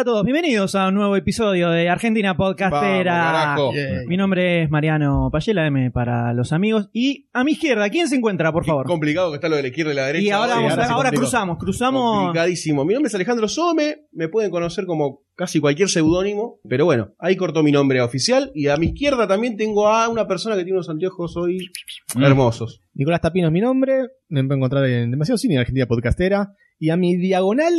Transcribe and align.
Hola 0.00 0.12
a 0.12 0.14
todos, 0.14 0.24
bienvenidos 0.24 0.74
a 0.76 0.88
un 0.88 0.94
nuevo 0.94 1.14
episodio 1.14 1.68
de 1.68 1.90
Argentina 1.90 2.34
Podcastera. 2.34 3.32
Vamos, 3.32 3.74
carajo. 3.74 4.06
Mi 4.08 4.16
nombre 4.16 4.62
es 4.62 4.70
Mariano 4.70 5.28
Payela, 5.30 5.66
M 5.66 5.90
para 5.90 6.32
los 6.32 6.54
amigos. 6.54 6.88
Y 6.94 7.28
a 7.34 7.44
mi 7.44 7.52
izquierda, 7.52 7.90
¿quién 7.90 8.08
se 8.08 8.16
encuentra, 8.16 8.50
por 8.50 8.62
Qué 8.62 8.68
favor? 8.68 8.86
complicado 8.86 9.30
que 9.30 9.34
está 9.34 9.50
lo 9.50 9.56
de 9.56 9.62
la 9.62 9.68
izquierda 9.68 9.92
y 9.92 9.96
la 9.96 10.06
derecha. 10.06 10.24
Y 10.24 10.30
ahora, 10.30 10.54
vamos 10.54 10.72
a- 10.72 10.84
ahora 10.86 10.94
complicó. 11.10 11.20
cruzamos, 11.20 11.58
cruzamos. 11.58 12.16
Complicadísimo. 12.18 12.86
Mi 12.86 12.94
nombre 12.94 13.08
es 13.08 13.14
Alejandro 13.14 13.46
Some, 13.46 13.96
me 14.12 14.28
pueden 14.30 14.50
conocer 14.50 14.86
como 14.86 15.20
casi 15.36 15.60
cualquier 15.60 15.90
seudónimo, 15.90 16.60
pero 16.66 16.86
bueno, 16.86 17.12
ahí 17.18 17.36
cortó 17.36 17.62
mi 17.62 17.70
nombre 17.70 18.00
oficial. 18.00 18.50
Y 18.54 18.68
a 18.68 18.78
mi 18.78 18.86
izquierda 18.86 19.28
también 19.28 19.58
tengo 19.58 19.86
a 19.88 20.08
una 20.08 20.26
persona 20.26 20.56
que 20.56 20.62
tiene 20.62 20.78
unos 20.78 20.88
anteojos 20.88 21.36
hoy 21.36 21.68
Mm. 22.16 22.22
hermosos. 22.24 22.80
Nicolás 22.94 23.20
Tapino 23.20 23.48
es 23.48 23.52
mi 23.52 23.60
nombre, 23.60 23.98
me 24.30 24.42
pueden 24.44 24.60
encontrar 24.60 24.86
en 24.86 25.10
Demasiado 25.10 25.36
Cine, 25.36 25.54
en 25.56 25.60
Argentina 25.60 25.84
Podcastera. 25.86 26.54
Y 26.78 26.88
a 26.88 26.96
mi 26.96 27.16
diagonal 27.18 27.74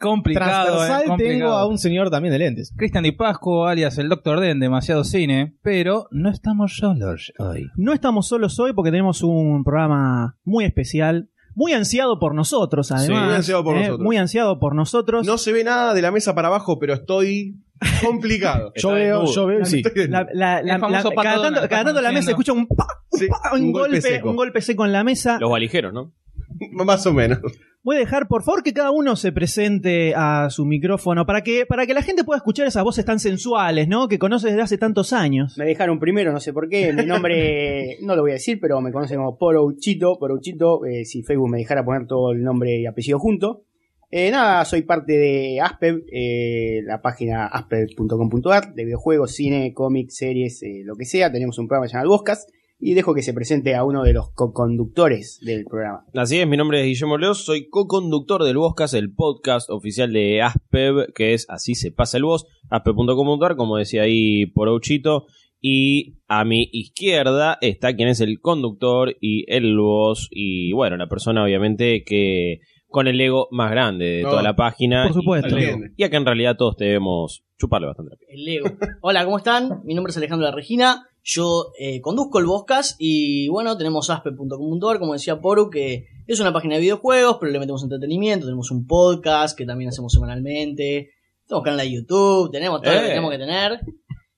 Complicado, 0.00 0.84
eh, 0.84 0.86
transversal 0.86 1.16
tengo 1.18 1.48
a 1.48 1.66
un 1.66 1.78
señor 1.78 2.10
también 2.10 2.32
de 2.32 2.38
lentes. 2.38 2.72
Cristian 2.76 3.04
Di 3.04 3.12
Pascu, 3.12 3.64
alias 3.64 3.98
el 3.98 4.08
Doctor 4.08 4.40
D 4.40 4.50
en 4.50 4.60
Demasiado 4.60 5.04
Cine, 5.04 5.56
pero 5.62 6.06
no 6.10 6.30
estamos 6.30 6.76
solos 6.76 7.32
hoy. 7.38 7.68
No 7.76 7.92
estamos 7.92 8.28
solos 8.28 8.58
hoy 8.60 8.72
porque 8.72 8.90
tenemos 8.90 9.22
un 9.22 9.64
programa 9.64 10.36
muy 10.44 10.64
especial, 10.64 11.28
muy 11.54 11.72
ansiado 11.72 12.18
por 12.20 12.34
nosotros, 12.34 12.92
además. 12.92 13.24
muy 13.26 13.34
ansiado 13.34 13.64
por 13.64 13.76
¿eh? 13.76 13.80
nosotros. 13.80 14.00
Muy 14.04 14.16
ansiado 14.16 14.60
por 14.60 14.74
nosotros. 14.74 15.26
No 15.26 15.38
se 15.38 15.52
ve 15.52 15.64
nada 15.64 15.92
de 15.94 16.02
la 16.02 16.10
mesa 16.12 16.34
para 16.34 16.48
abajo, 16.48 16.78
pero 16.78 16.94
estoy 16.94 17.56
complicado. 18.04 18.72
Yo 18.76 18.90
veo, 18.92 19.24
yo 19.26 19.46
veo, 19.46 19.64
sí. 19.64 19.82
La- 20.08 20.26
la- 20.32 20.62
la- 20.62 20.78
cada, 20.78 21.02
tanto, 21.42 21.68
cada 21.68 21.84
tanto 21.84 22.00
la 22.00 22.12
mesa 22.12 22.30
escucha 22.30 22.52
un, 22.52 22.66
pa, 22.68 22.86
un, 23.10 23.18
Sí, 23.18 23.26
pa, 23.28 23.54
un 23.54 23.62
un 23.62 23.72
golpe, 23.72 23.88
golpe 23.96 24.00
seco. 24.08 24.30
un 24.30 24.36
golpe 24.36 24.60
seco 24.60 24.84
en 24.86 24.92
la 24.92 25.02
mesa. 25.04 25.38
Los 25.40 25.50
valijeros, 25.50 25.92
¿no? 25.92 26.12
Más 26.72 27.04
o 27.06 27.12
menos. 27.12 27.38
Voy 27.84 27.96
a 27.96 28.00
dejar, 28.00 28.26
por 28.28 28.42
favor, 28.42 28.62
que 28.62 28.72
cada 28.72 28.90
uno 28.90 29.14
se 29.16 29.32
presente 29.32 30.12
a 30.16 30.50
su 30.50 30.66
micrófono 30.66 31.24
para 31.24 31.42
que, 31.42 31.64
para 31.64 31.86
que 31.86 31.94
la 31.94 32.02
gente 32.02 32.24
pueda 32.24 32.38
escuchar 32.38 32.66
esas 32.66 32.82
voces 32.82 33.04
tan 33.04 33.20
sensuales, 33.20 33.88
¿no? 33.88 34.08
Que 34.08 34.18
conoces 34.18 34.50
desde 34.50 34.62
hace 34.62 34.78
tantos 34.78 35.12
años. 35.12 35.56
Me 35.56 35.64
dejaron 35.64 36.00
primero, 36.00 36.32
no 36.32 36.40
sé 36.40 36.52
por 36.52 36.68
qué. 36.68 36.92
Mi 36.92 37.06
nombre 37.06 37.96
no 38.02 38.16
lo 38.16 38.22
voy 38.22 38.32
a 38.32 38.34
decir, 38.34 38.58
pero 38.60 38.80
me 38.80 38.92
conocen 38.92 39.18
como 39.18 39.38
Porouchito. 39.38 40.18
Porouchito, 40.18 40.84
eh, 40.84 41.04
si 41.04 41.22
Facebook 41.22 41.50
me 41.50 41.58
dejara 41.58 41.84
poner 41.84 42.06
todo 42.06 42.32
el 42.32 42.42
nombre 42.42 42.80
y 42.80 42.86
apellido 42.86 43.18
junto. 43.18 43.64
Eh, 44.10 44.30
nada, 44.30 44.64
soy 44.64 44.82
parte 44.82 45.12
de 45.12 45.60
Aspev, 45.60 46.02
eh, 46.10 46.80
la 46.84 47.02
página 47.02 47.46
aspev.com.ar, 47.46 48.72
de 48.72 48.84
videojuegos, 48.84 49.34
cine, 49.34 49.74
cómics, 49.74 50.16
series, 50.16 50.62
eh, 50.62 50.80
lo 50.82 50.96
que 50.96 51.04
sea. 51.04 51.30
Tenemos 51.30 51.58
un 51.58 51.68
programa 51.68 51.86
llamado 51.86 52.08
Boscas. 52.10 52.46
Y 52.80 52.94
dejo 52.94 53.12
que 53.12 53.22
se 53.22 53.34
presente 53.34 53.74
a 53.74 53.84
uno 53.84 54.04
de 54.04 54.12
los 54.12 54.30
co-conductores 54.32 55.40
del 55.42 55.64
programa. 55.64 56.04
Así 56.14 56.38
es, 56.38 56.46
mi 56.46 56.56
nombre 56.56 56.80
es 56.80 56.86
Guillermo 56.86 57.18
Leos, 57.18 57.44
soy 57.44 57.68
co-conductor 57.68 58.44
del 58.44 58.56
Voscast, 58.56 58.94
el 58.94 59.12
podcast 59.12 59.68
oficial 59.68 60.12
de 60.12 60.42
Aspev, 60.42 61.12
que 61.12 61.34
es 61.34 61.44
Así 61.48 61.74
se 61.74 61.90
pasa 61.90 62.18
el 62.18 62.24
voz, 62.24 62.46
aspev.com.ar, 62.70 63.56
como 63.56 63.78
decía 63.78 64.02
ahí 64.02 64.46
por 64.46 64.68
Auchito. 64.68 65.26
Y 65.60 66.18
a 66.28 66.44
mi 66.44 66.68
izquierda 66.70 67.58
está 67.60 67.96
quien 67.96 68.08
es 68.08 68.20
el 68.20 68.38
conductor 68.40 69.16
y 69.20 69.44
el 69.52 69.76
voz, 69.76 70.28
y 70.30 70.72
bueno, 70.72 70.96
la 70.96 71.08
persona 71.08 71.42
obviamente 71.42 72.04
que 72.04 72.60
con 72.86 73.06
el 73.06 73.20
ego 73.20 73.48
más 73.50 73.70
grande 73.70 74.04
de 74.06 74.22
No, 74.22 74.30
toda 74.30 74.42
la 74.42 74.56
página. 74.56 75.04
por 75.04 75.14
supuesto. 75.14 75.56
Y, 75.96 76.04
acá 76.04 76.16
en 76.16 76.26
realidad 76.26 76.56
todos 76.56 76.76
debemos 76.76 77.44
chuparle 77.58 77.88
bastante. 77.88 78.16
El 78.28 78.44
Lego. 78.44 78.68
Hola, 79.02 79.24
¿cómo 79.24 79.38
están? 79.38 79.82
Mi 79.84 79.94
nombre 79.94 80.10
es 80.10 80.16
Alejandro 80.16 80.46
La 80.46 80.54
Regina. 80.54 81.08
Yo 81.24 81.72
eh, 81.78 82.00
conduzco 82.00 82.38
el 82.38 82.46
Boscas 82.46 82.96
y 82.98 83.48
bueno, 83.48 83.76
tenemos 83.76 84.08
aspe.com.ar, 84.10 84.98
como 84.98 85.12
decía 85.12 85.40
Poru, 85.40 85.68
que 85.70 86.06
es 86.26 86.40
una 86.40 86.52
página 86.52 86.74
de 86.76 86.80
videojuegos, 86.80 87.36
pero 87.40 87.52
le 87.52 87.58
metemos 87.58 87.82
entretenimiento. 87.82 88.46
Tenemos 88.46 88.70
un 88.70 88.86
podcast 88.86 89.56
que 89.56 89.66
también 89.66 89.90
hacemos 89.90 90.12
semanalmente. 90.12 91.10
Tenemos 91.46 91.64
canal 91.64 91.78
de 91.80 91.92
YouTube, 91.92 92.50
tenemos 92.50 92.80
todo 92.82 92.94
lo 92.94 93.00
que 93.00 93.06
Eh. 93.06 93.08
tenemos 93.10 93.30
que 93.30 93.38
tener. 93.38 93.80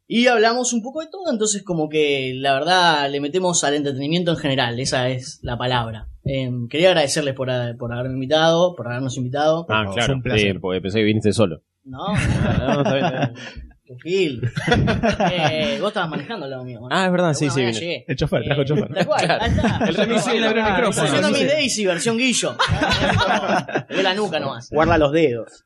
Y 0.08 0.26
hablamos 0.26 0.72
un 0.72 0.82
poco 0.82 1.00
de 1.00 1.06
todo, 1.06 1.30
entonces 1.30 1.62
como 1.62 1.88
que 1.88 2.32
la 2.34 2.54
verdad 2.54 3.08
le 3.08 3.20
metemos 3.20 3.62
al 3.62 3.74
entretenimiento 3.74 4.32
en 4.32 4.38
general, 4.38 4.80
esa 4.80 5.08
es 5.08 5.38
la 5.42 5.56
palabra. 5.56 6.08
Eh, 6.24 6.50
quería 6.68 6.88
agradecerles 6.88 7.34
por, 7.34 7.48
ha- 7.50 7.76
por 7.78 7.92
haberme 7.92 8.14
invitado, 8.14 8.74
por 8.74 8.88
habernos 8.88 9.16
invitado. 9.16 9.66
Ah, 9.68 9.82
favor, 9.84 9.94
claro, 9.94 10.14
un 10.14 10.22
placer. 10.22 10.52
sí, 10.54 10.58
porque 10.58 10.80
pensé 10.80 10.98
que 10.98 11.04
viniste 11.04 11.32
solo. 11.32 11.62
No, 11.84 11.98
no, 12.08 12.74
No, 12.74 12.80
está 12.82 12.94
bien. 12.94 13.34
Tu 13.90 13.98
Gil. 13.98 14.40
Eh, 15.32 15.78
vos 15.80 15.88
estabas 15.88 16.10
manejando 16.10 16.44
al 16.44 16.50
lado 16.52 16.64
mío. 16.64 16.78
¿no? 16.80 16.88
Ah, 16.90 17.06
es 17.06 17.12
verdad, 17.12 17.28
De 17.30 17.34
sí, 17.34 17.50
sí, 17.50 17.60
vine. 17.60 17.72
llegué. 17.72 18.04
El 18.06 18.16
chofer, 18.16 18.44
trajo 18.44 18.60
el 18.60 18.66
Eh, 18.66 18.68
chofer. 18.68 18.94
Tal 18.94 19.06
cual, 19.06 19.30
ahí 19.40 19.50
está. 19.50 19.80
El 19.88 19.94
remisero 19.94 20.38
le 20.40 20.46
abrió 20.46 20.66
el 20.66 20.72
micrófono. 20.72 21.06
Haciendo 21.08 21.30
mi. 21.30 21.44
Daisy, 21.44 21.86
versión 21.86 22.16
guillo. 22.18 22.56
Le 23.88 23.96
ve 23.96 24.02
la 24.02 24.14
nuca 24.14 24.38
nomás. 24.38 24.70
Guarda 24.70 24.96
los 24.98 25.12
dedos. 25.12 25.64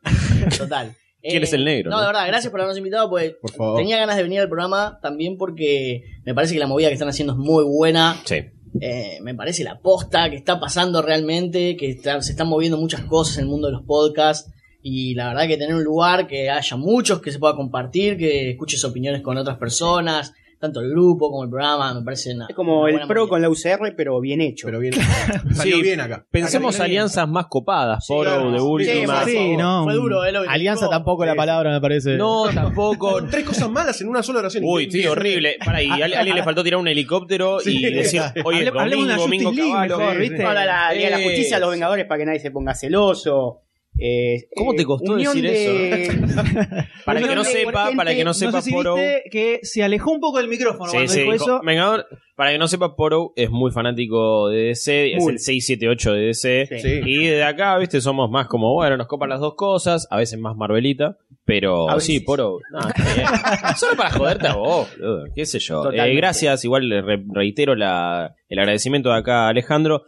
Total. 0.57 0.95
¿Quién 1.21 1.43
Eh, 1.43 1.45
es 1.45 1.53
el 1.53 1.65
negro, 1.65 1.91
No, 1.91 1.97
no? 1.97 2.01
de 2.03 2.07
verdad, 2.09 2.27
gracias 2.27 2.51
por 2.51 2.61
habernos 2.61 2.79
invitado. 2.79 3.09
Pues 3.11 3.33
Por 3.41 3.53
favor. 3.53 3.77
tenía 3.79 3.97
ganas 3.99 4.17
de 4.17 4.23
venir 4.23 4.41
al 4.41 4.49
programa 4.49 4.99
también 5.03 5.37
porque 5.37 6.03
me 6.25 6.34
parece 6.34 6.55
que 6.55 6.61
la 6.61 6.67
movida 6.67 6.89
que 6.89 6.95
están 6.95 7.09
haciendo 7.09 7.33
es 7.34 7.39
muy 7.39 7.65
buena. 7.65 8.17
Sí. 8.25 8.37
Eh, 8.81 9.19
me 9.23 9.34
parece 9.34 9.65
la 9.65 9.79
posta 9.81 10.29
que 10.31 10.37
está 10.37 10.59
pasando 10.59 11.01
realmente, 11.03 11.77
que 11.77 11.91
está- 11.91 12.21
se 12.23 12.33
están 12.33 12.49
moviendo 12.49 12.77
muchas 12.79 13.03
cosas 13.03 13.37
en 13.39 13.45
el 13.45 13.51
mundo 13.51 13.69
de 13.69 13.75
los 13.75 13.83
podcasts. 13.87 14.51
Y 14.87 15.15
la 15.15 15.28
verdad 15.28 15.47
que 15.49 15.56
tener 15.56 15.75
un 15.75 15.83
lugar 15.83 16.27
que 16.27 16.50
haya 16.50 16.77
muchos, 16.77 17.22
que 17.22 17.33
se 17.33 17.39
pueda 17.39 17.56
compartir, 17.56 18.19
que 18.19 18.50
escuches 18.50 18.84
opiniones 18.84 19.22
con 19.22 19.39
otras 19.39 19.56
personas, 19.56 20.34
tanto 20.61 20.81
el 20.81 20.91
grupo 20.91 21.31
como 21.31 21.45
el 21.45 21.49
programa, 21.49 21.95
me 21.95 22.03
parece 22.03 22.34
una, 22.34 22.47
Es 22.50 22.55
como 22.55 22.83
una 22.83 22.91
el 23.03 23.09
pro 23.09 23.27
con 23.27 23.41
la 23.41 23.49
UCR, 23.49 23.95
pero 23.97 24.21
bien 24.21 24.43
hecho. 24.43 24.67
Pero 24.67 24.81
bien. 24.81 24.93
Salió 25.55 25.77
Sí, 25.77 25.83
bien 25.83 26.00
acá. 26.00 26.27
Pensemos 26.31 26.75
Acá 26.75 26.84
viene 26.84 26.91
bien. 26.93 27.00
alianzas 27.00 27.28
más 27.28 27.47
copadas, 27.47 28.05
Poro, 28.06 28.31
claro. 28.31 28.50
de 28.53 28.59
Sí, 28.59 28.65
última. 29.00 29.25
Sí, 29.25 29.56
no. 29.56 29.84
Fue 29.84 29.95
duro, 29.95 30.22
eh, 30.22 30.33
lo 30.33 30.43
que 30.43 30.49
Alianza 30.50 30.84
dijo. 30.84 30.91
tampoco 30.91 31.25
la 31.25 31.33
Sí. 31.33 31.39
palabra, 31.39 31.71
me 31.72 31.81
parece. 31.81 32.16
No, 32.19 32.45
tampoco. 32.55 33.25
Tres 33.25 33.45
cosas 33.45 33.71
malas 33.71 33.99
en 34.03 34.09
una 34.09 34.22
sola 34.22 34.41
oración. 34.41 34.65
Uy, 34.66 34.91
sí, 34.91 35.06
horrible. 35.06 35.56
Para 35.65 35.78
ahí, 35.78 35.89
a 35.89 35.95
alguien 36.19 36.37
le 36.37 36.43
faltó 36.45 36.62
tirar 36.62 36.78
un 36.78 36.89
helicóptero 36.89 37.59
y 37.61 37.65
Sí. 37.65 37.83
decir, 37.91 38.21
oye, 38.45 38.66
Hable- 38.71 38.81
hablemos 38.81 39.06
de 39.06 39.12
una 39.15 39.16
domingo, 39.16 39.51
domingo, 39.51 39.72
caballo. 39.72 39.99
mejor, 39.99 40.12
sí, 40.15 40.21
¿viste? 40.21 40.43
No, 40.45 40.53
la. 40.53 40.91
Justicia 41.25 41.56
a 41.56 41.61
los 41.61 41.71
Vengadores 41.71 42.05
para 42.06 42.19
que 42.19 42.27
nadie 42.27 42.41
se 42.41 42.51
ponga 42.51 42.75
celoso. 42.75 43.62
Eh, 43.99 44.49
¿Cómo 44.56 44.72
eh, 44.72 44.77
te 44.77 44.84
costó 44.84 45.12
unión 45.15 45.41
decir 45.41 45.78
de- 45.87 46.84
Para 47.05 47.21
que 47.21 47.34
no 47.34 47.44
sepa, 47.44 47.84
gente- 47.84 47.97
para 47.97 48.10
que 48.15 48.25
no 48.25 48.31
No 48.31 48.34
sepa, 48.34 48.60
sé 48.60 48.71
si 48.71 48.75
Poro. 48.75 48.97
que 49.31 49.60
se 49.62 49.82
alejó 49.84 50.10
un 50.10 50.21
poco 50.21 50.38
del 50.38 50.49
micrófono 50.49 50.87
Sí, 50.91 50.97
cuando 50.97 51.12
sí, 51.12 51.21
dijo 51.21 51.32
eso. 51.32 51.60
Vengador, 51.65 52.06
para 52.34 52.50
que 52.50 52.59
no 52.59 52.66
sepa, 52.66 52.97
Poro 52.97 53.33
es 53.37 53.50
muy 53.50 53.71
fanático 53.71 54.49
de 54.49 54.62
DC, 54.65 55.12
es 55.15 55.27
el 55.28 55.38
678 55.38 56.12
de 56.12 56.21
DC. 56.27 56.66
Sí. 56.71 56.78
Sí. 56.81 57.00
Y 57.04 57.27
de 57.27 57.44
acá, 57.44 57.78
viste, 57.78 58.00
somos 58.00 58.28
más 58.31 58.49
como, 58.49 58.75
bueno, 58.75 58.97
nos 58.97 59.06
copan 59.06 59.28
las 59.28 59.38
dos 59.41 59.54
cosas, 59.54 60.09
a 60.10 60.16
veces 60.16 60.41
más 60.41 60.56
Marvelita, 60.56 61.16
pero 61.44 61.88
A 61.88 62.00
sí, 62.00 62.15
veces. 62.15 62.27
Poro, 62.27 62.59
no. 62.72 62.81
Solo 63.77 63.97
para 63.97 64.10
joderte 64.10 64.49
a 64.49 64.54
vos, 64.56 64.88
boludo, 64.99 65.25
qué 65.34 65.47
sé 65.47 65.60
yo. 65.60 65.93
Eh, 65.93 66.15
gracias, 66.16 66.65
igual 66.65 66.88
le 66.88 67.03
reitero 67.33 67.77
la, 67.77 68.34
el 68.49 68.59
agradecimiento 68.59 69.10
de 69.10 69.19
acá 69.19 69.47
a 69.47 69.49
Alejandro. 69.50 70.03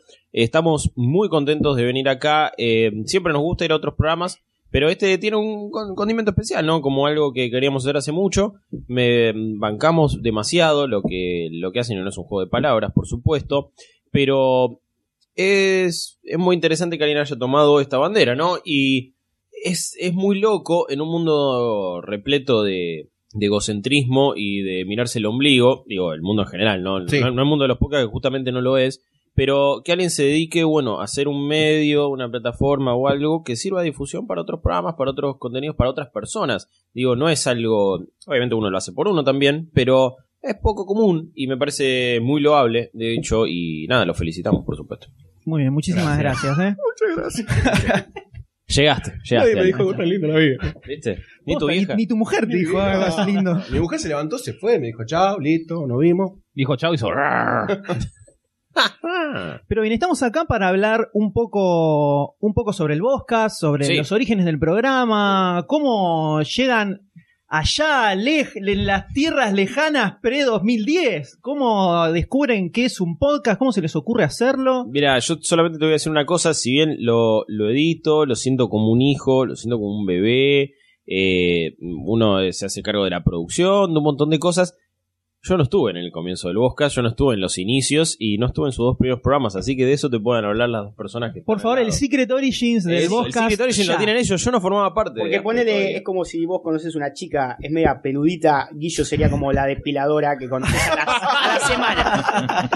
Estamos 0.44 0.91
muy 0.97 1.28
contentos 1.28 1.76
de 1.76 1.84
venir 1.84 2.08
acá, 2.08 2.52
eh, 2.58 2.92
siempre 3.06 3.32
nos 3.32 3.42
gusta 3.42 3.64
ir 3.64 3.72
a 3.72 3.76
otros 3.76 3.94
programas. 3.94 4.38
Pero 4.70 4.88
este 4.91 5.16
tiene 5.16 5.36
un 5.36 5.70
con- 5.70 5.94
condimento 5.94 6.32
especial, 6.32 6.66
¿no? 6.66 6.82
Como 6.82 7.06
algo 7.06 7.32
que 7.32 7.50
queríamos 7.50 7.84
hacer 7.84 7.97
hace 7.97 8.10
mucho. 8.12 8.54
Me 8.88 9.32
bancamos 9.34 10.22
demasiado 10.22 10.86
lo 10.88 11.02
que, 11.02 11.48
lo 11.52 11.70
que 11.72 11.78
hacen, 11.80 12.02
no 12.02 12.08
es 12.08 12.19
un 12.19 12.25
juego 12.25 12.44
de 12.44 12.50
palabras, 12.50 12.93
por 12.93 13.06
supuesto. 13.06 13.70
Pero 14.11 14.81
es, 15.34 16.19
es 16.25 16.38
muy 16.38 16.55
interesante 16.55 16.99
que 16.99 17.05
alguien 17.05 17.20
haya 17.20 17.37
tomado 17.38 17.81
esta 17.81 17.96
bandera, 17.96 18.34
¿no? 18.34 18.56
Y 18.64 19.14
es, 19.64 19.96
es 19.99 20.12
muy 20.12 20.40
loco 20.40 20.90
en 20.90 21.00
un 21.00 21.08
mundo 21.08 22.00
repleto 22.02 22.62
de, 22.62 23.08
de 23.32 23.46
egocentrismo 23.46 24.34
y 24.37 24.62
de 24.62 24.84
mirarse 24.84 25.20
el 25.20 25.26
ombligo, 25.26 25.84
digo, 25.87 26.12
el 26.12 26.22
mundo 26.22 26.43
en 26.43 26.49
general, 26.49 26.82
¿no? 26.82 27.06
Sí. 27.08 27.20
No, 27.20 27.31
no 27.31 27.43
el 27.43 27.49
mundo 27.49 27.62
de 27.64 27.69
los 27.69 27.78
podcasts, 27.78 28.06
que 28.06 28.12
justamente 28.12 28.52
no 28.52 28.61
lo 28.61 28.78
es, 28.78 29.00
pero 29.37 29.83
que 29.85 29.93
alguien 29.93 30.11
se 30.11 30.25
dedique, 30.25 30.65
bueno, 30.65 31.00
a 31.00 31.05
hacer 31.05 31.29
un 31.29 31.47
medio, 31.47 32.09
una 32.09 32.29
plataforma 32.31 32.94
o 32.94 33.06
algo 33.06 33.44
que 33.44 33.55
sirva 33.55 33.81
de 33.83 33.91
difusión 33.91 34.27
para 34.27 34.41
otros 34.41 34.61
programas, 34.61 34.94
para 34.94 35.11
otros 35.11 35.37
contenidos, 35.38 35.77
para 35.77 35.91
otras 35.91 36.09
personas. 36.09 36.69
Digo, 36.94 37.15
no 37.17 37.29
es 37.29 37.47
algo, 37.47 38.00
obviamente 38.27 38.55
uno 38.55 38.71
lo 38.71 38.79
hace 38.79 38.93
por 38.93 39.09
uno 39.09 39.23
también, 39.23 39.71
pero 39.75 40.17
es 40.41 40.55
poco 40.55 40.87
común 40.87 41.33
y 41.35 41.47
me 41.49 41.59
parece 41.59 42.19
muy 42.23 42.41
loable, 42.41 42.91
de 42.94 43.15
hecho, 43.15 43.47
y 43.47 43.87
nada, 43.88 44.06
lo 44.06 44.15
felicitamos, 44.15 44.65
por 44.65 44.75
supuesto. 44.75 45.09
Muy 45.44 45.61
bien, 45.61 45.73
muchísimas 45.73 46.19
gracias. 46.19 46.59
¿eh? 46.59 46.75
Muchas 46.75 47.44
gracias. 47.44 48.06
Llegaste, 48.69 49.12
llegaste. 49.23 49.37
Nadie 49.37 49.55
me 49.55 49.65
dijo 49.65 49.93
re 49.93 50.06
lindo 50.06 50.27
la 50.27 50.38
vida. 50.38 50.56
¿Viste? 50.88 51.19
Ni 51.44 51.55
tu 51.55 51.61
Posta, 51.61 51.73
vieja. 51.73 51.94
ni 51.94 52.06
tu 52.09 52.17
mujer 52.17 52.49
te 52.49 52.56
dijo 52.56 52.81
algo 52.81 53.05
así 53.05 53.31
lindo. 53.31 53.62
Mi 53.71 53.79
mujer 53.79 54.00
se 54.00 54.09
levantó, 54.09 54.38
se 54.38 54.55
fue, 54.55 54.81
me 54.81 54.88
dijo, 54.88 55.05
chao, 55.06 55.38
listo, 55.38 55.87
nos 55.87 56.00
vimos. 56.00 56.41
Dijo 56.53 56.75
chao 56.75 56.91
y 56.93 56.97
hizo. 56.97 57.09
Pero 59.69 59.82
bien, 59.82 59.93
estamos 59.94 60.23
acá 60.23 60.44
para 60.44 60.69
hablar 60.69 61.08
un 61.14 61.32
poco, 61.32 62.37
un 62.40 62.52
poco 62.55 62.73
sobre 62.73 62.94
el 62.94 63.02
Boscas, 63.02 63.58
sobre 63.58 63.84
Sí. 63.87 63.96
los 63.96 64.12
orígenes 64.12 64.44
del 64.44 64.58
programa, 64.58 65.64
cómo 65.67 66.40
llegan 66.43 67.02
allá 67.49 68.12
en 68.12 68.87
las 68.87 69.06
tierras 69.12 69.52
lejanas 69.52 70.14
pre-2010. 70.20 71.38
¿Cómo 71.40 72.11
descubren 72.12 72.70
qué 72.73 72.87
es 72.87 73.00
un 73.00 73.19
podcast? 73.19 73.58
¿Cómo 73.58 73.73
se 73.73 73.81
les 73.82 73.94
ocurre 73.96 74.25
hacerlo? 74.25 74.84
Mira, 74.88 75.19
yo 75.20 75.37
solamente 75.40 75.78
te 75.78 75.84
voy 75.84 75.93
a 75.93 75.94
decir 75.94 76.11
una 76.11 76.26
cosa, 76.26 76.55
si 76.55 76.73
bien 76.73 76.96
lo, 77.00 77.44
lo 77.46 77.70
edito, 77.70 78.26
lo 78.26 78.34
siento 78.34 78.69
como 78.69 78.90
un 78.90 79.00
hijo, 79.00 79.46
lo 79.46 79.55
siento 79.56 79.76
como 79.78 79.96
un 79.99 80.06
bebé, 80.06 80.73
eh, 81.06 81.76
uno 81.81 82.38
se 82.52 82.67
hace 82.67 82.82
cargo 82.82 83.05
de 83.05 83.11
la 83.11 83.23
producción, 83.23 83.93
de 83.93 83.99
un 83.99 84.05
montón 84.05 84.31
de 84.31 84.40
cosas. 84.40 84.76
Yo 85.48 85.56
no 85.56 85.62
estuve 85.62 85.90
en 85.93 85.96
el 85.98 86.10
comienzo 86.10 86.48
del 86.48 86.56
Bosca, 86.56 86.88
yo 86.88 87.02
no 87.02 87.08
estuve 87.08 87.34
en 87.34 87.40
los 87.40 87.56
inicios 87.58 88.16
y 88.19 88.37
no 88.38 88.46
estuve 88.46 88.69
en 88.69 88.72
sus 88.72 88.84
dos 88.84 88.96
primeros 88.98 89.20
programas, 89.20 89.54
así 89.56 89.76
que 89.76 89.84
de 89.87 89.93
eso 89.93 90.10
te 90.10 90.19
pueden 90.19 90.44
hablar 90.44 90.69
las 90.69 90.84
dos 90.87 90.94
personas 90.94 91.32
que 91.32 91.40
Por 91.43 91.60
favor, 91.60 91.78
el. 91.78 91.93
Secret 91.93 92.31
Origins 92.31 92.84
del 92.84 93.04
El- 93.04 93.08
podcast. 93.08 93.37
El 93.37 93.43
Secret 93.50 93.60
Origin 93.60 93.87
lo 93.88 93.96
tienen 93.96 94.16
ellos, 94.16 94.44
yo 94.44 94.50
no 94.50 94.60
formaba 94.60 94.93
parte. 94.93 95.20
Porque 95.20 95.40
ponele, 95.40 95.96
es 95.96 96.02
como 96.02 96.25
si 96.25 96.44
vos 96.46 96.60
conoces 96.62 96.94
una 96.96 97.12
chica, 97.12 97.56
es 97.60 97.70
media 97.70 98.00
peludita, 98.02 98.69
Guillo 98.75 99.04
sería 99.04 99.31
como 99.31 99.52
la 99.52 99.66
depiladora 99.66 100.37
que 100.38 100.48
conoces 100.48 100.81
a 100.90 100.96
la, 100.96 101.02
a 101.04 101.58
la 101.58 101.66
semana. 101.66 102.70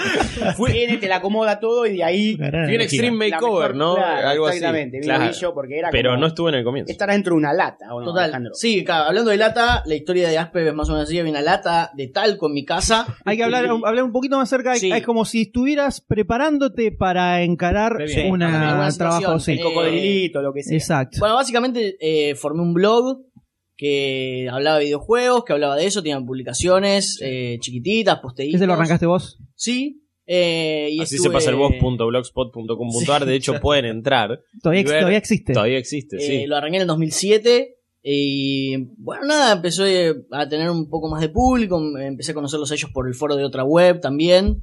Viene, 0.73 0.96
te 0.99 1.08
la 1.08 1.16
acomoda 1.16 1.58
todo 1.58 1.87
y 1.87 1.96
de 1.96 2.05
ahí. 2.05 2.37
En 2.40 2.81
Extreme 2.81 3.31
Makeover, 3.31 3.75
mejor- 3.75 3.76
¿no? 3.76 3.94
claro, 3.96 4.28
Algo 4.28 4.46
así. 4.46 4.56
Exactamente, 4.58 5.00
vino 5.00 5.14
Claro. 5.14 5.32
Guillo 5.32 5.55
porque 5.55 5.78
era 5.78 5.90
Pero 5.90 6.11
como 6.11 6.20
no 6.20 6.26
estuve 6.28 6.50
en 6.50 6.55
el 6.56 6.64
comienzo. 6.64 6.93
estar 6.93 7.11
dentro 7.11 7.34
de 7.34 7.38
una 7.38 7.52
lata, 7.52 7.93
¿o 7.94 8.00
no, 8.00 8.06
Total. 8.06 8.25
Alejandro? 8.25 8.55
Sí, 8.55 8.84
claro, 8.84 9.05
hablando 9.06 9.31
de 9.31 9.37
lata, 9.37 9.82
la 9.87 9.94
historia 9.94 10.28
de 10.28 10.38
Aspe 10.38 10.66
es 10.69 10.75
más 10.75 10.88
o 10.88 10.93
menos 10.93 11.08
así. 11.08 11.19
Había 11.19 11.31
una 11.32 11.43
lata 11.43 11.90
de 11.94 12.08
talco 12.08 12.46
en 12.46 12.55
mi 12.55 12.60
casa. 12.65 13.17
Hay 13.25 13.37
que 13.37 13.45
hablar, 13.45 13.67
hablar 13.67 14.05
un 14.05 14.12
poquito 14.12 14.37
más 14.37 14.49
cerca. 14.49 14.75
Sí. 14.77 14.91
Es 14.91 15.03
como 15.05 15.25
si 15.25 15.43
estuvieras 15.43 16.01
preparándote 16.01 16.93
para 16.93 17.43
encarar 17.43 17.97
bien. 18.05 18.31
una 18.31 18.71
Alguna 18.71 18.91
trabajo 18.97 19.39
sí. 19.41 19.53
Eh, 19.53 19.61
Cocodrilito, 19.62 20.43
lo 20.43 20.53
que 20.53 20.62
sea. 20.62 20.77
Exacto. 20.77 21.19
Bueno, 21.21 21.35
básicamente 21.37 21.97
eh, 22.01 22.35
formé 22.35 22.62
un 22.62 22.75
blog 22.75 23.23
que 23.77 24.47
hablaba 24.53 24.79
de 24.79 24.85
videojuegos, 24.85 25.45
que 25.45 25.53
hablaba 25.55 25.75
de 25.77 25.87
eso, 25.87 26.03
tenía 26.03 26.21
publicaciones 26.21 27.19
eh, 27.23 27.57
chiquititas, 27.61 28.19
posteitos. 28.21 28.57
¿Ese 28.57 28.67
lo 28.67 28.75
arrancaste 28.75 29.07
vos? 29.07 29.39
Sí. 29.55 30.03
eh, 30.27 30.91
y 30.93 31.01
Así 31.01 31.17
estuve- 31.17 31.29
se 31.29 31.33
pasa 31.33 31.51
el 31.51 31.57
boss.blogspot.com.ar, 31.57 33.25
de 33.25 33.35
hecho 33.35 33.59
pueden 33.61 33.87
entrar. 33.87 34.41
Todavía, 34.62 34.83
ver- 34.85 34.99
todavía 34.99 35.19
existe. 35.19 35.53
Todavía 35.55 35.79
existe, 35.79 36.17
Eh, 36.17 36.21
sí. 36.21 36.47
Lo 36.47 36.57
arranqué 36.57 36.77
en 36.77 36.83
el 36.83 36.89
2007 36.89 37.77
y 38.02 38.76
bueno, 38.97 39.26
nada, 39.26 39.52
empezó 39.52 39.85
eh, 39.87 40.25
a 40.31 40.49
tener 40.49 40.70
un 40.70 40.88
poco 40.88 41.08
más 41.08 41.20
de 41.20 41.29
público, 41.29 41.79
em- 41.79 41.97
empecé 41.99 42.32
a 42.32 42.35
conocerlos 42.35 42.70
a 42.70 42.75
ellos 42.75 42.91
por 42.93 43.06
el 43.06 43.14
foro 43.14 43.37
de 43.37 43.44
otra 43.44 43.64
web 43.64 44.00
también. 44.00 44.62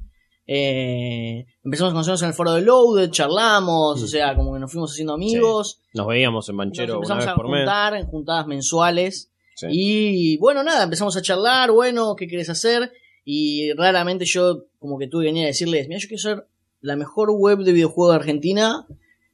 Eh, 0.50 1.44
empezamos 1.62 1.90
a 1.92 1.94
conocernos 1.94 2.22
en 2.22 2.28
el 2.28 2.34
foro 2.34 2.54
de 2.54 2.62
Loaded, 2.62 3.10
charlamos, 3.10 4.02
o 4.02 4.06
sea, 4.06 4.34
como 4.34 4.54
que 4.54 4.58
nos 4.60 4.72
fuimos 4.72 4.90
haciendo 4.92 5.12
amigos. 5.12 5.80
Nos 5.94 6.06
veíamos 6.06 6.48
en 6.48 6.56
Nos 6.56 6.66
Manchero 6.66 6.92
una 6.94 6.96
empezamos 6.96 7.24
vez 7.24 7.32
a 7.32 7.36
por 7.36 7.48
mes. 7.50 7.58
juntar 7.60 7.94
en 7.96 8.06
juntadas 8.06 8.46
mensuales. 8.46 9.30
Sí. 9.56 9.66
Y 9.70 10.36
bueno, 10.38 10.62
nada, 10.64 10.84
empezamos 10.84 11.16
a 11.16 11.22
charlar, 11.22 11.70
bueno, 11.70 12.16
¿qué 12.16 12.26
querés 12.26 12.48
hacer? 12.48 12.92
Y 13.24 13.72
raramente 13.74 14.24
yo 14.24 14.64
como 14.78 14.98
que 14.98 15.06
tuve 15.06 15.24
que 15.24 15.28
venir 15.28 15.44
a 15.44 15.48
decirles, 15.48 15.86
mira, 15.86 16.00
yo 16.00 16.08
quiero 16.08 16.20
ser 16.22 16.46
la 16.80 16.96
mejor 16.96 17.30
web 17.30 17.58
de 17.58 17.72
videojuegos 17.72 18.14
de 18.14 18.20
Argentina 18.20 18.86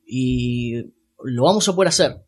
y 0.06 0.75
lo 1.23 1.45
vamos 1.45 1.69
a 1.69 1.75
poder 1.75 1.89
hacer. 1.89 2.24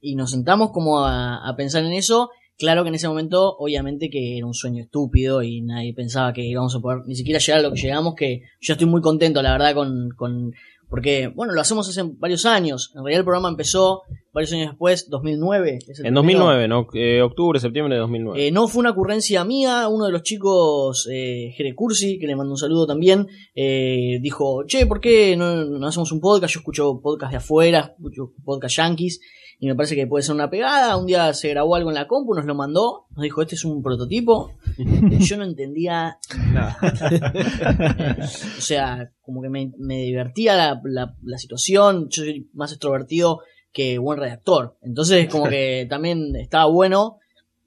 Y 0.00 0.14
nos 0.14 0.30
sentamos 0.30 0.70
como 0.70 1.00
a, 1.00 1.48
a 1.48 1.56
pensar 1.56 1.84
en 1.84 1.92
eso. 1.92 2.30
Claro 2.58 2.82
que 2.82 2.88
en 2.88 2.94
ese 2.94 3.08
momento, 3.08 3.54
obviamente 3.58 4.08
que 4.08 4.38
era 4.38 4.46
un 4.46 4.54
sueño 4.54 4.82
estúpido 4.82 5.42
y 5.42 5.60
nadie 5.60 5.92
pensaba 5.92 6.32
que 6.32 6.42
íbamos 6.42 6.74
a 6.74 6.80
poder 6.80 7.00
ni 7.06 7.14
siquiera 7.14 7.38
llegar 7.38 7.60
a 7.60 7.62
lo 7.62 7.72
que 7.72 7.80
llegamos, 7.80 8.14
que 8.14 8.42
yo 8.60 8.72
estoy 8.72 8.86
muy 8.86 9.02
contento, 9.02 9.42
la 9.42 9.52
verdad, 9.52 9.74
con, 9.74 10.08
con 10.16 10.52
porque, 10.88 11.26
bueno, 11.34 11.52
lo 11.52 11.60
hacemos 11.60 11.88
hace 11.88 12.02
varios 12.16 12.46
años. 12.46 12.92
En 12.94 13.02
realidad 13.02 13.20
el 13.20 13.24
programa 13.24 13.48
empezó 13.48 14.02
varios 14.32 14.52
años 14.52 14.68
después, 14.70 15.10
2009. 15.10 15.78
es 15.80 15.98
el 15.98 16.06
En 16.06 16.14
primero. 16.14 16.44
2009, 16.44 16.68
¿no? 16.68 16.86
Eh, 16.94 17.22
octubre, 17.22 17.58
septiembre 17.58 17.96
de 17.96 18.00
2009. 18.02 18.46
Eh, 18.46 18.52
no 18.52 18.68
fue 18.68 18.80
una 18.80 18.90
ocurrencia 18.90 19.44
mía, 19.44 19.88
uno 19.88 20.06
de 20.06 20.12
los 20.12 20.22
chicos, 20.22 21.08
eh, 21.10 21.52
Jere 21.56 21.74
Cursi, 21.74 22.20
que 22.20 22.28
le 22.28 22.36
mando 22.36 22.52
un 22.52 22.58
saludo 22.58 22.86
también, 22.86 23.26
eh, 23.54 24.18
dijo, 24.22 24.64
che, 24.66 24.86
¿por 24.86 25.00
qué 25.00 25.36
no, 25.36 25.64
no 25.64 25.86
hacemos 25.88 26.12
un 26.12 26.20
podcast? 26.20 26.54
Yo 26.54 26.60
escucho 26.60 27.00
podcast 27.02 27.32
de 27.32 27.38
afuera, 27.38 27.94
escucho 27.96 28.32
podcast 28.44 28.76
yankees, 28.76 29.20
y 29.58 29.66
me 29.66 29.74
parece 29.74 29.94
que 29.94 30.06
puede 30.06 30.22
ser 30.22 30.34
una 30.34 30.50
pegada. 30.50 30.96
Un 30.96 31.06
día 31.06 31.32
se 31.32 31.48
grabó 31.48 31.74
algo 31.76 31.88
en 31.90 31.94
la 31.94 32.06
compu, 32.06 32.34
nos 32.34 32.44
lo 32.44 32.54
mandó, 32.54 33.06
nos 33.14 33.22
dijo, 33.22 33.40
este 33.42 33.54
es 33.54 33.64
un 33.64 33.82
prototipo. 33.82 34.52
Yo 35.20 35.36
no 35.38 35.44
entendía 35.44 36.18
nada. 36.52 36.76
o 38.58 38.60
sea, 38.60 39.10
como 39.22 39.42
que 39.42 39.48
me, 39.48 39.72
me 39.78 40.02
divertía 40.02 40.54
la, 40.56 40.80
la- 40.84 41.14
la 41.22 41.38
situación, 41.38 42.08
yo 42.10 42.22
soy 42.22 42.48
más 42.54 42.72
extrovertido 42.72 43.40
que 43.72 43.98
buen 43.98 44.18
redactor. 44.18 44.76
Entonces, 44.82 45.28
como 45.28 45.48
que 45.48 45.86
también 45.90 46.34
estaba 46.36 46.66
bueno. 46.66 47.18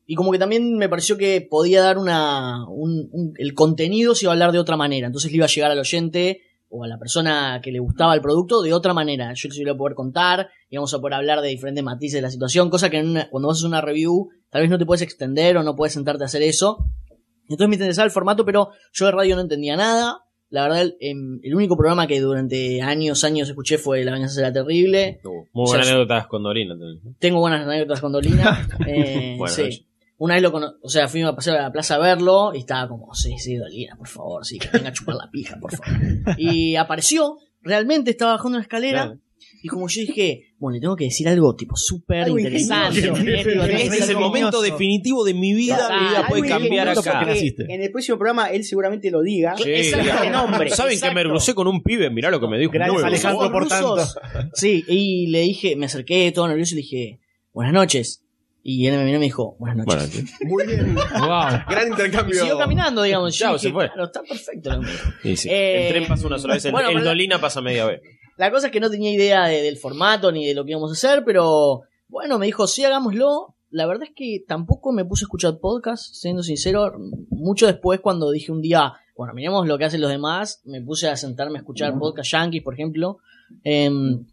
Y 0.06 0.16
como 0.16 0.32
que 0.32 0.40
también 0.40 0.76
me 0.78 0.90
pareció 0.90 1.18
que 1.18 1.42
podía 1.48 1.82
dar 1.84 1.98
una. 2.00 2.68
un- 2.68 3.10
un- 3.12 3.34
el 3.38 3.54
contenido 3.54 4.16
se 4.16 4.26
iba 4.26 4.32
a 4.32 4.34
hablar 4.34 4.52
de 4.52 4.60
otra 4.60 4.76
manera. 4.78 5.06
Entonces 5.08 5.30
le 5.32 5.38
iba 5.38 5.46
a 5.46 5.50
llegar 5.50 5.70
al 5.72 5.80
oyente 5.80 6.42
o 6.70 6.84
a 6.84 6.88
la 6.88 6.98
persona 6.98 7.60
que 7.64 7.72
le 7.72 7.80
gustaba 7.80 8.14
el 8.14 8.22
producto 8.22 8.62
de 8.62 8.74
otra 8.74 8.94
manera. 8.94 9.34
Yo 9.34 9.50
se 9.50 9.58
lo 9.58 9.64
iba 9.64 9.72
a 9.74 9.78
poder 9.78 9.96
contar, 9.96 10.50
íbamos 10.70 10.94
a 10.94 11.00
poder 11.00 11.16
hablar 11.16 11.42
de 11.42 11.50
diferentes 11.50 11.84
matices 11.84 12.16
de 12.18 12.22
la 12.22 12.30
situación, 12.32 12.70
cosa 12.70 12.90
que 12.90 12.98
en 13.00 13.10
una- 13.10 13.30
cuando 13.30 13.48
vas 13.48 13.58
a 13.58 13.60
hacer 13.60 13.68
una 13.70 13.82
review, 13.82 14.30
tal 14.50 14.62
vez 14.62 14.70
no 14.70 14.78
te 14.78 14.86
puedes 14.86 15.02
extender 15.02 15.58
o 15.58 15.64
no 15.64 15.76
puedes 15.76 15.94
sentarte 15.94 16.24
a 16.24 16.26
hacer 16.26 16.42
eso. 16.44 16.86
Entonces 17.44 17.68
me 17.70 17.76
interesaba 17.76 18.06
el 18.06 18.12
formato, 18.12 18.46
pero 18.46 18.70
yo 18.94 19.06
de 19.08 19.12
radio 19.12 19.36
no 19.36 19.42
entendía 19.42 19.76
nada. 19.76 20.20
La 20.52 20.64
verdad, 20.64 20.82
el, 20.82 20.98
em, 21.00 21.40
el 21.44 21.56
único 21.56 21.76
programa 21.78 22.08
que 22.08 22.20
durante 22.20 22.82
años, 22.82 23.24
años 23.24 23.50
escuché 23.50 23.78
fue 23.78 24.04
La 24.04 24.12
venganza 24.12 24.36
será 24.36 24.52
terrible. 24.54 25.20
Muy 25.54 25.66
buenas 25.68 25.88
anécdotas 25.88 26.28
con 26.28 26.44
también. 26.44 27.16
Tengo 27.20 27.40
buenas 27.40 27.66
anécdotas 27.68 28.02
con 28.02 28.12
Dolina. 28.12 28.68
Eh, 28.88 29.36
Bueno, 29.38 29.54
sí. 29.54 29.86
Una 30.20 30.34
vez 30.36 30.44
lo 30.44 30.52
cono 30.52 30.74
o 30.82 30.90
sea, 30.90 31.08
fui 31.08 31.22
a 31.22 31.34
pasar 31.34 31.58
a 31.58 31.62
la 31.64 31.72
plaza 31.72 31.96
a 31.96 32.00
verlo 32.00 32.52
y 32.54 32.60
estaba 32.60 32.90
como, 32.90 33.14
sí, 33.14 33.38
sí, 33.38 33.56
Dolina, 33.56 33.96
por 33.98 34.08
favor, 34.08 34.46
sí, 34.46 34.60
que 34.60 34.68
venga 34.72 34.90
a 34.90 34.94
chupar 34.94 35.16
la 35.16 35.30
pija, 35.32 35.58
por 35.60 35.76
favor. 35.76 35.90
Y 36.38 36.76
apareció, 36.76 37.38
realmente 37.62 38.12
estaba 38.12 38.34
bajando 38.34 38.58
una 38.58 38.64
escalera. 38.64 39.06
Claro. 39.06 39.20
Y 39.62 39.68
como 39.68 39.88
yo 39.88 40.02
dije, 40.02 40.54
bueno, 40.58 40.76
le 40.76 40.82
tengo 40.82 40.96
que 40.96 41.06
decir 41.06 41.28
algo 41.28 41.56
tipo 41.56 41.76
súper 41.76 42.28
interesante. 42.28 43.00
Este 43.00 43.98
es 43.98 44.10
el 44.10 44.18
momento 44.18 44.62
definitivo 44.62 45.24
de 45.24 45.34
mi 45.34 45.54
vida. 45.54 45.90
Mi 45.90 46.10
vida 46.10 46.28
puede 46.28 46.48
cambiar 46.48 46.90
acá. 46.90 47.26
En 47.32 47.82
el 47.82 47.92
próximo 47.92 48.18
programa 48.18 48.52
él 48.52 48.64
seguramente 48.64 49.12
lo 49.12 49.22
diga. 49.22 49.56
Sí, 49.58 49.72
Exacto, 49.72 50.06
diga, 50.06 50.30
nombre, 50.30 50.70
Saben 50.70 50.94
exacto. 50.94 51.16
que 51.16 51.24
me 51.24 51.30
crucé 51.30 51.54
con 51.54 51.68
un 51.68 51.82
pibe, 51.82 52.10
mirá 52.10 52.30
lo 52.30 52.40
que 52.40 52.48
me 52.48 52.58
dijo. 52.58 52.72
Gracias, 52.72 52.94
Muy 52.94 53.04
Alejandro, 53.04 53.52
por 53.52 53.68
tanto. 53.68 53.98
Sí, 54.54 54.84
y 54.88 55.28
le 55.28 55.42
dije, 55.42 55.76
me 55.76 55.86
acerqué 55.86 56.32
todo 56.34 56.48
nervioso 56.48 56.74
y 56.74 56.76
le 56.76 56.82
dije, 56.82 57.20
buenas 57.54 57.74
noches. 57.74 58.26
Y 58.72 58.86
él 58.88 58.98
me 58.98 59.04
miró 59.06 59.16
y 59.16 59.20
me 59.20 59.26
dijo, 59.26 59.56
buenas 59.58 59.86
noches. 59.88 60.26
Bueno, 60.42 60.46
Muy 60.54 60.68
bien. 60.68 60.96
Wow. 60.96 61.64
Gran 61.70 61.88
y 61.88 61.90
intercambio. 61.92 62.40
siguió 62.40 62.58
caminando, 62.58 63.02
digamos. 63.02 63.36
Yo 63.36 63.46
Chao, 63.48 63.58
se 63.58 63.72
fue. 63.72 63.88
Claro, 63.88 64.04
está 64.06 64.22
perfecto. 64.22 64.70
lo 64.72 64.80
que 64.82 64.86
me 64.86 64.92
dijo. 64.92 65.10
sí, 65.24 65.36
sí. 65.38 65.50
Eh, 65.50 65.88
el 65.88 65.94
tren 65.94 66.08
pasa 66.08 66.28
una 66.28 66.38
sola 66.38 66.54
vez, 66.54 66.66
el, 66.66 66.72
bueno, 66.72 66.90
el 66.90 66.96
la- 66.98 67.04
Dolina 67.04 67.42
pasa 67.42 67.62
media 67.62 67.86
vez. 67.86 68.02
La 68.38 68.52
cosa 68.52 68.68
es 68.68 68.72
que 68.72 68.80
no 68.80 68.90
tenía 68.92 69.12
idea 69.12 69.46
de- 69.48 69.64
del 69.64 69.78
formato 69.78 70.32
ni 70.32 70.46
de 70.46 70.54
lo 70.54 70.66
que 70.66 70.72
íbamos 70.72 70.92
a 70.92 70.94
hacer, 70.94 71.24
pero 71.26 71.82
bueno, 72.10 72.38
me 72.38 72.46
dijo, 72.46 72.68
sí, 72.68 72.84
hagámoslo. 72.86 73.56
La 73.72 73.86
verdad 73.88 74.04
es 74.04 74.12
que 74.16 74.44
tampoco 74.48 74.92
me 74.92 75.04
puse 75.06 75.24
a 75.24 75.26
escuchar 75.26 75.58
podcast, 75.60 76.14
siendo 76.14 76.44
sincero. 76.44 76.94
Mucho 77.30 77.66
después, 77.66 78.00
cuando 78.02 78.30
dije 78.32 78.52
un 78.52 78.62
día, 78.62 78.94
bueno, 79.16 79.34
miremos 79.34 79.68
lo 79.68 79.78
que 79.80 79.86
hacen 79.86 80.02
los 80.02 80.10
demás, 80.12 80.62
me 80.66 80.82
puse 80.82 81.08
a 81.08 81.16
sentarme 81.16 81.58
a 81.58 81.62
escuchar 81.62 81.98
podcast 81.98 82.32
yankees, 82.32 82.64
por 82.64 82.74
ejemplo. 82.76 83.18
Em, 83.64 84.26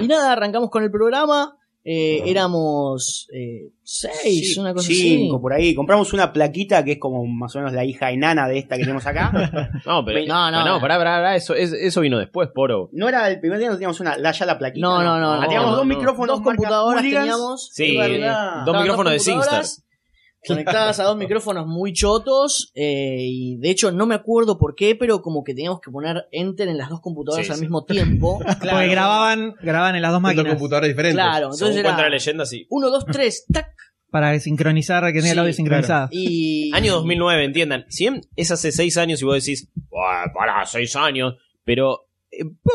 y 0.00 0.06
nada, 0.08 0.32
arrancamos 0.32 0.68
con 0.70 0.82
el 0.82 0.90
programa. 0.90 1.56
Eh, 1.86 2.22
éramos 2.24 3.28
eh, 3.30 3.68
seis, 3.82 4.54
Sí, 4.54 4.58
una 4.60 4.72
cosa 4.72 4.88
cinco, 4.88 5.34
así. 5.36 5.42
por 5.42 5.52
ahí. 5.52 5.74
Compramos 5.74 6.12
una 6.14 6.32
plaquita 6.32 6.82
que 6.82 6.92
es 6.92 6.98
como 6.98 7.26
más 7.26 7.54
o 7.54 7.58
menos 7.58 7.74
la 7.74 7.84
hija 7.84 8.10
enana 8.10 8.48
de 8.48 8.58
esta 8.58 8.76
que 8.76 8.82
tenemos 8.84 9.04
acá. 9.06 9.30
No, 9.84 10.02
pero 10.02 10.18
No, 10.26 10.50
no, 10.50 10.64
no, 10.64 10.64
no. 10.76 10.80
pará, 10.80 10.96
pará, 10.96 11.16
pará, 11.16 11.36
eso, 11.36 11.54
es- 11.54 11.74
eso 11.74 12.00
vino 12.00 12.18
después, 12.18 12.48
poro. 12.54 12.88
No 12.92 13.06
era 13.08 13.28
el 13.28 13.38
primer 13.38 13.58
día, 13.58 13.68
no 13.68 13.74
teníamos 13.74 14.00
una, 14.00 14.16
la, 14.16 14.32
ya 14.32 14.46
la 14.46 14.56
plaquita. 14.58 14.80
No, 14.86 15.02
no, 15.02 15.20
no, 15.20 15.36
no, 15.36 15.40
teníamos 15.42 15.70
no, 15.72 15.76
dos 15.76 15.86
no. 15.86 15.94
micrófonos, 15.94 16.36
Dos 16.38 16.44
computadoras 16.44 17.02
teníamos. 17.02 17.68
Sí, 17.72 17.98
eh, 18.00 18.32
dos 18.64 18.80
micrófonos 18.80 19.12
de 19.12 19.18
SingStar. 19.18 19.64
Conectadas 20.46 21.00
a 21.00 21.04
dos 21.04 21.16
micrófonos 21.16 21.66
muy 21.66 21.92
chotos. 21.92 22.70
eh, 22.74 23.16
y 23.20 23.56
de 23.58 23.70
hecho, 23.70 23.92
no 23.92 24.06
me 24.06 24.14
acuerdo 24.14 24.58
por 24.58 24.74
qué, 24.74 24.94
pero 24.94 25.22
como 25.22 25.42
que 25.44 25.54
teníamos 25.54 25.80
que 25.80 25.90
poner 25.90 26.26
enter 26.32 26.68
en 26.68 26.78
las 26.78 26.90
dos 26.90 27.00
computadoras 27.00 27.46
Sí, 27.46 27.52
al 27.52 27.58
sí. 27.58 27.62
mismo 27.62 27.84
tiempo. 27.84 28.38
Porque 28.60 28.86
grababan, 28.88 29.54
grababan 29.62 29.96
en 29.96 30.02
las 30.02 30.10
dos 30.12 30.16
Dos 30.20 30.22
máquinas. 30.22 30.52
computadoras 30.54 30.88
diferentes. 30.88 31.14
Claro, 31.14 31.52
Según 31.52 31.72
entonces 31.72 31.82
cuenta 31.82 32.00
la 32.02 32.06
era 32.06 32.10
leyenda, 32.16 32.46
sí. 32.46 32.66
1, 32.70 32.90
2, 32.90 33.04
3, 33.06 33.44
tac. 33.52 33.68
Para 34.10 34.38
sincronizar, 34.38 35.04
que 35.12 35.18
tenía 35.18 35.32
el 35.32 35.38
audio 35.40 35.52
sincronizado. 35.52 36.08
Y. 36.12 36.70
Año 36.72 36.92
2009, 36.94 37.44
entiendan. 37.44 37.84
Si 37.88 38.04
bien 38.04 38.20
es 38.36 38.50
hace 38.52 38.70
seis 38.70 38.96
años 38.96 39.20
y 39.20 39.24
vos 39.24 39.42
decís, 39.44 39.72
"Buah, 39.90 40.32
pará, 40.32 40.64
seis 40.66 40.94
años, 40.94 41.34
pero 41.64 42.03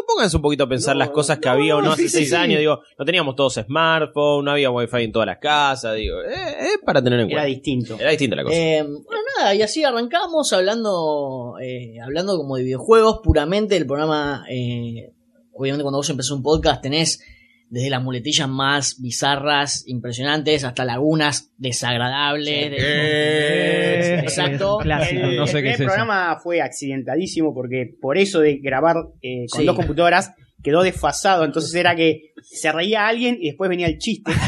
pónganse 0.07 0.35
un 0.37 0.41
poquito 0.41 0.63
a 0.63 0.69
pensar 0.69 0.95
No, 0.95 0.99
las 0.99 1.09
cosas 1.09 1.39
que 1.39 1.47
no, 1.47 1.53
había 1.53 1.75
o 1.77 1.81
no 1.81 1.91
hace 1.91 2.03
sí, 2.03 2.09
seis 2.09 2.29
sí. 2.29 2.35
años. 2.35 2.59
Digo, 2.59 2.81
no 2.97 3.05
teníamos 3.05 3.35
todos 3.35 3.55
smartphone, 3.55 4.45
no 4.45 4.51
había 4.51 4.71
wifi 4.71 5.03
en 5.03 5.11
todas 5.11 5.25
las 5.27 5.37
casas. 5.39 5.95
Digo, 5.95 6.21
eh, 6.21 6.77
para 6.85 7.01
tener 7.01 7.19
en 7.19 7.27
Era 7.27 7.41
cuenta. 7.41 7.47
distinto. 7.47 7.97
Era 7.99 8.09
distinta 8.11 8.35
la 8.35 8.43
cosa. 8.43 8.55
Eh, 8.55 8.83
bueno, 8.83 9.21
nada, 9.37 9.55
y 9.55 9.61
así 9.61 9.83
arrancamos 9.83 10.51
hablando 10.53 11.55
eh, 11.61 11.99
hablando 12.03 12.37
como 12.37 12.55
de 12.57 12.63
videojuegos 12.63 13.19
puramente. 13.23 13.77
El 13.77 13.85
programa, 13.85 14.45
eh, 14.49 15.13
obviamente, 15.53 15.83
cuando 15.83 15.97
vos 15.99 16.09
empezás 16.09 16.31
un 16.31 16.43
podcast, 16.43 16.81
tenés 16.81 17.21
desde 17.69 17.89
las 17.89 18.01
muletillas 18.03 18.49
más 18.49 18.99
bizarras, 19.01 19.83
impresionantes, 19.87 20.63
hasta 20.63 20.85
lagunas 20.85 21.51
desagradables. 21.57 22.71
de- 22.71 22.77
Eh, 22.79 24.19
Exacto. 24.19 24.77
clásico. 24.81 25.21
El, 25.25 25.35
no 25.37 25.47
sé 25.47 25.57
el 25.59 25.63
qué 25.63 25.69
es 25.71 25.75
primer 25.77 25.91
eso. 25.91 25.95
programa 26.05 26.39
fue 26.41 26.61
accidentadísimo 26.61 27.53
porque 27.53 27.95
por 28.01 28.17
eso 28.17 28.39
de 28.39 28.57
grabar 28.57 28.95
eh, 29.21 29.45
con 29.51 29.61
Sí. 29.61 29.65
dos 29.65 29.75
computadoras 29.75 30.31
quedó 30.63 30.81
desfasado. 30.81 31.45
Entonces 31.45 31.73
era 31.75 31.95
que 31.95 32.33
se 32.41 32.71
reía 32.71 33.07
alguien 33.07 33.37
y 33.39 33.47
después 33.47 33.69
venía 33.69 33.87
el 33.87 33.97
chiste. 33.97 34.31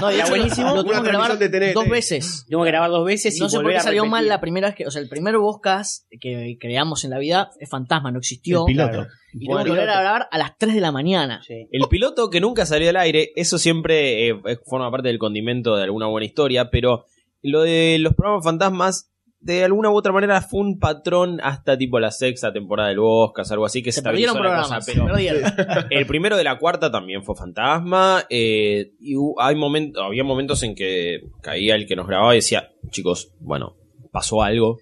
No, 0.00 0.08
de 0.08 0.14
Era 0.14 0.24
hecho, 0.24 0.34
buenísimo. 0.34 0.74
Lo 0.74 0.82
tuvimos 0.82 1.02
que 1.04 1.08
grabar 1.08 1.38
dos 1.72 1.88
veces. 1.88 2.46
Tengo 2.48 2.64
que 2.64 2.70
grabar 2.70 2.90
dos 2.90 3.06
veces 3.06 3.36
y 3.36 3.40
No 3.40 3.48
sé 3.48 3.58
por 3.58 3.70
qué 3.70 3.80
salió 3.80 4.04
mal 4.06 4.26
la 4.26 4.40
primera 4.40 4.68
vez 4.68 4.76
que, 4.76 4.86
o 4.86 4.90
sea, 4.90 5.00
el 5.00 5.08
primer 5.08 5.34
podcast 5.36 6.04
que 6.20 6.56
creamos 6.58 7.04
en 7.04 7.10
la 7.10 7.18
vida 7.18 7.50
es 7.60 7.68
fantasma, 7.68 8.10
no 8.10 8.18
existió. 8.18 8.66
El 8.66 8.74
piloto. 8.74 8.92
Claro. 8.92 9.08
Y 9.32 9.46
Bueno, 9.46 9.62
tengo 9.62 9.74
que 9.76 9.80
volver 9.80 9.90
a 9.90 10.00
grabar 10.00 10.28
a 10.30 10.38
las 10.38 10.56
3 10.58 10.74
de 10.74 10.80
la 10.80 10.92
mañana. 10.92 11.42
Sí. 11.46 11.68
El 11.70 11.88
piloto 11.88 12.28
que 12.30 12.40
nunca 12.40 12.66
salió 12.66 12.90
al 12.90 12.96
aire, 12.96 13.30
eso 13.36 13.58
siempre 13.58 14.28
eh, 14.28 14.40
forma 14.64 14.90
parte 14.90 15.08
del 15.08 15.18
condimento 15.18 15.76
de 15.76 15.84
alguna 15.84 16.06
buena 16.06 16.26
historia, 16.26 16.70
pero 16.70 17.04
lo 17.42 17.62
de 17.62 17.98
los 18.00 18.14
programas 18.14 18.44
fantasmas, 18.44 19.10
de 19.44 19.62
alguna 19.62 19.90
u 19.90 19.94
otra 19.96 20.10
manera 20.12 20.40
fue 20.40 20.60
un 20.60 20.78
patrón 20.78 21.38
hasta 21.42 21.76
tipo 21.76 22.00
la 22.00 22.10
sexta 22.10 22.52
temporada 22.52 22.88
del 22.88 22.98
Oscar, 23.00 23.44
algo 23.50 23.66
así 23.66 23.82
que 23.82 23.92
Se 23.92 24.00
estabilizó 24.00 24.32
perdieron 24.34 24.42
programas. 24.42 24.68
cosa, 24.68 24.80
se 24.80 24.92
pero 24.92 25.06
perdieron. 25.06 25.86
el 25.90 26.06
primero 26.06 26.36
de 26.36 26.44
la 26.44 26.58
cuarta 26.58 26.90
también 26.90 27.22
fue 27.22 27.34
fantasma. 27.36 28.24
eh, 28.30 28.92
y 29.00 29.14
hay 29.38 29.54
momentos, 29.54 30.02
había 30.02 30.24
momentos 30.24 30.62
en 30.62 30.74
que 30.74 31.20
caía 31.42 31.74
el 31.74 31.86
que 31.86 31.94
nos 31.94 32.06
grababa 32.06 32.34
y 32.34 32.38
decía, 32.38 32.70
chicos, 32.90 33.32
bueno, 33.38 33.74
pasó 34.10 34.42
algo. 34.42 34.78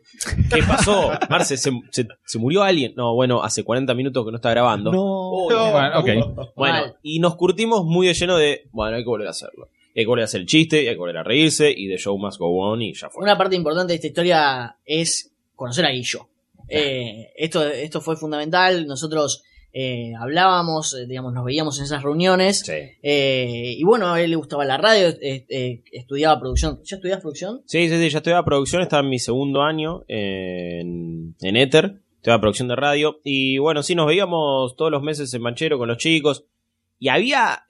¿Qué 0.55 0.63
pasó? 0.63 1.11
Marce, 1.31 1.57
¿se, 1.57 1.73
se, 1.91 2.07
se 2.25 2.39
murió 2.39 2.63
alguien? 2.63 2.93
No, 2.97 3.15
bueno, 3.15 3.43
hace 3.43 3.65
40 3.65 3.95
minutos 3.95 4.25
que 4.25 4.31
no 4.31 4.37
está 4.37 4.51
grabando. 4.51 4.93
No. 4.93 5.31
Uy, 5.31 5.55
Bueno, 5.55 5.99
ok. 5.99 6.53
bueno, 6.55 6.95
y 7.03 7.19
nos 7.19 7.35
curtimos 7.37 7.85
muy 7.85 8.07
de 8.07 8.15
lleno 8.15 8.37
de, 8.37 8.69
bueno, 8.73 8.97
hay 8.97 9.03
que 9.03 9.09
volver 9.09 9.27
a 9.27 9.31
hacerlo. 9.31 9.69
Hay 9.95 10.05
que 10.05 10.07
volver 10.07 10.23
a 10.23 10.25
hacer 10.25 10.41
el 10.41 10.47
chiste, 10.47 10.83
y 10.83 10.89
hay 10.89 10.95
que 10.95 10.99
volver 10.99 11.19
a 11.19 11.23
reírse, 11.23 11.71
y 11.71 11.89
The 11.89 11.99
Show 11.99 12.17
Must 12.19 12.39
Go 12.39 12.49
On, 12.59 12.81
y 12.81 12.95
ya 12.95 13.11
fue. 13.11 13.23
Una 13.23 13.37
parte 13.37 13.57
importante 13.57 13.93
de 13.93 13.97
esta 13.97 14.07
historia 14.07 14.77
es 14.85 15.33
conocer 15.55 15.85
a 15.85 15.91
Guillo. 15.91 16.29
Eh, 16.69 17.33
esto, 17.37 17.67
esto 17.67 18.01
fue 18.01 18.17
fundamental. 18.17 18.87
Nosotros 18.87 19.43
eh, 19.75 20.13
hablábamos, 20.19 20.95
eh, 20.95 21.07
digamos, 21.07 21.33
nos 21.33 21.45
veíamos 21.45 21.79
en 21.79 21.85
esas 21.85 22.03
reuniones. 22.03 22.61
Sí. 22.61 22.73
Eh, 23.03 23.75
y 23.77 23.83
bueno, 23.85 24.13
a 24.13 24.21
él 24.21 24.31
le 24.31 24.37
gustaba 24.37 24.65
la 24.65 24.77
radio, 24.77 25.09
eh, 25.21 25.83
estudiaba 25.93 26.41
producción. 26.41 26.81
¿Ya 26.85 26.97
estudias 26.97 27.21
producción? 27.21 27.63
Sí, 27.67 27.89
sí, 27.89 27.97
sí, 27.99 28.09
ya 28.11 28.19
estoy 28.19 28.33
a 28.35 28.43
producción, 28.45 28.83
estaba 28.83 29.03
en 29.03 29.09
mi 29.11 29.19
segundo 29.19 29.63
año 29.63 30.05
en, 30.09 31.35
en 31.41 31.57
Ether, 31.57 32.01
estoy 32.17 32.33
a 32.33 32.41
producción 32.41 32.69
de 32.69 32.77
radio, 32.77 33.21
y 33.25 33.59
bueno, 33.59 33.83
sí, 33.83 33.95
nos 33.95 34.07
veíamos 34.07 34.77
todos 34.77 34.91
los 34.91 35.03
meses 35.03 35.33
en 35.35 35.43
Manchero 35.43 35.79
con 35.79 35.89
los 35.89 35.99
chicos, 35.99 36.45
y 36.99 37.09
había, 37.09 37.65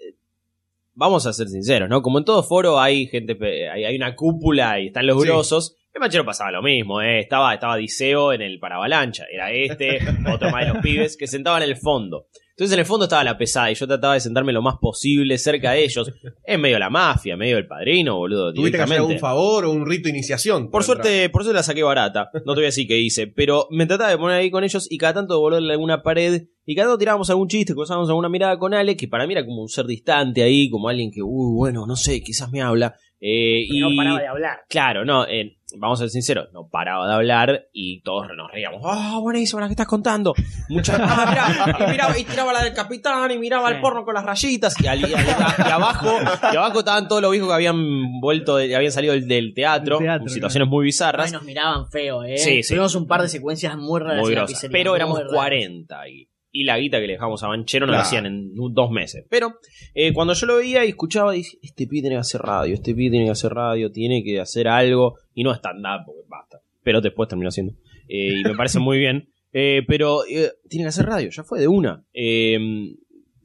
vamos 0.95 1.27
a 1.27 1.33
ser 1.33 1.49
sinceros, 1.49 1.89
¿no? 1.89 2.03
Como 2.03 2.19
en 2.19 2.25
todo 2.25 2.43
foro 2.43 2.81
hay 2.81 3.07
gente, 3.07 3.37
hay, 3.71 3.85
hay 3.85 3.97
una 3.97 4.15
cúpula 4.15 4.81
y 4.81 4.89
están 4.89 5.07
los 5.07 5.21
Sí. 5.21 5.29
grosos, 5.29 5.77
en 5.95 6.01
Manchero 6.01 6.25
pasaba 6.25 6.51
lo 6.51 6.63
mismo, 6.63 7.03
¿eh? 7.03 7.21
Estaba, 7.21 7.53
estaba 7.53 7.77
Diceo 7.77 8.33
en 8.33 8.41
el 8.43 8.59
paravalancha, 8.59 9.25
era 9.31 9.51
este, 9.53 9.99
otro 10.33 10.51
más 10.51 10.67
de 10.67 10.73
los 10.73 10.83
pibes, 10.83 11.17
que 11.17 11.27
sentaban 11.27 11.63
en 11.63 11.69
el 11.71 11.77
fondo. 11.77 12.27
Entonces 12.53 12.75
en 12.75 12.81
el 12.81 12.87
fondo 12.87 13.05
estaba 13.05 13.25
la 13.25 13.39
pesada 13.39 13.71
y 13.71 13.75
yo 13.75 13.87
trataba 13.87 14.15
de 14.15 14.21
sentarme 14.21 14.53
lo 14.53 14.61
más 14.61 14.77
posible 14.79 15.39
cerca 15.39 15.73
de 15.73 15.85
ellos. 15.85 16.13
En 16.45 16.61
medio 16.61 16.77
de 16.77 16.81
la 16.81 16.91
mafia, 16.91 17.35
en 17.35 17.39
medio 17.39 17.57
del 17.57 17.67
padrino, 17.67 18.17
boludo. 18.17 18.53
¿Tuviste 18.53 18.77
que 18.77 18.83
hacer 18.83 18.99
algún 18.99 19.19
favor 19.19 19.65
o 19.65 19.71
un 19.71 19.87
rito 19.87 20.05
de 20.05 20.11
iniciación? 20.11 20.71
Por 20.71 20.83
suerte, 20.83 21.31
por 21.31 21.45
suerte 21.45 21.57
la 21.57 21.63
saqué 21.63 21.83
barata. 21.83 22.31
No 22.45 22.55
te 22.55 22.61
voy 22.61 22.65
a 22.65 22.67
decir 22.67 22.87
qué 22.87 22.99
hice. 22.99 23.27
Pero 23.29 23.69
me 23.71 23.87
trataba 23.87 24.11
de 24.11 24.19
poner 24.19 24.39
ahí 24.39 24.51
con 24.51 24.65
ellos 24.65 24.87
y 24.91 24.99
cada 24.99 25.15
tanto 25.15 25.35
devolverle 25.35 25.73
alguna 25.73 26.03
pared. 26.03 26.49
Y 26.67 26.75
cada 26.75 26.89
tanto 26.89 26.99
tirábamos 26.99 27.31
algún 27.31 27.49
chiste, 27.49 27.75
cruzábamos 27.75 28.09
alguna 28.09 28.29
mirada 28.29 28.59
con 28.59 28.75
Ale, 28.75 28.97
que 28.97 29.09
para 29.09 29.27
mí 29.27 29.33
era 29.33 29.47
como 29.47 29.63
un 29.63 29.69
ser 29.69 29.87
distante 29.87 30.43
ahí, 30.43 30.69
como 30.69 30.89
alguien 30.89 31.11
que, 31.11 31.23
uy, 31.23 31.55
bueno, 31.57 31.87
no 31.87 31.97
sé, 31.97 32.23
quizás 32.23 32.51
me 32.51 32.61
habla. 32.61 32.97
Eh, 33.25 33.67
Y 33.69 33.79
no 33.81 33.91
paraba 33.97 34.19
de 34.19 34.27
hablar. 34.27 34.59
Claro, 34.69 35.05
no, 35.05 35.25
eh, 35.29 35.57
vamos 35.79 36.01
a 36.01 36.03
ser 36.03 36.11
sinceros, 36.11 36.49
no 36.53 36.69
paraba 36.69 37.07
de 37.07 37.15
hablar 37.15 37.67
y 37.73 38.01
todos 38.03 38.27
nos 38.37 38.51
reíamos. 38.51 38.81
Ah, 38.85 39.19
buenísimo, 39.21 39.61
¿la 39.61 39.69
que 39.69 39.75
estás 39.75 39.87
contando? 39.87 40.35
Muchas 40.69 40.99
ah, 41.01 41.27
mirá, 41.31 41.87
y, 41.87 41.91
miraba, 41.93 42.19
y 42.19 42.25
tiraba 42.25 42.53
la 42.53 42.65
del 42.65 42.75
capitán 42.75 43.31
y 43.31 43.39
miraba 43.39 43.71
el 43.71 43.81
porno 43.81 44.05
con 44.05 44.15
las 44.15 44.25
rayitas 44.25 44.75
y, 44.83 44.89
al- 44.89 45.01
y 45.09 45.15
al- 45.15 45.25
y 45.25 45.71
abajo 45.71 46.09
y 46.53 46.57
abajo 46.57 46.81
estaban 46.81 47.07
todos 47.07 47.23
los 47.23 47.31
viejos 47.31 47.49
que 47.49 47.55
habían 47.55 48.21
vuelto, 48.21 48.57
de- 48.57 48.75
habían 48.75 48.91
salido 48.91 49.15
del, 49.15 49.29
del 49.29 49.55
teatro, 49.55 49.99
teatro, 49.99 50.27
situaciones 50.29 50.69
muy 50.69 50.83
Ay, 50.83 50.87
bizarras, 50.87 51.33
nos 51.33 51.45
miraban 51.45 51.89
feo, 51.89 52.25
¿eh? 52.25 52.39
Sí, 52.39 52.65
sí. 52.65 52.71
Tuvimos 52.75 52.97
un 52.97 53.07
par 53.07 53.23
de 53.23 53.29
secuencias 53.29 53.77
muy 53.77 54.01
raras 54.01 54.21
muy 54.23 54.31
en 54.33 54.35
la 54.35 54.41
grosas. 54.41 54.57
pizzería, 54.59 54.73
Pero 54.73 54.91
muy 54.91 54.97
éramos 54.97 55.19
raras. 55.19 55.33
40 55.33 56.01
ahí. 56.01 56.29
Y 56.55 56.65
la 56.65 56.79
guita 56.79 57.01
que 57.01 57.07
le 57.07 57.15
dejamos 57.15 57.43
a 57.43 57.49
Banchero 57.49 57.87
nos 57.87 57.93
la 57.95 58.03
Claro. 58.03 58.07
hacían 58.09 58.27
en 58.27 58.53
dos 58.75 58.91
meses. 58.91 59.25
Pero 59.31 59.55
eh, 59.95 60.13
cuando 60.13 60.35
yo 60.35 60.47
lo 60.47 60.57
veía 60.59 60.85
y 60.85 60.91
escuchaba, 60.91 61.33
dije, 61.33 61.57
este 61.63 61.87
pibe 61.87 62.03
tiene 62.03 62.17
que 62.17 62.21
hacer 62.21 62.43
radio, 62.43 62.75
este 62.75 62.95
pibe 62.95 63.11
tiene 63.11 63.25
que 63.25 63.31
hacer 63.33 63.53
radio, 63.53 63.91
tiene 63.91 64.23
que 64.23 64.39
hacer 64.39 64.69
algo. 64.69 65.15
Y 65.35 65.45
no 65.45 65.53
stand-up, 65.55 66.05
porque 66.05 66.21
basta. 66.29 66.59
Pero 66.83 67.01
después 67.01 67.29
terminó 67.29 67.49
haciendo. 67.49 67.73
Eh, 68.09 68.41
y 68.41 68.45
me 68.45 68.55
parece 68.55 68.79
muy 68.79 68.99
bien. 68.99 69.29
Eh, 69.55 69.83
pero 69.87 70.25
eh, 70.25 70.51
tiene 70.67 70.85
que 70.87 70.89
hacer 70.89 71.05
radio, 71.05 71.29
ya 71.31 71.45
fue 71.45 71.61
de 71.61 71.69
una. 71.69 72.07
Eh, 72.15 72.59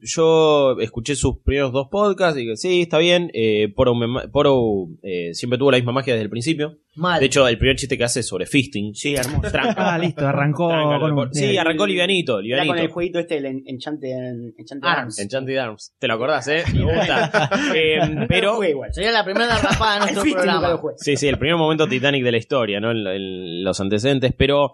yo 0.00 0.78
escuché 0.80 1.14
sus 1.16 1.38
primeros 1.44 1.72
dos 1.72 1.88
podcasts 1.90 2.38
y 2.38 2.42
dije, 2.44 2.56
sí, 2.56 2.80
está 2.82 2.98
bien. 2.98 3.30
Eh, 3.34 3.68
Poro, 3.74 3.94
Poro, 4.32 4.86
eh, 5.02 5.34
siempre 5.34 5.58
tuvo 5.58 5.70
la 5.70 5.76
misma 5.76 5.92
magia 5.92 6.14
desde 6.14 6.24
el 6.24 6.30
principio. 6.30 6.78
Mal. 6.98 7.20
De 7.20 7.26
hecho, 7.26 7.46
el 7.48 7.56
primer 7.56 7.76
chiste 7.76 7.96
que 7.96 8.04
hace 8.04 8.20
es 8.20 8.28
sobre 8.28 8.44
fisting. 8.46 8.94
Sí, 8.94 9.14
hermoso. 9.14 9.50
Tranca. 9.52 9.94
Ah, 9.94 9.98
listo, 9.98 10.26
arrancó 10.26 10.68
Tranca, 10.68 10.98
con 10.98 11.10
loco. 11.10 11.22
un... 11.22 11.34
Sí, 11.34 11.56
arrancó 11.56 11.86
livianito, 11.86 12.40
Era 12.40 12.66
con 12.66 12.78
el 12.78 12.88
jueguito 12.88 13.18
este, 13.18 13.38
el 13.38 13.46
en- 13.46 13.62
Enchanted, 13.66 14.10
Enchanted 14.58 14.86
Arms. 14.88 14.98
Arms. 14.98 15.18
Enchanted 15.20 15.56
Arms. 15.56 15.94
¿Te 15.98 16.08
lo 16.08 16.14
acordás, 16.14 16.48
eh? 16.48 16.64
Me 16.74 16.82
gusta. 16.84 17.50
Eh, 17.74 17.98
pero, 18.28 18.54
jugué 18.56 18.70
igual. 18.70 18.92
Sería 18.92 19.12
la 19.12 19.24
primera 19.24 19.46
derrapada 19.54 19.94
de 19.94 20.00
nuestro 20.12 20.32
programa. 20.32 20.68
lo 20.70 20.82
sí, 20.96 21.16
sí, 21.16 21.28
el 21.28 21.38
primer 21.38 21.56
momento 21.56 21.86
Titanic 21.86 22.24
de 22.24 22.32
la 22.32 22.38
historia, 22.38 22.80
¿no? 22.80 22.90
En, 22.90 23.06
en 23.06 23.64
los 23.64 23.80
antecedentes, 23.80 24.32
pero 24.36 24.72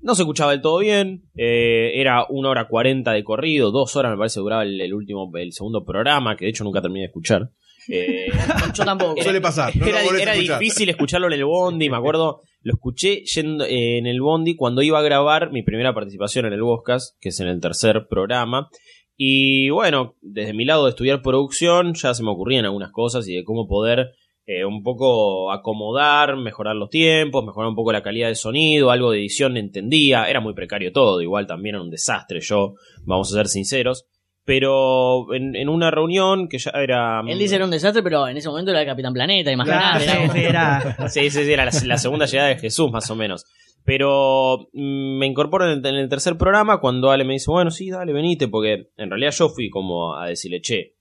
no 0.00 0.14
se 0.14 0.22
escuchaba 0.22 0.52
del 0.52 0.60
todo 0.60 0.78
bien. 0.78 1.24
Eh, 1.34 1.92
era 2.00 2.24
una 2.28 2.50
hora 2.50 2.68
cuarenta 2.68 3.12
de 3.12 3.24
corrido, 3.24 3.70
dos 3.72 3.96
horas 3.96 4.12
me 4.12 4.18
parece 4.18 4.40
duraba 4.40 4.62
el, 4.62 4.80
el 4.80 4.94
último, 4.94 5.30
el 5.36 5.52
segundo 5.52 5.84
programa, 5.84 6.36
que 6.36 6.44
de 6.44 6.50
hecho 6.50 6.62
nunca 6.64 6.80
terminé 6.80 7.00
de 7.00 7.06
escuchar. 7.06 7.50
Eh, 7.88 8.28
Yo 8.74 8.84
tampoco. 8.84 9.22
Suele 9.22 9.40
pasar. 9.40 9.74
No 9.76 9.86
era 9.86 10.02
era 10.02 10.34
escuchar. 10.34 10.58
difícil 10.58 10.88
escucharlo 10.88 11.26
en 11.26 11.32
el 11.32 11.44
Bondi, 11.44 11.88
me 11.88 11.96
acuerdo, 11.96 12.40
lo 12.62 12.72
escuché 12.74 13.22
yendo 13.24 13.64
eh, 13.64 13.98
en 13.98 14.06
el 14.06 14.20
Bondi 14.20 14.56
cuando 14.56 14.82
iba 14.82 14.98
a 14.98 15.02
grabar 15.02 15.50
mi 15.52 15.62
primera 15.62 15.94
participación 15.94 16.46
en 16.46 16.52
el 16.52 16.62
Boscas, 16.62 17.16
que 17.20 17.30
es 17.30 17.40
en 17.40 17.48
el 17.48 17.60
tercer 17.60 18.06
programa. 18.08 18.68
Y 19.16 19.70
bueno, 19.70 20.14
desde 20.20 20.54
mi 20.54 20.64
lado 20.64 20.84
de 20.84 20.90
estudiar 20.90 21.22
producción 21.22 21.94
ya 21.94 22.14
se 22.14 22.22
me 22.22 22.30
ocurrían 22.30 22.64
algunas 22.66 22.92
cosas 22.92 23.26
y 23.26 23.34
de 23.34 23.42
cómo 23.42 23.66
poder 23.66 24.10
eh, 24.46 24.64
un 24.64 24.82
poco 24.82 25.50
acomodar, 25.50 26.36
mejorar 26.36 26.76
los 26.76 26.88
tiempos, 26.88 27.44
mejorar 27.44 27.68
un 27.68 27.74
poco 27.74 27.92
la 27.92 28.02
calidad 28.02 28.28
del 28.28 28.36
sonido, 28.36 28.90
algo 28.90 29.10
de 29.10 29.18
edición 29.18 29.56
entendía, 29.56 30.24
era 30.24 30.40
muy 30.40 30.54
precario 30.54 30.92
todo, 30.92 31.20
igual 31.20 31.46
también 31.46 31.74
era 31.74 31.82
un 31.82 31.90
desastre 31.90 32.40
yo, 32.40 32.74
vamos 33.04 33.32
a 33.32 33.36
ser 33.36 33.48
sinceros. 33.48 34.06
Pero 34.48 35.34
en, 35.34 35.54
en 35.54 35.68
una 35.68 35.90
reunión 35.90 36.48
que 36.48 36.56
ya 36.56 36.70
era... 36.70 37.20
Él 37.28 37.38
dice 37.38 37.56
era 37.56 37.66
un 37.66 37.70
desastre, 37.70 38.02
pero 38.02 38.26
en 38.26 38.38
ese 38.38 38.48
momento 38.48 38.70
era 38.70 38.80
el 38.80 38.86
Capitán 38.86 39.12
Planeta, 39.12 39.52
Claro, 39.52 40.00
imagínate. 40.00 40.32
sí, 40.32 40.40
era- 40.46 40.80
sí, 40.80 40.94
era... 40.96 41.08
Sí, 41.10 41.30
sí, 41.30 41.44
sí, 41.44 41.52
era 41.52 41.64
la, 41.66 41.72
la 41.84 41.98
segunda 41.98 42.24
llegada 42.24 42.48
de 42.48 42.56
Jesús, 42.56 42.90
más 42.90 43.10
o 43.10 43.14
menos. 43.14 43.44
Pero 43.84 44.68
mm, 44.72 45.18
me 45.18 45.26
incorporo 45.26 45.70
en 45.70 45.78
el, 45.80 45.86
en 45.86 45.94
el 45.96 46.08
tercer 46.08 46.38
programa 46.38 46.80
cuando 46.80 47.10
Ale 47.10 47.24
me 47.24 47.34
dice, 47.34 47.50
bueno, 47.50 47.70
sí, 47.70 47.90
dale, 47.90 48.14
venite, 48.14 48.48
porque 48.48 48.88
en 48.96 49.10
realidad 49.10 49.32
yo 49.32 49.50
fui 49.50 49.68
como 49.68 50.16
a 50.16 50.28
decirle, 50.28 50.62
che, 50.62 50.94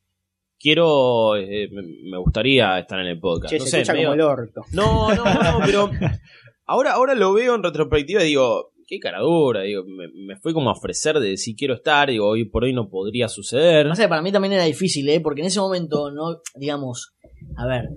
quiero, 0.60 1.38
eh, 1.38 1.70
me, 1.72 1.84
me 2.12 2.18
gustaría 2.18 2.78
estar 2.80 3.00
en 3.00 3.08
el 3.08 3.18
podcast. 3.20 3.50
Che, 3.54 3.60
no 3.60 3.64
se 3.64 3.72
sé, 3.72 3.78
escucha 3.82 3.94
medio- 3.94 4.08
como 4.10 4.14
el 4.16 4.22
orto. 4.22 4.62
no, 4.74 5.16
no, 5.16 5.24
no, 5.24 5.60
pero 5.66 5.90
ahora, 6.66 6.92
ahora 6.92 7.16
lo 7.16 7.32
veo 7.32 7.56
en 7.56 7.64
retrospectiva 7.64 8.24
y 8.24 8.28
digo, 8.28 8.72
qué 8.88 9.00
cara 9.00 9.20
dura, 9.20 9.62
digo, 9.64 9.84
me, 9.86 10.08
me 10.08 10.36
fui 10.38 10.54
como 10.54 10.70
a 10.70 10.74
ofrecer 10.74 11.20
de 11.20 11.38
si 11.38 11.56
quiero 11.56 11.74
estar, 11.76 12.10
digo, 12.10 12.28
hoy 12.28 12.46
por 12.46 12.64
hoy 12.64 12.74
no 12.74 12.90
podría 12.90 13.28
suceder. 13.28 13.86
No 13.86 13.96
sé, 13.96 14.08
para 14.08 14.22
mí 14.22 14.32
también 14.32 14.54
era 14.54 14.64
difícil, 14.64 15.08
¿eh? 15.10 15.20
Porque 15.20 15.42
en 15.42 15.48
ese 15.48 15.60
momento, 15.60 16.10
no, 16.12 16.42
digamos, 16.56 17.14
a 17.58 17.68
ver, 17.68 17.90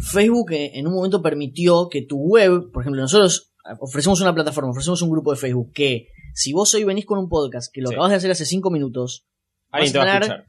Facebook 0.00 0.52
eh, 0.52 0.72
en 0.74 0.86
un 0.86 0.94
momento 0.94 1.22
permitió 1.22 1.88
que 1.90 2.02
tu 2.02 2.16
web, 2.18 2.70
por 2.72 2.82
ejemplo, 2.82 3.00
nosotros 3.02 3.52
ofrecemos 3.80 4.20
una 4.22 4.34
plataforma, 4.34 4.70
ofrecemos 4.70 5.02
un 5.02 5.10
grupo 5.10 5.30
de 5.32 5.36
Facebook 5.38 5.72
que 5.74 6.08
si 6.34 6.52
vos 6.52 6.72
hoy 6.74 6.84
venís 6.84 7.04
con 7.04 7.18
un 7.18 7.28
podcast 7.28 7.72
que 7.72 7.80
lo 7.82 7.88
Sí. 7.88 7.94
acabas 7.94 8.10
de 8.10 8.16
hacer 8.16 8.30
hace 8.30 8.46
cinco 8.46 8.70
minutos, 8.70 9.26
Alguien 9.70 9.92
te 9.92 9.98
va 9.98 10.04
a 10.04 10.14
escuchar. 10.18 10.46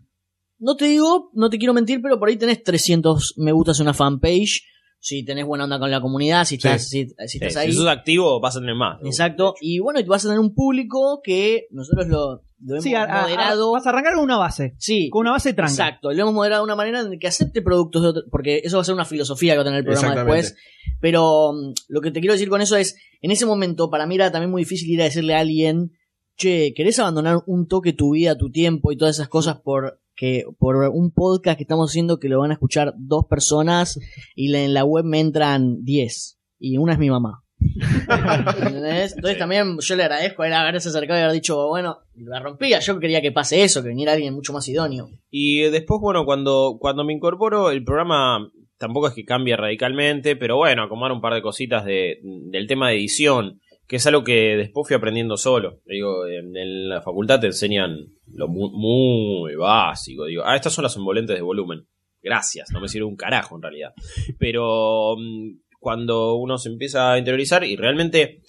no 0.59 0.75
te 0.77 0.85
digo, 0.85 1.29
no 1.33 1.49
te 1.49 1.57
quiero 1.57 1.73
mentir, 1.73 2.01
pero 2.01 2.17
por 2.19 2.29
ahí 2.29 2.37
tenés 2.37 2.63
300 2.63 3.33
me 3.37 3.51
gustas 3.51 3.79
en 3.79 3.83
una 3.87 3.93
fanpage, 3.93 4.63
si 5.01 5.23
tenés 5.23 5.45
buena 5.45 5.63
onda 5.63 5.79
con 5.79 5.89
la 5.91 6.01
comunidad, 6.01 6.43
si 6.45 6.55
estás, 6.55 6.89
si, 6.89 7.07
si 7.07 7.15
Sí, 7.27 7.37
estás 7.37 7.53
si 7.53 7.59
ahí. 7.59 7.71
sos 7.73 7.87
activo 7.87 8.39
vas 8.41 8.55
a 8.55 8.59
tener 8.59 8.75
más. 8.75 8.99
Exacto, 9.03 9.55
y 9.61 9.79
bueno, 9.79 9.99
y 9.99 10.03
vas 10.03 10.25
a 10.25 10.27
tener 10.27 10.39
un 10.39 10.53
público 10.53 11.21
que 11.23 11.67
nosotros 11.71 12.07
lo, 12.07 12.43
lo 12.61 12.73
hemos 12.75 12.83
Sí, 12.83 12.93
a- 12.95 13.03
a- 13.03 13.21
moderado. 13.21 13.71
vas 13.71 13.85
a 13.87 13.89
arrancar 13.91 14.15
con 14.15 14.23
una 14.25 14.37
base. 14.37 14.75
sí, 14.77 15.09
Con 15.09 15.21
una 15.21 15.31
base 15.31 15.53
tranca. 15.53 15.71
Exacto, 15.71 16.11
lo 16.11 16.21
hemos 16.21 16.33
moderado 16.33 16.63
de 16.63 16.65
una 16.65 16.75
manera 16.75 16.99
en 16.99 17.17
que 17.17 17.27
acepte 17.27 17.61
productos 17.61 18.01
de 18.01 18.07
otro, 18.09 18.23
porque 18.29 18.61
eso 18.63 18.75
va 18.77 18.81
a 18.81 18.85
ser 18.85 18.93
una 18.95 19.05
filosofía 19.05 19.53
que 19.53 19.57
va 19.57 19.61
a 19.61 19.65
tener 19.65 19.79
el 19.79 19.85
programa 19.85 20.15
después. 20.15 20.55
Pero 20.99 21.53
mm, 21.53 21.73
lo 21.87 22.01
que 22.01 22.11
te 22.11 22.19
quiero 22.19 22.33
decir 22.33 22.49
con 22.49 22.61
eso 22.61 22.75
es, 22.75 22.95
en 23.21 23.31
ese 23.31 23.45
momento 23.45 23.89
para 23.89 24.05
mí 24.05 24.15
era 24.15 24.31
también 24.31 24.51
muy 24.51 24.63
difícil 24.63 24.89
ir 24.89 25.01
a 25.01 25.05
decirle 25.05 25.33
a 25.35 25.39
alguien, 25.39 25.93
che, 26.35 26.73
¿querés 26.75 26.99
abandonar 26.99 27.37
un 27.47 27.67
toque 27.67 27.93
tu 27.93 28.11
vida, 28.13 28.37
tu 28.37 28.49
tiempo 28.51 28.91
y 28.91 28.97
todas 28.97 29.15
esas 29.15 29.29
cosas 29.29 29.59
por 29.61 30.01
que 30.19 30.43
por 30.57 30.75
un 30.75 31.11
podcast 31.11 31.57
que 31.57 31.63
estamos 31.63 31.89
haciendo 31.89 32.19
que 32.19 32.27
lo 32.27 32.39
van 32.39 32.51
a 32.51 32.55
escuchar 32.55 32.93
dos 32.97 33.25
personas 33.29 33.97
y 34.35 34.53
en 34.53 34.73
la 34.73 34.83
web 34.83 35.05
me 35.05 35.21
entran 35.21 35.85
10 35.85 36.39
y 36.59 36.77
una 36.77 36.91
es 36.91 36.99
mi 36.99 37.09
mamá. 37.09 37.41
¿Entendés? 37.57 39.15
Entonces 39.15 39.39
también 39.39 39.77
yo 39.79 39.95
le 39.95 40.03
agradezco 40.03 40.43
a 40.43 40.47
él 40.47 40.53
haberse 40.53 40.89
acercado 40.89 41.17
y 41.17 41.23
haber 41.23 41.33
dicho, 41.33 41.69
bueno, 41.69 41.99
la 42.15 42.41
rompía. 42.41 42.79
Yo 42.79 42.99
quería 42.99 43.21
que 43.21 43.31
pase 43.31 43.63
eso, 43.63 43.81
que 43.81 43.87
viniera 43.87 44.11
alguien 44.11 44.33
mucho 44.33 44.51
más 44.51 44.67
idóneo. 44.67 45.09
Y 45.31 45.61
después, 45.69 46.01
bueno, 46.01 46.25
cuando, 46.25 46.77
cuando 46.81 47.05
me 47.05 47.13
incorporo, 47.13 47.71
el 47.71 47.85
programa 47.85 48.51
tampoco 48.77 49.07
es 49.07 49.13
que 49.13 49.23
cambie 49.23 49.55
radicalmente, 49.55 50.35
pero 50.35 50.57
bueno, 50.57 50.83
acomodar 50.83 51.13
un 51.13 51.21
par 51.21 51.33
de 51.33 51.41
cositas 51.41 51.85
de, 51.85 52.19
del 52.23 52.67
tema 52.67 52.89
de 52.89 52.95
edición, 52.95 53.61
que 53.89 53.95
es 53.95 54.05
algo 54.05 54.23
que 54.23 54.55
después 54.55 54.87
fui 54.87 54.95
aprendiendo 54.95 55.35
solo. 55.35 55.81
Digo, 55.83 56.27
en, 56.27 56.87
la 56.87 57.01
facultad 57.01 57.39
te 57.39 57.47
enseñan 57.47 57.97
lo 58.27 58.47
mu- 58.47 58.69
muy, 58.69 59.55
básico. 59.55 60.25
Digo, 60.25 60.43
ah, 60.45 60.55
estas 60.55 60.73
son 60.73 60.83
las 60.83 60.95
envolventes 60.95 61.35
de 61.35 61.41
volumen. 61.41 61.87
Gracias, 62.21 62.69
no 62.71 62.79
me 62.81 62.87
sirve 62.87 63.05
un 63.07 63.15
carajo 63.15 63.55
en 63.55 63.63
realidad. 63.63 63.93
Pero 64.37 65.15
mm, 65.17 65.57
cuando 65.79 66.35
uno 66.35 66.59
se 66.59 66.69
empieza 66.69 67.13
a 67.13 67.17
interiorizar, 67.17 67.63
y 67.63 67.75
realmente 67.77 68.41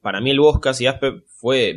para 0.00 0.20
mí 0.20 0.30
el 0.30 0.38
Boscas 0.38 0.80
y 0.80 0.86
Aspe 0.86 1.14
fue, 1.26 1.74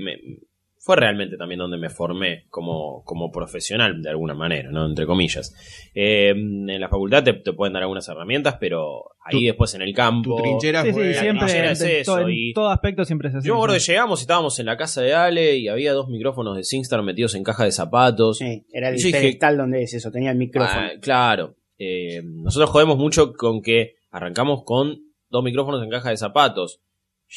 fue 0.81 0.95
realmente 0.95 1.35
también 1.35 1.59
donde 1.59 1.77
me 1.77 1.89
formé 1.89 2.45
como, 2.49 3.03
como 3.03 3.31
profesional, 3.31 4.01
de 4.01 4.09
alguna 4.09 4.33
manera, 4.33 4.71
¿no? 4.71 4.85
Entre 4.85 5.05
comillas. 5.05 5.53
Eh, 5.93 6.29
en 6.29 6.79
la 6.79 6.87
facultad 6.87 7.21
te, 7.23 7.33
te 7.33 7.51
pueden 7.53 7.73
dar 7.73 7.83
algunas 7.83 8.07
herramientas, 8.07 8.55
pero 8.59 9.03
ahí 9.25 9.39
Tu- 9.39 9.45
después 9.45 9.73
en 9.75 9.81
el 9.81 9.93
campo. 9.93 10.37
Tu 10.37 10.41
trinchera 10.43 10.83
Sí, 10.83 10.93
fue. 10.93 11.13
sí, 11.13 11.19
siempre. 11.19 11.45
trinchera 11.47 11.71
es 11.71 11.81
en, 11.81 12.01
eso, 12.01 12.15
to- 12.15 12.21
en 12.21 12.29
y- 12.31 12.53
todo 12.53 12.69
aspecto 12.69 13.03
siempre 13.03 13.27
es 13.29 13.35
así. 13.35 13.47
Yo 13.47 13.53
me 13.55 13.57
acuerdo 13.59 13.75
que 13.75 13.81
llegamos 13.81 14.19
y 14.19 14.23
estábamos 14.23 14.57
en 14.59 14.65
la 14.67 14.77
casa 14.77 15.01
de 15.01 15.13
Ale 15.13 15.57
y 15.57 15.67
había 15.67 15.91
dos 15.93 16.07
micrófonos 16.07 16.55
de 16.55 16.63
SingStar 16.63 17.03
metidos 17.03 17.35
en 17.35 17.43
caja 17.43 17.65
de 17.65 17.71
zapatos. 17.71 18.37
Sí, 18.37 18.65
era 18.71 18.89
el 18.89 18.95
pedestal 18.95 19.57
donde 19.57 19.83
es 19.83 19.93
eso, 19.93 20.11
tenía 20.11 20.31
el 20.31 20.37
micrófono. 20.37 20.79
Ah, 20.81 20.91
claro. 21.01 21.55
Eh, 21.77 22.21
nosotros 22.23 22.69
jodemos 22.69 22.97
mucho 22.97 23.33
con 23.33 23.61
que 23.61 23.95
arrancamos 24.11 24.63
con 24.63 24.97
dos 25.29 25.43
micrófonos 25.43 25.83
en 25.83 25.89
caja 25.89 26.09
de 26.09 26.17
zapatos. 26.17 26.79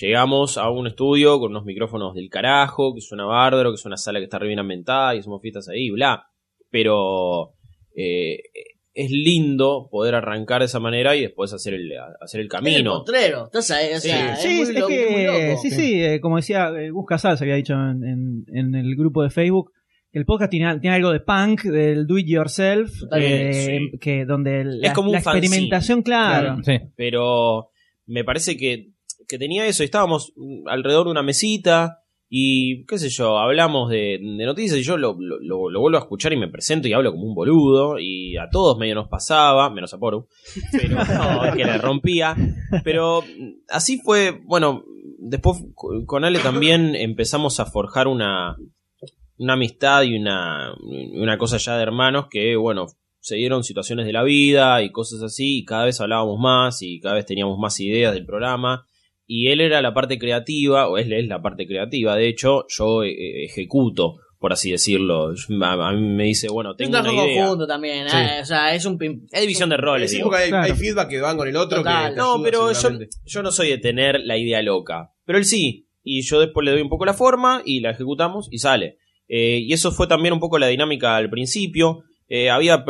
Llegamos 0.00 0.56
a 0.58 0.70
un 0.70 0.86
estudio 0.86 1.38
con 1.38 1.50
unos 1.50 1.64
micrófonos 1.64 2.14
del 2.14 2.30
carajo, 2.30 2.94
que 2.94 3.00
suena 3.02 3.24
bárbaro, 3.26 3.70
que 3.70 3.74
es 3.74 3.84
una 3.84 3.96
sala 3.98 4.18
que 4.20 4.24
está 4.24 4.38
re 4.38 4.46
bien 4.48 4.58
ambientada 4.58 5.14
y 5.14 5.18
hacemos 5.18 5.42
fiestas 5.42 5.68
ahí, 5.68 5.90
bla. 5.90 6.24
Pero 6.70 7.52
eh, 7.94 8.38
es 8.94 9.10
lindo 9.10 9.88
poder 9.90 10.14
arrancar 10.14 10.60
de 10.60 10.66
esa 10.66 10.80
manera 10.80 11.14
y 11.14 11.20
después 11.22 11.52
hacer 11.52 11.74
el, 11.74 11.92
hacer 12.20 12.40
el 12.40 12.48
camino. 12.48 13.00
potrero, 13.00 13.44
estás 13.44 13.70
ahí, 13.70 13.92
o 13.94 14.00
sea, 14.00 14.36
Sí, 14.36 14.48
es 14.48 14.54
muy 14.54 14.62
es 14.62 14.74
loco, 14.80 14.88
que- 14.88 15.10
muy 15.10 15.24
loco. 15.24 15.60
sí, 15.62 15.70
sí, 15.70 16.02
eh, 16.02 16.20
como 16.20 16.36
decía 16.36 16.68
eh, 16.78 16.90
Gus 16.90 17.06
Casal, 17.06 17.36
se 17.36 17.44
había 17.44 17.56
dicho 17.56 17.74
en, 17.74 18.02
en- 18.04 18.44
en 18.48 18.74
el 18.74 18.96
grupo 18.96 19.22
de 19.22 19.28
Facebook, 19.30 19.72
que 20.10 20.18
el 20.18 20.24
podcast 20.24 20.50
tiene, 20.50 20.78
tiene 20.80 20.96
algo 20.96 21.10
de 21.12 21.20
punk, 21.20 21.62
del 21.64 22.06
do 22.06 22.16
it 22.18 22.26
yourself, 22.26 22.90
eh, 23.16 23.52
sí. 23.92 23.98
que 23.98 24.24
donde 24.24 24.64
la, 24.64 24.88
Es 24.88 24.92
como 24.94 25.08
un 25.08 25.12
la 25.12 25.18
experimentación, 25.20 26.02
claro. 26.02 26.56
Sí. 26.62 26.78
pero 26.96 27.68
me 28.06 28.24
parece 28.24 28.56
que, 28.56 28.90
que 29.32 29.38
tenía 29.38 29.66
eso. 29.66 29.82
y 29.82 29.86
Estábamos 29.86 30.32
mm, 30.36 30.68
alrededor 30.68 31.06
de 31.06 31.10
una 31.10 31.22
mesita 31.22 31.98
y, 32.28 32.84
qué 32.86 32.98
sé 32.98 33.08
yo, 33.10 33.38
hablamos 33.38 33.90
de, 33.90 34.18
de 34.20 34.44
noticias 34.46 34.78
y 34.78 34.82
yo 34.82 34.96
lo, 34.96 35.16
lo- 35.18 35.38
lo- 35.40 35.68
lo 35.70 35.80
vuelvo 35.80 35.98
a 35.98 36.02
escuchar 36.02 36.32
y 36.32 36.36
me 36.38 36.48
presento 36.48 36.88
y 36.88 36.92
hablo 36.92 37.10
como 37.12 37.24
un 37.26 37.34
boludo 37.34 37.98
y 37.98 38.36
a 38.36 38.48
todos 38.50 38.78
medio 38.78 38.94
nos 38.94 39.08
pasaba, 39.08 39.68
menos 39.70 39.92
a 39.94 39.98
Poru, 39.98 40.28
pero 40.72 40.96
que 41.56 41.64
le 41.64 41.78
rompía. 41.78 42.34
Pero 42.84 43.22
mm, 43.22 43.50
así 43.68 43.98
fue, 44.02 44.40
bueno, 44.46 44.84
después 45.18 45.62
co- 45.74 46.04
con 46.06 46.24
Ale 46.24 46.38
también 46.38 46.94
empezamos 46.94 47.60
a 47.60 47.66
forjar 47.66 48.06
una, 48.08 48.56
una 49.38 49.52
amistad 49.54 50.02
y 50.02 50.16
una, 50.16 50.72
una 51.14 51.36
cosa 51.38 51.56
ya 51.58 51.76
de 51.76 51.82
hermanos 51.82 52.26
que, 52.30 52.56
bueno, 52.56 52.86
se 53.20 53.36
dieron 53.36 53.62
situaciones 53.62 54.06
de 54.06 54.12
la 54.12 54.22
vida 54.24 54.82
y 54.82 54.90
cosas 54.90 55.22
así, 55.22 55.58
y 55.58 55.64
cada 55.64 55.84
vez 55.84 56.00
hablábamos 56.00 56.40
más 56.40 56.82
y 56.82 56.98
cada 56.98 57.14
vez 57.16 57.26
teníamos 57.26 57.58
más 57.58 57.78
ideas 57.78 58.14
del 58.14 58.24
programa. 58.26 58.84
Y 59.34 59.48
él 59.48 59.60
era 59.62 59.80
la 59.80 59.94
parte 59.94 60.18
creativa, 60.18 60.88
o 60.88 60.98
él 60.98 61.10
es 61.12 61.26
la 61.26 61.40
parte 61.40 61.66
creativa, 61.66 62.16
de 62.16 62.28
hecho, 62.28 62.66
yo 62.68 63.02
eh, 63.02 63.44
ejecuto, 63.44 64.16
por 64.38 64.52
así 64.52 64.70
decirlo. 64.72 65.32
A, 65.62 65.72
a 65.88 65.92
mí 65.92 66.02
me 66.02 66.24
dice, 66.24 66.48
bueno, 66.50 66.74
tengo 66.76 66.98
un 66.98 67.06
una 67.06 67.12
idea. 67.24 67.40
conjunto 67.44 67.66
también, 67.66 68.08
Sí. 68.10 68.16
eh, 68.16 68.40
o 68.42 68.44
sea, 68.44 68.74
es 68.74 68.84
un 68.84 68.98
pim- 68.98 69.26
Es 69.32 69.40
división 69.40 69.70
de 69.70 69.78
roles, 69.78 70.10
Sí, 70.10 70.16
digo. 70.18 70.28
porque 70.28 70.42
hay, 70.44 70.48
Claro. 70.50 70.64
hay 70.66 70.78
feedback 70.78 71.08
que 71.08 71.20
van 71.20 71.36
con 71.38 71.48
el 71.48 71.56
otro 71.56 71.78
Total. 71.78 72.08
que 72.08 72.10
te 72.10 72.16
No, 72.16 72.42
pero 72.42 72.72
yo, 72.72 72.88
yo 73.24 73.42
no 73.42 73.50
soy 73.52 73.68
de 73.70 73.78
tener 73.78 74.20
la 74.20 74.36
idea 74.36 74.60
loca. 74.60 75.12
Pero 75.24 75.38
él 75.38 75.44
sí. 75.46 75.86
Y 76.04 76.20
yo 76.22 76.38
después 76.40 76.64
le 76.64 76.72
doy 76.72 76.82
un 76.82 76.88
poco 76.90 77.06
la 77.06 77.14
forma 77.14 77.62
y 77.64 77.80
la 77.80 77.92
ejecutamos 77.92 78.48
y 78.50 78.58
sale. 78.58 78.98
Eh, 79.28 79.60
y 79.62 79.72
eso 79.72 79.92
fue 79.92 80.08
también 80.08 80.34
un 80.34 80.40
poco 80.40 80.58
la 80.58 80.66
dinámica 80.66 81.16
al 81.16 81.30
principio. 81.30 82.00
Eh, 82.28 82.50
había. 82.50 82.84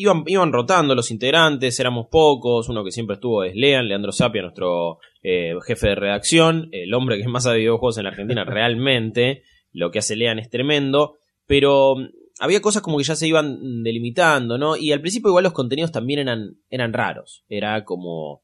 Iban, 0.00 0.22
iban 0.26 0.52
rotando 0.52 0.94
los 0.94 1.10
integrantes, 1.10 1.78
éramos 1.80 2.06
pocos. 2.08 2.68
Uno 2.68 2.84
que 2.84 2.92
siempre 2.92 3.14
estuvo 3.14 3.42
es 3.42 3.54
Lean, 3.56 3.88
Leandro 3.88 4.12
Sapia, 4.12 4.42
nuestro 4.42 4.98
eh, 5.22 5.54
jefe 5.66 5.88
de 5.88 5.94
redacción, 5.96 6.68
el 6.70 6.94
hombre 6.94 7.18
que 7.20 7.26
más 7.26 7.42
sabe 7.42 7.56
de 7.56 7.60
videojuegos 7.62 7.98
en 7.98 8.04
la 8.04 8.10
Argentina 8.10 8.44
realmente. 8.46 9.42
Lo 9.72 9.90
que 9.90 9.98
hace 9.98 10.14
Lean 10.16 10.38
es 10.38 10.50
tremendo. 10.50 11.14
Pero 11.46 11.96
mm, 11.96 12.08
había 12.40 12.60
cosas 12.60 12.80
como 12.82 12.98
que 12.98 13.04
ya 13.04 13.16
se 13.16 13.26
iban 13.26 13.82
delimitando, 13.82 14.56
¿no? 14.56 14.76
Y 14.76 14.92
al 14.92 15.00
principio 15.00 15.30
igual 15.30 15.44
los 15.44 15.52
contenidos 15.52 15.90
también 15.90 16.20
eran, 16.20 16.56
eran 16.70 16.92
raros. 16.92 17.44
Era 17.48 17.84
como, 17.84 18.42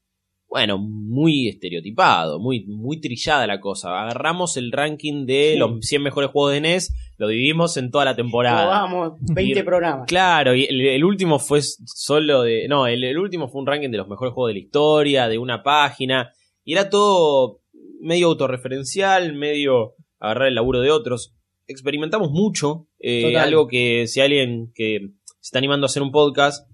bueno, 0.49 0.77
muy 0.77 1.47
estereotipado, 1.47 2.39
muy, 2.39 2.65
muy 2.65 2.99
trillada 2.99 3.47
la 3.47 3.61
cosa. 3.61 3.89
Agarramos 4.01 4.57
el 4.57 4.71
ranking 4.71 5.25
de 5.25 5.51
Sí. 5.53 5.57
los 5.59 5.71
100 5.85 6.03
mejores 6.03 6.31
juegos 6.31 6.51
de 6.51 6.61
NES, 6.61 6.93
lo 7.17 7.27
dividimos 7.27 7.77
en 7.77 7.91
toda 7.91 8.05
la 8.05 8.15
temporada. 8.15 8.65
Vamos, 8.65 9.13
20 9.21 9.59
Y- 9.59 9.63
programas. 9.63 10.05
Claro, 10.07 10.53
y 10.55 10.65
el, 10.65 10.81
el 10.81 11.03
último 11.03 11.39
fue 11.39 11.61
solo 11.61 12.41
de... 12.43 12.67
No, 12.67 12.87
el, 12.87 13.03
el 13.03 13.17
último 13.17 13.47
fue 13.47 13.61
un 13.61 13.67
ranking 13.67 13.89
de 13.89 13.97
los 13.97 14.07
mejores 14.07 14.33
juegos 14.33 14.49
de 14.49 14.53
la 14.55 14.59
historia, 14.59 15.27
de 15.27 15.37
una 15.37 15.63
página. 15.63 16.31
Y 16.63 16.73
era 16.73 16.89
todo 16.89 17.61
medio 18.01 18.27
autorreferencial, 18.27 19.33
medio 19.33 19.93
agarrar 20.19 20.47
el 20.49 20.55
laburo 20.55 20.81
de 20.81 20.91
otros. 20.91 21.33
Experimentamos 21.67 22.31
mucho. 22.31 22.87
eh, 22.99 23.37
algo 23.37 23.67
que 23.67 24.07
si 24.07 24.21
alguien 24.21 24.71
que 24.75 24.99
se 25.25 25.47
está 25.49 25.59
animando 25.59 25.85
a 25.85 25.87
hacer 25.87 26.01
un 26.03 26.11
podcast 26.11 26.69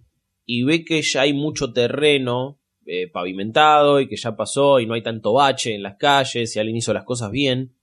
y 0.46 0.64
ve 0.64 0.84
que 0.86 1.02
ya 1.02 1.22
hay 1.22 1.34
mucho 1.34 1.72
terreno 1.72 2.60
eh, 2.86 3.10
pavimentado 3.12 4.00
y 4.00 4.08
que 4.08 4.16
ya 4.18 4.36
pasó 4.36 4.80
y 4.80 4.86
no 4.88 4.94
hay 4.96 5.04
tanto 5.04 5.34
bache 5.34 5.76
en 5.76 5.84
las 5.84 5.98
calles 5.98 6.56
y 6.56 6.60
alguien 6.60 6.78
hizo 6.78 6.94
las 6.94 7.04
cosas 7.04 7.32
bien, 7.32 7.74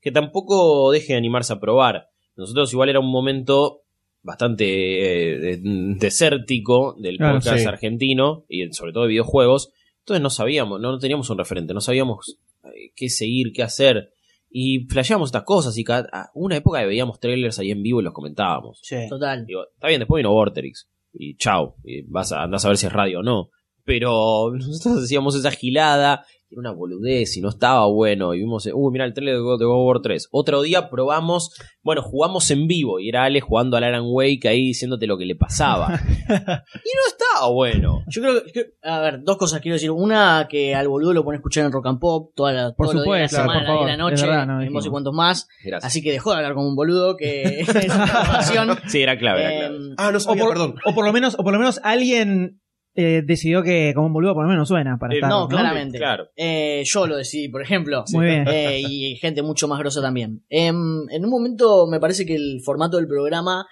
que 0.00 0.12
tampoco 0.12 0.90
deje 0.90 1.12
de 1.12 1.18
animarse 1.18 1.52
a 1.52 1.60
probar. 1.60 2.08
Nosotros 2.36 2.72
igual 2.72 2.88
era 2.88 3.00
un 3.00 3.10
momento 3.10 3.82
bastante 4.22 5.32
eh, 5.32 5.60
desértico 5.62 6.96
del 6.98 7.18
podcast 7.18 7.60
sí. 7.60 7.66
argentino 7.66 8.44
y 8.48 8.70
sobre 8.72 8.92
todo 8.92 9.04
de 9.04 9.10
videojuegos. 9.10 9.72
Entonces 10.00 10.22
no 10.22 10.30
sabíamos, 10.30 10.80
no, 10.80 10.92
no 10.92 10.98
teníamos 10.98 11.28
un 11.30 11.38
referente, 11.38 11.74
no 11.74 11.80
sabíamos 11.80 12.38
eh, 12.64 12.92
qué 12.94 13.08
seguir, 13.08 13.52
qué 13.52 13.62
hacer. 13.62 14.12
Y 14.50 14.86
flasheábamos 14.88 15.28
estas 15.28 15.44
cosas 15.44 15.76
y 15.76 15.84
cada, 15.84 16.08
a 16.12 16.30
una 16.34 16.56
época 16.56 16.84
veíamos 16.84 17.20
trailers 17.20 17.58
ahí 17.58 17.70
en 17.70 17.82
vivo 17.82 18.00
y 18.00 18.04
los 18.04 18.14
comentábamos. 18.14 18.80
Sí. 18.82 18.96
Total. 19.08 19.44
Digo, 19.44 19.64
está 19.74 19.88
bien, 19.88 20.00
después 20.00 20.20
vino 20.20 20.32
Vorterix. 20.32 20.88
Y 21.12 21.36
chau. 21.36 21.74
Y 21.84 22.02
vas 22.02 22.32
a, 22.32 22.42
andás 22.42 22.64
a 22.64 22.68
ver 22.68 22.78
si 22.78 22.86
es 22.86 22.92
radio 22.92 23.20
o 23.20 23.22
no. 23.22 23.50
Pero 23.84 24.50
nosotros 24.54 25.04
hacíamos 25.04 25.34
esa 25.34 25.50
gilada. 25.50 26.24
Era 26.50 26.60
una 26.60 26.72
boludez 26.72 27.36
y 27.36 27.42
no 27.42 27.50
estaba 27.50 27.86
bueno. 27.88 28.32
Y 28.32 28.38
vimos, 28.38 28.66
uy, 28.72 28.90
mira 28.92 29.04
el 29.04 29.12
trailer 29.12 29.34
de 29.34 29.40
God, 29.42 29.58
de 29.58 29.66
God 29.66 29.80
of 29.82 29.86
War 29.86 30.00
3. 30.02 30.28
Otro 30.30 30.62
día 30.62 30.88
probamos, 30.88 31.54
bueno, 31.82 32.00
jugamos 32.02 32.50
en 32.50 32.66
vivo. 32.66 33.00
Y 33.00 33.10
era 33.10 33.24
Ale 33.24 33.42
jugando 33.42 33.76
al 33.76 33.84
Alan 33.84 34.04
Wake 34.06 34.48
ahí 34.48 34.68
diciéndote 34.68 35.06
lo 35.06 35.18
que 35.18 35.26
le 35.26 35.34
pasaba. 35.36 35.88
y 36.28 36.30
no 36.30 37.02
estaba 37.06 37.50
bueno. 37.52 38.02
Yo 38.08 38.22
creo 38.22 38.42
que, 38.52 38.64
a 38.82 38.98
ver, 39.00 39.20
dos 39.24 39.36
cosas 39.36 39.60
quiero 39.60 39.74
decir. 39.74 39.90
Una, 39.90 40.46
que 40.48 40.74
al 40.74 40.88
boludo 40.88 41.12
lo 41.12 41.22
pone 41.22 41.36
a 41.36 41.40
escuchar 41.40 41.66
en 41.66 41.72
Rock 41.72 41.86
and 41.86 41.98
Pop 42.00 42.32
toda 42.34 42.52
la, 42.52 42.72
Por 42.74 42.86
días 42.86 42.94
de 42.94 43.00
supuesto, 43.02 43.36
la 43.36 43.42
semana 43.42 43.58
por 43.60 43.66
favor, 43.66 43.82
y 43.86 43.90
la 43.90 43.96
noche, 43.98 44.26
verdad, 44.26 44.46
no 44.46 44.52
en 44.54 44.58
dijimos. 44.60 44.80
vos 44.84 44.86
y 44.86 44.90
cuantos 44.90 45.14
más. 45.14 45.48
Gracias. 45.62 45.84
Así 45.90 46.02
que 46.02 46.12
dejó 46.12 46.30
de 46.30 46.36
hablar 46.36 46.54
como 46.54 46.66
un 46.68 46.76
boludo, 46.76 47.16
que 47.18 47.42
es 47.60 47.68
una. 47.68 48.88
Sí, 48.88 49.02
era 49.02 49.18
clave, 49.18 49.42
era 49.42 49.58
clave. 49.58 49.66
Em, 49.76 49.94
Ah, 49.98 50.10
no 50.12 50.16
O 50.16 50.20
sabía, 50.20 50.44
por, 50.44 50.52
perdón. 50.54 50.74
o 50.86 50.94
por 50.94 51.04
lo 51.04 51.12
menos, 51.12 51.34
o 51.38 51.42
por 51.44 51.52
lo 51.52 51.58
menos 51.58 51.78
alguien 51.84 52.60
eh, 53.00 53.22
decidió 53.24 53.62
que 53.62 53.92
como 53.94 54.08
un 54.08 54.12
boludo 54.12 54.34
por 54.34 54.42
lo 54.44 54.50
menos 54.50 54.66
suena 54.66 54.98
para 54.98 55.14
Eh, 55.14 55.18
estar. 55.18 55.30
no, 55.30 55.42
¿no? 55.42 55.48
claramente. 55.48 55.98
Claro. 55.98 56.28
Eh, 56.34 56.82
yo 56.84 57.06
lo 57.06 57.16
decidí, 57.16 57.48
por 57.48 57.62
ejemplo. 57.62 58.02
Muy 58.12 58.26
bien. 58.26 58.44
Eh, 58.48 58.80
y 58.80 59.16
gente 59.16 59.42
mucho 59.42 59.68
más 59.68 59.78
grosa 59.78 60.02
también. 60.02 60.44
Em, 60.48 61.08
en 61.10 61.24
un 61.24 61.30
momento 61.30 61.86
me 61.86 62.00
parece 62.00 62.26
que 62.26 62.34
el 62.34 62.60
formato 62.64 62.96
del 62.96 63.06
programa 63.06 63.66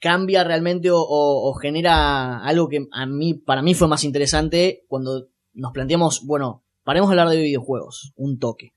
cambia 0.00 0.42
realmente 0.42 0.90
o, 0.90 0.96
o- 0.98 1.50
o 1.50 1.54
genera 1.54 2.38
algo 2.42 2.68
que 2.68 2.86
a 2.92 3.06
mí, 3.06 3.34
para 3.34 3.62
mí 3.62 3.74
fue 3.74 3.88
más 3.88 4.04
interesante 4.04 4.84
cuando 4.88 5.28
nos 5.54 5.72
planteamos, 5.72 6.22
bueno, 6.26 6.64
paremos 6.82 7.10
de 7.10 7.12
hablar 7.20 7.28
de 7.36 7.42
videojuegos, 7.42 8.12
un 8.16 8.38
toque. 8.38 8.72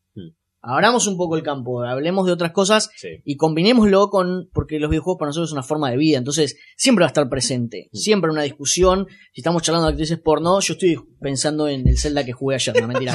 Abramos 0.67 1.08
un 1.08 1.17
poco 1.17 1.36
el 1.38 1.43
campo, 1.43 1.84
hablemos 1.84 2.25
de 2.25 2.32
otras 2.34 2.51
cosas 2.51 2.89
Sí. 2.95 3.10
y 3.23 3.38
combinémoslo 3.38 4.10
con, 4.10 4.49
porque 4.54 4.80
los 4.80 4.89
videojuegos 4.89 5.19
para 5.19 5.30
nosotros 5.30 5.49
es 5.49 5.54
una 5.54 5.63
forma 5.63 5.91
de 5.91 5.97
vida, 5.97 6.17
entonces 6.17 6.58
siempre 6.75 7.04
va 7.04 7.08
a 7.08 7.10
estar 7.10 7.30
presente, 7.30 7.89
Mm. 7.91 7.95
siempre 7.97 8.32
una 8.32 8.41
discusión, 8.43 9.08
si 9.34 9.41
estamos 9.41 9.62
charlando 9.62 9.88
de 9.88 9.93
actrices 9.93 10.19
porno, 10.19 10.60
yo 10.60 10.73
estoy 10.73 10.97
pensando 11.21 11.67
en 11.67 11.88
el 11.88 11.97
Zelda 11.97 12.23
que 12.25 12.34
jugué 12.34 12.56
ayer, 12.56 12.75
no 12.82 12.88
mentira. 12.88 13.13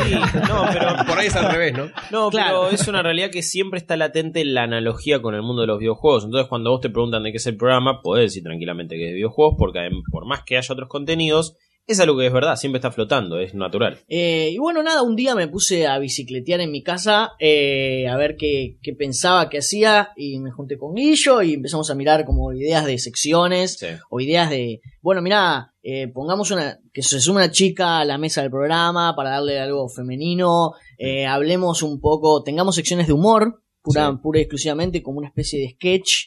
No, 0.49 0.65
pero 0.73 0.87
Por 1.07 1.19
ahí 1.19 1.27
es 1.27 1.37
al 1.37 1.51
revés, 1.53 1.73
¿no? 1.77 1.87
No, 2.11 2.31
Claro. 2.31 2.63
pero 2.63 2.71
es 2.71 2.87
una 2.89 3.03
realidad 3.03 3.31
que 3.31 3.43
siempre 3.43 3.79
está 3.79 3.97
latente 3.97 4.45
la 4.45 4.63
analogía 4.65 5.21
con 5.23 5.35
el 5.35 5.43
mundo 5.43 5.63
de 5.63 5.67
los 5.69 5.79
videojuegos. 5.79 6.25
Entonces, 6.25 6.49
cuando 6.49 6.71
vos 6.71 6.81
te 6.81 6.91
preguntan 6.91 7.23
de 7.23 7.31
qué 7.33 7.37
es 7.39 7.47
el 7.47 7.57
programa, 7.57 8.01
podés 8.03 8.27
decir 8.27 8.43
tranquilamente 8.43 8.97
que 8.97 9.05
es 9.07 9.11
de 9.11 9.15
videojuegos, 9.17 9.55
porque 9.59 9.81
por 10.11 10.27
más 10.27 10.43
que 10.45 10.57
haya 10.57 10.73
otros 10.73 10.89
contenidos, 10.89 11.57
es 11.93 12.01
algo 12.01 12.19
que 12.19 12.27
es 12.27 12.33
verdad, 12.33 12.57
siempre 12.57 12.79
está 12.79 12.91
flotando, 12.91 13.39
es 13.39 13.55
natural. 13.55 13.99
Eh, 14.09 14.51
y 14.53 14.59
bueno, 14.59 14.83
nada, 14.83 15.03
un 15.03 15.17
día 15.17 15.35
me 15.35 15.49
puse 15.49 15.87
a 15.87 15.99
bicicletear 15.99 16.61
en 16.61 16.71
mi 16.71 16.83
casa 16.83 17.33
eh, 17.39 18.07
a 18.09 18.17
ver 18.17 18.37
qué, 18.37 18.79
qué 18.83 18.93
pensaba, 18.95 19.49
qué 19.49 19.59
hacía, 19.59 20.11
y 20.17 20.39
me 20.41 20.51
junté 20.51 20.79
con 20.79 20.95
Guillo 20.95 21.43
y 21.43 21.55
empezamos 21.55 21.91
a 21.91 21.95
mirar 21.95 22.25
como 22.25 22.53
ideas 22.53 22.85
de 22.87 22.99
secciones 22.99 23.79
Sí. 23.79 23.87
o 24.11 24.21
ideas 24.21 24.51
de, 24.51 24.81
bueno, 25.03 25.23
mira, 25.23 25.75
eh, 25.83 26.09
pongamos 26.09 26.51
una, 26.51 26.79
que 26.93 27.03
se 27.03 27.21
sume 27.21 27.37
una 27.39 27.51
chica 27.51 27.99
a 28.01 28.05
la 28.05 28.19
mesa 28.19 28.43
del 28.43 28.51
programa 28.51 29.15
para 29.17 29.31
darle 29.31 29.59
algo 29.59 29.89
femenino, 29.89 30.73
eh, 30.99 31.27
hablemos 31.27 31.83
un 31.83 32.01
poco, 32.01 32.43
tengamos 32.43 32.75
secciones 32.77 33.07
de 33.07 33.13
humor, 33.13 33.63
pura, 33.83 34.11
Sí. 34.11 34.17
pura 34.23 34.39
y 34.39 34.43
exclusivamente 34.43 35.03
como 35.03 35.19
una 35.19 35.29
especie 35.29 35.59
de 35.61 35.71
sketch. 35.71 36.27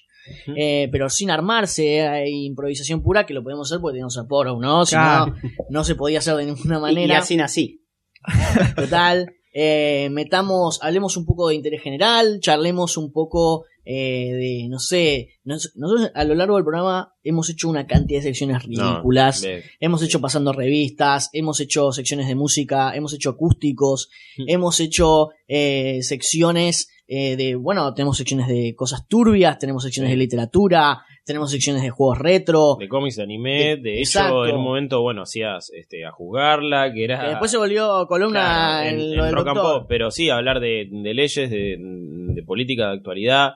Eh, 0.55 0.89
pero 0.91 1.09
sin 1.09 1.29
armarse, 1.31 2.01
hay 2.07 2.45
improvisación 2.45 3.01
pura 3.01 3.25
que 3.25 3.33
lo 3.33 3.43
podemos 3.43 3.69
hacer 3.71 3.81
porque 3.81 3.95
tenemos 3.95 4.17
a 4.17 4.27
Poro, 4.27 4.59
¿no? 4.59 4.85
Si 4.85 4.95
Claro. 4.95 5.27
no, 5.43 5.49
no 5.69 5.83
se 5.83 5.95
podía 5.95 6.19
hacer 6.19 6.35
de 6.35 6.45
ninguna 6.45 6.75
Y, 6.75 6.77
y 6.77 6.81
manera. 6.81 7.17
así 7.19 7.35
nací. 7.37 7.81
Total. 8.75 9.33
Eh, 9.55 10.09
metamos, 10.11 10.79
hablemos 10.81 11.15
un 11.15 11.25
poco 11.27 11.47
de 11.49 11.55
interés 11.55 11.81
general, 11.83 12.39
charlemos 12.39 12.97
un 12.97 13.11
poco 13.11 13.65
eh, 13.85 14.31
de, 14.33 14.67
no 14.67 14.79
sé, 14.79 15.29
nos- 15.43 15.73
nosotros 15.75 16.09
a 16.15 16.23
lo 16.23 16.33
largo 16.33 16.55
del 16.55 16.63
programa 16.63 17.13
hemos 17.21 17.51
hecho 17.51 17.69
una 17.69 17.85
cantidad 17.85 18.19
de 18.19 18.23
secciones 18.29 18.63
ridículas, 18.63 19.45
hemos 19.79 20.01
hecho 20.01 20.19
pasando 20.21 20.53
revistas, 20.53 21.29
hemos 21.33 21.59
hecho 21.59 21.91
secciones 21.91 22.27
de 22.29 22.33
música, 22.33 22.95
hemos 22.95 23.13
hecho 23.13 23.29
acústicos, 23.31 24.09
hemos 24.47 24.79
hecho 24.79 25.29
eh, 25.47 25.99
secciones 26.01 26.87
eh, 27.15 27.35
de, 27.35 27.55
bueno, 27.55 27.93
tenemos 27.93 28.17
secciones 28.17 28.47
de 28.47 28.73
cosas 28.75 29.07
turbias, 29.07 29.57
tenemos 29.59 29.83
secciones 29.83 30.09
Sí. 30.11 30.15
de 30.17 30.23
literatura, 30.23 31.01
tenemos 31.25 31.51
secciones 31.51 31.81
de 31.83 31.89
juegos 31.89 32.17
retro, 32.19 32.75
de 32.79 32.87
cómics, 32.87 33.17
de 33.17 33.23
anime, 33.23 33.75
De- 33.75 33.77
de 33.77 33.99
exacto. 33.99 34.45
hecho, 34.45 34.51
en 34.53 34.57
un 34.59 34.63
momento, 34.63 35.01
bueno, 35.01 35.21
hacías 35.23 35.69
este, 35.73 36.05
a 36.05 36.11
juzgarla, 36.11 36.91
que 36.93 37.03
era... 37.03 37.29
después 37.29 37.51
se 37.51 37.57
volvió 37.57 38.05
columna 38.07 38.81
Claro, 38.81 38.89
en, 38.89 38.99
en, 38.99 39.15
lo 39.17 39.23
en 39.23 39.29
del 39.29 39.35
Rock 39.35 39.47
and 39.47 39.57
doctor. 39.57 39.79
Pop, 39.81 39.85
pero 39.89 40.11
sí, 40.11 40.29
hablar 40.29 40.59
de, 40.59 40.87
de 40.91 41.13
leyes, 41.13 41.49
de, 41.49 41.77
de 41.79 42.43
política, 42.43 42.87
de 42.89 42.93
actualidad. 42.97 43.53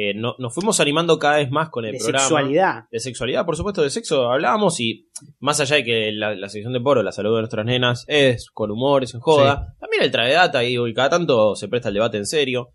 Eh, 0.00 0.14
no- 0.14 0.36
nos 0.38 0.54
fuimos 0.54 0.78
animando 0.78 1.18
cada 1.18 1.38
vez 1.38 1.50
más 1.50 1.70
con 1.70 1.84
el 1.84 1.90
De 1.92 1.98
programa. 1.98 2.20
sexualidad. 2.20 2.74
De 2.92 3.00
sexualidad, 3.00 3.44
por 3.44 3.56
supuesto, 3.56 3.82
de 3.82 3.90
sexo 3.90 4.30
hablábamos 4.30 4.78
y 4.78 5.08
más 5.40 5.58
allá 5.58 5.74
de 5.76 5.82
que 5.84 6.12
la, 6.12 6.36
la 6.36 6.48
sección 6.48 6.72
de 6.72 6.80
Poro, 6.80 7.02
la 7.02 7.10
salud 7.10 7.34
de 7.34 7.40
nuestras 7.40 7.66
nenas, 7.66 8.04
es 8.06 8.48
con 8.52 8.70
humor, 8.70 9.02
es 9.02 9.14
en 9.14 9.20
joda, 9.20 9.74
también 9.80 10.04
el 10.04 10.12
trae 10.12 10.32
data 10.34 10.62
y 10.62 10.76
cada 10.94 11.08
tanto 11.10 11.56
se 11.56 11.66
presta 11.66 11.88
el 11.88 11.94
debate 11.94 12.16
en 12.16 12.26
serio. 12.26 12.68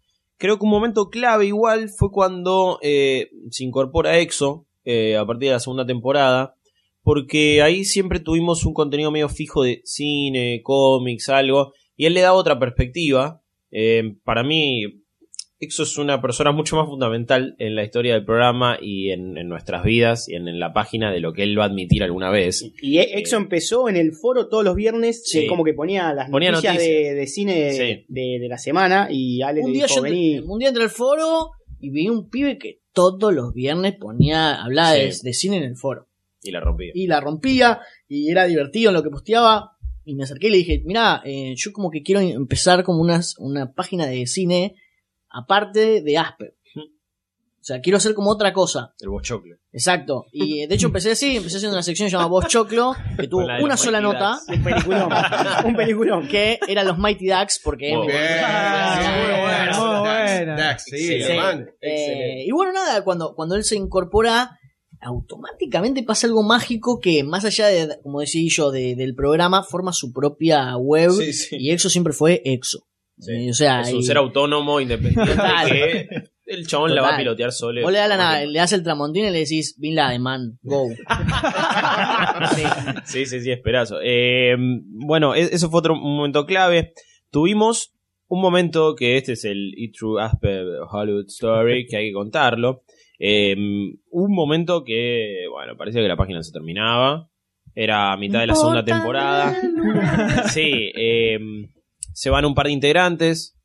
Creo 0.43 0.59
que 0.59 0.65
un 0.65 0.71
momento 0.71 1.09
clave 1.09 1.45
igual 1.45 1.87
fue 1.87 2.11
cuando 2.11 2.77
eh, 2.81 3.29
se 3.49 3.63
incorpora 3.63 4.19
EXO 4.19 4.67
eh, 4.83 5.15
a 5.15 5.25
partir 5.25 5.47
de 5.47 5.53
la 5.53 5.61
segunda 5.61 5.85
temporada, 5.85 6.55
porque 7.01 7.61
ahí 7.61 7.85
siempre 7.85 8.19
tuvimos 8.19 8.65
un 8.65 8.73
contenido 8.73 9.09
medio 9.09 9.29
fijo 9.29 9.63
de 9.63 9.79
cine, 9.85 10.59
cómics, 10.61 11.29
algo, 11.29 11.71
y 11.95 12.07
él 12.07 12.13
le 12.15 12.19
da 12.19 12.33
otra 12.33 12.59
perspectiva. 12.59 13.41
Eh, 13.71 14.17
para 14.25 14.43
mí, 14.43 15.02
EXO 15.63 15.83
es 15.83 15.97
una 15.97 16.21
persona 16.21 16.51
mucho 16.51 16.75
más 16.75 16.87
fundamental 16.87 17.55
en 17.59 17.75
la 17.75 17.83
historia 17.83 18.13
del 18.13 18.23
programa 18.25 18.77
y 18.81 19.11
en, 19.11 19.37
en 19.37 19.47
nuestras 19.49 19.83
vidas 19.83 20.29
y 20.29 20.35
en, 20.35 20.47
en 20.47 20.59
la 20.59 20.73
página 20.73 21.11
de 21.11 21.19
lo 21.19 21.33
que 21.33 21.43
él 21.43 21.57
va 21.57 21.63
a 21.63 21.67
admitir 21.67 22.03
alguna 22.03 22.29
vez. 22.29 22.71
Y 22.81 22.97
E- 22.99 23.17
Exo 23.19 23.37
empezó 23.37 23.89
en 23.89 23.95
el 23.97 24.13
foro 24.13 24.47
todos 24.49 24.63
los 24.63 24.75
viernes, 24.75 25.23
Sí. 25.25 25.39
eh, 25.39 25.47
como 25.47 25.63
que 25.63 25.73
ponía 25.73 26.13
las 26.13 26.29
Ponía 26.29 26.51
noticias, 26.51 26.75
noticias. 26.75 26.95
De, 27.03 27.13
de 27.15 27.27
cine 27.27 27.71
Sí. 27.73 28.05
de, 28.07 28.39
de 28.41 28.47
la 28.47 28.57
semana 28.57 29.07
y 29.11 29.41
Ale 29.41 29.61
un 29.61 29.71
le 29.71 29.77
día, 29.77 29.85
dijo, 29.87 30.01
vení. 30.01 30.35
entré, 30.35 30.49
un 30.51 30.59
día 30.59 30.67
entré 30.69 30.83
al 30.83 30.89
foro 30.89 31.49
y 31.79 31.89
vi 31.89 32.09
un 32.09 32.29
pibe 32.29 32.57
que 32.57 32.79
todos 32.93 33.33
los 33.33 33.53
viernes 33.53 33.95
ponía, 33.99 34.61
hablaba 34.63 34.93
de, 34.93 35.11
Sí. 35.11 35.21
de 35.23 35.33
cine 35.33 35.57
en 35.57 35.63
el 35.63 35.75
foro. 35.77 36.07
Y 36.43 36.51
la 36.51 36.59
rompí. 36.59 36.91
Y 36.93 37.07
la 37.07 37.19
rompía 37.21 37.79
y 38.07 38.29
era 38.29 38.45
divertido 38.45 38.89
en 38.89 38.95
lo 38.95 39.03
que 39.03 39.09
posteaba. 39.09 39.71
Y 40.05 40.15
me 40.15 40.23
acerqué 40.23 40.47
y 40.47 40.51
le 40.51 40.57
dije, 40.57 40.81
mira, 40.85 41.23
yo 41.55 41.71
como 41.71 41.89
que 41.89 42.01
quiero 42.03 42.19
empezar 42.19 42.83
como 42.83 43.01
unas, 43.01 43.35
una 43.39 43.71
página 43.73 44.05
de 44.05 44.27
cine 44.27 44.75
aparte 45.33 46.01
de 46.01 46.17
Asper. 46.17 46.55
O 46.75 47.65
sea, 47.65 47.79
quiero 47.79 47.95
hacer 47.95 48.13
como 48.13 48.29
otra 48.29 48.51
cosa. 48.51 48.93
El 48.99 49.07
bochoclo. 49.07 49.55
Exacto. 49.71 50.25
Y 50.33 50.63
eh, 50.63 50.67
de 50.67 50.75
hecho 50.75 50.87
empecé 50.87 51.11
así, 51.11 51.37
empecé 51.37 51.55
haciendo 51.57 51.77
una 51.77 51.83
sección 51.83 52.09
llamada 52.09 52.27
Voz 52.29 52.47
Choclo, 52.47 52.93
que 53.17 53.27
tuvo 53.29 53.45
una 53.61 53.77
sola 53.77 54.01
Mighty 54.01 54.13
nota, 54.13 54.37
Un 54.49 54.63
peliculón. 54.63 55.09
un 55.65 55.75
peliculón. 55.77 56.27
que 56.27 56.59
eran 56.67 56.85
los 56.87 56.97
Mighty 56.97 57.25
Ducks, 57.27 57.61
porque 57.63 57.95
Muy 57.95 58.07
buena. 58.07 59.71
Dax, 60.57 60.83
sí. 60.83 61.21
Eh, 61.81 62.43
y 62.45 62.51
bueno, 62.51 62.73
nada, 62.73 63.01
cuando, 63.03 63.33
cuando 63.33 63.55
él 63.55 63.63
se 63.63 63.75
incorpora, 63.77 64.59
automáticamente 64.99 66.03
pasa 66.03 66.27
algo 66.27 66.43
mágico 66.43 66.99
que, 66.99 67.23
más 67.23 67.45
allá 67.45 67.67
de, 67.67 67.97
como 68.03 68.19
decía 68.19 68.41
yo, 68.51 68.71
de- 68.71 68.95
del 68.95 69.15
programa, 69.15 69.63
forma 69.63 69.93
su 69.93 70.11
propia 70.11 70.75
web. 70.77 71.11
Sí, 71.11 71.33
sí. 71.33 71.55
Y 71.59 71.71
Exo 71.71 71.89
siempre 71.89 72.13
fue 72.13 72.41
Exo. 72.45 72.79
Sí. 73.19 73.49
O 73.49 73.53
sea, 73.53 73.81
Es 73.81 73.93
un 73.93 73.99
y- 73.99 74.03
ser 74.03 74.17
autónomo, 74.17 74.79
independiente, 74.81 75.31
Total. 75.35 75.69
que 75.71 76.07
el 76.45 76.67
chabón 76.67 76.93
la 76.93 77.01
va 77.01 77.07
a 77.07 77.11
Total. 77.11 77.23
pilotear 77.23 77.51
solo. 77.51 77.81
vos 77.83 77.91
le 77.91 77.99
das, 77.99 78.09
la 78.09 78.17
nave, 78.17 78.47
le 78.47 78.59
das 78.59 78.73
el 78.73 78.83
tramontín 78.83 79.25
y 79.25 79.29
le 79.29 79.39
decís, 79.39 79.75
Bin 79.79 79.95
Laden, 79.95 80.21
man, 80.21 80.59
go. 80.61 80.87
Sí. 82.55 82.63
Sí, 83.05 83.25
sí, 83.25 83.39
sí, 83.41 83.51
esperazo. 83.51 83.97
Eh, 84.03 84.55
bueno, 84.89 85.35
e- 85.35 85.41
eso 85.53 85.69
fue 85.69 85.79
otro 85.79 85.95
momento 85.95 86.45
clave. 86.45 86.93
Tuvimos 87.31 87.93
un 88.27 88.41
momento 88.41 88.95
que 88.95 89.17
este 89.17 89.33
es 89.33 89.45
el 89.45 89.73
E 89.77 89.91
True 89.97 90.21
Asper 90.21 90.65
Hollywood 90.91 91.25
Story, 91.27 91.85
que 91.85 91.97
hay 91.97 92.07
que 92.07 92.13
contarlo. 92.13 92.83
Eh, 93.19 93.55
un 93.55 94.33
momento 94.33 94.83
que, 94.83 95.45
bueno, 95.51 95.77
parecía 95.77 96.01
que 96.01 96.07
la 96.07 96.17
página 96.17 96.41
se 96.43 96.51
terminaba. 96.51 97.29
Era 97.75 98.11
a 98.11 98.17
mitad 98.17 98.39
de 98.41 98.47
la 98.47 98.55
segunda 98.55 98.83
temporada. 98.85 99.55
Sí, 100.49 100.91
eh, 100.95 101.39
se 102.13 102.29
van 102.29 102.45
un 102.45 102.55
par 102.55 102.67
de 102.67 102.73
integrantes. 102.73 103.57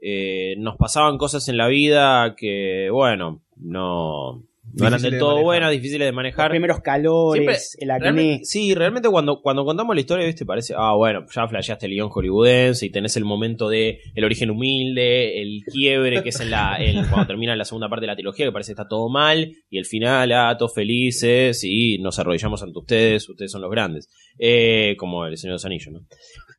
Eh, 0.00 0.54
nos 0.58 0.76
pasaban 0.76 1.18
cosas 1.18 1.48
en 1.48 1.56
la 1.56 1.66
vida 1.66 2.34
que, 2.36 2.88
bueno, 2.92 3.42
no, 3.56 4.44
no 4.74 4.86
eran 4.86 5.02
del 5.02 5.12
de 5.12 5.18
todo 5.18 5.42
buenas, 5.42 5.72
difíciles 5.72 6.00
de 6.06 6.12
Los 6.12 6.14
manejar. 6.14 6.50
primeros 6.50 6.80
calores, 6.80 7.76
el 7.80 7.90
acné. 7.90 8.04
Realmente- 8.04 8.44
sí, 8.44 8.74
realmente 8.74 9.08
cuando, 9.08 9.40
cuando 9.42 9.64
contamos 9.64 9.96
la 9.96 10.00
historia, 10.00 10.24
viste, 10.24 10.46
parece, 10.46 10.74
ah, 10.76 10.94
bueno, 10.94 11.24
ya 11.34 11.48
flasheaste 11.48 11.86
el 11.86 11.92
guion 11.94 12.10
hollywoodense 12.10 12.86
y 12.86 12.90
tenés 12.90 13.16
el 13.16 13.24
momento 13.24 13.68
de 13.68 13.98
el 14.14 14.24
origen 14.24 14.50
humilde, 14.50 15.42
el 15.42 15.62
quiebre 15.64 16.22
que 16.22 16.28
es 16.28 16.40
en 16.40 16.50
la, 16.50 16.78
cuando 17.10 17.26
termina 17.26 17.56
la 17.56 17.64
segunda 17.64 17.88
parte 17.88 18.02
de 18.02 18.08
la 18.08 18.14
trilogía, 18.14 18.46
que 18.46 18.52
parece 18.52 18.68
que 18.70 18.80
está 18.80 18.86
todo 18.88 19.08
mal, 19.08 19.50
y 19.68 19.78
el 19.78 19.84
final, 19.84 20.30
ah, 20.30 20.54
todos 20.56 20.74
felices, 20.74 21.64
y 21.64 21.98
nos 21.98 22.20
arrodillamos 22.20 22.62
ante 22.62 22.78
ustedes, 22.78 23.28
ustedes 23.28 23.50
son 23.50 23.62
los 23.62 23.70
grandes. 23.70 24.08
Eh, 24.38 24.94
como 24.96 25.26
el 25.26 25.36
Señor 25.36 25.52
de 25.52 25.54
los 25.54 25.64
Anillos, 25.64 25.92
¿no? 25.92 26.00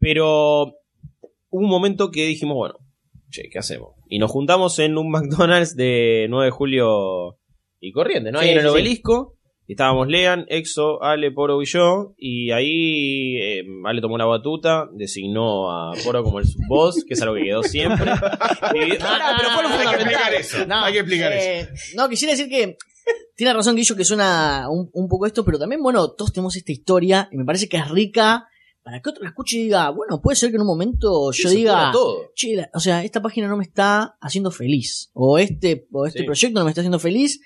Pero 0.01 0.73
hubo 1.49 1.63
un 1.63 1.69
momento 1.69 2.11
que 2.11 2.25
dijimos, 2.25 2.55
bueno, 2.55 2.75
che, 3.29 3.43
¿qué 3.51 3.59
hacemos? 3.59 3.95
Y 4.09 4.19
nos 4.19 4.31
juntamos 4.31 4.79
en 4.79 4.97
un 4.97 5.09
McDonald's 5.11 5.75
de 5.75 6.27
9 6.29 6.45
de 6.45 6.51
julio 6.51 7.37
y 7.79 7.91
corriente, 7.91 8.31
¿no? 8.31 8.39
Ahí 8.39 8.47
Sí, 8.47 8.51
en 8.53 8.57
el 8.57 8.63
sí, 8.63 8.67
sí. 8.67 8.73
obelisco. 8.73 9.35
Y 9.67 9.73
estábamos 9.73 10.07
Lean, 10.07 10.45
Exo, 10.49 11.03
Ale, 11.03 11.29
Poro 11.31 11.61
y 11.61 11.65
yo. 11.67 12.15
Y 12.17 12.49
ahí 12.49 13.37
eh, 13.39 13.63
Ale 13.85 14.01
tomó 14.01 14.17
la 14.17 14.25
batuta, 14.25 14.87
designó 14.93 15.69
a 15.71 15.93
Poro 16.03 16.23
como 16.23 16.39
el 16.39 16.45
subboss, 16.47 17.05
que 17.07 17.13
es 17.13 17.21
algo 17.21 17.35
que 17.35 17.43
quedó 17.43 17.61
siempre. 17.61 18.09
Y- 18.73 18.97
Pará, 18.97 19.35
pero 19.37 19.49
fue 19.51 19.63
lo 19.63 19.69
Hay 19.69 19.87
que 19.89 19.95
explicar 20.01 20.33
eso. 20.33 20.65
No, 20.65 20.83
Hay 20.83 20.93
que 20.93 20.99
explicar 20.99 21.31
eso. 21.33 21.49
eh, 21.71 21.75
No, 21.95 22.09
quisiera 22.09 22.31
decir 22.33 22.49
que 22.49 22.77
tiene 23.35 23.53
razón 23.53 23.75
Guillo 23.75 23.95
que 23.95 24.03
suena 24.05 24.65
un, 24.71 24.89
un 24.91 25.07
poco 25.07 25.27
esto, 25.27 25.45
pero 25.45 25.59
también, 25.59 25.83
bueno, 25.83 26.13
todos 26.13 26.33
tenemos 26.33 26.55
esta 26.55 26.71
historia 26.71 27.29
y 27.31 27.37
me 27.37 27.45
parece 27.45 27.69
que 27.69 27.77
es 27.77 27.87
rica 27.89 28.47
para 28.89 29.01
que 29.03 29.09
otro 29.11 29.21
la 29.23 29.29
escuche 29.29 29.57
y 29.57 29.63
diga, 29.65 29.89
bueno, 29.91 30.19
puede 30.19 30.35
ser 30.35 30.49
que 30.49 30.55
en 30.55 30.61
un 30.61 30.67
momento 30.67 31.31
yo 31.31 31.49
diga, 31.49 31.73
pudra 31.73 31.91
todo. 31.91 32.31
che, 32.35 32.55
la- 32.55 32.69
o 32.73 32.79
sea, 32.79 33.03
esta 33.03 33.21
página 33.21 33.47
no 33.47 33.55
me 33.55 33.63
está 33.63 34.17
haciendo 34.19 34.49
feliz, 34.49 35.11
o 35.13 35.37
este, 35.37 35.87
o 35.91 36.07
este 36.07 36.19
Sí. 36.19 36.25
proyecto 36.25 36.59
no 36.59 36.65
me 36.65 36.71
está 36.71 36.81
haciendo 36.81 36.97
feliz, 36.99 37.39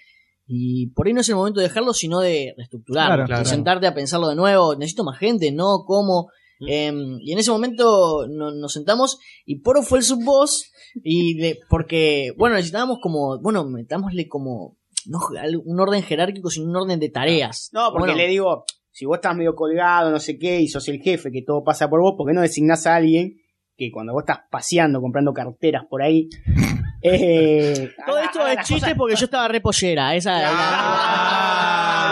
y 0.48 0.88
por 0.92 1.08
ahí 1.08 1.14
no 1.14 1.20
es 1.22 1.28
el 1.30 1.36
momento 1.36 1.60
de 1.60 1.68
dejarlo, 1.68 1.94
sino 1.94 2.20
de 2.22 2.54
reestructurarlo, 2.56 3.26
Claro, 3.26 3.44
sentarte 3.46 3.88
a 3.88 3.94
pensarlo 3.94 4.30
de 4.30 4.36
nuevo, 4.36 4.76
necesito 4.76 5.04
más 5.04 5.18
gente, 5.20 5.52
no, 5.52 5.84
¿cómo? 5.86 6.28
Mm. 6.62 6.66
Em, 6.70 7.18
y 7.22 7.34
en 7.34 7.40
ese 7.40 7.52
momento 7.52 8.26
no- 8.30 8.52
nos 8.54 8.72
sentamos 8.72 9.18
y 9.46 9.60
Poro 9.60 9.82
fue 9.84 9.98
el 10.00 10.06
subboss 10.06 10.72
y 11.04 11.34
le- 11.42 11.60
porque, 11.70 12.32
bueno, 12.38 12.56
necesitábamos 12.56 13.00
como, 13.02 13.40
bueno, 13.42 13.66
metámosle 13.66 14.30
como, 14.30 14.78
no 15.08 15.20
un 15.66 15.80
orden 15.82 16.04
jerárquico, 16.04 16.50
sino 16.50 16.70
un 16.70 16.76
orden 16.78 17.00
de 17.00 17.10
tareas. 17.10 17.70
No, 17.74 17.90
porque 17.92 18.12
Bueno, 18.12 18.16
le 18.16 18.28
digo, 18.30 18.64
si 18.96 19.06
vos 19.06 19.16
estás 19.18 19.36
medio 19.36 19.56
colgado, 19.56 20.12
no 20.12 20.20
sé 20.20 20.38
qué, 20.38 20.62
y 20.62 20.68
sos 20.68 20.88
el 20.88 21.02
jefe, 21.02 21.32
que 21.32 21.42
todo 21.42 21.64
pasa 21.64 21.90
por 21.90 22.00
vos, 22.00 22.14
¿por 22.16 22.28
qué 22.28 22.34
no 22.34 22.42
designás 22.42 22.86
a 22.88 22.96
alguien 22.96 23.40
que 23.76 23.92
cuando 23.92 24.14
vos 24.14 24.22
estás 24.22 24.42
paseando, 24.52 25.02
comprando 25.02 25.34
carteras 25.34 25.84
por 25.90 26.04
ahí. 26.04 26.30
eh, 27.02 27.90
Todo 28.06 28.20
esto 28.20 28.42
haga 28.42 28.54
es 28.54 28.60
chiste 28.68 28.82
cosas- 28.82 28.96
porque 28.98 29.16
yo 29.16 29.26
estaba 29.26 29.48
repollera. 29.48 30.14
Esa 30.16 30.42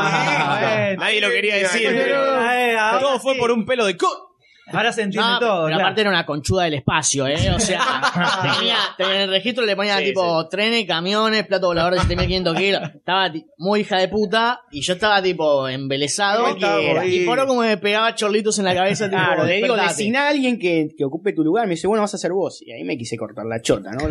Ah, 0.04 0.96
Nadie 0.98 1.22
lo 1.22 1.30
quería 1.30 1.56
decir. 1.58 1.88
pero- 1.94 3.00
Todo 3.00 3.20
fue 3.20 3.36
por 3.38 3.52
un 3.52 3.63
pelo 3.65 3.86
de 3.86 3.96
co. 3.98 4.08
Ahora 4.73 4.91
se 4.93 5.01
entiende 5.03 5.29
No, 5.29 5.39
todo. 5.39 5.49
pero 5.65 5.67
claro. 5.67 5.81
aparte 5.84 6.01
era 6.01 6.10
una 6.10 6.25
conchuda 6.25 6.63
del 6.63 6.75
espacio, 6.75 7.27
¿eh? 7.27 7.51
O 7.55 7.60
sea, 7.60 7.81
tenía, 8.57 8.75
tenía 8.97 9.15
en 9.15 9.21
el 9.21 9.29
registro 9.29 9.65
le 9.65 9.75
ponía 9.75 9.97
Sí, 9.97 10.05
tipo 10.05 10.47
trenes, 10.49 10.86
camiones, 10.86 11.45
plato 11.47 11.67
volador 11.67 11.93
de 11.93 11.99
7500 12.01 12.55
kilos. 12.55 12.81
Estaba 12.95 13.31
muy 13.57 13.81
hija 13.81 13.97
de 13.97 14.07
puta 14.07 14.62
y 14.71 14.81
yo 14.81 14.93
estaba 14.93 15.21
tipo 15.21 15.67
embelesado. 15.67 16.45
Y 17.05 17.25
por 17.25 17.45
como 17.47 17.62
me 17.62 17.77
pegaba 17.77 18.13
chorlitos 18.15 18.57
en 18.60 18.65
la 18.65 18.73
cabeza. 18.75 19.05
Tipo, 19.10 19.17
Claro, 19.17 19.43
le 19.45 19.55
digo, 19.62 19.75
designá 19.75 20.27
a 20.27 20.29
alguien 20.29 20.57
que, 20.60 20.89
que 20.97 21.03
ocupe 21.05 21.34
tu 21.34 21.43
lugar. 21.43 21.65
Me 21.67 21.71
dice, 21.75 21.88
bueno, 21.88 22.01
vas 22.01 22.13
a 22.13 22.17
ser 22.17 22.31
vos. 22.31 22.62
Y 22.62 22.71
ahí 22.71 22.84
me 22.84 22.97
quise 22.97 23.17
cortar 23.17 23.45
la 23.45 23.62
chota, 23.62 23.91
¿no? 23.91 24.07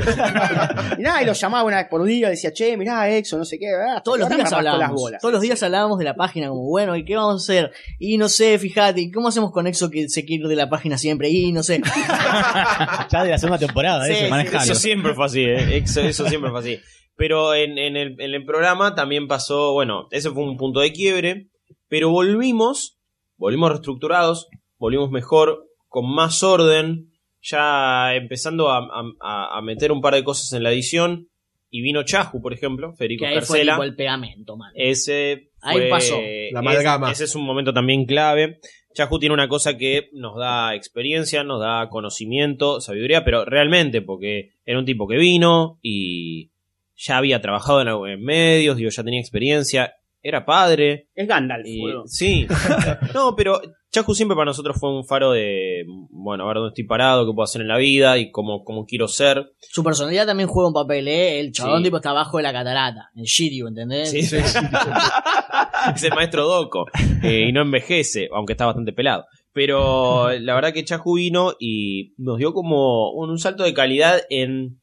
y 0.98 1.02
nada, 1.02 1.22
y 1.22 1.26
lo 1.26 1.32
llamaba 1.32 1.64
una 1.64 1.76
vez 1.78 1.86
por 1.88 2.02
día, 2.04 2.28
decía, 2.28 2.52
che, 2.52 2.76
mirá, 2.76 3.08
Exo, 3.10 3.38
no 3.38 3.44
sé 3.44 3.58
qué. 3.58 3.66
ah, 3.68 3.90
hasta 3.96 4.02
Todos 4.02 4.18
los 4.20 4.28
días 4.28 4.52
hablábamos. 4.52 5.00
bolas. 5.00 5.20
Todos 5.20 5.32
los 5.32 5.42
días 5.42 5.62
hablábamos 5.62 5.98
de 5.98 6.04
la 6.04 6.14
página, 6.14 6.48
como 6.48 6.62
bueno, 6.68 6.96
¿y 6.96 7.04
qué 7.04 7.16
vamos 7.16 7.34
a 7.34 7.52
hacer? 7.52 7.72
Y 7.98 8.18
no 8.18 8.28
sé, 8.28 8.58
fíjate, 8.58 9.00
¿y 9.00 9.10
¿cómo 9.10 9.28
hacemos 9.28 9.50
con 9.52 9.66
Exo 9.66 9.90
que 9.90 10.08
se 10.08 10.24
quiere 10.24 10.42
de 10.50 10.56
la 10.56 10.68
página 10.68 10.98
siempre? 10.98 11.30
Y 11.30 11.52
no 11.52 11.62
sé. 11.62 11.80
Ya 13.10 13.24
de 13.24 13.30
la 13.30 13.38
segunda 13.38 13.58
temporada, 13.58 14.04
Sí, 14.06 14.12
eso. 14.12 14.56
Eso 14.56 14.74
siempre 14.74 15.14
fue 15.14 15.24
así, 15.26 15.40
¿eh? 15.42 15.78
Eso, 15.78 16.00
eso 16.02 16.26
siempre 16.28 16.50
fue 16.50 16.60
así. 16.60 16.78
Pero 17.16 17.54
en, 17.54 17.76
en 17.78 17.96
el, 17.96 18.16
en 18.20 18.34
el 18.34 18.44
programa 18.44 18.94
también 18.94 19.26
pasó, 19.28 19.72
bueno, 19.72 20.06
ese 20.10 20.30
fue 20.30 20.42
un 20.42 20.56
punto 20.56 20.80
de 20.80 20.92
quiebre, 20.92 21.48
pero 21.88 22.10
volvimos, 22.10 22.98
volvimos 23.36 23.70
reestructurados, 23.70 24.48
volvimos 24.78 25.10
mejor, 25.10 25.66
con 25.88 26.12
más 26.14 26.42
orden, 26.42 27.10
ya 27.42 28.14
empezando 28.14 28.70
a, 28.70 28.78
a- 29.20 29.58
a 29.58 29.62
meter 29.62 29.92
un 29.92 30.00
par 30.00 30.14
de 30.14 30.24
cosas 30.24 30.52
en 30.52 30.62
la 30.62 30.72
edición, 30.72 31.28
y 31.72 31.82
vino 31.82 32.02
Chahu, 32.02 32.40
por 32.42 32.52
ejemplo, 32.52 32.92
Federico 32.94 33.22
que 33.24 33.28
ahí 33.28 33.34
fue 33.42 33.58
Carcela. 33.64 33.84
el 33.84 33.94
pegamento, 33.94 34.56
man. 34.56 34.72
Ese 34.74 35.50
Ahí 35.62 35.88
pasó. 35.90 36.18
La 36.52 36.60
amalgama. 36.60 37.12
Ese, 37.12 37.24
ese 37.24 37.30
es 37.30 37.34
un 37.36 37.44
momento 37.44 37.72
también 37.72 38.06
clave. 38.06 38.58
Chahu 38.94 39.18
tiene 39.18 39.34
una 39.34 39.48
cosa 39.48 39.76
que 39.76 40.10
nos 40.12 40.36
da 40.36 40.74
experiencia, 40.74 41.44
nos 41.44 41.60
da 41.60 41.88
conocimiento, 41.88 42.80
sabiduría, 42.80 43.24
pero 43.24 43.44
realmente, 43.44 44.02
porque 44.02 44.52
era 44.64 44.78
un 44.78 44.84
tipo 44.84 45.06
que 45.06 45.16
vino 45.16 45.78
y 45.82 46.50
ya 46.96 47.18
había 47.18 47.40
trabajado 47.40 48.06
en, 48.06 48.12
en 48.12 48.22
medios, 48.22 48.76
digo, 48.76 48.90
ya 48.90 49.04
tenía 49.04 49.20
experiencia, 49.20 49.94
era 50.22 50.44
padre. 50.44 51.08
Es 51.14 51.26
Gandalf, 51.26 51.66
Y, 51.66 51.82
sí. 52.06 52.46
no, 53.14 53.34
pero 53.36 53.60
Chahu 53.92 54.14
siempre 54.14 54.36
para 54.36 54.44
nosotros 54.46 54.76
fue 54.78 54.94
un 54.96 55.04
faro 55.04 55.32
de, 55.32 55.84
bueno, 56.10 56.44
a 56.44 56.46
ver 56.46 56.56
dónde 56.58 56.68
estoy 56.68 56.84
parado, 56.84 57.26
qué 57.26 57.32
puedo 57.34 57.42
hacer 57.44 57.60
en 57.62 57.66
la 57.68 57.76
vida 57.76 58.18
y 58.18 58.30
cómo, 58.30 58.62
cómo 58.62 58.86
quiero 58.86 59.08
ser. 59.08 59.50
Su 59.58 59.82
personalidad 59.82 60.26
también 60.26 60.48
juega 60.48 60.68
un 60.68 60.74
papel, 60.74 61.08
¿eh? 61.08 61.40
El 61.40 61.50
chabón 61.50 61.78
Sí. 61.78 61.84
tipo 61.84 61.96
está 61.96 62.10
abajo 62.10 62.36
de 62.36 62.44
la 62.44 62.52
catarata, 62.52 63.10
el 63.16 63.24
Shiryu, 63.24 63.66
¿entendés? 63.66 64.10
Sí, 64.12 64.18
es 65.96 66.02
el 66.04 66.14
maestro 66.14 66.46
Doco. 66.46 66.86
eh, 67.22 67.46
y 67.48 67.52
no 67.52 67.62
envejece, 67.62 68.28
aunque 68.32 68.52
está 68.52 68.66
bastante 68.66 68.92
pelado. 68.92 69.24
Pero 69.52 70.30
la 70.38 70.54
verdad 70.54 70.72
que 70.72 70.84
Chahu 70.84 71.16
vino 71.16 71.54
y 71.58 72.14
nos 72.16 72.38
dio 72.38 72.52
como 72.52 73.10
un, 73.12 73.30
un 73.30 73.38
salto 73.38 73.64
de 73.64 73.74
calidad 73.74 74.20
en, 74.30 74.80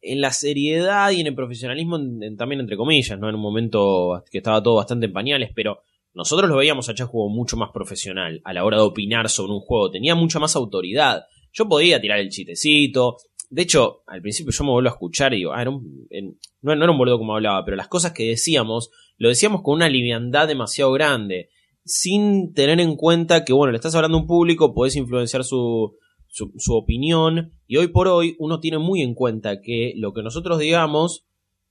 en 0.00 0.20
la 0.22 0.30
seriedad 0.32 1.10
y 1.10 1.20
en 1.20 1.26
el 1.26 1.34
profesionalismo 1.34 1.96
en- 1.96 2.22
en- 2.22 2.36
también 2.38 2.60
entre 2.60 2.78
comillas, 2.78 3.18
¿no? 3.18 3.28
En 3.28 3.34
un 3.34 3.42
momento 3.42 4.24
que 4.30 4.38
estaba 4.38 4.62
todo 4.62 4.76
bastante 4.76 5.04
en 5.06 5.12
pañales, 5.12 5.50
pero 5.54 5.82
nosotros 6.18 6.50
lo 6.50 6.56
veíamos 6.56 6.88
a 6.88 6.94
Chahu 6.94 7.10
como 7.10 7.28
mucho 7.34 7.56
más 7.56 7.70
profesional 7.72 8.40
a 8.44 8.52
la 8.52 8.64
hora 8.64 8.76
de 8.76 8.82
opinar 8.82 9.28
sobre 9.30 9.52
un 9.52 9.60
juego. 9.60 9.90
Tenía 9.90 10.14
mucha 10.14 10.38
más 10.38 10.54
autoridad. 10.56 11.22
Yo 11.52 11.66
podía 11.68 12.00
tirar 12.00 12.18
el 12.18 12.28
chistecito. 12.28 13.16
De 13.48 13.62
hecho, 13.62 14.02
al 14.06 14.20
principio 14.20 14.52
yo 14.52 14.64
me 14.64 14.70
vuelvo 14.72 14.90
a 14.90 14.92
escuchar 14.92 15.32
y 15.32 15.38
digo, 15.38 15.52
ah, 15.54 15.62
era 15.62 15.70
un- 15.70 16.06
en- 16.10 16.38
no, 16.60 16.74
no 16.76 16.82
era 16.84 16.92
un 16.92 16.98
boludo 16.98 17.16
como 17.18 17.34
hablaba, 17.34 17.64
pero 17.64 17.76
las 17.78 17.88
cosas 17.88 18.12
que 18.12 18.24
decíamos, 18.28 18.90
lo 19.16 19.28
decíamos 19.30 19.62
con 19.62 19.76
una 19.76 19.88
liviandad 19.88 20.46
demasiado 20.46 20.92
grande, 20.92 21.48
sin 21.84 22.52
tener 22.52 22.80
en 22.80 22.96
cuenta 22.96 23.44
que, 23.44 23.54
bueno, 23.54 23.72
le 23.72 23.76
estás 23.76 23.94
hablando 23.94 24.18
a 24.18 24.20
un 24.20 24.26
público, 24.26 24.74
podés 24.74 24.96
influenciar 24.96 25.44
su, 25.44 25.96
su, 26.26 26.52
su 26.58 26.74
opinión, 26.74 27.54
y 27.66 27.78
hoy 27.78 27.88
por 27.88 28.08
hoy 28.08 28.36
uno 28.38 28.60
tiene 28.60 28.76
muy 28.78 29.00
en 29.00 29.14
cuenta 29.14 29.62
que 29.62 29.94
lo 29.96 30.12
que 30.12 30.22
nosotros 30.22 30.58
digamos 30.58 31.26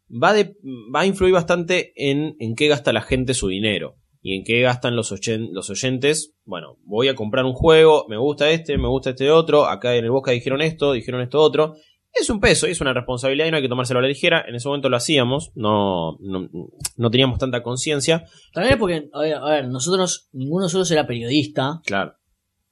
va, 0.10 0.34
de- 0.34 0.56
va 0.96 1.02
a 1.02 1.06
influir 1.06 1.34
bastante 1.34 1.94
en, 1.96 2.36
en 2.40 2.56
qué 2.56 2.68
gasta 2.68 2.92
la 2.94 3.02
gente 3.02 3.36
su 3.36 3.50
dinero. 3.50 3.98
Y 4.22 4.36
en 4.38 4.44
qué 4.44 4.62
gastan 4.62 4.96
los, 4.96 5.12
oyen- 5.12 5.50
los 5.52 5.70
oyentes. 5.70 6.34
Bueno, 6.46 6.78
voy 6.84 7.08
a 7.08 7.16
comprar 7.16 7.46
un 7.46 7.54
juego, 7.54 8.06
me 8.10 8.18
gusta 8.18 8.50
este, 8.50 8.78
me 8.78 8.88
gusta 8.88 9.12
este 9.12 9.32
otro. 9.32 9.66
Acá 9.66 9.96
en 9.96 10.06
el 10.06 10.12
Bosca 10.12 10.32
dijeron 10.32 10.62
esto, 10.62 10.92
dijeron 10.94 11.22
esto 11.22 11.40
otro. 11.40 11.76
Es 12.14 12.30
un 12.32 12.40
peso, 12.40 12.66
es 12.66 12.82
una 12.82 12.94
responsabilidad 12.94 13.46
y 13.48 13.52
no 13.52 13.58
hay 13.58 13.64
que 13.64 13.70
tomárselo 13.70 14.00
a 14.00 14.02
la 14.02 14.08
ligera. 14.08 14.44
En 14.48 14.56
ese 14.56 14.68
momento 14.68 14.90
lo 14.90 14.98
hacíamos, 14.98 15.52
no, 15.56 16.18
no, 16.20 16.50
no 16.96 17.12
teníamos 17.12 17.38
tanta 17.38 17.62
conciencia. 17.62 18.26
También 18.54 18.74
es 18.74 18.80
porque, 18.80 19.10
a 19.14 19.20
ver, 19.22 19.34
a 19.36 19.46
ver, 19.52 19.68
nosotros, 19.68 20.28
ninguno 20.34 20.64
de 20.64 20.66
nosotros 20.66 20.90
era 20.90 21.06
periodista, 21.06 21.80
Claro. 21.86 22.14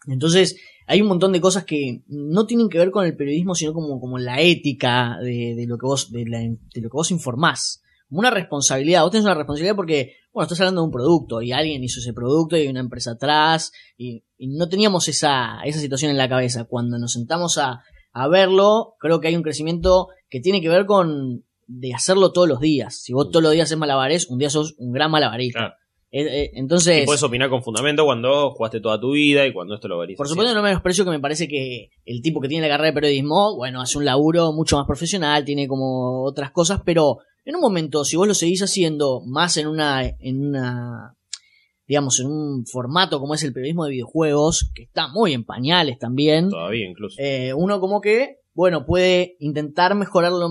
entonces 0.07 0.59
hay 0.87 1.01
un 1.01 1.07
montón 1.07 1.31
de 1.31 1.41
cosas 1.41 1.63
que 1.65 2.03
no 2.07 2.45
tienen 2.45 2.69
que 2.69 2.77
ver 2.77 2.91
con 2.91 3.05
el 3.05 3.15
periodismo, 3.15 3.55
sino 3.55 3.73
como, 3.73 3.99
como 3.99 4.17
la 4.17 4.39
ética 4.41 5.17
de, 5.21 5.53
de 5.55 5.65
lo 5.67 5.77
que 5.77 5.85
vos, 5.85 6.11
de, 6.11 6.25
la- 6.27 6.39
de 6.39 6.81
lo 6.81 6.89
que 6.89 6.95
vos 6.95 7.11
informás. 7.11 7.81
Como 8.07 8.19
una 8.19 8.29
responsabilidad. 8.31 9.01
Vos 9.01 9.11
tenés 9.11 9.25
una 9.25 9.33
responsabilidad 9.35 9.75
porque, 9.75 10.13
bueno, 10.35 10.43
estás 10.43 10.59
hablando 10.59 10.81
de 10.81 10.87
un 10.87 10.91
producto 10.91 11.41
y 11.41 11.53
alguien 11.53 11.81
hizo 11.81 12.01
ese 12.01 12.11
producto 12.11 12.57
y 12.57 12.63
hay 12.63 12.67
una 12.67 12.81
empresa 12.81 13.11
atrás 13.11 13.71
y, 13.97 14.25
y 14.37 14.49
no 14.49 14.67
teníamos 14.67 15.07
esa, 15.07 15.61
esa 15.63 15.79
situación 15.79 16.11
en 16.11 16.17
la 16.17 16.27
cabeza. 16.27 16.65
Cuando 16.65 16.99
nos 16.99 17.13
sentamos 17.13 17.57
a, 17.57 17.83
a 18.11 18.27
verlo, 18.27 18.95
creo 18.99 19.21
que 19.21 19.29
hay 19.29 19.37
un 19.37 19.43
crecimiento 19.43 20.09
que 20.29 20.41
tiene 20.41 20.61
que 20.61 20.67
ver 20.67 20.85
con 20.85 21.45
de 21.67 21.93
hacerlo 21.93 22.33
todos 22.33 22.49
los 22.49 22.59
días. 22.59 23.01
Si 23.01 23.13
vos 23.13 23.29
todos 23.31 23.43
los 23.43 23.53
días 23.53 23.69
haces 23.69 23.77
malabares, 23.77 24.29
un 24.29 24.37
día 24.37 24.49
sos 24.49 24.75
un 24.77 24.91
gran 24.91 25.09
malabarista. 25.09 25.59
Claro. 25.59 25.75
Eh, 26.11 26.43
eh, 26.43 26.51
entonces, 26.55 27.03
Y 27.03 27.05
puedes 27.05 27.23
opinar 27.23 27.49
con 27.49 27.63
fundamento 27.63 28.03
cuando 28.03 28.51
jugaste 28.51 28.81
toda 28.81 28.99
tu 28.99 29.11
vida 29.11 29.47
y 29.47 29.53
cuando 29.53 29.75
esto 29.75 29.87
lo 29.87 29.97
verís. 29.99 30.17
por 30.17 30.27
supuesto, 30.27 30.53
no 30.53 30.61
menosprecio 30.61 31.05
que 31.05 31.11
me 31.11 31.19
parece 31.21 31.47
que 31.47 31.91
el 32.05 32.21
tipo 32.21 32.41
que 32.41 32.49
tiene 32.49 32.67
la 32.67 32.73
carrera 32.73 32.89
de 32.89 32.93
periodismo, 32.93 33.55
bueno, 33.55 33.81
hace 33.81 33.97
un 33.97 34.03
laburo 34.05 34.51
mucho 34.51 34.75
más 34.75 34.85
profesional, 34.85 35.45
tiene 35.45 35.67
como 35.67 36.23
otras 36.23 36.51
cosas, 36.51 36.81
pero 36.85 37.19
en 37.45 37.55
un 37.55 37.61
momento, 37.61 38.03
si 38.03 38.15
vos 38.17 38.27
lo 38.27 38.33
seguís 38.33 38.61
haciendo 38.63 39.21
más 39.25 39.57
en 39.57 39.67
una, 39.67 40.03
en 40.03 40.47
una, 40.47 41.15
digamos, 41.87 42.19
en 42.19 42.27
un 42.27 42.65
formato 42.65 43.19
como 43.19 43.33
es 43.35 43.43
el 43.43 43.53
periodismo 43.53 43.85
de 43.85 43.91
videojuegos, 43.91 44.71
que 44.73 44.83
está 44.83 45.07
muy 45.07 45.33
en 45.33 45.43
pañales 45.45 45.99
también, 45.99 46.49
Todavía 46.49 46.87
incluso. 46.89 47.15
eh, 47.19 47.53
uno 47.53 47.79
como 47.79 48.01
que, 48.01 48.39
bueno, 48.53 48.85
puede 48.85 49.35
intentar 49.39 49.95
mejorarlo 49.95 50.49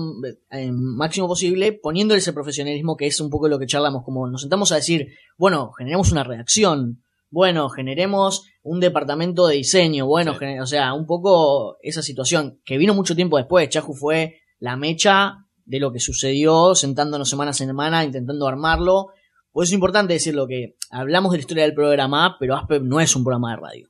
en 0.51 0.75
máximo 0.95 1.27
posible 1.27 1.73
poniéndole 1.73 2.19
ese 2.19 2.33
profesionalismo 2.33 2.95
que 2.95 3.07
es 3.07 3.19
un 3.19 3.29
poco 3.29 3.47
lo 3.49 3.59
que 3.59 3.65
charlamos, 3.67 4.03
como 4.05 4.27
nos 4.27 4.41
sentamos 4.41 4.71
a 4.71 4.75
decir, 4.75 5.09
bueno, 5.37 5.71
generemos 5.71 6.11
una 6.11 6.23
redacción, 6.23 7.01
bueno, 7.31 7.67
generemos 7.69 8.45
un 8.63 8.79
departamento 8.79 9.47
de 9.47 9.55
diseño, 9.55 10.05
bueno, 10.05 10.37
Sí. 10.39 10.45
o 10.61 10.65
sea, 10.67 10.93
un 10.93 11.05
poco 11.07 11.77
esa 11.81 12.01
situación 12.03 12.59
que 12.63 12.77
vino 12.77 12.93
mucho 12.93 13.15
tiempo 13.15 13.37
después, 13.37 13.67
Chahu 13.69 13.93
fue 13.93 14.37
la 14.59 14.77
mecha 14.77 15.44
de 15.65 15.79
lo 15.79 15.91
que 15.91 15.99
sucedió, 15.99 16.75
sentándonos 16.75 17.29
semana 17.29 17.51
a 17.51 17.53
semana, 17.53 18.03
intentando 18.03 18.47
armarlo. 18.47 19.07
Por 19.51 19.63
eso 19.63 19.71
es 19.71 19.75
importante 19.75 20.13
decirlo 20.13 20.47
que 20.47 20.75
hablamos 20.89 21.31
de 21.31 21.37
la 21.37 21.41
historia 21.41 21.63
del 21.63 21.73
programa, 21.73 22.37
pero 22.39 22.55
Aspe 22.55 22.79
no 22.79 22.99
es 22.99 23.15
un 23.15 23.23
programa 23.23 23.51
de 23.51 23.57
radio. 23.57 23.89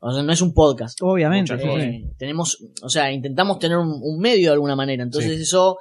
O 0.00 0.12
sea, 0.12 0.22
no 0.22 0.32
es 0.32 0.40
un 0.40 0.54
podcast. 0.54 0.98
Obviamente. 1.02 1.54
Eh, 1.54 2.10
tenemos, 2.16 2.58
o 2.82 2.88
sea, 2.88 3.12
intentamos 3.12 3.58
tener 3.58 3.76
un, 3.76 4.00
un 4.02 4.18
medio 4.18 4.48
de 4.48 4.54
alguna 4.54 4.74
manera. 4.74 5.02
Entonces 5.02 5.38
eso 5.38 5.78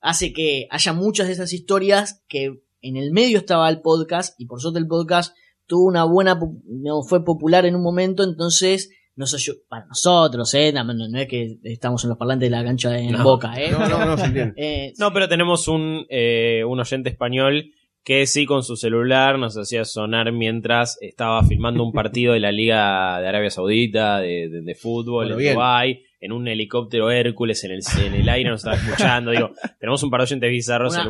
hace 0.00 0.32
que 0.32 0.66
haya 0.70 0.92
muchas 0.92 1.28
de 1.28 1.34
esas 1.34 1.52
historias 1.52 2.24
que 2.28 2.62
en 2.82 2.96
el 2.96 3.12
medio 3.12 3.38
estaba 3.38 3.68
el 3.68 3.80
podcast 3.80 4.40
y 4.40 4.46
por 4.46 4.60
suerte 4.60 4.78
el 4.78 4.88
podcast 4.88 5.34
tuvo 5.66 5.84
una 5.84 6.04
buena, 6.04 6.38
no, 6.64 7.02
fue 7.02 7.24
popular 7.24 7.64
en 7.66 7.76
un 7.76 7.82
momento, 7.82 8.24
entonces 8.24 8.90
nos 9.16 9.34
ayudó, 9.34 9.58
para 9.68 9.86
nosotros, 9.86 10.52
eh, 10.54 10.72
no, 10.72 10.84
no- 10.84 11.08
no 11.08 11.18
es 11.18 11.28
que 11.28 11.58
estamos 11.64 12.02
en 12.04 12.10
los 12.10 12.18
parlantes 12.18 12.48
de 12.50 12.56
la 12.56 12.64
cancha 12.64 12.90
de 12.90 13.00
en 13.00 13.12
No. 13.12 13.24
Boca, 13.24 13.52
eh. 13.60 13.70
No, 13.70 13.86
no, 13.88 14.04
no 14.06 14.16
se 14.16 14.24
entiende. 14.26 14.54
Eh, 14.56 14.92
No, 14.98 15.12
pero 15.12 15.28
tenemos 15.28 15.68
un, 15.68 16.06
eh, 16.08 16.62
un 16.66 16.80
oyente 16.80 17.10
español 17.10 17.66
que 18.02 18.26
sí 18.26 18.46
con 18.46 18.62
su 18.62 18.76
celular 18.76 19.38
nos 19.38 19.56
hacía 19.58 19.84
sonar 19.84 20.32
mientras 20.32 20.96
estaba 21.02 21.42
filmando 21.44 21.84
un 21.84 21.92
partido 21.92 22.32
de 22.32 22.40
la 22.40 22.50
Liga 22.50 23.20
de 23.20 23.28
Arabia 23.28 23.50
Saudita, 23.50 24.20
de, 24.20 24.48
de- 24.48 24.62
de 24.62 24.74
fútbol, 24.74 25.26
Bueno, 25.26 25.32
en 25.34 25.38
bien. 25.38 25.54
Dubái, 25.54 26.02
en 26.18 26.32
un 26.32 26.48
helicóptero 26.48 27.10
Hércules 27.10 27.62
en 27.64 27.72
el, 27.72 27.80
en 28.06 28.14
el 28.14 28.28
aire 28.28 28.48
nos 28.50 28.60
estaba 28.60 28.76
escuchando. 28.76 29.32
Digo, 29.32 29.50
tenemos 29.78 30.02
un 30.02 30.10
par 30.10 30.20
de 30.20 30.24
oyentes 30.24 30.50
bizarros 30.50 30.94
una- 30.94 31.02
en 31.02 31.08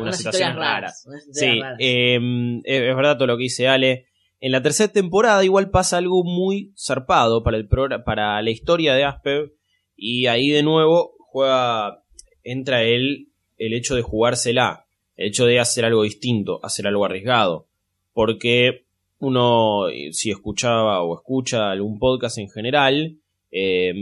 raras. 0.57 1.05
unas 1.07 1.27
historias 1.27 1.75
Sí, 1.77 1.85
eh, 1.85 2.61
es 2.65 2.89
es 2.89 2.95
verdad 2.95 3.15
todo 3.17 3.27
lo 3.27 3.37
que 3.37 3.43
dice 3.43 3.69
Ale. 3.69 4.07
En 4.41 4.51
la 4.51 4.63
tercera 4.63 4.91
temporada 4.91 5.43
igual 5.45 5.69
pasa 5.69 5.97
algo 5.97 6.23
muy 6.23 6.73
zarpado 6.75 7.43
para, 7.43 7.57
el 7.57 7.67
para 8.03 8.41
la 8.41 8.49
historia 8.49 8.95
de 8.95 9.03
Aspev 9.03 9.53
y 9.95 10.25
ahí 10.25 10.49
de 10.49 10.63
nuevo 10.63 11.13
juega, 11.19 12.03
entra 12.43 12.81
el, 12.81 13.27
el 13.59 13.73
hecho 13.73 13.93
de 13.93 14.01
jugársela, 14.01 14.87
el 15.15 15.27
hecho 15.27 15.45
de 15.45 15.59
hacer 15.59 15.85
algo 15.85 16.01
distinto, 16.01 16.59
hacer 16.63 16.87
algo 16.87 17.05
arriesgado, 17.05 17.67
porque 18.13 18.85
uno 19.19 19.85
si 20.11 20.31
escuchaba 20.31 21.03
o 21.03 21.15
escucha 21.15 21.69
algún 21.69 21.99
podcast 21.99 22.39
en 22.39 22.49
general, 22.49 23.17
eh, 23.51 23.93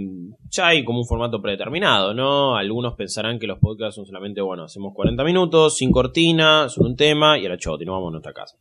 ya 0.49 0.67
hay 0.67 0.85
como 0.85 0.99
un 0.99 1.05
formato 1.05 1.41
predeterminado, 1.41 2.13
¿no? 2.13 2.55
Algunos 2.55 2.93
pensarán 2.93 3.39
que 3.39 3.47
los 3.47 3.59
podcasts 3.59 3.95
son 3.95 4.05
solamente, 4.05 4.39
bueno, 4.39 4.63
hacemos 4.63 4.93
40 4.93 5.21
minutos, 5.25 5.75
sin 5.75 5.91
cortina, 5.91 6.69
sobre 6.69 6.91
un 6.91 6.95
tema 6.95 7.37
y 7.37 7.45
a 7.45 7.49
la 7.49 7.57
chota 7.57 7.83
nuestra 7.83 8.31
casa. 8.31 8.57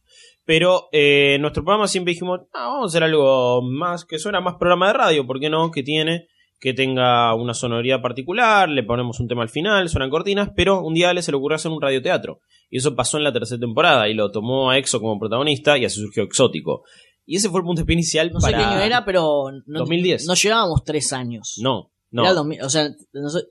Pero 0.49 0.89
eh, 0.93 1.35
en 1.35 1.43
nuestro 1.43 1.63
programa 1.63 1.87
siempre 1.89 2.15
dijimos, 2.15 2.41
ah, 2.55 2.69
vamos 2.69 2.85
a 2.85 2.87
hacer 2.87 3.03
algo 3.05 3.61
más 3.61 4.07
que 4.07 4.19
suena 4.19 4.41
más 4.41 4.55
programa 4.59 4.87
de 4.87 4.95
radio, 4.95 5.27
¿por 5.27 5.39
qué 5.41 5.51
no? 5.51 5.71
Que 5.71 5.83
tiene, 5.83 6.29
que 6.59 6.73
tenga 6.73 7.35
una 7.35 7.53
sonoridad 7.53 8.01
particular, 8.01 8.67
le 8.67 8.83
ponemos 8.83 9.21
un 9.21 9.29
tema 9.29 9.43
al 9.43 9.51
final, 9.51 9.91
suenan 9.91 10.09
cortinas, 10.09 10.49
pero 10.57 10.81
un 10.81 10.95
día 10.95 11.13
le 11.13 11.21
se 11.21 11.33
le 11.33 11.37
ocurrió 11.37 11.57
hacer 11.57 11.71
un 11.71 11.83
radioteatro. 11.83 12.41
Y 12.71 12.79
eso 12.79 12.97
pasó 12.97 13.19
en 13.19 13.25
la 13.25 13.33
tercera 13.35 13.61
temporada 13.61 14.09
y 14.09 14.15
lo 14.15 14.31
tomó 14.31 14.71
a 14.71 14.79
Exo 14.79 15.01
como 15.01 15.19
protagonista 15.19 15.77
y 15.77 15.85
así 15.85 16.01
surgió 16.01 16.23
Exótico. 16.23 16.83
Y 17.27 17.37
ese 17.37 17.51
fue 17.51 17.61
el 17.61 17.67
punto 17.67 17.85
inicial 17.87 18.31
No 18.33 18.41
sé 18.41 18.51
para... 18.51 18.57
qué 18.59 18.65
año 18.65 18.81
era, 18.81 19.05
pero 19.05 19.51
no, 19.67 19.81
2010. 19.81 20.25
no 20.27 20.33
llevábamos 20.33 20.83
tres 20.83 21.13
años. 21.13 21.61
No, 21.63 21.91
no. 22.11 22.23
Era 22.23 22.31
el 22.31 22.37
2000, 22.37 22.63
o 22.63 22.71
sea, 22.71 22.89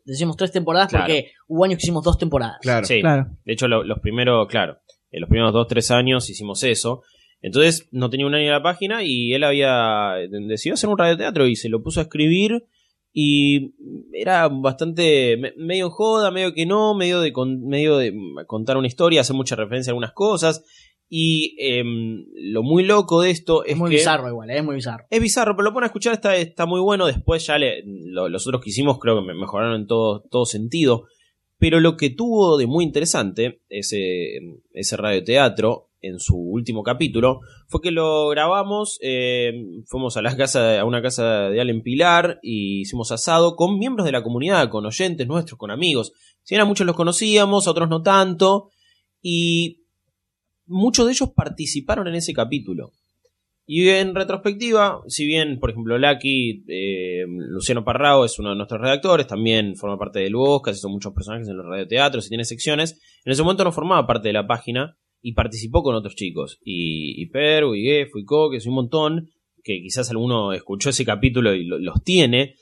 decimos 0.03 0.35
tres 0.35 0.51
temporadas 0.51 0.89
Claro. 0.89 1.05
porque 1.05 1.29
hubo 1.47 1.63
años 1.63 1.77
que 1.77 1.83
hicimos 1.83 2.03
dos 2.03 2.17
temporadas. 2.17 2.57
Claro. 2.63 2.87
Sí. 2.87 3.01
Claro. 3.01 3.27
De 3.45 3.53
hecho, 3.53 3.67
lo- 3.67 3.83
los 3.83 3.99
primeros, 3.99 4.47
claro, 4.47 4.79
en 5.11 5.21
los 5.21 5.29
primeros 5.29 5.53
dos, 5.53 5.67
tres 5.67 5.91
años 5.91 6.29
hicimos 6.29 6.63
eso. 6.63 7.01
Entonces 7.41 7.87
no 7.91 8.09
tenía 8.09 8.25
un 8.25 8.33
año 8.35 8.45
en 8.45 8.51
la 8.51 8.63
página 8.63 9.03
y 9.03 9.33
él 9.33 9.43
había 9.43 10.13
decidido 10.47 10.73
hacer 10.73 10.89
un 10.89 10.97
radioteatro 10.97 11.47
y 11.47 11.55
se 11.55 11.69
lo 11.69 11.83
puso 11.83 11.99
a 11.99 12.03
escribir 12.03 12.65
y 13.13 13.73
era 14.13 14.47
bastante 14.47 15.37
me- 15.37 15.53
medio 15.57 15.89
joda, 15.89 16.31
medio 16.31 16.53
que 16.53 16.65
no, 16.65 16.93
medio 16.95 17.21
de, 17.21 17.31
con- 17.33 17.65
medio 17.67 17.97
de 17.97 18.13
contar 18.47 18.77
una 18.77 18.87
historia, 18.87 19.21
hacer 19.21 19.35
mucha 19.35 19.55
referencia 19.55 19.91
a 19.91 19.93
algunas 19.93 20.13
cosas 20.13 20.63
y 21.09 21.55
em, 21.59 22.25
lo 22.35 22.63
muy 22.63 22.83
loco 22.83 23.21
de 23.21 23.29
esto 23.31 23.63
es, 23.63 23.71
Es 23.73 23.77
muy 23.77 23.91
que 23.91 23.95
bizarro 23.97 24.27
igual, 24.27 24.49
eh, 24.49 24.57
es 24.57 24.63
muy 24.63 24.75
bizarro. 24.75 25.05
es 25.09 25.21
bizarro, 25.21 25.55
pero 25.55 25.65
lo 25.69 25.73
pone 25.73 25.85
a 25.85 25.87
escuchar, 25.87 26.13
está, 26.13 26.35
está 26.35 26.65
muy 26.65 26.81
bueno. 26.81 27.05
Después 27.07 27.45
ya 27.47 27.57
le, 27.57 27.81
lo- 27.85 28.27
los 28.29 28.45
otros 28.45 28.61
que 28.61 28.71
hicimos 28.71 28.99
creo 28.99 29.15
que 29.15 29.25
me 29.25 29.33
mejoraron 29.33 29.79
en 29.81 29.87
todo, 29.87 30.23
todo 30.29 30.45
sentido. 30.45 31.05
Pero 31.59 31.79
lo 31.79 31.97
que 31.97 32.09
tuvo 32.09 32.57
de 32.57 32.67
muy 32.67 32.83
interesante 32.83 33.61
ese, 33.69 34.39
ese 34.73 34.97
radioteatro 34.97 35.87
en 36.01 36.19
su 36.19 36.35
último 36.37 36.83
capítulo 36.83 37.41
fue 37.67 37.81
que 37.81 37.91
lo 37.91 38.29
grabamos, 38.29 38.99
eh, 39.01 39.51
fuimos 39.85 40.17
a, 40.17 40.21
la 40.21 40.35
casa, 40.35 40.79
a 40.79 40.85
una 40.85 41.01
casa 41.01 41.49
de 41.49 41.59
Allen 41.59 41.81
Pilar 41.81 42.39
y 42.41 42.81
hicimos 42.81 43.11
asado 43.11 43.55
con 43.55 43.79
miembros 43.79 44.05
de 44.05 44.11
la 44.11 44.23
comunidad, 44.23 44.69
con 44.69 44.85
oyentes 44.85 45.27
nuestros, 45.27 45.57
con 45.57 45.71
amigos. 45.71 46.13
Si 46.43 46.55
bien 46.55 46.61
a 46.61 46.65
muchos 46.65 46.85
los 46.85 46.95
conocíamos, 46.95 47.67
otros 47.67 47.89
no 47.89 48.01
tanto. 48.01 48.69
Y 49.21 49.81
muchos 50.65 51.05
de 51.05 51.11
ellos 51.13 51.31
participaron 51.35 52.07
en 52.07 52.15
ese 52.15 52.33
capítulo. 52.33 52.91
Y 53.69 53.89
en 53.89 54.15
retrospectiva, 54.15 55.01
si 55.07 55.25
bien, 55.25 55.59
por 55.59 55.71
ejemplo, 55.71 55.97
Lucky, 55.97 56.63
eh, 56.69 57.25
Luciano 57.27 57.83
Parrao 57.83 58.23
es 58.23 58.39
uno 58.39 58.51
de 58.51 58.55
nuestros 58.55 58.79
redactores, 58.79 59.27
también 59.27 59.75
forma 59.75 59.97
parte 59.99 60.19
del 60.19 60.35
Bosca, 60.35 60.71
hizo 60.71 60.87
muchos 60.87 61.13
personajes 61.13 61.49
en 61.49 61.57
los 61.57 61.65
radioteatros 61.65 62.25
y 62.25 62.29
tiene 62.29 62.45
secciones, 62.45 62.97
en 63.25 63.31
ese 63.33 63.43
momento 63.43 63.65
no 63.65 63.73
formaba 63.73 64.07
parte 64.07 64.29
de 64.29 64.33
la 64.33 64.47
página 64.47 64.95
y 65.21 65.33
participó 65.33 65.83
con 65.83 65.95
otros 65.95 66.15
chicos. 66.15 66.59
Y, 66.63 67.21
y 67.21 67.25
Peru, 67.25 67.75
y 67.75 67.83
Gefo, 67.83 68.19
y 68.19 68.23
Coque, 68.23 68.57
un 68.65 68.73
montón, 68.73 69.29
que 69.63 69.81
quizás 69.81 70.09
alguno 70.11 70.53
escuchó 70.53 70.89
ese 70.91 71.03
capítulo 71.03 71.53
y 71.53 71.65
lo- 71.65 71.77
los 71.77 72.01
tiene, 72.05 72.55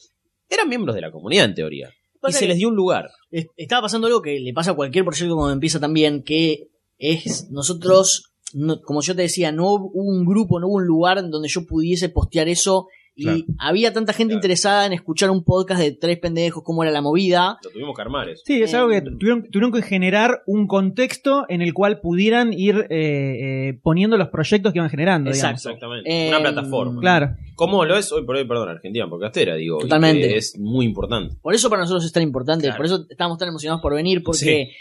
eran 0.50 0.68
miembros 0.70 0.96
de 0.96 1.02
la 1.02 1.12
comunidad 1.12 1.46
en 1.46 1.54
teoría. 1.54 1.90
Y 2.30 2.34
se 2.40 2.48
les 2.48 2.58
dio 2.58 2.70
un 2.70 2.76
lugar. 2.76 3.10
Es- 3.30 3.46
Estaba 3.58 3.84
pasando 3.84 4.08
algo 4.08 4.24
que 4.24 4.40
le 4.40 4.54
pasa 4.54 4.72
a 4.72 4.76
cualquier 4.76 5.06
proyecto 5.06 5.36
cuando 5.36 5.54
empieza 5.54 5.80
también, 5.80 6.24
que 6.24 6.70
es 6.98 7.48
nosotros, 7.52 8.32
no- 8.54 8.82
como 8.82 9.02
yo 9.02 9.16
te 9.16 9.24
decía, 9.24 9.52
no 9.52 9.72
hubo 9.74 9.90
un 9.94 10.26
grupo, 10.26 10.60
no 10.60 10.68
hubo 10.68 10.76
un 10.76 10.86
lugar 10.86 11.18
en 11.18 11.32
donde 11.32 11.50
yo 11.50 11.66
pudiese 11.66 12.10
postear 12.10 12.48
eso 12.48 12.88
y 13.18 13.24
Claro. 13.24 13.40
había 13.60 13.94
tanta 13.94 14.12
gente 14.12 14.32
Claro. 14.34 14.40
interesada 14.40 14.86
en 14.86 14.92
escuchar 14.92 15.30
un 15.30 15.42
podcast 15.46 15.80
de 15.80 15.92
tres 15.94 16.20
pendejos, 16.20 16.62
cómo 16.64 16.84
era 16.84 16.92
la 16.92 17.02
movida. 17.02 17.58
Lo 17.64 17.70
tuvimos 17.70 17.96
que 17.96 18.02
armar 18.02 18.28
eso. 18.28 18.44
Sí, 18.46 18.62
es 18.62 18.74
algo 18.74 18.90
que 18.90 18.98
Eh, 18.98 19.02
tuvieron, 19.04 19.44
tuvieron 19.50 19.72
que 19.72 19.82
generar 19.84 20.44
un 20.48 20.68
contexto 20.68 21.46
en 21.48 21.62
el 21.62 21.74
cual 21.74 22.02
pudieran 22.02 22.52
ir 22.52 22.76
eh, 22.90 23.70
eh, 23.70 23.80
poniendo 23.82 24.18
los 24.18 24.28
proyectos 24.28 24.74
que 24.74 24.80
iban 24.80 24.90
generando. 24.90 25.32
digamos. 25.32 25.62
Exacto. 25.66 25.70
Exactamente. 25.70 26.10
Eh, 26.28 26.30
Una 26.30 26.42
plataforma. 26.42 27.00
Claro. 27.00 27.36
Como 27.56 27.86
lo 27.86 27.96
es 27.98 28.12
hoy 28.12 28.26
por 28.26 28.36
hoy, 28.36 28.46
perdón, 28.46 28.68
Argentina 28.68 29.10
Podcastera, 29.10 29.56
digo. 29.56 29.78
Totalmente. 29.78 30.36
es 30.36 30.60
muy 30.60 30.86
importante. 30.86 31.38
Por 31.42 31.54
eso 31.56 31.70
para 31.70 31.84
nosotros 31.84 32.04
es 32.04 32.12
tan 32.12 32.22
importante, 32.24 32.64
Claro. 32.66 32.76
por 32.78 32.86
eso 32.86 33.06
estamos 33.10 33.38
tan 33.38 33.48
emocionados 33.48 33.82
por 33.82 33.94
venir, 33.96 34.24
porque 34.24 34.72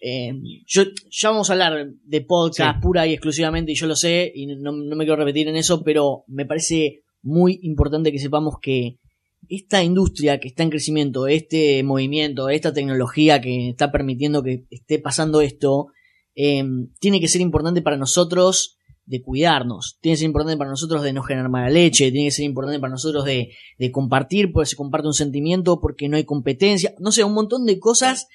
eh, 0.00 0.32
yo 0.66 0.84
ya 1.10 1.30
vamos 1.30 1.50
a 1.50 1.52
hablar 1.52 1.90
de 2.02 2.20
podcast 2.22 2.80
pura 2.80 3.06
y 3.06 3.12
exclusivamente, 3.12 3.72
y 3.72 3.74
yo 3.74 3.86
lo 3.86 3.96
sé, 3.96 4.32
y 4.34 4.46
no, 4.46 4.72
no 4.72 4.96
me 4.96 5.04
quiero 5.04 5.16
repetir 5.16 5.48
en 5.48 5.56
eso, 5.56 5.82
pero 5.84 6.24
me 6.26 6.46
parece 6.46 7.02
muy 7.22 7.60
importante 7.62 8.10
que 8.10 8.18
sepamos 8.18 8.54
que 8.62 8.96
esta 9.48 9.82
industria 9.82 10.38
que 10.38 10.48
está 10.48 10.62
en 10.62 10.70
crecimiento, 10.70 11.26
este 11.26 11.82
movimiento, 11.82 12.48
esta 12.48 12.72
tecnología 12.72 13.40
que 13.40 13.70
está 13.70 13.92
permitiendo 13.92 14.42
que 14.42 14.64
esté 14.70 14.98
pasando 14.98 15.40
esto, 15.40 15.88
eh, 16.34 16.64
tiene 16.98 17.20
que 17.20 17.28
ser 17.28 17.40
importante 17.40 17.82
para 17.82 17.96
nosotros 17.96 18.78
de 19.04 19.22
cuidarnos, 19.22 19.98
tiene 20.00 20.14
que 20.14 20.20
ser 20.20 20.26
importante 20.26 20.56
para 20.56 20.70
nosotros 20.70 21.02
de 21.02 21.12
no 21.12 21.22
generar 21.22 21.50
mala 21.50 21.68
leche, 21.68 22.12
tiene 22.12 22.28
que 22.28 22.34
ser 22.34 22.44
importante 22.44 22.78
para 22.78 22.92
nosotros 22.92 23.24
de, 23.24 23.50
de 23.76 23.90
compartir, 23.90 24.52
porque 24.52 24.70
se 24.70 24.76
comparte 24.76 25.08
un 25.08 25.14
sentimiento, 25.14 25.80
porque 25.80 26.08
no 26.08 26.16
hay 26.16 26.24
competencia, 26.24 26.94
no 27.00 27.10
sé, 27.10 27.24
un 27.24 27.34
montón 27.34 27.66
de 27.66 27.80
cosas 27.80 28.28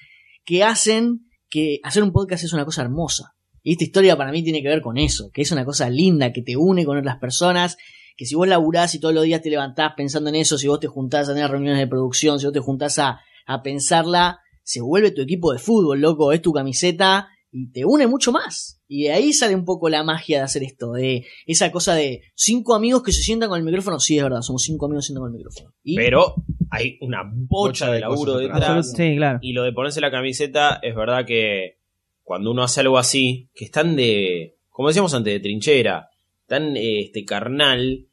que 0.44 0.64
hacen 0.64 1.22
que 1.56 1.80
hacer 1.84 2.04
un 2.04 2.12
podcast 2.12 2.44
es 2.44 2.52
una 2.52 2.66
cosa 2.66 2.82
hermosa. 2.82 3.34
Y 3.64 3.72
esta 3.72 3.86
historia 3.86 4.18
para 4.18 4.34
mí 4.34 4.44
tiene 4.44 4.62
que 4.62 4.68
ver 4.68 4.82
con 4.82 4.98
eso, 4.98 5.32
que 5.34 5.42
es 5.42 5.52
una 5.54 5.64
cosa 5.64 5.90
linda, 5.90 6.34
que 6.34 6.42
te 6.42 6.58
une 6.58 6.84
con 6.84 6.98
otras 6.98 7.18
personas, 7.18 7.78
que 8.18 8.26
si 8.26 8.36
vos 8.36 8.46
laburás 8.46 8.94
y 8.94 9.00
todos 9.00 9.16
los 9.16 9.24
días 9.24 9.42
te 9.42 9.50
levantás 9.50 9.94
pensando 9.96 10.30
en 10.30 10.36
eso, 10.36 10.58
si 10.58 10.68
vos 10.68 10.82
te 10.82 10.88
juntás 10.88 11.30
a 11.30 11.34
tener 11.34 11.50
reuniones 11.50 11.80
de 11.80 11.88
producción, 11.88 12.40
si 12.40 12.46
vos 12.46 12.54
te 12.54 12.60
juntás 12.60 13.00
a, 13.00 13.22
a 13.46 13.64
pensarla, 13.64 14.42
se 14.64 14.82
vuelve 14.82 15.12
tu 15.12 15.22
equipo 15.22 15.54
de 15.54 15.60
fútbol, 15.60 16.02
loco, 16.02 16.34
es 16.34 16.42
tu 16.42 16.52
camiseta 16.52 17.30
y 17.58 17.72
te 17.72 17.86
une 17.86 18.06
mucho 18.06 18.34
más. 18.34 18.82
Y 18.86 19.04
de 19.04 19.14
ahí 19.14 19.32
sale 19.32 19.56
un 19.56 19.64
poco 19.64 19.88
la 19.88 20.04
magia 20.04 20.40
de 20.40 20.44
hacer 20.44 20.62
esto, 20.62 20.92
de 20.92 21.26
esa 21.46 21.72
cosa 21.72 21.96
de 21.96 22.24
cinco 22.36 22.76
amigos 22.76 23.02
que 23.02 23.14
se 23.14 23.22
sientan 23.22 23.48
con 23.48 23.58
el 23.58 23.64
micrófono. 23.64 23.98
Sí, 23.98 24.18
es 24.18 24.24
verdad, 24.24 24.42
somos 24.42 24.64
cinco 24.64 24.88
amigos 24.88 25.04
que 25.04 25.06
se 25.06 25.08
sientan 25.14 25.22
con 25.22 25.32
el 25.32 25.38
micrófono. 25.38 25.74
Y 25.82 25.96
Pero 25.96 26.36
hay 26.70 26.98
una 27.00 27.24
bocha 27.24 27.86
Bocha 27.86 27.92
de 27.94 28.00
laburo 28.02 28.38
detrás. 28.40 28.92
Sí, 28.92 29.16
claro. 29.16 29.40
Y 29.42 29.54
lo 29.54 29.64
de 29.64 29.72
ponerse 29.72 30.02
la 30.02 30.12
camiseta, 30.12 30.80
es 30.82 30.94
verdad 30.94 31.26
que 31.26 31.78
cuando 32.24 32.52
uno 32.52 32.62
hace 32.62 32.82
algo 32.82 32.98
así, 32.98 33.48
que 33.56 33.64
están 33.64 33.96
de, 33.96 34.58
como 34.70 34.90
decíamos 34.90 35.14
antes, 35.14 35.34
de 35.34 35.40
trinchera, 35.40 36.10
tan 36.48 36.76
este 36.76 37.24
carnal, 37.24 38.06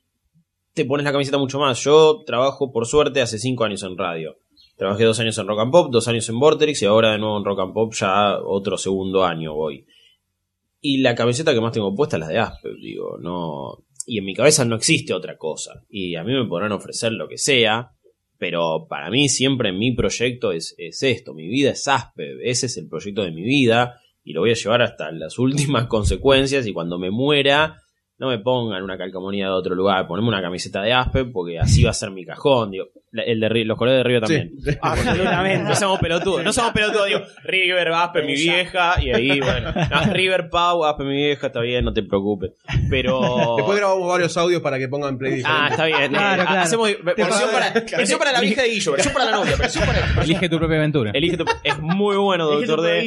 te 0.72 0.85
pones 0.85 1.02
la 1.02 1.11
camiseta 1.11 1.38
mucho 1.38 1.59
más. 1.59 1.83
Yo 1.83 2.22
trabajo, 2.24 2.70
por 2.70 2.87
suerte, 2.87 3.20
hace 3.20 3.40
cinco 3.40 3.64
años 3.64 3.83
en 3.83 3.98
radio. 3.98 4.37
Trabajé 4.77 5.05
dos 5.05 5.21
años 5.21 5.37
en 5.39 5.47
Rock 5.47 5.61
and 5.61 5.73
Pop, 5.73 5.93
dos 5.93 6.09
años 6.09 6.29
en 6.29 6.39
Vorterix 6.39 6.83
y 6.83 6.87
ahora 6.87 7.13
de 7.13 7.19
nuevo 7.19 7.39
en 7.39 7.45
Rock 7.45 7.61
and 7.61 7.75
Pop 7.75 7.93
ya 7.95 8.39
otro 8.39 8.77
segundo 8.77 9.25
año 9.25 9.55
voy. 9.55 9.87
Y 10.81 10.99
la 10.99 11.15
camiseta 11.15 11.55
que 11.55 11.61
más 11.61 11.73
tengo 11.73 11.95
puesta 11.95 12.17
es 12.17 12.21
la 12.21 12.29
de 12.29 12.39
Asper, 12.39 12.75
digo, 12.77 13.19
no... 13.19 13.85
Y 14.05 14.19
en 14.19 14.25
mi 14.25 14.35
cabeza 14.35 14.65
no 14.65 14.75
existe 14.75 15.15
otra 15.15 15.37
cosa. 15.37 15.85
Y 15.89 16.17
a 16.17 16.25
mí 16.25 16.33
me 16.33 16.49
podrán 16.49 16.73
ofrecer 16.73 17.13
lo 17.13 17.29
que 17.29 17.39
sea, 17.39 17.93
pero 18.37 18.89
para 18.89 19.09
mí 19.11 19.29
siempre 19.29 19.73
mi 19.73 19.95
proyecto 19.95 20.51
es, 20.51 20.75
es 20.77 21.05
esto, 21.05 21.35
mi 21.35 21.47
vida 21.47 21.71
es 21.71 21.87
Aspe, 21.87 22.39
ese 22.43 22.67
es 22.67 22.77
el 22.79 22.89
proyecto 22.89 23.23
de 23.23 23.31
mi 23.31 23.43
vida 23.43 24.01
y 24.25 24.33
lo 24.33 24.41
voy 24.41 24.51
a 24.51 24.55
llevar 24.55 24.83
hasta 24.83 25.13
las 25.13 25.39
últimas 25.39 25.87
consecuencias 25.87 26.67
y 26.67 26.73
cuando 26.73 26.99
me 26.99 27.11
muera 27.11 27.82
no 28.23 28.29
me 28.29 28.39
pongan 28.39 28.83
una 28.85 28.97
calcomanía 28.97 29.47
de 29.47 29.53
otro 29.53 29.75
lugar, 29.75 30.07
poneme 30.07 30.29
una 30.29 30.41
camiseta 30.41 30.81
de 30.81 30.93
Aspe 30.93 31.25
porque 31.25 31.59
así 31.59 31.83
va 31.83 31.91
a 31.91 31.95
ser 31.95 32.13
mi 32.13 32.25
cajón, 32.25 32.71
digo, 32.71 32.87
La- 33.11 33.25
el 33.25 33.41
de 33.41 33.49
Ri- 33.51 33.65
los 33.67 33.77
colores 33.77 33.99
de 33.99 34.05
Río 34.05 34.21
también. 34.21 34.53
Sí. 34.65 34.71
absolutamente. 34.81 35.69
No 35.69 35.75
somos 35.75 35.99
pelotudos, 35.99 36.45
no 36.45 36.53
somos 36.53 36.73
pelotudos, 36.73 37.07
digo, 37.09 37.21
River, 37.43 37.89
Aspe, 37.89 38.23
mi 38.23 38.35
vieja, 38.35 38.95
y 39.03 39.11
ahí, 39.11 39.41
bueno, 39.41 39.73
no, 39.75 40.13
River, 40.15 40.49
Pau, 40.51 40.85
Aspe, 40.85 41.03
mi 41.05 41.17
vieja, 41.17 41.49
está 41.49 41.61
bien, 41.61 41.85
no 41.85 41.93
te 41.93 42.03
preocupes. 42.05 42.53
Pero... 42.89 43.57
Después 43.57 43.77
grabamos 43.79 44.09
varios 44.09 44.37
audios 44.37 44.63
para 44.63 44.79
que 44.79 44.89
pongan 44.89 45.19
play 45.19 45.43
Ah, 45.45 45.69
está 45.71 45.87
bien. 45.87 46.13
Claro, 46.13 46.43
Eh, 46.43 46.47
claro. 46.47 46.61
Hacemos 46.63 46.89
versión 47.05 47.51
para, 47.53 47.71
versión 47.73 48.19
para 48.21 48.33
la 48.33 48.41
vieja 48.41 48.63
de 48.63 48.69
Guillo, 48.69 48.93
versión 48.93 49.13
para 49.13 49.25
la 49.27 49.33
novia, 49.33 49.57
versión 49.57 49.85
para... 49.85 50.23
Elige 50.23 50.49
tu 50.49 50.59
propia 50.59 50.77
aventura. 50.79 51.11
Elige 51.13 51.37
tu- 51.37 51.45
es 51.65 51.79
muy 51.81 52.17
bueno, 52.17 52.51
Elige 52.53 52.67
tu 52.67 52.71
doctor 52.77 52.87
D. 52.87 53.01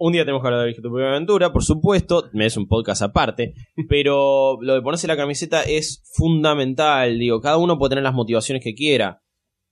Un 0.00 0.12
día 0.12 0.22
tenemos 0.22 0.42
que 0.42 0.48
hablar 0.48 0.64
de 0.64 0.74
tu 0.74 0.82
propia 0.82 1.08
aventura, 1.08 1.52
por 1.52 1.64
supuesto. 1.64 2.30
Me 2.32 2.46
es 2.46 2.56
un 2.56 2.68
podcast 2.68 3.02
aparte. 3.02 3.54
Pero 3.88 4.56
lo 4.60 4.74
de 4.74 4.80
ponerse 4.80 5.08
la 5.08 5.16
camiseta 5.16 5.62
es 5.62 6.04
fundamental. 6.12 7.18
Digo, 7.18 7.40
cada 7.40 7.56
uno 7.56 7.78
puede 7.78 7.90
tener 7.90 8.04
las 8.04 8.14
motivaciones 8.14 8.62
que 8.62 8.76
quiera. 8.76 9.24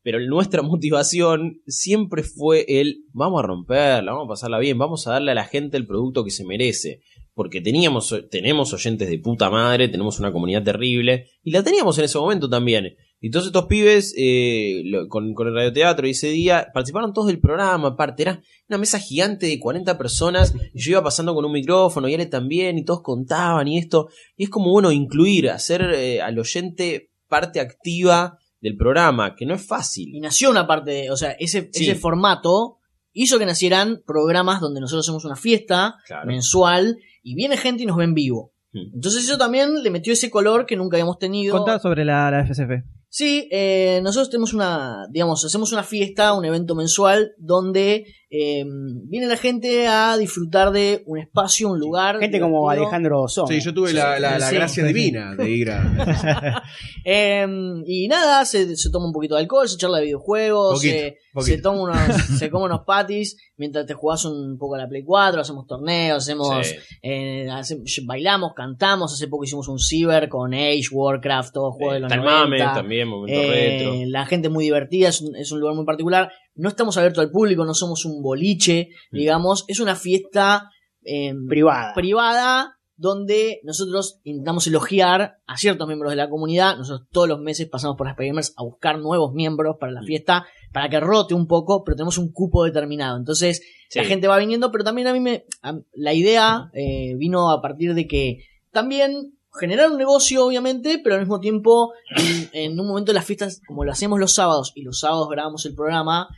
Pero 0.02 0.18
nuestra 0.18 0.62
motivación 0.62 1.60
siempre 1.68 2.24
fue 2.24 2.64
el 2.66 3.04
vamos 3.12 3.38
a 3.38 3.46
romperla, 3.46 4.10
vamos 4.10 4.26
a 4.26 4.30
pasarla 4.30 4.58
bien, 4.58 4.78
vamos 4.78 5.06
a 5.06 5.12
darle 5.12 5.30
a 5.30 5.36
la 5.36 5.44
gente 5.44 5.76
el 5.76 5.86
producto 5.86 6.24
que 6.24 6.32
se 6.32 6.44
merece. 6.44 7.02
Porque 7.32 7.60
teníamos, 7.60 8.12
tenemos 8.28 8.72
oyentes 8.72 9.08
de 9.08 9.20
puta 9.20 9.48
madre, 9.48 9.86
tenemos 9.88 10.18
una 10.18 10.32
comunidad 10.32 10.64
terrible, 10.64 11.28
y 11.44 11.52
la 11.52 11.62
teníamos 11.62 11.96
en 11.98 12.06
ese 12.06 12.18
momento 12.18 12.48
también. 12.48 12.96
Y 13.20 13.30
todos 13.30 13.46
estos 13.46 13.64
pibes, 13.66 14.14
eh, 14.16 14.82
lo- 14.84 15.08
con, 15.08 15.32
con 15.34 15.48
el 15.48 15.54
radioteatro 15.54 16.06
y 16.06 16.10
ese 16.10 16.28
día, 16.28 16.68
participaron 16.74 17.12
todos 17.12 17.28
del 17.28 17.40
programa, 17.40 17.88
aparte, 17.88 18.22
era 18.22 18.42
una 18.68 18.78
mesa 18.78 18.98
gigante 18.98 19.46
de 19.46 19.58
40 19.58 19.96
personas, 19.96 20.54
y 20.74 20.80
yo 20.82 20.90
iba 20.92 21.02
pasando 21.02 21.34
con 21.34 21.44
un 21.44 21.52
micrófono, 21.52 22.08
y 22.08 22.14
él 22.14 22.28
también, 22.28 22.76
y 22.78 22.84
todos 22.84 23.02
contaban 23.02 23.68
y 23.68 23.78
esto, 23.78 24.08
y 24.36 24.44
es 24.44 24.50
como 24.50 24.70
bueno 24.70 24.92
incluir, 24.92 25.48
hacer 25.50 25.82
eh, 25.94 26.20
al 26.20 26.38
oyente 26.38 27.10
parte 27.28 27.58
activa 27.60 28.38
del 28.60 28.76
programa, 28.76 29.34
que 29.34 29.46
no 29.46 29.54
es 29.54 29.64
Y 29.64 29.66
fácil. 29.66 30.20
nació 30.20 30.50
una 30.50 30.66
parte, 30.66 30.90
de- 30.90 31.10
o 31.10 31.16
sea, 31.16 31.30
ese, 31.32 31.70
Sí. 31.72 31.84
ese 31.84 31.94
formato 31.94 32.78
hizo 33.12 33.38
que 33.38 33.46
nacieran 33.46 34.02
programas 34.06 34.60
donde 34.60 34.80
nosotros 34.80 35.06
hacemos 35.06 35.24
una 35.24 35.36
fiesta 35.36 35.96
Claro. 36.06 36.26
mensual 36.26 36.98
y 37.22 37.34
viene 37.34 37.56
gente 37.56 37.82
y 37.82 37.86
nos 37.86 37.96
ve 37.96 38.04
en 38.04 38.14
vivo. 38.14 38.52
Hmm. 38.72 38.94
Entonces 38.94 39.24
eso 39.24 39.38
también 39.38 39.82
le 39.82 39.90
metió 39.90 40.12
ese 40.12 40.30
color 40.30 40.66
que 40.66 40.76
nunca 40.76 40.96
habíamos 40.98 41.18
tenido. 41.18 41.56
Contá 41.56 41.78
sobre 41.78 42.04
la, 42.04 42.30
la 42.30 42.44
FSF. 42.44 42.84
Sí, 43.18 43.48
eh, 43.50 44.00
nosotros 44.02 44.28
tenemos 44.28 44.52
una, 44.52 45.06
digamos, 45.10 45.42
hacemos 45.42 45.72
una 45.72 45.82
fiesta, 45.82 46.34
un 46.34 46.44
evento 46.44 46.74
mensual 46.74 47.32
donde 47.38 48.04
eh, 48.28 48.64
viene 49.04 49.26
la 49.26 49.38
gente 49.38 49.86
a 49.88 50.18
disfrutar 50.18 50.70
de 50.70 51.02
un 51.06 51.18
espacio, 51.20 51.70
un 51.70 51.78
lugar. 51.78 52.18
Gente 52.20 52.38
como. 52.40 52.68
Alejandro 52.68 53.26
Som. 53.26 53.46
Sí, 53.48 53.60
yo 53.60 53.72
tuve 53.72 53.94
la, 53.94 54.20
la- 54.20 54.38
la 54.38 54.50
Sí. 54.50 54.54
gracia 54.56 54.84
divina 54.84 55.34
de 55.34 55.50
ir 55.50 55.70
a. 55.70 56.62
Eh, 57.08 57.46
y 57.86 58.08
nada, 58.08 58.44
se, 58.44 58.74
se 58.76 58.90
toma 58.90 59.06
un 59.06 59.12
poquito 59.12 59.36
de 59.36 59.42
alcohol, 59.42 59.68
se 59.68 59.76
charla 59.78 59.98
de 59.98 60.06
videojuegos, 60.06 60.74
Poquito, 60.74 60.92
se, 60.96 61.16
poquito. 61.32 61.56
se 61.56 61.62
toma 61.62 61.82
unos, 61.82 61.98
se 62.38 62.50
come 62.50 62.64
unos 62.64 62.80
patis 62.84 63.36
mientras 63.56 63.86
te 63.86 63.94
jugás 63.94 64.24
un 64.24 64.58
poco 64.58 64.74
a 64.74 64.78
la 64.78 64.88
Play 64.88 65.04
4, 65.04 65.40
hacemos 65.40 65.66
torneos, 65.68 66.24
hacemos, 66.24 66.66
Sí. 66.66 66.74
eh, 67.02 67.48
hace- 67.48 67.78
bailamos, 68.04 68.54
cantamos, 68.56 69.12
hace 69.14 69.28
poco 69.28 69.44
hicimos 69.44 69.68
un 69.68 69.78
ciber 69.78 70.28
con 70.28 70.52
Age, 70.52 70.82
Warcraft, 70.90 71.54
todos 71.54 71.74
juegos 71.76 71.94
de 71.94 72.00
los 72.00 72.10
Está 72.10 72.20
el 72.20 72.26
mame 72.28 72.58
90. 72.58 72.74
También, 73.06 73.38
momento 73.38 73.40
Eh, 73.54 73.78
retro. 73.78 73.94
la 74.10 74.26
gente 74.26 74.48
muy 74.48 74.64
divertida, 74.64 75.08
es 75.08 75.20
un, 75.20 75.34
es 75.36 75.50
un 75.52 75.60
lugar 75.60 75.74
muy 75.76 75.84
particular. 75.84 76.30
No 76.54 76.68
estamos 76.68 76.96
abiertos 76.96 77.24
al 77.24 77.30
público, 77.30 77.64
no 77.64 77.74
somos 77.74 78.04
un 78.04 78.22
boliche, 78.22 78.88
Mm. 79.10 79.16
digamos. 79.16 79.64
Es 79.68 79.80
una 79.80 79.94
fiesta 79.96 80.70
eh, 81.08 81.32
Privada. 81.48 81.92
privada 81.94 82.72
donde 82.98 83.60
nosotros 83.62 84.20
intentamos 84.24 84.66
elogiar 84.66 85.36
a 85.46 85.56
ciertos 85.58 85.86
miembros 85.86 86.10
de 86.10 86.16
la 86.16 86.28
comunidad. 86.30 86.76
Nosotros 86.78 87.06
todos 87.12 87.28
los 87.28 87.38
meses 87.40 87.68
pasamos 87.68 87.96
por 87.96 88.06
las 88.06 88.16
Gamers 88.16 88.54
a 88.56 88.64
buscar 88.64 88.98
nuevos 88.98 89.32
miembros 89.34 89.76
para 89.78 89.92
la 89.92 90.00
Mm. 90.00 90.06
fiesta, 90.06 90.46
para 90.72 90.88
que 90.88 90.98
rote 90.98 91.34
un 91.34 91.46
poco, 91.46 91.84
pero 91.84 91.94
tenemos 91.96 92.16
un 92.18 92.32
cupo 92.32 92.64
determinado. 92.64 93.18
Entonces, 93.18 93.62
Sí. 93.90 93.98
la 93.98 94.04
gente 94.06 94.26
va 94.28 94.38
viniendo, 94.38 94.72
pero 94.72 94.82
también 94.82 95.06
a 95.08 95.12
mí 95.12 95.20
me. 95.20 95.44
a- 95.62 95.78
la 95.94 96.14
idea 96.14 96.70
eh, 96.72 97.14
vino 97.16 97.50
a 97.50 97.60
partir 97.60 97.94
de 97.94 98.06
que 98.08 98.38
también 98.72 99.35
generar 99.58 99.90
un 99.90 99.98
negocio, 99.98 100.44
obviamente, 100.46 101.00
pero 101.02 101.14
al 101.16 101.22
mismo 101.22 101.40
tiempo, 101.40 101.92
en, 102.16 102.50
en 102.72 102.80
un 102.80 102.86
momento 102.86 103.10
de 103.12 103.14
las 103.16 103.24
fiestas, 103.24 103.60
como 103.66 103.84
lo 103.84 103.92
hacemos 103.92 104.18
los 104.20 104.32
sábados, 104.34 104.72
y 104.74 104.82
los 104.82 105.00
sábados 105.00 105.28
grabamos 105.28 105.64
el 105.66 105.74
programa, 105.74 106.28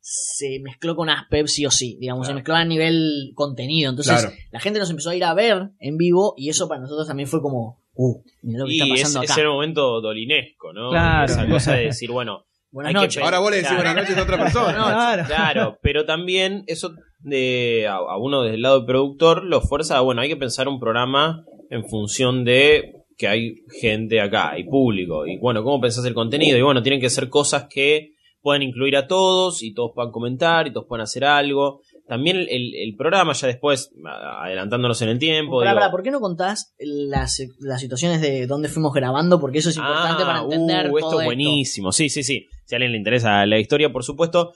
se 0.00 0.58
mezcló 0.60 0.96
con 0.96 1.08
Aspep 1.10 1.46
sí 1.46 1.64
o 1.64 1.70
sí, 1.70 1.96
digamos, 2.00 2.26
se 2.26 2.34
mezcló 2.34 2.54
a 2.54 2.64
nivel 2.64 3.32
contenido. 3.34 3.90
Entonces, 3.90 4.18
Claro. 4.20 4.34
la 4.50 4.58
gente 4.60 4.78
nos 4.80 4.90
empezó 4.90 5.10
a 5.10 5.14
ir 5.16 5.24
a 5.24 5.32
ver 5.34 5.70
en 5.78 5.96
vivo, 5.96 6.34
y 6.36 6.48
eso 6.48 6.68
para 6.68 6.80
nosotros 6.80 7.06
también 7.06 7.28
fue 7.28 7.40
como, 7.40 7.80
uh, 7.94 8.22
mira 8.42 8.60
lo 8.60 8.66
que 8.66 8.72
Y 8.74 8.80
está 8.80 8.94
es, 8.94 9.02
pasando 9.02 9.22
es 9.24 9.30
acá. 9.30 9.40
el 9.42 9.48
momento 9.48 10.00
dolinesco, 10.00 10.72
¿no? 10.72 10.90
Claro. 10.90 11.24
Esa 11.32 11.48
cosa 11.48 11.74
de 11.74 11.84
decir, 11.86 12.10
bueno, 12.10 12.44
Buenas 12.74 12.94
noches. 12.94 13.22
Ahora 13.22 13.38
vos 13.38 13.50
le 13.50 13.58
decís 13.58 13.68
Claro. 13.68 13.82
buenas 13.84 14.02
noches 14.02 14.16
a 14.16 14.22
otra 14.22 14.38
persona. 14.38 15.24
Claro, 15.26 15.78
pero 15.82 16.06
también 16.06 16.64
eso 16.66 16.94
de 17.22 17.86
a, 17.88 17.96
a 17.96 18.18
uno 18.18 18.42
desde 18.42 18.56
el 18.56 18.62
lado 18.62 18.78
del 18.78 18.86
productor 18.86 19.44
lo 19.44 19.60
fuerza, 19.60 19.98
a, 19.98 20.00
bueno, 20.00 20.20
hay 20.20 20.28
que 20.28 20.36
pensar 20.36 20.68
un 20.68 20.80
programa 20.80 21.44
en 21.70 21.84
función 21.88 22.44
de 22.44 22.92
que 23.16 23.28
hay 23.28 23.54
gente 23.80 24.20
acá, 24.20 24.50
hay 24.50 24.64
público, 24.64 25.26
y 25.26 25.38
bueno, 25.38 25.62
¿cómo 25.62 25.80
pensás 25.80 26.04
el 26.04 26.14
contenido? 26.14 26.58
Y 26.58 26.62
bueno, 26.62 26.82
tienen 26.82 27.00
que 27.00 27.10
ser 27.10 27.28
cosas 27.28 27.66
que 27.70 28.14
puedan 28.40 28.62
incluir 28.62 28.96
a 28.96 29.06
todos 29.06 29.62
y 29.62 29.72
todos 29.72 29.92
puedan 29.94 30.10
comentar 30.10 30.66
y 30.66 30.72
todos 30.72 30.86
puedan 30.88 31.04
hacer 31.04 31.24
algo. 31.24 31.80
También 32.08 32.38
el, 32.38 32.74
el 32.74 32.96
programa 32.96 33.32
ya 33.32 33.46
después, 33.46 33.92
adelantándonos 34.04 35.00
en 35.02 35.10
el 35.10 35.18
tiempo, 35.18 35.60
Pará, 35.60 35.70
digo, 35.70 35.80
pará, 35.80 35.90
¿por 35.92 36.02
qué 36.02 36.10
no 36.10 36.20
contás 36.20 36.74
las, 36.78 37.40
las 37.60 37.80
situaciones 37.80 38.20
de 38.20 38.48
dónde 38.48 38.68
fuimos 38.68 38.92
grabando? 38.92 39.38
Porque 39.40 39.58
eso 39.58 39.70
es 39.70 39.76
importante 39.76 40.24
Ah, 40.24 40.26
para 40.26 40.42
entender 40.42 40.90
uh, 40.90 40.98
esto 40.98 41.10
todo 41.10 41.20
es 41.20 41.26
buenísimo. 41.26 41.92
Sí, 41.92 42.08
sí, 42.08 42.24
sí. 42.24 42.48
Si 42.66 42.74
a 42.74 42.76
alguien 42.76 42.92
le 42.92 42.98
interesa 42.98 43.46
la 43.46 43.58
historia, 43.60 43.92
por 43.92 44.02
supuesto. 44.02 44.52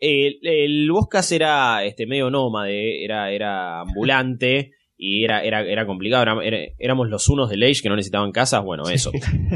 El, 0.00 0.38
el 0.42 0.90
Boscas 0.90 1.30
era 1.32 1.84
este 1.84 2.06
medio 2.06 2.30
nómade, 2.30 3.04
era, 3.04 3.30
era 3.32 3.80
ambulante 3.80 4.72
y 5.00 5.22
era, 5.24 5.42
era, 5.44 5.62
era 5.62 5.86
complicado. 5.86 6.22
Era- 6.22 6.44
era- 6.44 6.72
éramos 6.78 7.08
los 7.08 7.28
unos 7.28 7.48
del 7.50 7.62
Age 7.62 7.82
que 7.82 7.88
no 7.88 7.94
necesitaban 7.96 8.32
casas, 8.32 8.64
bueno, 8.64 8.84
eso. 8.88 9.10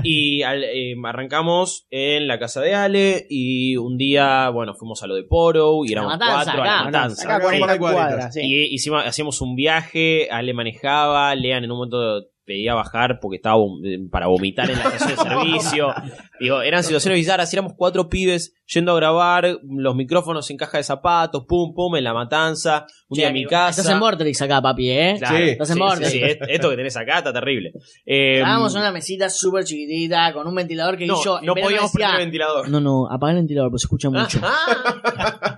y 0.05 0.43
al- 0.43 0.63
eh, 0.65 0.95
arrancamos 1.05 1.87
en 1.91 2.27
la 2.29 2.39
casa 2.39 2.61
de 2.61 2.75
Ale 2.75 3.27
y 3.29 3.77
un 3.77 3.97
día, 3.97 4.49
bueno, 4.51 4.75
fuimos 4.75 5.03
a 5.03 5.07
lo 5.09 5.15
de 5.17 5.25
Poro 5.25 5.85
y 5.85 5.89
La 5.89 5.93
éramos 6.03 6.13
Matanza, 6.19 6.35
cuatro 6.45 6.63
a 6.63 6.67
la 6.67 6.85
matanza. 6.85 7.23
Acá 7.25 7.37
Acá 7.37 7.45
un 7.47 7.51
par 7.51 7.59
40 7.59 7.73
de 7.73 7.79
cuadritas. 7.79 8.07
cuadras, 8.11 8.35
sí. 8.35 8.41
Y 8.45 8.75
hicimos, 8.75 9.05
hacíamos 9.05 9.41
un 9.41 9.55
viaje, 9.57 10.29
Ale 10.31 10.55
manejaba, 10.55 11.35
Lean 11.35 11.65
en 11.65 11.71
un 11.73 11.77
momento 11.79 12.25
pedía 12.45 12.75
bajar 12.75 13.19
porque 13.21 13.37
estaba 13.37 13.57
vom- 13.57 14.11
para 14.11 14.27
vomitar 14.27 14.71
en 14.71 14.79
la 14.79 14.85
estación 14.85 15.11
de 15.11 15.17
servicio. 15.17 15.89
Digo, 16.41 16.61
eran 16.63 16.83
situaciones 16.83 17.19
bizarras, 17.21 17.53
éramos 17.53 17.75
cuatro 17.77 18.09
pibes 18.09 18.55
yendo 18.67 18.93
a 18.93 18.97
grabar, 18.97 19.59
los 19.63 19.95
micrófonos 19.95 20.51
en 20.51 20.57
caja 20.57 20.79
de 20.79 20.83
zapatos, 20.85 21.45
pum, 21.47 21.73
pum, 21.75 21.95
en 21.97 22.05
la 22.05 22.15
matanza, 22.15 22.87
un 23.09 23.17
día 23.17 23.29
en 23.29 23.35
mi 23.35 23.45
casa. 23.45 23.83
Estás 23.83 23.93
en 23.95 24.01
Vortex 24.01 24.43
acá, 24.43 24.61
papi, 24.63 24.91
¿eh? 24.91 25.15
Claro, 25.19 25.37
Sí, 25.37 25.43
estás 25.51 25.71
en 25.71 25.77
sí, 26.07 26.21
es- 26.23 26.39
esto 26.49 26.71
que 26.71 26.77
tenés 26.77 26.97
acá 26.97 27.19
está 27.19 27.33
terrible. 27.33 27.73
Eh, 28.07 28.39
Estábamos 28.39 28.75
en 28.75 28.81
una 28.81 28.91
mesita 28.93 29.29
súper 29.31 29.65
chiquitita 29.65 30.33
con 30.33 30.47
un 30.47 30.55
ventilador 30.55 30.97
que 30.97 31.07
no, 31.07 31.23
yo 31.23 31.41
no 31.43 31.55
podíamos 31.55 31.93
decía, 31.93 32.09
prender 32.09 32.21
el 32.21 32.27
ventilador. 32.27 32.69
No, 32.71 32.81
no, 32.81 33.09
apaga 33.11 33.33
el 33.33 33.39
ventilador, 33.39 33.71
pues 33.71 33.83
se 33.83 33.87
escucha 33.87 34.11
mucho. 34.11 34.41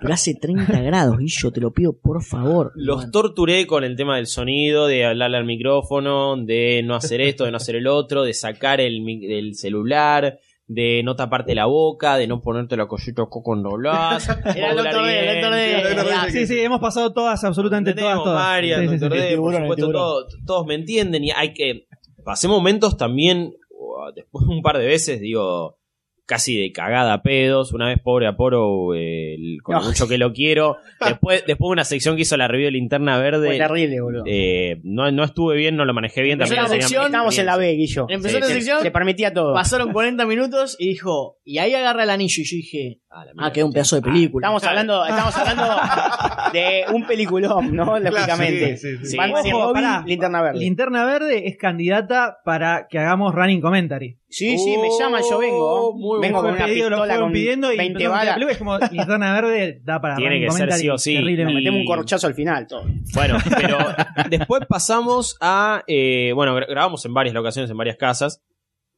Pero 0.01 0.13
hace 0.13 0.35
30 0.35 0.81
grados, 0.83 1.17
Guillo, 1.19 1.51
te 1.51 1.61
lo 1.61 1.73
pido 1.73 1.97
por 1.97 2.23
favor. 2.23 2.73
Los 2.75 2.97
Bueno, 2.97 3.11
torturé 3.13 3.67
con 3.67 3.85
el 3.85 3.97
tema 3.97 4.17
del 4.17 4.27
sonido, 4.27 4.87
de 4.87 5.07
hablarle 5.07 5.39
al 5.39 5.45
micrófono, 5.45 6.37
de 6.37 6.74
no 6.83 6.95
hacer 6.95 7.21
esto, 7.21 7.45
de 7.45 7.51
no 7.51 7.57
hacer 7.59 7.77
el 7.77 7.87
otro, 7.87 8.25
de 8.25 8.35
sacar 8.35 8.81
el, 8.81 9.03
el 9.09 9.55
celular, 9.55 10.39
de 10.67 11.03
no 11.05 11.15
taparte 11.15 11.55
la 11.55 11.67
boca, 11.67 12.17
de 12.17 12.27
no 12.27 12.41
ponerte 12.41 12.77
la 12.77 12.87
collita 12.87 13.23
de 13.23 13.29
coco 13.29 13.55
en 13.55 13.65
roblás. 13.65 14.29
Era 14.57 14.71
el 14.71 14.77
doctor 14.77 15.05
D, 15.07 15.29
el 15.29 15.41
doctor 15.97 16.23
D. 16.23 16.31
Sí, 16.31 16.47
Sí, 16.47 16.61
hemos 16.61 16.81
pasado 16.81 17.13
todas, 17.13 17.43
absolutamente 17.45 17.93
todas, 17.95 18.17
todas. 18.23 18.35
varias, 18.35 18.81
Sí, 18.81 18.89
sí, 18.89 18.95
sí. 18.95 18.99
doctor 19.01 19.19
D, 19.19 19.37
por 19.37 19.55
supuesto, 19.55 19.93
todo- 19.93 20.27
todos 20.47 20.67
me 20.67 20.75
entienden 20.75 21.25
y 21.25 21.31
hay 21.31 21.53
que... 21.55 21.87
Pasé 22.25 22.49
momentos 22.49 22.97
también, 22.97 23.55
después 24.15 24.47
un 24.49 24.63
par 24.63 24.79
de 24.79 24.87
veces, 24.87 25.21
digo, 25.21 25.77
casi 26.27 26.57
de 26.59 26.73
cagada 26.73 27.13
a 27.13 27.23
pedos. 27.23 27.73
Una 27.73 27.89
vez 27.89 27.99
pobre 28.03 28.27
Aporo, 28.27 28.95
eh, 28.95 29.35
el- 29.35 29.59
con 29.63 29.75
lo 29.77 29.81
No. 29.83 29.87
mucho 29.89 30.09
que 30.09 30.19
lo 30.19 30.33
quiero. 30.33 30.77
Después, 31.05 31.45
después 31.47 31.71
una 31.71 31.85
sección 31.85 32.17
que 32.17 32.23
hizo 32.23 32.37
la 32.37 32.49
review 32.49 32.67
de 32.67 32.71
Linterna 32.73 33.15
Fue 33.17 33.23
Verde. 33.23 33.59
terrible, 33.59 34.01
boludo. 34.01 34.25
eh, 34.27 34.81
no, 34.85 35.11
no 35.11 35.25
estuve 35.25 35.57
bien, 35.57 35.77
no 35.77 35.85
lo 35.85 35.93
manejé 35.95 36.23
bien. 36.23 36.35
Empezó 36.35 36.55
También 36.55 36.63
la 36.65 36.69
tenía 36.71 36.83
sección, 36.89 37.07
Estábamos 37.07 37.39
en 37.39 37.47
la 37.47 37.57
B, 37.57 37.73
Guillo. 37.73 38.07
Empezó 38.09 38.35
Sí, 38.37 38.41
la 38.41 38.47
sí. 38.47 38.53
sección, 38.55 38.83
Se 38.83 38.91
permitía 38.91 39.33
todo. 39.35 39.53
pasaron 39.55 39.93
40 39.93 40.25
minutos 40.27 40.77
y 40.79 40.89
dijo, 40.89 41.39
y 41.45 41.59
ahí 41.59 41.75
agarra 41.75 42.05
el 42.05 42.11
anillo. 42.11 42.43
Y 42.43 42.45
yo 42.45 42.57
dije, 42.57 43.01
Ah, 43.17 43.21
ah, 43.21 43.33
mierda. 43.33 43.53
queda 43.53 43.65
un 43.67 43.73
pedazo 43.73 43.97
de 43.97 44.03
película. 44.03 44.45
Estamos 44.47 44.65
hablando, 44.65 45.05
estamos 45.07 45.37
hablando 45.37 45.65
de 46.53 46.85
un 46.93 47.07
peliculón, 47.07 47.75
¿no? 47.77 47.99
Lógicamente. 48.01 48.77
sí, 48.77 48.97
sí, 48.99 49.07
sí. 49.07 49.17
Y 49.45 49.53
Ojo, 49.53 49.73
pará. 49.73 50.03
Linterna 50.07 50.43
Verde. 50.43 50.59
Linterna 50.59 51.05
Verde 51.05 51.49
es 51.49 51.57
candidata 51.57 52.39
para 52.45 52.87
que 52.89 52.99
hagamos 52.99 53.35
running 53.35 53.61
commentary. 53.61 54.19
Sí, 54.29 54.59
sí, 54.59 54.77
me 54.79 54.89
llaman, 54.99 55.23
yo 55.31 55.39
vengo. 55.39 55.59
Oh, 55.91 55.97
muy 55.97 56.21
vengo 56.21 56.41
con 56.43 56.55
una 56.55 56.65
pedido, 56.67 56.91
lo 56.91 56.97
pistola 56.97 57.21
con 57.21 57.31
pidiendo 57.33 57.73
y 57.73 57.77
20 57.77 57.93
empezamos 57.93 58.17
a 58.17 58.19
ver 58.19 58.27
la 58.27 58.35
balas. 58.35 58.51
es 58.53 58.59
como 58.59 58.79
Linterna 58.79 59.41
Verde 59.41 59.81
da 59.85 60.01
para 60.01 60.17
Tiene 60.17 60.35
running 60.35 60.49
que 60.49 60.55
ser 60.57 60.73
sí 60.73 60.89
o 60.91 60.99
sí. 60.99 61.15
terriblemente. 61.15 61.45
Nos 61.53 61.55
metemos 61.55 61.79
un 61.79 61.85
Y- 61.85 61.87
corchazo 61.87 62.27
al 62.27 62.35
final, 62.35 62.67
todo. 62.67 62.85
Bueno, 63.15 63.37
pero 63.57 63.79
después 64.29 64.63
pasamos 64.69 65.37
a. 65.41 65.85
eh, 65.87 66.33
bueno, 66.35 66.57
gra- 66.59 66.67
grabamos 66.69 67.05
en 67.05 67.15
varias 67.15 67.33
locaciones, 67.35 67.71
en 67.71 67.77
varias 67.77 67.97
casas. 67.97 68.43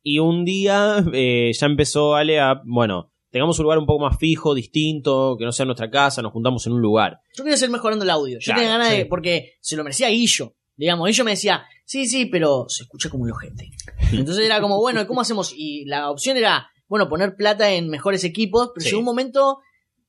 Y 0.02 0.20
un 0.20 0.44
día 0.46 1.04
eh, 1.12 1.50
ya 1.52 1.66
empezó 1.66 2.14
Ale 2.16 2.40
a. 2.40 2.62
Bueno, 2.64 3.12
tengamos 3.36 3.58
un 3.58 3.64
lugar 3.64 3.78
un 3.78 3.84
poco 3.86 4.02
más 4.02 4.18
fijo, 4.18 4.54
distinto, 4.54 5.36
que 5.38 5.44
no 5.44 5.52
sea 5.52 5.66
nuestra 5.66 5.90
casa, 5.90 6.22
nos 6.22 6.32
juntamos 6.32 6.66
en 6.66 6.72
un 6.72 6.80
lugar. 6.80 7.20
Yo 7.36 7.44
quería 7.44 7.58
seguir 7.58 7.72
mejorando 7.72 8.02
el 8.04 8.10
audio. 8.10 8.38
Yo 8.40 8.44
Claro, 8.46 8.60
tenía 8.60 8.72
ganas 8.78 8.88
sí. 8.92 8.96
de. 8.98 9.06
Porque 9.06 9.52
se 9.60 9.76
lo 9.76 9.84
merecía 9.84 10.08
Guillo. 10.08 10.54
Digamos, 10.74 11.06
Guillo 11.06 11.24
me 11.24 11.32
decía, 11.32 11.64
sí, 11.84 12.06
sí, 12.06 12.26
pero 12.26 12.64
se 12.68 12.84
escucha 12.84 13.10
como 13.10 13.26
el 13.26 13.32
ojete. 13.32 13.70
Entonces 14.12 14.44
era 14.44 14.60
como, 14.60 14.78
bueno, 14.80 15.02
¿y 15.02 15.06
¿cómo 15.06 15.20
hacemos? 15.20 15.52
Y 15.54 15.84
la 15.84 16.10
opción 16.10 16.36
era, 16.38 16.68
bueno, 16.88 17.08
poner 17.08 17.36
plata 17.36 17.70
en 17.72 17.88
mejores 17.90 18.24
equipos, 18.24 18.70
pero 18.74 18.82
Sí. 18.84 18.88
llegó 18.90 19.00
un 19.00 19.04
momento. 19.06 19.58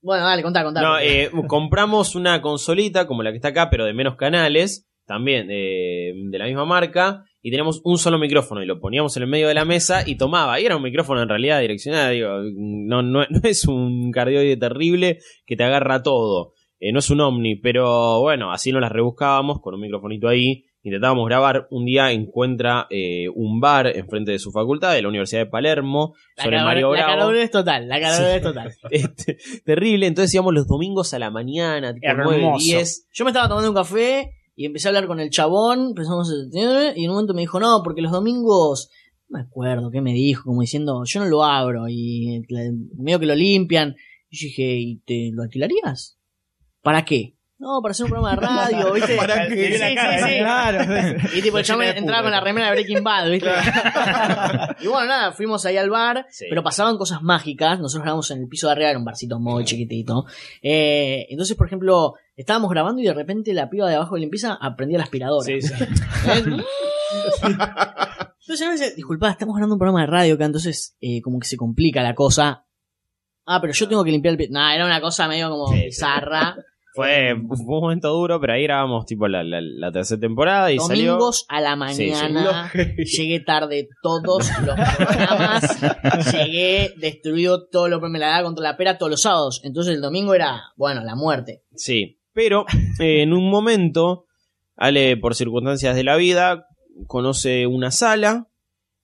Bueno, 0.00 0.24
dale, 0.24 0.42
contá, 0.42 0.64
contá. 0.64 0.80
No, 0.80 0.98
eh, 0.98 1.30
compramos 1.48 2.14
una 2.14 2.40
consolita 2.40 3.06
como 3.06 3.22
la 3.22 3.30
que 3.30 3.36
está 3.36 3.48
acá, 3.48 3.68
pero 3.70 3.84
de 3.84 3.92
menos 3.92 4.16
canales, 4.16 4.88
también 5.06 5.48
eh, 5.50 6.12
de 6.14 6.38
la 6.38 6.46
misma 6.46 6.64
marca, 6.64 7.24
y 7.48 7.50
tenemos 7.50 7.80
un 7.82 7.96
solo 7.96 8.18
micrófono 8.18 8.62
y 8.62 8.66
lo 8.66 8.78
poníamos 8.78 9.16
en 9.16 9.22
el 9.22 9.28
medio 9.30 9.48
de 9.48 9.54
la 9.54 9.64
mesa 9.64 10.02
y 10.06 10.16
tomaba. 10.16 10.60
Y 10.60 10.66
era 10.66 10.76
un 10.76 10.82
micrófono 10.82 11.22
en 11.22 11.30
realidad 11.30 11.62
direccionado, 11.62 12.10
digo, 12.10 12.28
no, 12.54 13.00
no, 13.00 13.20
no 13.30 13.40
es 13.42 13.64
un 13.64 14.12
cardioide 14.12 14.58
terrible 14.58 15.20
que 15.46 15.56
te 15.56 15.64
agarra 15.64 16.02
todo. 16.02 16.52
Eh, 16.78 16.92
no 16.92 16.98
es 16.98 17.08
un 17.08 17.22
Omni, 17.22 17.56
pero 17.56 18.20
bueno, 18.20 18.52
así 18.52 18.70
nos 18.70 18.82
las 18.82 18.92
rebuscábamos 18.92 19.62
con 19.62 19.74
un 19.74 19.80
microfonito 19.80 20.28
ahí. 20.28 20.66
Intentábamos 20.82 21.26
grabar. 21.26 21.68
Un 21.70 21.86
día 21.86 22.12
encuentra 22.12 22.86
eh, 22.90 23.30
un 23.34 23.60
bar 23.60 23.96
enfrente 23.96 24.32
de 24.32 24.38
su 24.38 24.52
facultad, 24.52 24.92
de 24.92 25.00
la 25.00 25.08
Universidad 25.08 25.40
de 25.40 25.46
Palermo, 25.46 26.16
la 26.36 26.44
sobre 26.44 26.60
Mario 26.60 26.92
la 26.92 26.98
Bravo. 26.98 27.12
caradura 27.12 27.42
es 27.42 27.50
total, 27.50 27.88
la 27.88 27.98
caradura 27.98 28.36
es 28.36 28.42
total. 28.42 28.74
Este, 28.90 29.38
terrible. 29.64 30.06
Entonces 30.06 30.34
íbamos 30.34 30.52
los 30.52 30.68
domingos 30.68 31.14
a 31.14 31.18
la 31.18 31.30
mañana, 31.30 31.94
tipo 31.94 32.06
Hermoso. 32.06 32.36
9, 32.38 32.56
10. 32.58 33.08
Yo 33.14 33.24
me 33.24 33.30
estaba 33.30 33.48
tomando 33.48 33.70
un 33.70 33.74
café 33.74 34.34
y 34.60 34.66
empecé 34.66 34.88
a 34.88 34.90
hablar 34.90 35.06
con 35.06 35.20
el 35.20 35.30
chabón, 35.30 35.90
empezamos 35.90 36.28
a- 36.32 36.92
y 36.96 37.04
en 37.04 37.10
un 37.10 37.14
momento 37.14 37.32
me 37.32 37.42
dijo, 37.42 37.60
no, 37.60 37.80
porque 37.84 38.02
los 38.02 38.10
domingos 38.10 38.90
no 39.28 39.38
me 39.38 39.44
acuerdo 39.44 39.88
qué 39.92 40.00
me 40.00 40.12
dijo, 40.12 40.42
como 40.46 40.62
diciendo, 40.62 41.02
yo 41.06 41.20
no 41.20 41.26
lo 41.26 41.44
abro 41.44 41.84
y 41.88 42.42
le- 42.48 42.72
medio 42.96 43.20
que 43.20 43.26
lo 43.26 43.36
limpian. 43.36 43.94
Y 44.28 44.36
yo 44.36 44.46
dije, 44.48 44.76
¿y 44.80 44.96
te 45.06 45.30
lo 45.32 45.44
alquilarías? 45.44 46.18
¿Para 46.82 47.04
qué? 47.04 47.37
No, 47.60 47.80
para 47.82 47.90
hacer 47.90 48.04
un 48.04 48.10
programa 48.12 48.36
de 48.36 48.46
radio, 48.46 48.92
¿viste? 48.94 49.16
¿Para 49.16 49.48
qué? 49.48 49.72
Sí, 49.72 49.72
sí, 49.74 50.28
sí. 50.28 50.38
Claro. 50.38 51.18
Y 51.34 51.42
tipo, 51.42 51.58
el 51.58 51.64
chabón 51.64 51.84
entraba 51.86 52.22
con 52.22 52.30
la 52.30 52.40
remera 52.40 52.66
de 52.66 52.72
Breaking 52.72 53.02
Bad, 53.02 53.30
¿viste? 53.30 53.50
y 54.80 54.86
bueno, 54.86 55.06
nada, 55.06 55.32
fuimos 55.32 55.66
ahí 55.66 55.76
al 55.76 55.90
bar, 55.90 56.26
Sí. 56.30 56.46
pero 56.48 56.62
pasaban 56.62 56.96
cosas 56.96 57.20
mágicas. 57.22 57.80
Nosotros 57.80 58.02
grabamos 58.04 58.30
en 58.30 58.42
el 58.42 58.48
piso 58.48 58.68
de 58.68 58.72
arriba, 58.74 58.90
era 58.90 58.98
un 58.98 59.04
barcito 59.04 59.40
muy 59.40 59.64
chiquitito. 59.64 60.24
Eh, 60.62 61.26
entonces, 61.30 61.56
por 61.56 61.66
ejemplo, 61.66 62.14
estábamos 62.36 62.70
grabando 62.70 63.02
y 63.02 63.06
de 63.06 63.14
repente 63.14 63.52
la 63.52 63.68
piba 63.68 63.88
de 63.88 63.96
abajo 63.96 64.14
de 64.14 64.20
limpieza 64.20 64.56
aprendía 64.60 64.98
la 64.98 65.04
aspiradora. 65.04 65.44
Sí, 65.44 65.60
sí. 65.60 65.74
¿Eh? 65.74 66.44
Entonces 68.40 68.66
a 68.66 68.70
veces, 68.70 68.96
disculpa, 68.96 69.30
estamos 69.30 69.54
grabando 69.56 69.74
un 69.74 69.78
programa 69.78 70.00
de 70.02 70.06
radio 70.06 70.34
acá, 70.34 70.44
entonces 70.44 70.96
eh, 71.00 71.20
como 71.22 71.38
que 71.38 71.46
se 71.48 71.56
complica 71.56 72.02
la 72.02 72.14
cosa. 72.14 72.64
Ah, 73.46 73.60
pero 73.60 73.72
yo 73.72 73.88
tengo 73.88 74.04
que 74.04 74.10
limpiar 74.10 74.32
el 74.32 74.38
pie. 74.38 74.48
Nah, 74.50 74.74
era 74.74 74.84
una 74.86 75.00
cosa 75.00 75.26
medio 75.26 75.50
como 75.50 75.68
Sí, 75.68 75.78
sí. 75.78 75.84
bizarra. 75.86 76.56
Fue, 76.98 77.36
fue 77.46 77.76
un 77.76 77.80
momento 77.80 78.08
duro, 78.12 78.40
pero 78.40 78.54
ahí 78.54 78.64
grabamos 78.64 79.06
tipo 79.06 79.28
la, 79.28 79.44
la, 79.44 79.60
la 79.60 79.92
tercera 79.92 80.20
temporada 80.20 80.72
y 80.72 80.80
salió. 80.80 81.12
Domingos 81.12 81.46
a 81.48 81.60
la 81.60 81.92
Sí, 81.92 82.06
sí. 82.06 82.10
mañana. 82.10 82.72
Llegué 82.96 83.38
tarde 83.38 83.88
todos 84.02 84.50
los 84.66 84.80
programas. 84.96 85.80
llegué 86.32 86.94
destruido 86.96 87.68
todo 87.68 87.86
lo 87.88 88.00
que 88.00 88.08
me 88.08 88.18
la 88.18 88.30
daba 88.30 88.42
contra 88.42 88.64
la 88.64 88.76
pera 88.76 88.98
todos 88.98 89.10
los 89.10 89.22
sábados. 89.22 89.60
Entonces 89.62 89.94
el 89.94 90.00
domingo 90.00 90.34
era, 90.34 90.72
bueno, 90.76 91.04
la 91.04 91.14
muerte. 91.14 91.62
Sí, 91.76 92.18
pero 92.32 92.66
eh, 92.98 93.22
en 93.22 93.32
un 93.32 93.48
momento, 93.48 94.24
Ale, 94.74 95.16
por 95.16 95.36
circunstancias 95.36 95.94
de 95.94 96.02
la 96.02 96.16
vida, 96.16 96.66
conoce 97.06 97.68
una 97.68 97.92
sala 97.92 98.48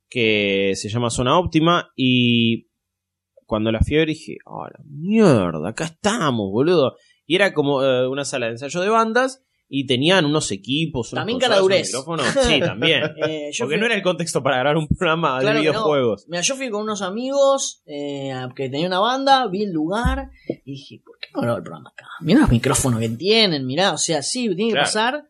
que 0.09 0.72
se 0.74 0.88
llama 0.88 1.11
Zona 1.11 1.38
Óptima 1.38 1.92
y 1.95 2.66
cuando 3.47 3.70
la 3.70 3.78
ver 3.88 4.09
dije, 4.09 4.38
oh, 4.47 4.66
la 4.66 4.80
mierda, 4.84 5.68
acá 5.68 5.84
estamos, 5.84 6.51
boludo. 6.51 6.97
Y 7.26 7.36
era 7.36 7.52
como 7.54 7.82
eh, 7.82 8.06
una 8.08 8.24
sala 8.24 8.46
de 8.46 8.52
ensayo 8.52 8.80
de 8.80 8.88
bandas 8.88 9.42
y 9.68 9.86
tenían 9.86 10.26
unos 10.26 10.52
equipos, 10.52 11.12
unas 11.12 11.22
También 11.22 11.38
unos 11.50 11.68
micrófonos. 11.68 12.26
Sí, 12.42 12.60
también. 12.60 13.02
Eh, 13.26 13.50
Porque 13.58 13.74
fui- 13.74 13.80
no 13.80 13.86
era 13.86 13.94
el 13.94 14.02
contexto 14.02 14.42
para 14.42 14.58
grabar 14.58 14.76
un 14.76 14.86
programa 14.88 15.38
Claro 15.40 15.58
de 15.58 15.64
no. 15.64 15.70
videojuegos. 15.72 16.26
Mira, 16.28 16.42
yo 16.42 16.54
fui 16.54 16.68
con 16.70 16.82
unos 16.82 17.00
amigos 17.02 17.82
eh, 17.86 18.32
que 18.54 18.68
tenían 18.68 18.88
una 18.88 19.00
banda, 19.00 19.46
vi 19.48 19.62
el 19.64 19.72
lugar 19.72 20.30
y 20.66 20.72
dije, 20.72 21.00
¿por 21.04 21.18
qué 21.18 21.28
no 21.34 21.40
grabo 21.40 21.56
el 21.58 21.62
programa 21.64 21.90
acá? 21.90 22.06
Mirá 22.20 22.40
los 22.40 22.50
micrófonos 22.50 23.00
que 23.00 23.08
tienen, 23.08 23.66
mirá, 23.66 23.92
o 23.92 23.98
sea, 23.98 24.22
sí, 24.22 24.42
tiene 24.54 24.64
que 24.66 24.70
Claro. 24.72 24.84
pasar. 24.86 25.24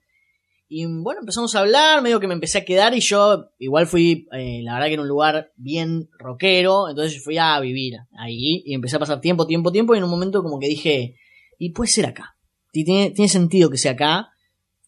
Y 0.68 0.86
bueno, 0.86 1.20
empezamos 1.20 1.54
a 1.54 1.60
hablar, 1.60 2.02
medio 2.02 2.18
que 2.18 2.26
me 2.26 2.34
empecé 2.34 2.58
a 2.58 2.64
quedar 2.64 2.94
y 2.94 3.00
yo 3.00 3.50
igual 3.58 3.86
fui, 3.86 4.26
eh, 4.32 4.60
la 4.64 4.74
verdad 4.74 4.88
que 4.88 4.94
en 4.94 5.00
un 5.00 5.08
lugar 5.08 5.52
bien 5.56 6.08
rockero, 6.18 6.88
entonces 6.88 7.22
fui 7.22 7.38
a 7.38 7.60
vivir 7.60 7.94
ahí 8.18 8.62
y 8.66 8.74
empecé 8.74 8.96
a 8.96 8.98
pasar 8.98 9.20
tiempo, 9.20 9.46
tiempo, 9.46 9.70
tiempo 9.70 9.94
y 9.94 9.98
en 9.98 10.04
un 10.04 10.10
momento 10.10 10.42
como 10.42 10.58
que 10.58 10.66
dije, 10.66 11.14
y 11.58 11.70
puede 11.70 11.90
ser 11.90 12.06
acá, 12.06 12.36
tiene, 12.70 13.10
tiene 13.10 13.28
sentido 13.28 13.70
que 13.70 13.78
sea 13.78 13.92
acá. 13.92 14.30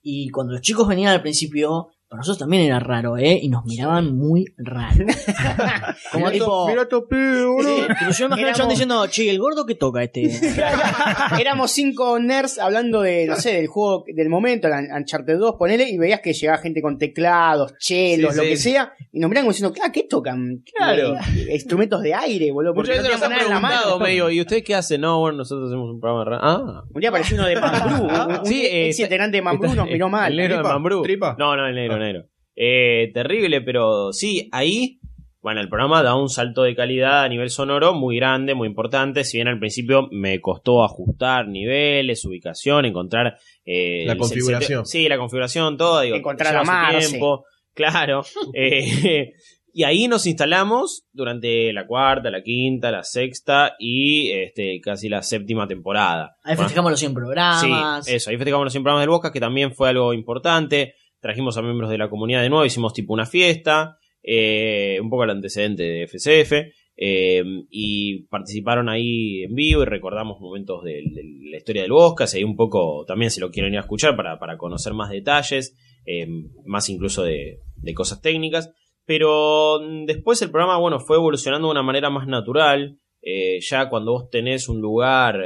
Y 0.02 0.30
cuando 0.30 0.52
los 0.52 0.62
chicos 0.62 0.86
venían 0.86 1.12
al 1.12 1.22
principio, 1.22 1.88
para 2.08 2.18
nosotros 2.20 2.38
también 2.38 2.62
era 2.62 2.78
raro, 2.78 3.16
¿eh? 3.18 3.38
Y 3.42 3.48
nos 3.48 3.64
miraban 3.64 4.16
muy 4.16 4.44
raro. 4.56 5.04
Como 6.12 6.30
tipo... 6.30 6.68
Mira 6.68 6.88
tu 6.88 7.06
pibe, 7.08 7.44
boludo. 7.44 7.76
Sí, 7.76 7.82
tipo, 7.98 8.10
yo 8.12 8.28
me 8.28 8.40
imagino 8.40 8.68
diciendo, 8.68 9.06
che, 9.08 9.28
¿el 9.30 9.38
gordo 9.38 9.66
que 9.66 9.74
toca 9.74 10.02
este? 10.02 10.30
Éramos 11.40 11.70
cinco 11.72 12.18
nerds 12.18 12.58
hablando 12.58 13.02
de, 13.02 13.26
no 13.26 13.36
sé, 13.36 13.54
del 13.54 13.66
juego 13.66 14.04
del 14.06 14.28
momento, 14.28 14.68
el 14.68 14.74
Uncharted 14.96 15.36
2, 15.38 15.56
ponele, 15.58 15.88
y 15.88 15.98
veías 15.98 16.20
que 16.20 16.32
llegaba 16.32 16.58
gente 16.58 16.80
con 16.82 16.98
teclados, 16.98 17.74
chelos, 17.78 18.32
Sí, 18.32 18.36
lo 18.38 18.42
sí. 18.44 18.48
que 18.50 18.56
sea, 18.56 18.92
y 19.12 19.18
nos 19.20 19.28
miraban 19.28 19.46
como 19.46 19.52
diciendo, 19.52 19.74
ah, 19.84 19.90
¿qué 19.92 20.04
tocan? 20.04 20.62
Claro. 20.76 21.14
Eh, 21.36 21.54
instrumentos 21.54 22.02
de 22.02 22.14
aire, 22.14 22.50
boludo. 22.52 22.74
porque 22.74 22.90
Muchas 22.92 23.04
veces 23.04 23.20
no 23.20 23.28
nos 23.28 23.38
han 23.40 23.52
la 23.52 23.58
preguntado 23.60 23.98
mano. 23.98 24.04
medio, 24.04 24.30
¿y 24.30 24.40
ustedes 24.40 24.62
qué 24.62 24.74
hacen? 24.74 25.00
No, 25.00 25.20
bueno, 25.20 25.38
nosotros 25.38 25.68
hacemos 25.70 25.90
un 25.90 26.00
programa 26.00 26.24
de 26.24 26.30
radio. 26.30 26.42
Ah, 26.44 26.84
Un 26.94 27.00
día 27.00 27.08
apareció 27.10 27.36
uno 27.36 27.46
de 27.46 27.56
Mambrú, 27.60 28.04
un, 28.04 28.38
un 28.40 28.46
Sí, 28.46 28.64
eh, 28.64 28.88
ex 28.88 29.00
integrante 29.00 29.36
de 29.38 29.42
Mambrú 29.42 29.74
nos 29.74 29.86
miró 29.86 30.08
mal. 30.08 30.30
El 30.30 30.36
negro 30.38 30.56
de. 30.58 30.62
Mambrú. 30.62 31.02
¿Tripa? 31.02 31.36
No, 31.38 31.56
no, 31.56 31.66
el 31.66 31.74
negro, 31.74 31.95
negro. 31.98 32.26
Eh, 32.54 33.10
terrible, 33.12 33.60
pero 33.60 34.12
sí, 34.12 34.48
ahí, 34.52 34.98
bueno, 35.42 35.60
el 35.60 35.68
programa 35.68 36.02
da 36.02 36.14
un 36.16 36.28
salto 36.30 36.62
de 36.62 36.74
calidad 36.74 37.22
a 37.24 37.28
nivel 37.28 37.50
sonoro 37.50 37.92
muy 37.94 38.16
grande, 38.16 38.54
muy 38.54 38.66
importante. 38.68 39.24
Si 39.24 39.36
bien 39.36 39.48
al 39.48 39.58
principio 39.58 40.08
me 40.10 40.40
costó 40.40 40.82
ajustar 40.82 41.46
niveles, 41.48 42.24
ubicación, 42.24 42.84
encontrar 42.86 43.36
eh, 43.64 44.04
La 44.06 44.16
configuración. 44.16 44.80
el- 44.80 44.86
sí, 44.86 45.08
la 45.08 45.18
configuración, 45.18 45.76
todo. 45.76 46.00
Digo, 46.00 46.16
Encontrar 46.16 46.50
lleva 46.52 46.62
a 46.62 46.64
su 46.64 46.70
Marce. 46.94 47.08
tiempo. 47.10 47.44
Claro. 47.74 48.22
eh, 48.54 49.32
y 49.78 49.84
ahí 49.84 50.08
nos 50.08 50.26
instalamos 50.26 51.06
durante 51.12 51.70
la 51.74 51.86
cuarta, 51.86 52.30
la 52.30 52.42
quinta, 52.42 52.90
la 52.90 53.02
sexta 53.02 53.76
y 53.78 54.30
este, 54.30 54.80
casi 54.80 55.10
la 55.10 55.20
séptima 55.22 55.68
temporada. 55.68 56.36
Ahí 56.42 56.54
Bueno, 56.54 56.62
festejamos 56.62 56.90
los 56.92 57.00
100 57.00 57.12
programas. 57.12 57.60
Sí, 58.06 58.14
eso. 58.14 58.30
Ahí 58.30 58.36
festejamos 58.38 58.64
los 58.64 58.72
100 58.72 58.82
programas 58.82 59.02
del 59.02 59.10
Bosca, 59.10 59.30
que 59.30 59.40
también 59.40 59.74
fue 59.74 59.90
algo 59.90 60.14
importante. 60.14 60.94
Trajimos 61.20 61.56
a 61.56 61.62
miembros 61.62 61.90
de 61.90 61.98
la 61.98 62.08
comunidad 62.08 62.42
de 62.42 62.50
nuevo, 62.50 62.64
hicimos 62.64 62.92
tipo 62.92 63.12
una 63.12 63.26
fiesta, 63.26 63.98
eh, 64.22 64.98
un 65.00 65.10
poco 65.10 65.24
el 65.24 65.30
antecedente 65.30 65.82
de 65.82 66.06
FCF, 66.06 66.52
eh, 66.98 67.44
y 67.68 68.24
participaron 68.28 68.88
ahí 68.88 69.42
en 69.42 69.54
vivo 69.54 69.82
y 69.82 69.84
recordamos 69.84 70.40
momentos 70.40 70.82
de, 70.82 71.02
la 71.50 71.58
historia 71.58 71.82
del 71.82 71.92
Bosca, 71.92 72.24
y 72.34 72.42
un 72.42 72.56
poco 72.56 73.04
también 73.06 73.30
se 73.30 73.40
lo 73.40 73.50
quieren 73.50 73.72
ir 73.72 73.78
a 73.78 73.82
escuchar 73.82 74.16
para, 74.16 74.38
para 74.38 74.56
conocer 74.56 74.94
más 74.94 75.10
detalles, 75.10 75.76
eh, 76.06 76.26
más 76.64 76.88
incluso 76.88 77.22
de, 77.22 77.60
de 77.76 77.94
cosas 77.94 78.20
técnicas. 78.22 78.72
Pero 79.04 79.78
después 80.06 80.40
el 80.42 80.50
programa, 80.50 80.78
bueno, 80.78 80.98
fue 80.98 81.16
evolucionando 81.16 81.68
de 81.68 81.72
una 81.72 81.82
manera 81.82 82.10
más 82.10 82.26
natural. 82.26 82.98
Eh, 83.22 83.60
ya 83.60 83.88
cuando 83.88 84.12
vos 84.12 84.30
tenés 84.30 84.68
un 84.68 84.80
lugar, 84.80 85.42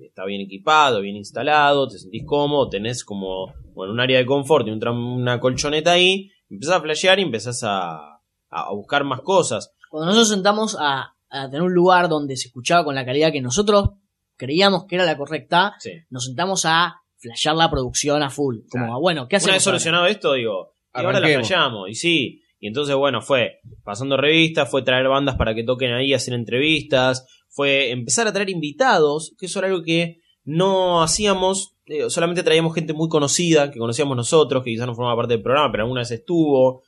está 0.00 0.24
bien 0.24 0.40
equipado, 0.40 1.00
bien 1.00 1.16
instalado, 1.16 1.88
te 1.88 1.98
sentís 1.98 2.24
cómodo, 2.24 2.68
tenés 2.68 3.04
como 3.04 3.52
bueno, 3.80 3.92
un 3.94 4.00
área 4.00 4.18
de 4.18 4.26
confort 4.26 4.66
y 4.66 4.70
un 4.70 4.86
una 4.88 5.40
colchoneta 5.40 5.92
ahí, 5.92 6.30
empezás 6.50 6.76
a 6.76 6.80
flashear 6.80 7.18
y 7.18 7.22
empezás 7.22 7.62
a, 7.64 8.20
a 8.50 8.72
buscar 8.72 9.04
más 9.04 9.20
cosas. 9.22 9.72
Cuando 9.88 10.06
nosotros 10.06 10.28
sentamos 10.28 10.76
a, 10.78 11.14
a 11.30 11.46
tener 11.50 11.62
un 11.62 11.72
lugar 11.72 12.08
donde 12.08 12.36
se 12.36 12.48
escuchaba 12.48 12.84
con 12.84 12.94
la 12.94 13.04
calidad 13.04 13.32
que 13.32 13.40
nosotros 13.40 13.90
creíamos 14.36 14.84
que 14.86 14.96
era 14.96 15.04
la 15.04 15.16
correcta, 15.16 15.74
Sí. 15.78 15.92
nos 16.10 16.24
sentamos 16.26 16.64
a 16.66 16.96
flashear 17.18 17.56
la 17.56 17.70
producción 17.70 18.22
a 18.22 18.30
full. 18.30 18.58
Como, 18.70 18.84
Claro. 18.86 19.00
bueno, 19.00 19.28
¿qué 19.28 19.36
Una 19.36 19.38
hacemos? 19.38 19.54
vez 19.56 19.66
ahora? 19.66 19.78
solucionado 19.78 20.06
esto, 20.06 20.32
digo, 20.34 20.74
y 20.94 20.98
ahora 21.00 21.20
la 21.20 21.28
flasheamos, 21.28 21.88
y 21.90 21.94
sí. 21.94 22.42
Y 22.58 22.66
entonces, 22.66 22.94
bueno, 22.94 23.22
fue 23.22 23.60
pasando 23.84 24.16
revistas, 24.18 24.70
fue 24.70 24.82
traer 24.82 25.08
bandas 25.08 25.36
para 25.36 25.54
que 25.54 25.64
toquen 25.64 25.92
ahí, 25.94 26.12
hacer 26.12 26.34
entrevistas, 26.34 27.26
fue 27.48 27.90
empezar 27.90 28.26
a 28.28 28.32
traer 28.32 28.50
invitados, 28.50 29.34
que 29.38 29.46
eso 29.46 29.58
era 29.60 29.68
algo 29.68 29.82
que 29.82 30.20
no 30.50 31.02
hacíamos, 31.02 31.74
eh, 31.86 32.08
solamente 32.10 32.42
traíamos 32.42 32.74
gente 32.74 32.92
muy 32.92 33.08
conocida, 33.08 33.70
que 33.70 33.78
conocíamos 33.78 34.16
nosotros, 34.16 34.62
que 34.64 34.70
quizás 34.70 34.86
no 34.86 34.94
formaba 34.94 35.16
parte 35.16 35.34
del 35.34 35.42
programa, 35.42 35.70
pero 35.70 35.84
alguna 35.84 36.00
vez 36.00 36.10
estuvo. 36.10 36.82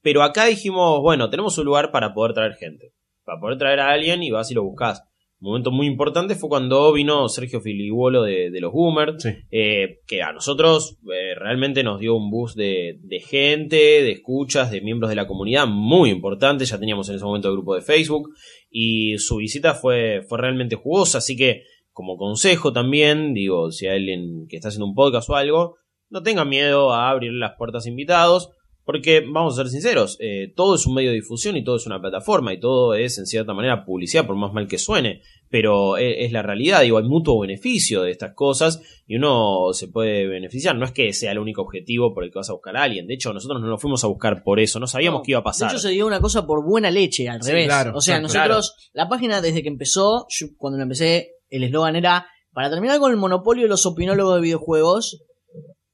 Pero 0.00 0.22
acá 0.22 0.46
dijimos, 0.46 1.00
bueno, 1.00 1.30
tenemos 1.30 1.56
un 1.58 1.64
lugar 1.64 1.90
para 1.92 2.12
poder 2.14 2.32
traer 2.32 2.54
gente, 2.54 2.92
para 3.24 3.38
poder 3.38 3.58
traer 3.58 3.80
a 3.80 3.90
alguien 3.90 4.22
y 4.22 4.30
vas 4.30 4.50
y 4.50 4.54
lo 4.54 4.64
buscas. 4.64 5.02
Un 5.40 5.48
momento 5.48 5.72
muy 5.72 5.88
importante 5.88 6.36
fue 6.36 6.48
cuando 6.48 6.92
vino 6.92 7.28
Sergio 7.28 7.60
Filibuolo 7.60 8.22
de, 8.22 8.50
de 8.50 8.60
los 8.60 8.72
Boomers, 8.72 9.20
Sí. 9.22 9.30
eh, 9.50 9.98
que 10.06 10.22
a 10.22 10.32
nosotros 10.32 10.98
eh, 11.12 11.34
realmente 11.36 11.82
nos 11.82 11.98
dio 11.98 12.14
un 12.14 12.30
boost 12.30 12.56
de, 12.56 12.98
de 13.02 13.18
gente, 13.20 13.76
de 13.76 14.12
escuchas, 14.12 14.70
de 14.70 14.80
miembros 14.80 15.10
de 15.10 15.16
la 15.16 15.26
comunidad 15.26 15.66
muy 15.66 16.10
importante. 16.10 16.64
Ya 16.64 16.78
teníamos 16.78 17.08
en 17.08 17.16
ese 17.16 17.24
momento 17.24 17.48
el 17.48 17.54
grupo 17.54 17.74
de 17.74 17.80
Facebook 17.82 18.30
y 18.70 19.18
su 19.18 19.36
visita 19.38 19.74
fue, 19.74 20.22
fue 20.28 20.38
realmente 20.38 20.76
jugosa. 20.76 21.18
Así 21.18 21.36
que, 21.36 21.64
como 21.92 22.16
consejo 22.16 22.72
también, 22.72 23.34
digo, 23.34 23.70
si 23.70 23.86
hay 23.86 23.96
alguien 23.98 24.46
que 24.48 24.56
está 24.56 24.68
haciendo 24.68 24.86
un 24.86 24.94
podcast 24.94 25.28
o 25.30 25.36
algo, 25.36 25.76
no 26.10 26.22
tengan 26.22 26.48
miedo 26.48 26.92
a 26.92 27.10
abrir 27.10 27.32
las 27.32 27.52
puertas 27.56 27.86
a 27.86 27.88
invitados. 27.88 28.50
Porque, 28.84 29.20
vamos 29.20 29.54
a 29.56 29.62
ser 29.62 29.70
sinceros, 29.70 30.16
eh, 30.18 30.52
todo 30.56 30.74
es 30.74 30.86
un 30.88 30.94
medio 30.94 31.10
de 31.10 31.14
difusión 31.14 31.56
y 31.56 31.62
todo 31.62 31.76
es 31.76 31.86
una 31.86 32.00
plataforma 32.00 32.52
y 32.52 32.58
todo 32.58 32.94
es 32.94 33.16
en 33.16 33.26
cierta 33.26 33.54
manera 33.54 33.84
publicidad, 33.84 34.26
por 34.26 34.34
más 34.34 34.52
mal 34.52 34.66
que 34.66 34.76
suene, 34.76 35.22
pero 35.48 35.96
e- 35.98 36.24
es, 36.24 36.32
la 36.32 36.42
realidad, 36.42 36.82
digo, 36.82 36.98
hay 36.98 37.04
mutuo 37.04 37.38
beneficio 37.38 38.02
de 38.02 38.10
estas 38.10 38.34
cosas 38.34 38.82
y 39.06 39.14
uno 39.14 39.72
se 39.72 39.86
puede 39.86 40.26
beneficiar. 40.26 40.74
No 40.76 40.84
es 40.84 40.90
que 40.90 41.12
sea 41.12 41.30
el 41.30 41.38
único 41.38 41.62
objetivo 41.62 42.12
por 42.12 42.24
el 42.24 42.32
que 42.32 42.40
vas 42.40 42.50
a 42.50 42.54
buscar 42.54 42.76
a 42.76 42.82
alguien. 42.82 43.06
De 43.06 43.14
hecho, 43.14 43.32
nosotros 43.32 43.60
no 43.60 43.68
lo 43.68 43.78
fuimos 43.78 44.02
a 44.02 44.08
buscar 44.08 44.42
por 44.42 44.58
eso. 44.58 44.80
No 44.80 44.88
sabíamos 44.88 45.20
No, 45.20 45.22
que 45.22 45.30
iba 45.30 45.38
a 45.40 45.44
pasar. 45.44 45.68
De 45.70 45.76
hecho, 45.76 45.82
se 45.86 45.90
dio 45.90 46.04
una 46.04 46.20
cosa 46.20 46.44
por 46.44 46.64
buena 46.64 46.90
leche, 46.90 47.28
al 47.28 47.40
Sí, 47.40 47.50
revés. 47.52 47.66
claro, 47.66 47.92
o 47.94 48.00
sea, 48.00 48.16
claro. 48.20 48.54
nosotros, 48.54 48.90
la 48.94 49.08
página 49.08 49.40
desde 49.40 49.62
que 49.62 49.68
empezó, 49.68 50.26
yo 50.28 50.48
cuando 50.58 50.78
la 50.78 50.82
empecé, 50.82 51.31
el 51.52 51.64
eslogan 51.64 51.96
era 51.96 52.26
para 52.52 52.68
terminar 52.70 52.98
con 52.98 53.10
el 53.10 53.16
monopolio 53.16 53.62
de 53.64 53.68
los 53.68 53.86
opinólogos 53.86 54.34
de 54.36 54.40
videojuegos. 54.42 55.22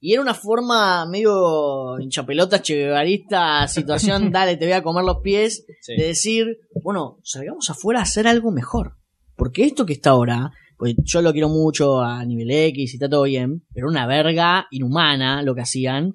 Y 0.00 0.12
era 0.12 0.22
una 0.22 0.34
forma 0.34 1.06
medio 1.06 1.98
hinchapelotas, 2.00 2.62
chevevarista, 2.62 3.66
situación, 3.68 4.30
dale, 4.32 4.56
te 4.56 4.64
voy 4.64 4.72
a 4.74 4.82
comer 4.82 5.04
los 5.04 5.18
pies, 5.22 5.64
Sí. 5.80 5.96
de 5.96 6.06
decir, 6.08 6.58
bueno, 6.82 7.18
salgamos 7.24 7.68
afuera 7.70 8.00
a 8.00 8.04
hacer 8.04 8.26
algo 8.28 8.50
mejor. 8.50 8.92
Porque 9.36 9.64
esto 9.64 9.86
que 9.86 9.92
está 9.94 10.10
ahora, 10.10 10.50
pues 10.76 10.94
yo 11.04 11.22
lo 11.22 11.32
quiero 11.32 11.48
mucho 11.48 12.00
a 12.00 12.24
nivel 12.24 12.50
X 12.50 12.92
y 12.92 12.96
está 12.96 13.08
todo 13.08 13.22
bien, 13.24 13.64
pero 13.74 13.88
una 13.88 14.06
verga 14.06 14.66
inhumana 14.70 15.42
lo 15.42 15.54
que 15.54 15.62
hacían. 15.62 16.14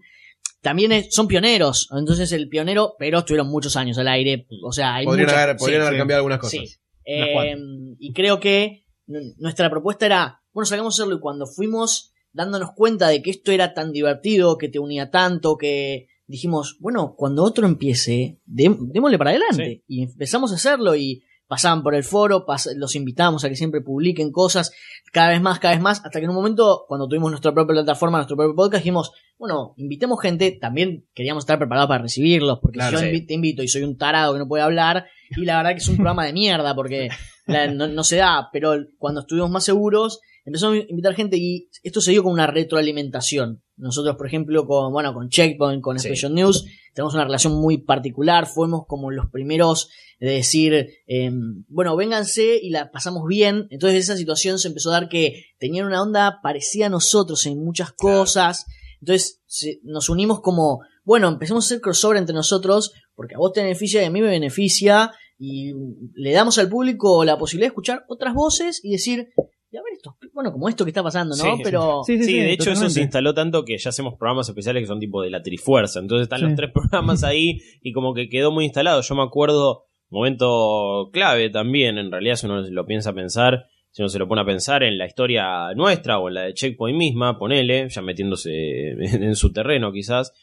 también 0.61 0.93
es- 0.93 1.13
son 1.13 1.27
pioneros. 1.27 1.89
Entonces 1.93 2.31
el 2.31 2.47
pionero, 2.47 2.93
pero 2.97 3.19
estuvieron 3.19 3.49
muchos 3.49 3.75
años 3.75 3.97
al 3.97 4.07
aire. 4.07 4.47
O 4.63 4.71
sea, 4.71 4.95
hay 4.95 5.05
Podrían 5.05 5.25
muchas- 5.27 5.43
haber, 5.43 5.57
podrían 5.57 5.81
sí, 5.81 5.87
haber 5.87 5.99
cambiado 5.99 6.17
algunas 6.19 6.39
cosas. 6.39 6.51
Sí. 6.61 6.75
Eh, 7.05 7.55
y 7.99 8.13
creo 8.13 8.39
que 8.39 8.82
nuestra 9.07 9.69
propuesta 9.69 10.05
era, 10.05 10.41
bueno, 10.53 10.65
salgamos 10.65 10.93
a 10.93 11.03
hacerlo 11.03 11.17
y 11.17 11.21
cuando 11.21 11.45
fuimos 11.47 12.11
dándonos 12.31 12.71
cuenta 12.75 13.07
de 13.09 13.21
que 13.21 13.29
esto 13.31 13.51
era 13.51 13.73
tan 13.73 13.91
divertido, 13.91 14.57
que 14.57 14.69
te 14.69 14.79
unía 14.79 15.11
tanto, 15.11 15.57
que 15.57 16.07
dijimos, 16.25 16.77
bueno, 16.79 17.15
cuando 17.15 17.43
otro 17.43 17.67
empiece, 17.67 18.39
dé- 18.45 18.75
démosle 18.79 19.17
para 19.17 19.31
adelante. 19.31 19.83
Y 19.87 20.03
empezamos 20.03 20.51
a 20.51 20.55
hacerlo 20.55 20.95
y 20.95 21.23
pasaban 21.53 21.83
por 21.83 21.93
el 21.93 22.03
foro, 22.03 22.45
pas- 22.47 22.73
los 22.75 22.95
invitamos 22.95 23.43
a 23.45 23.49
que 23.49 23.55
siempre 23.55 23.81
publiquen 23.81 24.31
cosas, 24.31 24.71
cada 25.11 25.29
vez 25.29 25.39
más, 25.41 25.59
cada 25.59 25.75
vez 25.75 25.81
más, 25.83 26.01
hasta 26.03 26.19
que 26.19 26.23
en 26.25 26.29
un 26.31 26.35
momento, 26.35 26.85
cuando 26.87 27.07
tuvimos 27.07 27.29
nuestra 27.29 27.53
propia 27.53 27.73
plataforma, 27.75 28.17
nuestro 28.17 28.35
propio 28.35 28.55
podcast, 28.55 28.83
dijimos, 28.83 29.11
bueno, 29.37 29.73
invitemos 29.77 30.19
gente, 30.19 30.57
también 30.59 31.05
queríamos 31.13 31.43
estar 31.43 31.59
preparados 31.59 31.87
para 31.89 32.01
recibirlos, 32.01 32.57
porque 32.59 32.79
Claro, 32.79 32.97
si 32.97 33.05
yo 33.05 33.11
sí. 33.11 33.25
te 33.27 33.33
invito 33.35 33.61
y 33.61 33.67
soy 33.67 33.83
un 33.83 33.97
tarado 33.97 34.33
que 34.33 34.39
no 34.39 34.47
puede 34.47 34.63
hablar, 34.63 35.05
y 35.37 35.45
la 35.45 35.57
verdad 35.57 35.71
que 35.73 35.77
es 35.77 35.87
un 35.87 35.95
programa 35.97 36.25
de 36.25 36.33
mierda, 36.33 36.73
porque 36.73 37.09
la- 37.45 37.67
no, 37.67 37.87
no 37.87 38.03
se 38.03 38.15
da, 38.17 38.49
pero 38.51 38.73
cuando 38.97 39.21
estuvimos 39.21 39.51
más 39.51 39.63
seguros, 39.63 40.19
empezamos 40.45 40.77
a 40.77 40.85
invitar 40.89 41.13
gente 41.15 41.37
y 41.37 41.69
esto 41.83 42.01
se 42.01 42.11
dio 42.11 42.23
con 42.23 42.33
una 42.33 42.47
retroalimentación. 42.47 43.63
Nosotros, 43.77 44.15
por 44.17 44.27
ejemplo, 44.27 44.65
con, 44.67 44.91
bueno, 44.91 45.13
con 45.13 45.29
Checkpoint, 45.29 45.81
con 45.81 45.97
Sí. 45.99 46.07
Special 46.07 46.33
News, 46.33 46.65
tenemos 46.93 47.13
una 47.15 47.23
relación 47.25 47.53
muy 47.55 47.79
particular, 47.79 48.45
fuimos 48.45 48.85
como 48.87 49.09
los 49.11 49.29
primeros 49.31 49.89
de 50.19 50.31
decir, 50.31 50.89
eh, 51.07 51.31
bueno, 51.67 51.95
vénganse 51.95 52.57
y 52.61 52.69
la 52.69 52.91
pasamos 52.91 53.23
bien. 53.27 53.67
Entonces 53.71 54.03
esa 54.03 54.15
situación 54.17 54.59
se 54.59 54.67
empezó 54.67 54.89
a 54.89 54.93
dar 54.93 55.09
que 55.09 55.45
tenían 55.59 55.87
una 55.87 56.01
onda 56.01 56.39
parecida 56.43 56.85
a 56.85 56.89
nosotros 56.89 57.45
en 57.45 57.63
muchas 57.63 57.91
cosas. 57.93 58.65
Entonces 59.01 59.41
se- 59.47 59.79
nos 59.83 60.09
unimos 60.09 60.41
como, 60.41 60.81
bueno, 61.03 61.27
empecemos 61.27 61.65
a 61.65 61.67
hacer 61.67 61.81
crossover 61.81 62.17
entre 62.17 62.35
nosotros, 62.35 62.93
porque 63.15 63.35
a 63.35 63.39
vos 63.39 63.51
te 63.53 63.61
beneficia 63.63 64.01
y 64.01 64.05
a 64.05 64.09
mí 64.11 64.21
me 64.21 64.27
beneficia, 64.29 65.11
y 65.39 65.73
le 66.13 66.31
damos 66.31 66.57
al 66.57 66.69
público 66.69 67.25
la 67.25 67.37
posibilidad 67.37 67.65
de 67.67 67.71
escuchar 67.73 68.05
otras 68.07 68.33
voces 68.33 68.79
y 68.83 68.91
decir, 68.91 69.29
y 69.71 69.77
a 69.77 69.81
ver 69.81 69.93
esto, 69.93 70.15
bueno, 70.33 70.51
como 70.51 70.67
esto 70.67 70.83
que 70.83 70.89
está 70.89 71.03
pasando, 71.03 71.35
¿no? 71.35 71.43
Sí, 71.57 71.61
Pero 71.63 72.01
Sí, 72.05 72.17
sí, 72.17 72.23
Sí, 72.23 72.29
sí, 72.31 72.37
de 72.39 72.53
hecho 72.53 72.71
eso 72.71 72.89
se 72.89 73.01
instaló 73.01 73.33
tanto 73.33 73.63
que 73.63 73.77
ya 73.77 73.89
hacemos 73.89 74.15
programas 74.17 74.49
especiales 74.49 74.81
que 74.81 74.87
son 74.87 74.99
tipo 74.99 75.21
de 75.21 75.29
la 75.29 75.41
Trifuerza. 75.43 75.99
Entonces 75.99 76.23
están 76.23 76.39
Sí. 76.39 76.45
los 76.45 76.55
tres 76.55 76.71
programas 76.71 77.23
ahí 77.23 77.59
y 77.81 77.93
como 77.93 78.13
que 78.13 78.29
quedó 78.29 78.51
muy 78.51 78.65
instalado. 78.65 79.01
Yo 79.01 79.15
me 79.15 79.21
acuerdo, 79.23 79.85
momento 80.09 81.09
clave 81.11 81.49
también, 81.49 81.97
en 81.97 82.11
realidad 82.11 82.35
si 82.35 82.45
uno 82.47 82.61
lo 82.61 82.85
piensa 82.85 83.13
pensar, 83.13 83.65
si 83.91 84.01
uno 84.01 84.09
se 84.09 84.17
lo 84.19 84.27
pone 84.27 84.41
a 84.41 84.45
pensar 84.45 84.81
en 84.83 84.97
la 84.97 85.05
historia 85.05 85.73
nuestra 85.75 86.17
o 86.19 86.27
en 86.27 86.33
la 86.33 86.41
de 86.43 86.53
Checkpoint 86.53 86.97
misma, 86.97 87.37
ponele, 87.37 87.87
ya 87.89 88.01
metiéndose 88.01 88.51
en 88.99 89.35
su 89.35 89.51
terreno 89.53 89.91
quizás. 89.91 90.33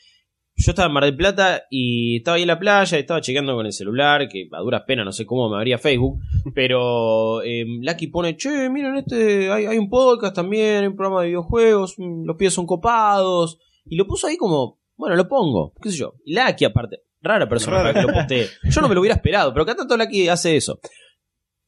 Yo 0.60 0.72
estaba 0.72 0.88
en 0.88 0.92
Mar 0.92 1.04
del 1.04 1.16
Plata 1.16 1.62
y 1.70 2.18
estaba 2.18 2.36
ahí 2.36 2.42
en 2.42 2.48
la 2.48 2.58
playa 2.58 2.98
estaba 2.98 3.22
chequeando 3.22 3.54
con 3.54 3.64
el 3.64 3.72
celular, 3.72 4.28
que 4.28 4.46
a 4.52 4.58
duras 4.58 4.82
penas 4.86 5.06
no 5.06 5.12
sé 5.12 5.24
cómo 5.24 5.48
me 5.48 5.56
abría 5.56 5.78
Facebook, 5.78 6.20
pero 6.54 7.40
eh, 7.42 7.64
Lucky 7.80 8.08
pone, 8.08 8.36
che, 8.36 8.68
miren, 8.68 8.94
este, 8.98 9.50
hay, 9.50 9.64
hay 9.64 9.78
un 9.78 9.88
podcast 9.88 10.34
también, 10.34 10.86
un 10.86 10.96
programa 10.96 11.22
de 11.22 11.28
videojuegos, 11.28 11.94
mm, 11.96 12.26
los 12.26 12.36
pibes 12.36 12.52
son 12.52 12.66
copados, 12.66 13.58
y 13.86 13.96
lo 13.96 14.06
puso 14.06 14.26
ahí 14.26 14.36
como, 14.36 14.78
bueno, 14.96 15.16
lo 15.16 15.26
pongo, 15.26 15.72
qué 15.80 15.90
sé 15.90 15.96
yo. 15.96 16.16
Y 16.26 16.34
Lucky 16.34 16.66
aparte, 16.66 17.04
rara 17.22 17.48
persona 17.48 17.78
Rara. 17.78 17.92
para 17.92 18.00
que 18.02 18.06
lo 18.06 18.18
postee. 18.18 18.48
Yo 18.64 18.82
no 18.82 18.88
me 18.90 18.94
lo 18.94 19.00
hubiera 19.00 19.16
esperado, 19.16 19.54
pero 19.54 19.64
cada 19.64 19.78
tanto 19.78 19.96
Lucky 19.96 20.28
hace 20.28 20.56
eso. 20.56 20.78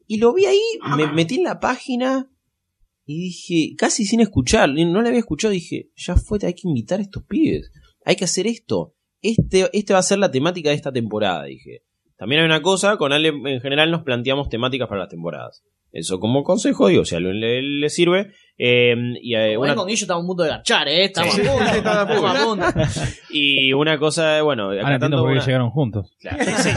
Y 0.07 0.18
lo 0.18 0.34
vi 0.34 0.45
ahí, 0.45 0.61
me 0.99 1.11
metí 1.11 1.36
en 1.36 1.45
la 1.45 1.59
página 1.61 2.30
y 3.07 3.18
dije, 3.20 3.74
casi 3.78 4.05
sin 4.05 4.20
escuchar, 4.20 4.68
no 4.68 5.01
le 5.01 5.09
había 5.09 5.20
escuchado, 5.20 5.51
dije, 5.51 5.88
ya 5.97 6.14
fue, 6.14 6.38
hay 6.43 6.53
que 6.53 6.68
invitar 6.68 7.01
a 7.01 7.03
estos 7.03 7.22
pibes, 7.24 7.70
hay 8.05 8.16
que 8.16 8.24
hacer 8.24 8.46
esto. 8.46 8.94
Este, 9.20 9.68
este 9.72 9.92
va 9.92 10.00
a 10.00 10.03
ser 10.03 10.18
la 10.18 10.30
temática 10.30 10.70
de 10.70 10.76
esta 10.76 10.92
temporada, 10.92 11.44
dije. 11.44 11.82
También 12.16 12.42
hay 12.42 12.46
una 12.46 12.62
cosa, 12.62 12.96
con 12.96 13.12
Ale 13.12 13.28
en 13.28 13.61
general 13.61 13.90
nos 13.90 14.03
planteamos 14.03 14.48
temáticas 14.48 14.88
para 14.88 15.00
las 15.00 15.09
temporadas. 15.09 15.64
Eso 15.92 16.20
como 16.20 16.44
consejo, 16.44 16.88
digo, 16.88 17.05
si 17.05 17.14
a 17.14 17.18
alguien 17.18 17.40
le, 17.40 17.62
le 17.62 17.90
sirve. 17.90 18.32
Eh, 18.59 18.94
y, 19.20 19.34
eh, 19.34 19.57
Bueno, 19.57 19.72
una, 19.72 19.80
con 19.80 19.88
Guillo 19.88 20.05
estamos 20.05 20.24
a 20.24 20.26
punto 20.26 20.42
de 20.44 20.48
garchar, 20.50 20.88
¿eh? 20.88 21.05
Estamos 21.05 21.34
Sí. 21.34 21.40
a 21.40 21.44
punto. 21.53 21.64
Sí, 21.72 21.76
estamos 21.78 21.98
a 21.98 22.07
punto. 22.07 22.26
estamos 22.26 22.40
a 22.40 22.72
punto. 22.72 23.11
y 23.30 23.72
una 23.72 23.98
cosa, 23.98 24.42
bueno, 24.42 24.70
acá 24.70 24.80
Ahora 24.82 24.94
entiendo 24.94 25.16
tanto 25.16 25.22
por 25.22 25.28
qué 25.30 25.36
una- 25.38 25.46
llegaron 25.46 25.70
juntos. 25.70 26.16
Claro, 26.20 26.38
sí, 26.44 26.68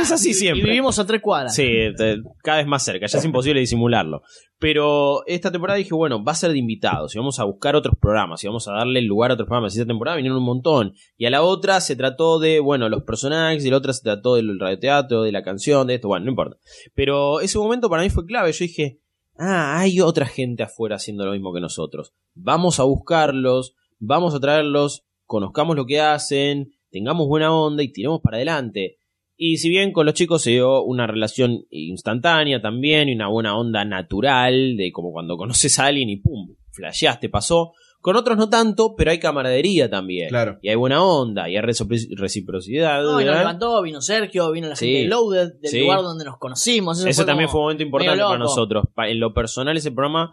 es 0.00 0.12
así 0.12 0.30
Y 0.30 0.34
siempre. 0.34 0.64
vivimos 0.70 0.98
a 0.98 1.06
tres 1.06 1.20
cuadras. 1.20 1.54
Sí, 1.54 1.64
te- 1.96 2.18
cada 2.42 2.58
vez 2.58 2.66
más 2.66 2.82
cerca, 2.84 3.06
ya 3.06 3.18
es 3.18 3.24
imposible 3.24 3.60
disimularlo. 3.60 4.22
Pero 4.58 5.20
esta 5.26 5.52
temporada 5.52 5.76
dije, 5.76 5.94
bueno, 5.94 6.24
va 6.24 6.32
a 6.32 6.34
ser 6.34 6.50
de 6.52 6.58
invitados 6.58 7.14
y 7.14 7.18
vamos 7.18 7.38
a 7.38 7.44
buscar 7.44 7.76
otros 7.76 7.94
programas 8.00 8.42
y 8.42 8.46
vamos 8.46 8.66
a 8.68 8.72
darle 8.72 9.02
lugar 9.02 9.30
a 9.30 9.34
otros 9.34 9.46
programas. 9.46 9.74
Y 9.74 9.78
esta 9.80 9.86
temporada 9.86 10.16
vinieron 10.16 10.38
un 10.38 10.44
montón. 10.46 10.94
Y 11.18 11.26
a 11.26 11.30
la 11.30 11.42
otra 11.42 11.78
se 11.80 11.94
trató 11.94 12.38
de, 12.38 12.58
bueno, 12.60 12.88
los 12.88 13.02
personajes 13.02 13.66
y 13.66 13.70
la 13.70 13.76
otra 13.76 13.92
se 13.92 14.02
trató 14.02 14.36
del 14.36 14.58
radioteatro, 14.58 15.22
de 15.24 15.32
la 15.32 15.42
canción, 15.42 15.86
de 15.86 15.96
esto, 15.96 16.08
bueno, 16.08 16.24
no 16.24 16.30
importa. 16.30 16.56
Pero 16.94 17.40
ese 17.40 17.58
momento 17.58 17.90
para 17.90 18.02
mí 18.02 18.08
fue 18.08 18.24
clave. 18.24 18.50
Yo 18.52 18.64
dije, 18.64 18.98
ah, 19.38 19.78
hay 19.78 20.00
otra 20.00 20.26
gente 20.26 20.62
afuera 20.62 20.96
haciendo 20.96 21.24
lo 21.24 21.32
mismo 21.32 21.52
que 21.52 21.60
nosotros. 21.60 22.12
Vamos 22.34 22.80
a 22.80 22.84
buscarlos, 22.84 23.74
vamos 23.98 24.34
a 24.34 24.40
traerlos, 24.40 25.04
conozcamos 25.24 25.76
lo 25.76 25.86
que 25.86 26.00
hacen, 26.00 26.72
tengamos 26.90 27.28
buena 27.28 27.54
onda 27.54 27.82
y 27.82 27.92
tiremos 27.92 28.20
para 28.20 28.36
adelante. 28.36 28.98
Y 29.36 29.58
si 29.58 29.68
bien 29.68 29.92
con 29.92 30.06
los 30.06 30.14
chicos 30.14 30.42
se 30.42 30.52
dio 30.52 30.82
una 30.82 31.06
relación 31.06 31.66
instantánea 31.70 32.62
también 32.62 33.08
y 33.08 33.14
una 33.14 33.28
buena 33.28 33.58
onda 33.58 33.84
natural, 33.84 34.76
de 34.76 34.90
como 34.92 35.12
cuando 35.12 35.36
conoces 35.36 35.78
a 35.78 35.86
alguien 35.86 36.08
y 36.08 36.16
pum, 36.16 36.56
flasheaste, 36.70 37.28
pasó. 37.28 37.72
Con 38.06 38.14
otros 38.14 38.36
no 38.38 38.48
tanto, 38.48 38.94
pero 38.96 39.10
hay 39.10 39.18
camaradería 39.18 39.90
también. 39.90 40.28
Claro. 40.28 40.60
Y 40.62 40.68
hay 40.68 40.76
buena 40.76 41.02
onda, 41.02 41.48
y 41.48 41.56
hay 41.56 41.62
recipro- 41.62 42.06
reciprocidad. 42.16 43.02
No, 43.02 43.20
y 43.20 43.24
nos 43.24 43.36
levantó, 43.36 43.82
vino 43.82 44.00
Sergio, 44.00 44.52
vino 44.52 44.68
la 44.68 44.76
Sí. 44.76 44.86
gente 44.86 45.02
de 45.02 45.08
Loaded, 45.08 45.52
del 45.60 45.70
Sí. 45.72 45.80
lugar 45.80 46.02
donde 46.02 46.24
nos 46.24 46.38
conocimos. 46.38 47.04
Eso 47.04 47.12
fue 47.22 47.24
también 47.26 47.48
fue 47.48 47.58
un 47.58 47.64
momento 47.64 47.82
importante 47.82 48.22
para 48.22 48.38
nosotros. 48.38 48.84
Pa- 48.94 49.08
En 49.08 49.18
lo 49.18 49.34
personal, 49.34 49.76
ese 49.76 49.90
programa 49.90 50.32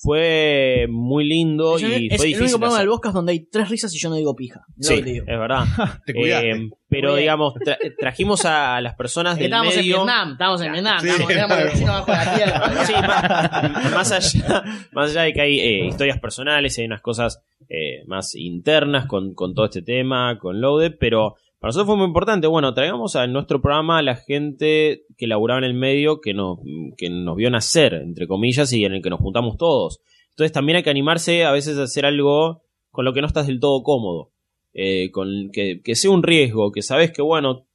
fue 0.00 0.86
muy 0.88 1.26
lindo 1.26 1.76
Es, 1.76 1.82
y 1.82 1.84
el- 1.86 1.90
fue 1.90 1.96
es 1.96 2.12
el 2.12 2.26
difícil. 2.28 2.42
único 2.42 2.58
programa 2.58 2.78
del 2.78 2.88
Boscas 2.88 3.12
donde 3.14 3.32
hay 3.32 3.46
tres 3.50 3.68
risas 3.68 3.92
y 3.94 3.98
yo 3.98 4.08
no 4.10 4.14
digo 4.16 4.34
pija. 4.36 4.60
No 4.76 4.82
Sí, 4.88 5.02
digo. 5.02 5.24
es 5.26 5.38
verdad. 5.38 5.64
Te. 6.06 6.12
Eh, 6.52 6.70
pero 6.88 7.16
digamos, 7.16 7.54
tra- 7.54 7.76
trajimos 7.98 8.44
a 8.44 8.80
las 8.80 8.94
personas 8.94 9.36
del 9.36 9.46
Estábamos 9.46 9.74
en 9.74 9.80
medio. 9.80 9.96
Vietnam, 9.96 10.32
estábamos 10.32 10.60
en 10.62 10.72
Vietnam, 10.72 11.00
Sí, 11.00 11.08
estábamos, 11.08 12.08
la 12.08 12.34
tierra. 12.36 12.72
Sí, 12.86 12.92
más, 12.92 13.92
más 13.92 14.12
allá, 14.12 14.64
más 14.92 15.10
allá 15.10 15.22
de 15.22 15.32
que 15.32 15.40
hay 15.40 15.58
eh, 15.60 15.86
historias 15.86 16.18
personales, 16.20 16.78
hay 16.78 16.84
unas 16.86 17.00
cosas 17.02 17.42
eh, 17.68 18.04
más 18.06 18.34
internas 18.34 19.06
con, 19.06 19.34
con 19.34 19.52
todo 19.54 19.66
este 19.66 19.82
tema, 19.82 20.38
con 20.38 20.60
Loaded, 20.60 20.94
pero 20.98 21.34
para 21.58 21.68
nosotros 21.68 21.86
fue 21.86 21.96
muy 21.96 22.06
importante. 22.06 22.46
Bueno, 22.46 22.74
traigamos 22.74 23.16
a 23.16 23.26
nuestro 23.26 23.60
programa 23.60 23.98
a 23.98 24.02
la 24.02 24.16
gente 24.16 25.02
que 25.16 25.26
laburaba 25.26 25.58
en 25.58 25.64
el 25.64 25.74
medio, 25.74 26.20
que 26.20 26.34
nos, 26.34 26.58
que 26.96 27.10
nos 27.10 27.36
vio 27.36 27.50
nacer, 27.50 27.94
entre 27.94 28.26
comillas, 28.26 28.72
y 28.72 28.84
en 28.84 28.94
el 28.94 29.02
que 29.02 29.10
nos 29.10 29.20
juntamos 29.20 29.56
todos. 29.56 30.00
Entonces 30.30 30.52
también 30.52 30.76
hay 30.76 30.82
que 30.82 30.90
animarse 30.90 31.44
a 31.44 31.52
veces 31.52 31.78
a 31.78 31.84
hacer 31.84 32.06
algo 32.06 32.62
con 32.90 33.04
lo 33.04 33.12
que 33.12 33.20
no 33.20 33.26
estás 33.26 33.46
del 33.46 33.60
todo 33.60 33.82
cómodo. 33.82 34.30
Eh, 34.74 35.10
con 35.10 35.50
que, 35.52 35.80
que 35.82 35.96
sea 35.96 36.10
un 36.10 36.22
riesgo, 36.22 36.70
que 36.70 36.82
sabes 36.82 37.10
que 37.10 37.22
bueno, 37.22 37.66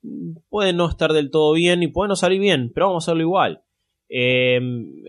puede 0.49 0.71
no 0.71 0.87
estar 0.87 1.11
del 1.11 1.31
todo 1.31 1.51
bien 1.53 1.83
y 1.83 1.87
puede 1.87 2.07
no 2.07 2.15
salir 2.15 2.39
bien, 2.39 2.71
pero 2.73 2.87
vamos 2.87 3.03
a 3.03 3.05
hacerlo 3.11 3.23
igual. 3.23 3.63
Eh, 4.15 4.61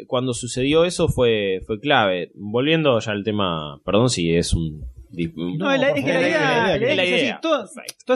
cuando 0.06 0.32
sucedió 0.32 0.84
eso 0.84 1.08
fue, 1.08 1.60
fue 1.66 1.78
clave. 1.78 2.32
Volviendo 2.34 2.98
ya 2.98 3.12
al 3.12 3.22
tema, 3.22 3.80
perdón 3.84 4.08
si 4.08 4.34
es 4.34 4.54
un... 4.54 4.86
No, 5.58 5.76
la- 5.76 5.90
es 5.90 6.04
que 6.04 6.12
la 6.12 6.20
idea, 6.20 6.78
la 6.78 7.02
es 7.04 7.32
así, 7.32 7.40
todas 7.40 7.70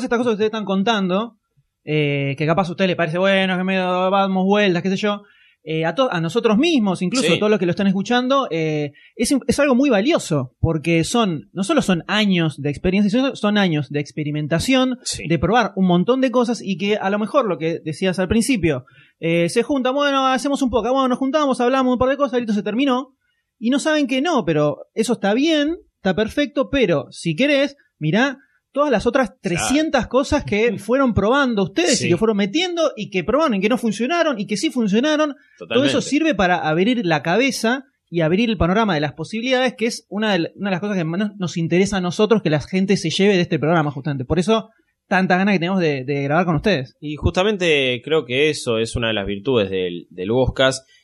estas 0.05 0.19
cosas 0.19 0.31
que 0.31 0.35
ustedes 0.35 0.49
están 0.49 0.65
contando, 0.65 1.37
eh, 1.85 2.35
que 2.37 2.47
capaz 2.47 2.69
a 2.69 2.73
usted 2.73 2.87
le 2.87 2.97
parece 2.97 3.19
bueno, 3.19 3.57
que 3.57 3.65
medio 3.65 4.11
damos 4.11 4.45
vueltas, 4.45 4.83
qué 4.83 4.91
sé 4.91 4.97
yo, 4.97 5.23
eh, 5.65 5.85
a, 5.85 5.95
a 6.11 6.21
nosotros 6.21 6.57
mismos, 6.57 7.03
incluso 7.03 7.27
Sí. 7.27 7.35
a 7.35 7.39
todos 7.39 7.51
los 7.51 7.59
que 7.59 7.67
lo 7.67 7.71
están 7.73 7.87
escuchando, 7.89 8.47
eh, 8.51 8.93
es, 9.17 9.35
es 9.47 9.59
algo 9.61 9.75
muy 9.75 9.91
valioso, 9.91 10.55
porque 10.61 11.05
son, 11.05 11.51
no 11.53 11.63
solo 11.65 11.83
son 11.83 12.05
años 12.07 12.57
de 12.63 12.71
experiencia, 12.71 13.11
sino 13.11 13.37
son 13.37 13.59
años 13.59 13.91
de 13.91 14.01
experimentación, 14.01 14.99
Sí. 15.03 15.27
de 15.29 15.39
probar 15.39 15.73
un 15.77 15.87
montón 15.87 16.21
de 16.21 16.31
cosas 16.31 16.61
y 16.63 16.79
que 16.79 16.97
a 16.97 17.11
lo 17.11 17.19
mejor 17.19 17.47
lo 17.47 17.59
que 17.59 17.81
decías 17.85 18.19
al 18.19 18.29
principio, 18.29 18.85
eh, 19.21 19.49
se 19.49 19.63
juntan, 19.63 19.95
bueno, 19.95 20.27
hacemos 20.29 20.63
un 20.63 20.71
poco, 20.71 20.91
bueno, 20.93 21.09
nos 21.09 21.19
juntamos, 21.19 21.61
hablamos 21.61 21.93
un 21.95 21.99
par 21.99 22.09
de 22.11 22.17
cosas, 22.17 22.39
listo, 22.39 22.55
se 22.55 22.63
terminó, 22.63 23.15
y 23.59 23.71
no 23.71 23.79
saben 23.81 24.07
que 24.07 24.23
no, 24.23 24.45
pero 24.45 24.87
eso 24.95 25.15
está 25.15 25.35
bien, 25.35 25.77
está 25.99 26.15
perfecto, 26.15 26.71
pero 26.71 27.07
si 27.11 27.37
querés, 27.37 27.77
mirá 27.99 28.39
todas 28.73 28.91
las 28.91 29.07
otras 29.07 29.33
300 29.41 30.07
cosas 30.07 30.45
que 30.45 30.79
fueron 30.79 31.15
probando 31.15 31.65
ustedes 31.65 31.99
Sí. 31.99 32.07
y 32.07 32.11
que 32.11 32.17
fueron 32.17 32.37
metiendo 32.37 32.93
y 32.97 33.11
que 33.11 33.25
probaron 33.25 33.55
y 33.55 33.61
que 33.61 33.69
no 33.69 33.79
funcionaron 33.79 34.39
y 34.39 34.47
que 34.47 34.57
sí 34.57 34.71
funcionaron. 34.71 35.35
Todo 35.59 35.85
eso 35.85 36.01
sirve 36.01 36.35
para 36.35 36.57
abrir 36.69 37.05
la 37.05 37.23
cabeza 37.23 37.85
y 38.11 38.21
abrir 38.23 38.49
el 38.49 38.57
panorama 38.57 38.95
de 38.95 39.01
las 39.01 39.13
posibilidades, 39.13 39.75
que 39.77 39.87
es 39.87 40.07
una 40.09 40.33
de, 40.33 40.53
una 40.57 40.71
de 40.71 40.75
las 40.75 40.81
cosas 40.81 40.97
que 40.97 41.05
más 41.05 41.33
nos 41.37 41.57
interesa 41.57 41.99
a 41.99 42.01
nosotros 42.01 42.41
que 42.43 42.51
la 42.51 42.61
gente 42.61 42.97
se 42.97 43.11
lleve 43.11 43.35
de 43.35 43.43
este 43.43 43.59
programa, 43.59 43.91
justamente. 43.91 44.25
Por 44.25 44.39
eso, 44.39 44.71
tantas 45.09 45.39
ganas 45.39 45.55
que 45.55 45.59
tenemos 45.59 45.81
de, 45.81 46.05
de 46.05 46.23
grabar 46.23 46.47
con 46.47 46.57
ustedes. 46.57 46.97
Y 47.01 47.17
justamente 47.17 48.01
creo 48.05 48.25
que 48.25 48.49
eso 48.49 48.79
es 48.79 48.97
una 48.97 49.09
de 49.09 49.15
las 49.15 49.27
virtudes 49.27 49.69
del, 49.71 50.07
del. 50.11 50.31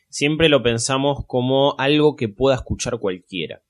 Siempre 0.08 0.48
lo 0.48 0.62
pensamos 0.62 1.24
como 1.26 1.74
algo 1.78 2.14
que 2.14 2.28
pueda 2.28 2.56
escuchar 2.56 2.98
cualquiera. 2.98 3.60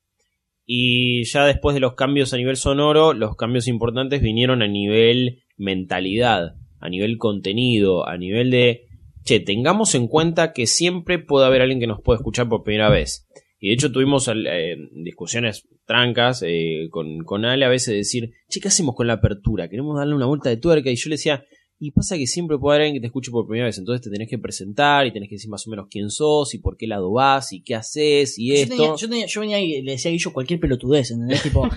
Y 0.67 1.25
ya 1.25 1.45
después 1.45 1.75
de 1.75 1.81
los 1.81 1.95
cambios 1.95 2.33
a 2.33 2.37
nivel 2.37 2.57
sonoro, 2.57 3.13
los 3.13 3.37
cambios 3.37 3.69
importantes 3.69 4.23
vinieron 4.23 4.63
a 4.63 4.67
nivel 4.67 5.43
mentalidad, 5.57 6.57
a 6.81 6.89
nivel 6.89 7.19
contenido, 7.19 8.09
a 8.09 8.17
nivel 8.17 8.51
de, 8.51 8.87
che, 9.25 9.41
tengamos 9.41 9.95
en 9.95 10.09
cuenta 10.09 10.53
que 10.53 10.67
siempre 10.67 11.19
puede 11.19 11.47
haber 11.47 11.63
alguien 11.63 11.81
que 11.81 11.87
nos 11.87 12.01
puede 12.01 12.19
escuchar 12.19 12.49
por 12.49 12.63
primera 12.63 12.89
vez. 12.89 13.29
Y 13.59 13.69
de 13.69 13.75
hecho 13.75 13.93
tuvimos 13.93 14.29
eh, 14.29 14.77
discusiones 14.93 15.69
trancas 15.87 16.43
eh, 16.47 16.89
con, 16.91 17.25
con 17.25 17.45
Ale 17.45 17.65
a 17.65 17.71
veces 17.71 17.89
de 17.89 17.97
decir, 17.97 18.33
che, 18.49 18.61
¿qué 18.61 18.69
hacemos 18.69 18.95
con 18.95 19.07
la 19.07 19.15
apertura? 19.15 19.69
Queremos 19.69 19.97
darle 19.97 20.15
una 20.15 20.27
vuelta 20.27 20.49
de 20.51 20.57
tuerca. 20.57 20.91
Y 20.91 20.97
yo 20.97 21.09
le 21.09 21.15
decía, 21.15 21.45
y 21.81 21.91
pasa 21.91 22.17
que 22.17 22.27
siempre 22.27 22.57
puede 22.57 22.77
haber 22.77 22.87
alguien 22.87 22.95
que 22.97 23.01
te 23.01 23.09
escuche 23.09 23.31
por 23.31 23.47
primera 23.47 23.67
vez. 23.67 23.77
Entonces 23.79 24.03
te 24.03 24.11
tenés 24.11 24.29
que 24.29 24.39
presentar 24.39 25.07
y 25.07 25.13
tenés 25.13 25.29
que 25.29 25.35
decir 25.35 25.51
más 25.51 25.67
o 25.67 25.71
menos 25.71 25.87
quién 25.91 26.09
sos 26.11 26.55
y 26.55 26.59
por 26.59 26.77
qué 26.77 26.87
lado 26.87 27.13
vas 27.13 27.53
y 27.53 27.63
qué 27.63 27.75
haces 27.75 28.39
y 28.39 28.49
Yo, 28.49 28.55
esto. 28.55 28.77
tenía- 28.77 28.95
yo, 28.97 29.09
tenía- 29.09 29.27
yo 29.27 29.41
venía 29.41 29.61
y 29.61 29.83
le 29.83 29.93
decía 29.93 30.11
a 30.11 30.13
Guillo 30.13 30.33
cualquier 30.33 30.61
pelotudez, 30.61 31.11
¿entendés? 31.11 31.43
Tipo, 31.43 31.69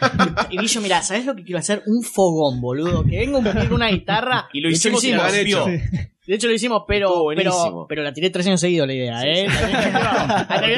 y 0.49 0.57
Guillo, 0.59 0.81
mira, 0.81 1.01
¿sabes 1.01 1.25
lo 1.25 1.35
que 1.35 1.43
quiero 1.43 1.59
hacer? 1.59 1.83
Un 1.87 2.03
fogón, 2.03 2.61
boludo. 2.61 3.03
Que 3.03 3.17
venga 3.19 3.39
un 3.39 3.43
con 3.43 3.73
una 3.73 3.89
guitarra. 3.89 4.47
Y 4.53 4.61
lo 4.61 4.69
hicimos 4.69 5.03
y 5.03 5.11
la. 5.11 5.29
De 6.27 6.35
hecho, 6.35 6.47
lo 6.47 6.53
hicimos, 6.53 6.83
pero, 6.85 7.27
pero, 7.37 7.85
pero 7.87 8.03
la 8.03 8.11
tiré 8.13 8.29
tres 8.29 8.45
años 8.47 8.59
seguidos 8.59 8.85
la 8.85 8.93
idea, 8.93 9.21
¿eh? 9.23 9.47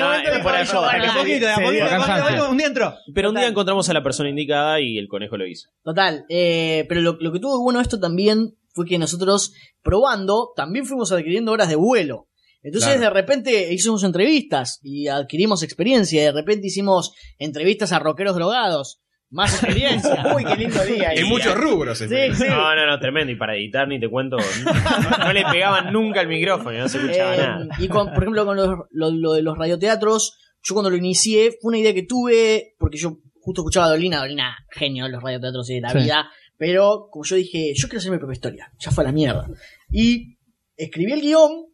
Un 2.49 2.51
Sí, 2.51 2.57
día 2.57 2.67
entró. 2.67 2.95
Pero 3.13 3.29
un 3.29 3.35
día 3.35 3.41
Total. 3.43 3.51
encontramos 3.51 3.89
a 3.89 3.93
la 3.93 4.03
persona 4.03 4.29
indicada 4.29 4.79
y 4.79 4.97
el 4.97 5.07
conejo 5.07 5.37
lo 5.37 5.47
hizo. 5.47 5.69
Total, 5.83 6.25
eh, 6.29 6.85
pero 6.87 7.01
lo, 7.01 7.17
lo 7.19 7.31
que 7.31 7.39
tuvo 7.39 7.57
de 7.57 7.63
bueno 7.63 7.81
esto 7.81 7.99
también 7.99 8.53
fue 8.73 8.85
que 8.85 8.97
nosotros, 8.97 9.53
probando, 9.83 10.51
también 10.55 10.85
fuimos 10.85 11.11
adquiriendo 11.11 11.51
horas 11.51 11.69
de 11.69 11.75
vuelo. 11.75 12.27
Entonces 12.61 12.89
Claro. 12.95 13.01
de 13.01 13.09
repente 13.21 13.73
hicimos 13.73 14.03
entrevistas 14.03 14.79
y 14.83 15.07
adquirimos 15.07 15.63
experiencia. 15.63 16.21
De 16.23 16.31
repente 16.33 16.67
hicimos 16.67 17.13
entrevistas 17.37 17.91
a 17.93 17.99
rockeros 17.99 18.35
drogados. 18.35 19.01
Más 19.31 19.53
experiencia. 19.53 20.25
Uy, 20.35 20.43
qué 20.43 20.55
lindo 20.57 20.83
día. 20.83 21.13
En 21.13 21.27
muchos 21.27 21.55
rubros. 21.55 21.99
Sí, 21.99 22.07
sí. 22.07 22.43
No, 22.49 22.75
no, 22.75 22.85
no, 22.87 22.99
tremendo. 22.99 23.31
Y 23.31 23.35
para 23.37 23.55
editar 23.55 23.87
ni 23.87 23.99
te 23.99 24.09
cuento, 24.09 24.37
no, 24.37 25.17
no 25.25 25.33
le 25.33 25.43
pegaban 25.45 25.93
nunca 25.93 26.21
el 26.21 26.27
micrófono, 26.27 26.77
no 26.79 26.89
se 26.89 26.97
escuchaba 26.97 27.35
Eh, 27.35 27.37
nada. 27.37 27.67
y 27.77 27.87
con, 27.87 28.07
por 28.11 28.23
ejemplo, 28.23 28.45
con 28.45 28.57
lo, 28.57 28.87
lo- 28.91 29.11
lo 29.11 29.33
de 29.33 29.41
los 29.43 29.57
radioteatros, 29.57 30.37
yo 30.63 30.73
cuando 30.73 30.89
lo 30.89 30.97
inicié, 30.97 31.51
fue 31.61 31.69
una 31.69 31.77
idea 31.77 31.93
que 31.93 32.03
tuve, 32.03 32.73
porque 32.79 32.97
yo 32.97 33.19
justo 33.39 33.61
escuchaba 33.61 33.85
a 33.85 33.89
Dolina, 33.91 34.19
Dolina, 34.19 34.57
genio 34.71 35.05
de 35.05 35.11
los 35.11 35.21
radioteatros 35.23 35.69
y 35.69 35.75
de 35.75 35.81
la 35.81 35.89
Sí. 35.91 35.99
vida, 35.99 36.29
pero 36.59 37.07
como 37.09 37.23
yo 37.23 37.37
dije, 37.37 37.71
yo 37.73 37.87
quiero 37.87 37.99
hacer 37.99 38.11
mi 38.11 38.17
propia 38.17 38.33
historia, 38.33 38.73
ya 38.77 38.91
fue 38.91 39.05
a 39.05 39.07
la 39.07 39.13
mierda. 39.13 39.49
Y 39.89 40.37
escribí 40.75 41.13
el 41.13 41.21
guion, 41.21 41.67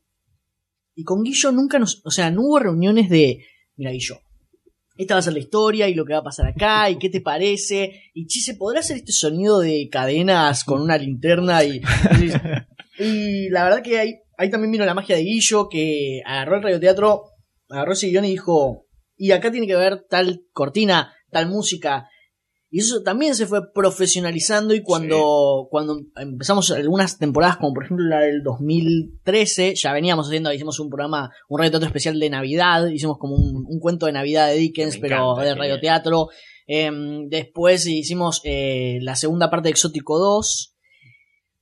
y 0.93 1.03
con 1.03 1.23
Guillo 1.23 1.51
nunca 1.51 1.79
nos, 1.79 2.03
o 2.05 2.11
sea, 2.11 2.29
no 2.29 2.41
hubo 2.41 2.59
reuniones 2.59 3.09
de, 3.09 3.43
mira 3.75 3.89
Guillo, 3.89 4.19
esta 4.95 5.15
va 5.15 5.19
a 5.19 5.23
ser 5.23 5.33
la 5.33 5.39
historia 5.39 5.89
y 5.89 5.95
lo 5.95 6.05
que 6.05 6.13
va 6.13 6.19
a 6.19 6.23
pasar 6.23 6.45
acá 6.45 6.87
y 6.91 6.99
qué 6.99 7.09
te 7.09 7.19
parece 7.19 8.03
y 8.13 8.27
che, 8.27 8.41
¿se 8.41 8.53
podrá 8.53 8.81
hacer 8.81 8.97
este 8.97 9.11
sonido 9.11 9.59
de 9.59 9.89
cadenas 9.91 10.63
con 10.63 10.81
una 10.81 10.99
linterna 10.99 11.63
y, 11.63 11.81
y 12.99 13.49
la 13.49 13.63
verdad 13.63 13.81
que 13.81 13.97
ahí, 13.97 14.13
ahí 14.37 14.51
también 14.51 14.71
vino 14.71 14.85
la 14.85 14.93
magia 14.93 15.15
de 15.15 15.23
Guillo 15.23 15.67
que 15.67 16.21
agarró 16.23 16.57
el 16.57 16.63
radioteatro, 16.63 17.23
agarró 17.69 17.93
ese 17.93 18.07
guion 18.07 18.25
y 18.25 18.31
dijo, 18.31 18.85
y 19.17 19.31
acá 19.31 19.51
tiene 19.51 19.65
que 19.65 19.73
haber 19.73 20.05
tal 20.07 20.43
cortina, 20.53 21.11
tal 21.31 21.49
música. 21.49 22.07
Y 22.75 22.79
eso 22.79 23.03
también 23.03 23.35
se 23.35 23.45
fue 23.47 23.71
profesionalizando 23.71 24.73
y 24.75 24.81
cuando, 24.83 25.69
cuando 25.71 25.97
empezamos 26.17 26.71
algunas 26.71 27.17
temporadas, 27.17 27.55
como 27.55 27.73
por 27.73 27.85
ejemplo 27.85 28.05
la 28.05 28.19
del 28.19 28.43
2013, 28.43 29.75
ya 29.75 29.93
veníamos 29.93 30.27
haciendo, 30.27 30.51
hicimos 30.51 30.77
un 30.81 30.89
programa, 30.89 31.31
un 31.47 31.57
radioteatro 31.57 31.87
especial 31.87 32.19
de 32.19 32.29
Navidad, 32.29 32.87
hicimos 32.87 33.17
como 33.17 33.35
un, 33.35 33.63
un 33.65 33.79
cuento 33.79 34.07
de 34.07 34.11
Navidad 34.11 34.49
de 34.49 34.55
Dickens, 34.55 34.95
Me 34.95 35.07
pero 35.07 35.31
encanta, 35.31 35.43
de 35.43 35.55
radioteatro. 35.55 36.27
Em, 36.67 37.29
después 37.29 37.87
hicimos 37.87 38.41
eh, 38.43 38.99
la 39.01 39.15
segunda 39.15 39.49
parte 39.49 39.69
de 39.69 39.71
Exótico 39.71 40.19
2. 40.19 40.73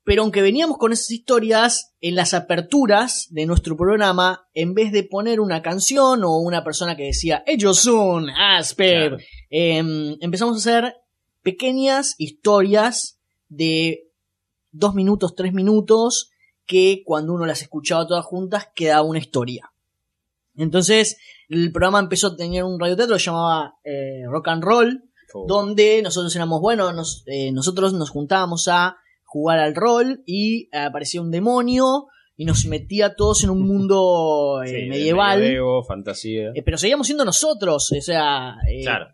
Pero 0.05 0.23
aunque 0.23 0.41
veníamos 0.41 0.77
con 0.79 0.91
esas 0.91 1.11
historias, 1.11 1.93
en 2.01 2.15
las 2.15 2.33
aperturas 2.33 3.27
de 3.29 3.45
nuestro 3.45 3.77
programa, 3.77 4.47
en 4.53 4.73
vez 4.73 4.91
de 4.91 5.03
poner 5.03 5.39
una 5.39 5.61
canción 5.61 6.23
o 6.25 6.39
una 6.39 6.63
persona 6.63 6.97
que 6.97 7.03
decía, 7.05 7.41
ellos 7.45 7.77
son 7.79 8.29
Asper, 8.29 9.09
Claro. 9.11 9.17
em, 9.49 10.17
empezamos 10.19 10.55
a 10.55 10.57
hacer 10.57 10.95
pequeñas 11.43 12.15
historias 12.17 13.19
de 13.49 14.07
dos 14.71 14.95
minutos, 14.95 15.35
tres 15.35 15.53
minutos, 15.53 16.31
que 16.65 17.03
cuando 17.05 17.33
uno 17.33 17.45
las 17.45 17.61
escuchaba 17.61 18.07
todas 18.07 18.25
juntas 18.25 18.69
quedaba 18.73 19.03
una 19.03 19.19
historia. 19.19 19.71
Entonces, 20.55 21.17
el 21.49 21.71
programa 21.71 21.99
empezó 21.99 22.27
a 22.27 22.35
tener 22.35 22.63
un 22.63 22.79
radioteatro 22.79 23.15
que 23.15 23.19
se 23.19 23.25
llamaba 23.25 23.75
eh, 23.83 24.23
Rock 24.27 24.47
and 24.49 24.63
Roll, 24.63 25.03
donde 25.47 26.01
nosotros 26.03 26.35
éramos, 26.35 26.61
bueno, 26.61 26.93
nos- 26.93 27.23
eh, 27.25 27.51
nosotros 27.51 27.93
nos 27.93 28.11
juntábamos 28.11 28.67
a 28.67 28.97
jugar 29.23 29.57
al 29.59 29.73
rol 29.75 30.21
y 30.27 30.69
aparecía 30.75 31.21
un 31.21 31.31
demonio 31.31 32.05
y 32.37 32.45
nos 32.45 32.65
metía 32.65 33.07
a 33.07 33.15
todos 33.15 33.43
en 33.43 33.49
un 33.49 33.61
mundo 33.67 34.61
eh, 34.63 34.67
Sí, 34.83 34.89
medieval. 34.89 35.39
medioevo, 35.39 35.83
fantasía. 35.83 36.51
Eh, 36.53 36.61
pero 36.63 36.77
seguíamos 36.77 37.07
siendo 37.07 37.25
nosotros, 37.25 37.91
o 37.91 38.01
sea, 38.01 38.55
Claro. 38.83 39.07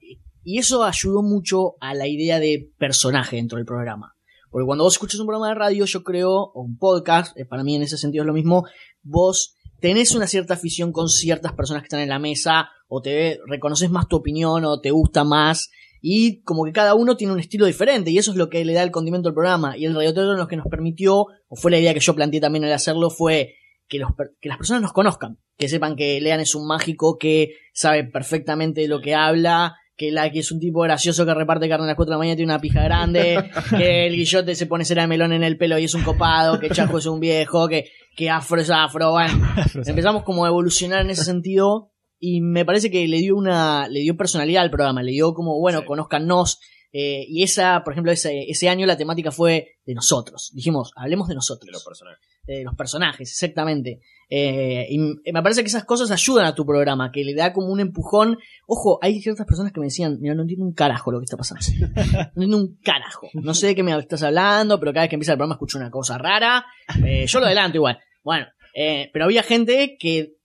Y 0.44 0.60
eso 0.60 0.84
ayudó 0.84 1.22
mucho 1.22 1.76
a 1.80 1.94
la 1.94 2.08
idea 2.08 2.40
de 2.40 2.72
personaje 2.78 3.36
dentro 3.36 3.58
del 3.58 3.66
programa. 3.66 4.16
Porque 4.50 4.66
cuando 4.66 4.84
vos 4.84 4.94
escuchas 4.94 5.20
un 5.20 5.28
programa 5.28 5.50
de 5.50 5.56
radio, 5.56 5.86
yo 5.86 6.04
creo, 6.04 6.32
o 6.32 6.62
un 6.62 6.78
podcast, 6.78 7.38
eh, 7.38 7.46
para 7.46 7.64
mí 7.64 7.76
en 7.76 7.84
ese 7.84 7.98
sentido 7.98 8.24
es 8.24 8.28
lo 8.28 8.34
mismo, 8.34 8.66
vos 9.04 9.56
tenés 9.80 10.16
una 10.16 10.28
cierta 10.28 10.56
afición 10.56 10.92
con 10.92 11.08
ciertas 11.08 11.54
personas 11.54 11.84
que 11.84 11.88
están 11.88 12.02
en 12.02 12.10
la 12.10 12.20
mesa, 12.20 12.70
o 12.88 13.02
te 13.02 13.40
reconoces 13.48 13.92
más 13.92 14.08
tu 14.08 14.16
opinión, 14.16 14.66
o 14.66 14.82
te 14.82 14.92
gusta 14.92 15.24
más, 15.24 15.70
y 16.02 16.42
como 16.42 16.66
que 16.66 16.72
cada 16.72 16.96
uno 16.96 17.18
tiene 17.18 17.34
un 17.34 17.40
estilo 17.40 17.66
diferente, 17.66 18.10
y 18.12 18.18
eso 18.18 18.32
es 18.32 18.38
lo 18.38 18.50
que 18.50 18.66
le 18.66 18.74
da 18.74 18.84
el 18.84 18.92
condimento 18.92 19.30
al 19.30 19.36
programa. 19.36 19.78
Y 19.78 19.86
el 19.86 19.94
radioteatro 19.94 20.34
lo 20.34 20.48
que 20.48 20.58
nos 20.58 20.68
permitió, 20.68 21.28
o 21.48 21.56
fue 21.56 21.72
la 21.72 21.80
idea 21.80 21.94
que 21.94 22.00
yo 22.00 22.16
planteé 22.16 22.42
también 22.42 22.66
al 22.66 22.74
hacerlo, 22.74 23.10
fue 23.10 23.56
que, 23.88 24.00
los, 24.00 24.12
que 24.40 24.50
las 24.50 24.58
personas 24.58 24.82
nos 24.82 24.94
conozcan, 24.94 25.40
que 25.58 25.68
sepan 25.68 25.96
que 25.96 26.22
Lean 26.22 26.40
es 26.40 26.56
un 26.56 26.68
mágico 26.68 27.18
que 27.18 27.56
sabe 27.74 28.04
perfectamente 28.06 28.82
de 28.82 28.88
lo 28.88 29.02
que 29.02 29.16
habla, 29.16 29.76
que 30.00 30.12
la 30.12 30.32
que 30.32 30.40
es 30.40 30.50
un 30.52 30.60
tipo 30.62 30.80
gracioso 30.80 31.26
que 31.26 31.34
reparte 31.34 31.68
carne 31.68 31.84
a 31.84 31.88
las 31.88 31.96
4 31.98 32.10
de 32.10 32.16
la 32.16 32.18
mañana 32.20 32.34
y 32.34 32.38
tiene 32.38 32.54
una 32.54 32.62
pija 32.62 32.82
grande, 32.82 33.38
que 33.78 34.08
el 34.08 34.16
guillote 34.16 34.56
se 34.56 34.66
pone 34.66 34.86
cera 34.86 35.02
de 35.02 35.10
melón 35.10 35.34
en 35.34 35.44
el 35.44 35.58
pelo 35.58 35.78
y 35.78 35.84
es 35.84 35.94
un 35.94 36.04
copado, 36.04 36.58
que 36.58 36.70
Chajo 36.70 36.98
es 37.00 37.06
un 37.06 37.20
viejo, 37.20 37.68
que, 37.68 37.90
que 38.16 38.30
afro 38.30 38.62
es 38.62 38.70
afro, 38.70 39.12
bueno. 39.12 39.34
Empezamos 39.86 40.24
como 40.24 40.46
a 40.46 40.48
evolucionar 40.48 41.02
en 41.02 41.10
ese 41.10 41.26
sentido 41.26 41.92
y 42.18 42.40
me 42.40 42.64
parece 42.64 42.90
que 42.90 43.06
le 43.10 43.18
dio 43.18 43.36
una, 43.36 43.90
le 43.90 44.00
dio 44.00 44.16
personalidad 44.16 44.64
al 44.64 44.72
programa, 44.72 45.04
le 45.04 45.12
dio 45.12 45.34
como, 45.34 45.60
bueno, 45.60 45.82
Sí. 45.82 45.86
conózcanos, 45.86 46.60
eh, 46.94 47.26
y 47.28 47.44
esa, 47.44 47.82
por 47.84 47.94
ejemplo, 47.94 48.12
ese, 48.14 48.46
ese 48.48 48.70
año 48.70 48.88
la 48.88 48.98
temática 48.98 49.32
fue 49.32 49.76
de 49.86 49.94
nosotros. 49.94 50.50
Dijimos, 50.54 50.92
hablemos 50.96 51.28
de 51.28 51.36
nosotros 51.36 51.66
de 51.68 51.74
los 51.74 51.84
personajes. 51.84 52.26
de 52.48 52.64
los 52.64 52.74
personajes, 52.76 53.30
exactamente. 53.30 54.00
Eh, 54.32 54.86
y 54.90 54.96
m- 54.98 55.16
me 55.34 55.42
parece 55.42 55.62
que 55.64 55.68
esas 55.70 55.86
cosas 55.86 56.12
ayudan 56.12 56.46
a 56.46 56.54
tu 56.54 56.66
programa, 56.66 57.12
que 57.12 57.24
le 57.24 57.34
da 57.34 57.52
como 57.52 57.68
un 57.68 57.80
empujón. 57.80 58.38
Ojo, 58.68 59.00
hay 59.02 59.20
ciertas 59.22 59.46
personas 59.48 59.72
que 59.72 59.80
me 59.80 59.88
decían, 59.88 60.18
mira, 60.22 60.36
no 60.36 60.44
entiendo 60.44 60.66
un 60.66 60.74
carajo 60.74 61.12
lo 61.12 61.20
que 61.20 61.26
está 61.26 61.38
pasando. 61.38 61.64
No 62.36 62.44
entiendo 62.44 62.58
un 62.58 62.78
carajo. 62.84 63.28
No 63.34 63.54
sé 63.54 63.68
de 63.68 63.76
qué 63.76 63.84
me 63.84 63.98
estás 63.98 64.22
hablando, 64.24 64.80
pero 64.80 64.94
cada 64.94 65.04
vez 65.06 65.10
que 65.10 65.16
empieza 65.16 65.32
el 65.34 65.38
programa 65.38 65.56
escucho 65.56 65.78
una 65.80 65.90
cosa 65.90 66.18
rara. 66.18 66.64
Eh, 67.04 67.26
yo 67.28 67.40
lo 67.40 67.46
adelanto 67.48 67.78
igual. 67.78 67.98
Bueno, 68.24 68.46
eh, 68.76 69.10
pero 69.12 69.26
había 69.26 69.42
gente 69.44 69.98
que 70.00 70.36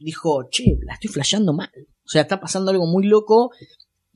dijo, 0.00 0.48
che, 0.50 0.78
la 0.86 0.94
estoy 0.94 1.10
flasheando 1.10 1.52
mal. 1.52 1.70
O 2.04 2.08
sea, 2.08 2.22
está 2.22 2.40
pasando 2.40 2.70
algo 2.70 2.86
muy 2.86 3.06
loco. 3.06 3.50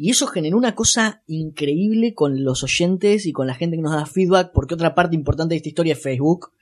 Y 0.01 0.11
eso 0.11 0.27
generó 0.29 0.57
una 0.57 0.75
cosa 0.75 1.23
increíble 1.27 2.15
con 2.15 2.45
los 2.45 2.63
oyentes 2.63 3.27
y 3.27 3.33
con 3.33 3.47
la 3.49 3.55
gente 3.55 3.77
que 3.77 3.83
nos 3.83 3.93
da 3.93 4.07
feedback, 4.07 4.53
porque 4.55 4.75
otra 4.75 4.95
parte 4.95 5.17
importante 5.17 5.55
de 5.55 5.57
esta 5.57 5.69
historia 5.69 5.95
es 5.95 6.03
Facebook 6.03 6.53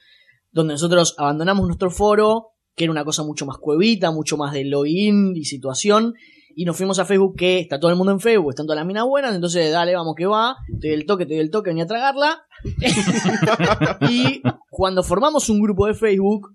donde 0.51 0.73
nosotros 0.73 1.15
abandonamos 1.19 1.67
nuestro 1.67 1.91
foro, 1.91 2.53
que 2.77 2.85
era 2.85 2.93
una 2.93 3.05
cosa 3.05 3.25
mucho 3.25 3.47
más 3.47 3.57
cuevita, 3.59 4.11
mucho 4.13 4.37
más 4.37 4.53
de 4.53 4.65
login 4.65 5.35
y 5.35 5.45
situación, 5.45 6.15
y 6.55 6.65
nos 6.65 6.77
fuimos 6.77 6.99
a 6.99 7.05
Facebook, 7.05 7.35
que 7.37 7.59
está 7.59 7.81
todo 7.81 7.91
el 7.91 7.97
mundo 7.97 8.13
en 8.13 8.21
Facebook, 8.21 8.51
están 8.51 8.67
todas 8.67 8.79
las 8.79 8.87
minas 8.87 9.05
buenas, 9.05 9.35
entonces 9.35 9.73
dale, 9.73 9.95
vamos 9.95 10.15
que 10.17 10.27
va, 10.27 10.57
te 10.81 10.89
doy 10.89 10.97
el 10.97 11.07
toque, 11.07 11.27
te 11.27 11.35
doy 11.35 11.43
el 11.43 11.51
toque, 11.51 11.71
venía 11.71 11.85
a 11.85 11.89
tragarla. 11.89 12.43
y 14.09 14.43
cuando 14.71 15.03
formamos 15.03 15.49
un 15.49 15.61
grupo 15.61 15.87
de 15.87 15.95
Facebook, 15.95 16.51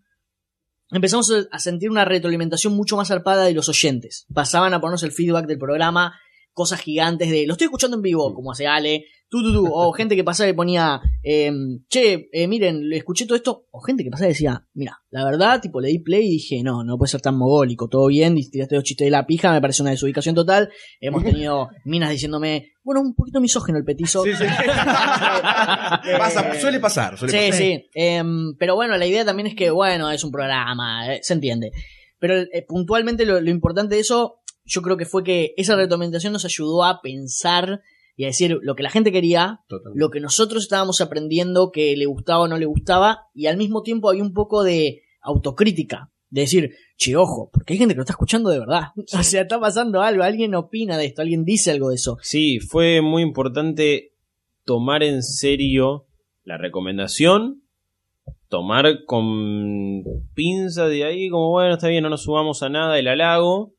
empezamos 0.91 1.31
a- 1.51 1.59
sentir 1.59 1.89
una 1.89 2.05
retroalimentación 2.05 2.75
mucho 2.75 2.97
más 2.97 3.07
zarpada 3.09 3.43
de 3.45 3.53
los 3.53 3.69
oyentes. 3.69 4.25
Pasaban 4.33 4.73
a 4.73 4.81
ponernos 4.81 5.03
el 5.03 5.11
feedback 5.11 5.45
del 5.47 5.57
programa, 5.59 6.13
cosas 6.53 6.79
gigantes 6.81 7.29
de, 7.29 7.45
lo 7.47 7.53
estoy 7.53 7.65
escuchando 7.65 7.97
en 7.97 8.03
vivo, 8.03 8.33
como 8.33 8.51
hace 8.51 8.67
Ale, 8.67 9.05
tú, 9.29 9.41
tú, 9.41 9.53
tú, 9.53 9.69
o 9.71 9.93
gente 9.93 10.15
que 10.17 10.23
pasaba 10.25 10.49
y 10.49 10.53
ponía, 10.53 10.99
em, 11.23 11.79
che, 11.89 12.27
eh, 12.33 12.47
miren, 12.47 12.89
le 12.89 12.97
escuché 12.97 13.25
todo 13.25 13.37
esto, 13.37 13.67
o 13.71 13.79
gente 13.79 14.03
que 14.03 14.09
pasaba 14.09 14.27
y 14.27 14.33
decía, 14.33 14.65
mira, 14.73 14.99
la 15.09 15.23
verdad, 15.23 15.61
tipo, 15.61 15.79
le 15.79 15.87
di 15.87 15.99
play 15.99 16.25
y 16.25 16.31
dije, 16.31 16.61
no, 16.63 16.83
no 16.83 16.97
puede 16.97 17.09
ser 17.11 17.21
tan 17.21 17.37
mogólico, 17.37 17.87
todo 17.87 18.07
bien, 18.07 18.35
tiraste 18.51 18.75
dos 18.75 18.83
chistes 18.83 19.05
de 19.05 19.11
la 19.11 19.25
pija, 19.25 19.53
me 19.53 19.61
parece 19.61 19.81
una 19.81 19.91
desubicación 19.91 20.35
total, 20.35 20.69
hemos 20.99 21.23
tenido 21.23 21.69
minas 21.85 22.09
diciéndome, 22.09 22.73
bueno, 22.83 22.99
un 23.01 23.15
poquito 23.15 23.39
misógeno 23.39 23.77
el 23.77 23.85
petizo. 23.85 24.23
Sí, 24.25 24.31
sí. 24.35 24.43
Pasa- 26.17 26.59
suele 26.59 26.79
pasar. 26.79 27.17
Suele 27.17 27.31
Sí, 27.31 27.49
pasar. 27.51 27.57
sí. 27.63 27.89
Em, 27.93 28.55
pero 28.57 28.75
bueno, 28.75 28.97
la 28.97 29.05
idea 29.05 29.23
también 29.25 29.47
es 29.47 29.55
que, 29.55 29.69
bueno, 29.69 30.11
es 30.11 30.23
un 30.23 30.31
programa, 30.31 31.13
eh, 31.15 31.19
se 31.23 31.33
entiende. 31.33 31.71
Pero 32.19 32.35
eh, 32.39 32.65
puntualmente 32.67 33.25
lo, 33.25 33.41
lo 33.41 33.49
importante 33.49 33.95
de 33.95 34.01
eso 34.01 34.40
yo 34.71 34.81
creo 34.81 34.95
que 34.95 35.05
fue 35.05 35.23
que 35.23 35.53
esa 35.57 35.75
retroalimentación 35.75 36.31
nos 36.31 36.45
ayudó 36.45 36.85
a 36.85 37.01
pensar 37.01 37.81
y 38.15 38.23
a 38.23 38.27
decir 38.27 38.57
lo 38.61 38.75
que 38.75 38.83
la 38.83 38.89
gente 38.89 39.11
quería, 39.11 39.59
Totalmente. 39.67 39.99
lo 39.99 40.09
que 40.09 40.21
nosotros 40.21 40.63
estábamos 40.63 41.01
aprendiendo 41.01 41.71
que 41.71 41.97
le 41.97 42.05
gustaba 42.05 42.43
o 42.43 42.47
no 42.47 42.57
le 42.57 42.65
gustaba, 42.65 43.27
y 43.33 43.47
al 43.47 43.57
mismo 43.57 43.81
tiempo 43.83 44.09
había 44.09 44.23
un 44.23 44.33
poco 44.33 44.63
de 44.63 45.01
autocrítica. 45.21 46.09
De 46.29 46.41
decir, 46.41 46.71
che, 46.95 47.17
ojo, 47.17 47.49
porque 47.51 47.73
hay 47.73 47.79
gente 47.79 47.93
que 47.93 47.97
lo 47.97 48.03
está 48.03 48.13
escuchando 48.13 48.49
de 48.49 48.59
verdad. 48.59 48.83
O 49.19 49.23
sea, 49.23 49.41
está 49.41 49.59
pasando 49.59 50.01
algo, 50.01 50.23
alguien 50.23 50.55
opina 50.55 50.97
de 50.97 51.07
esto, 51.07 51.21
alguien 51.21 51.43
dice 51.43 51.71
algo 51.71 51.89
de 51.89 51.95
eso. 51.95 52.17
Sí, 52.21 52.59
fue 52.59 53.01
muy 53.01 53.21
importante 53.21 54.13
tomar 54.63 55.03
en 55.03 55.21
serio 55.21 56.05
la 56.45 56.57
recomendación, 56.57 57.63
tomar 58.47 59.03
con 59.05 60.03
pinza 60.33 60.85
de 60.87 61.03
ahí, 61.03 61.29
como 61.29 61.49
bueno, 61.49 61.73
está 61.73 61.89
bien, 61.89 62.03
no 62.03 62.09
nos 62.09 62.23
subamos 62.23 62.63
a 62.63 62.69
nada 62.69 62.97
el 62.97 63.09
halago, 63.09 63.73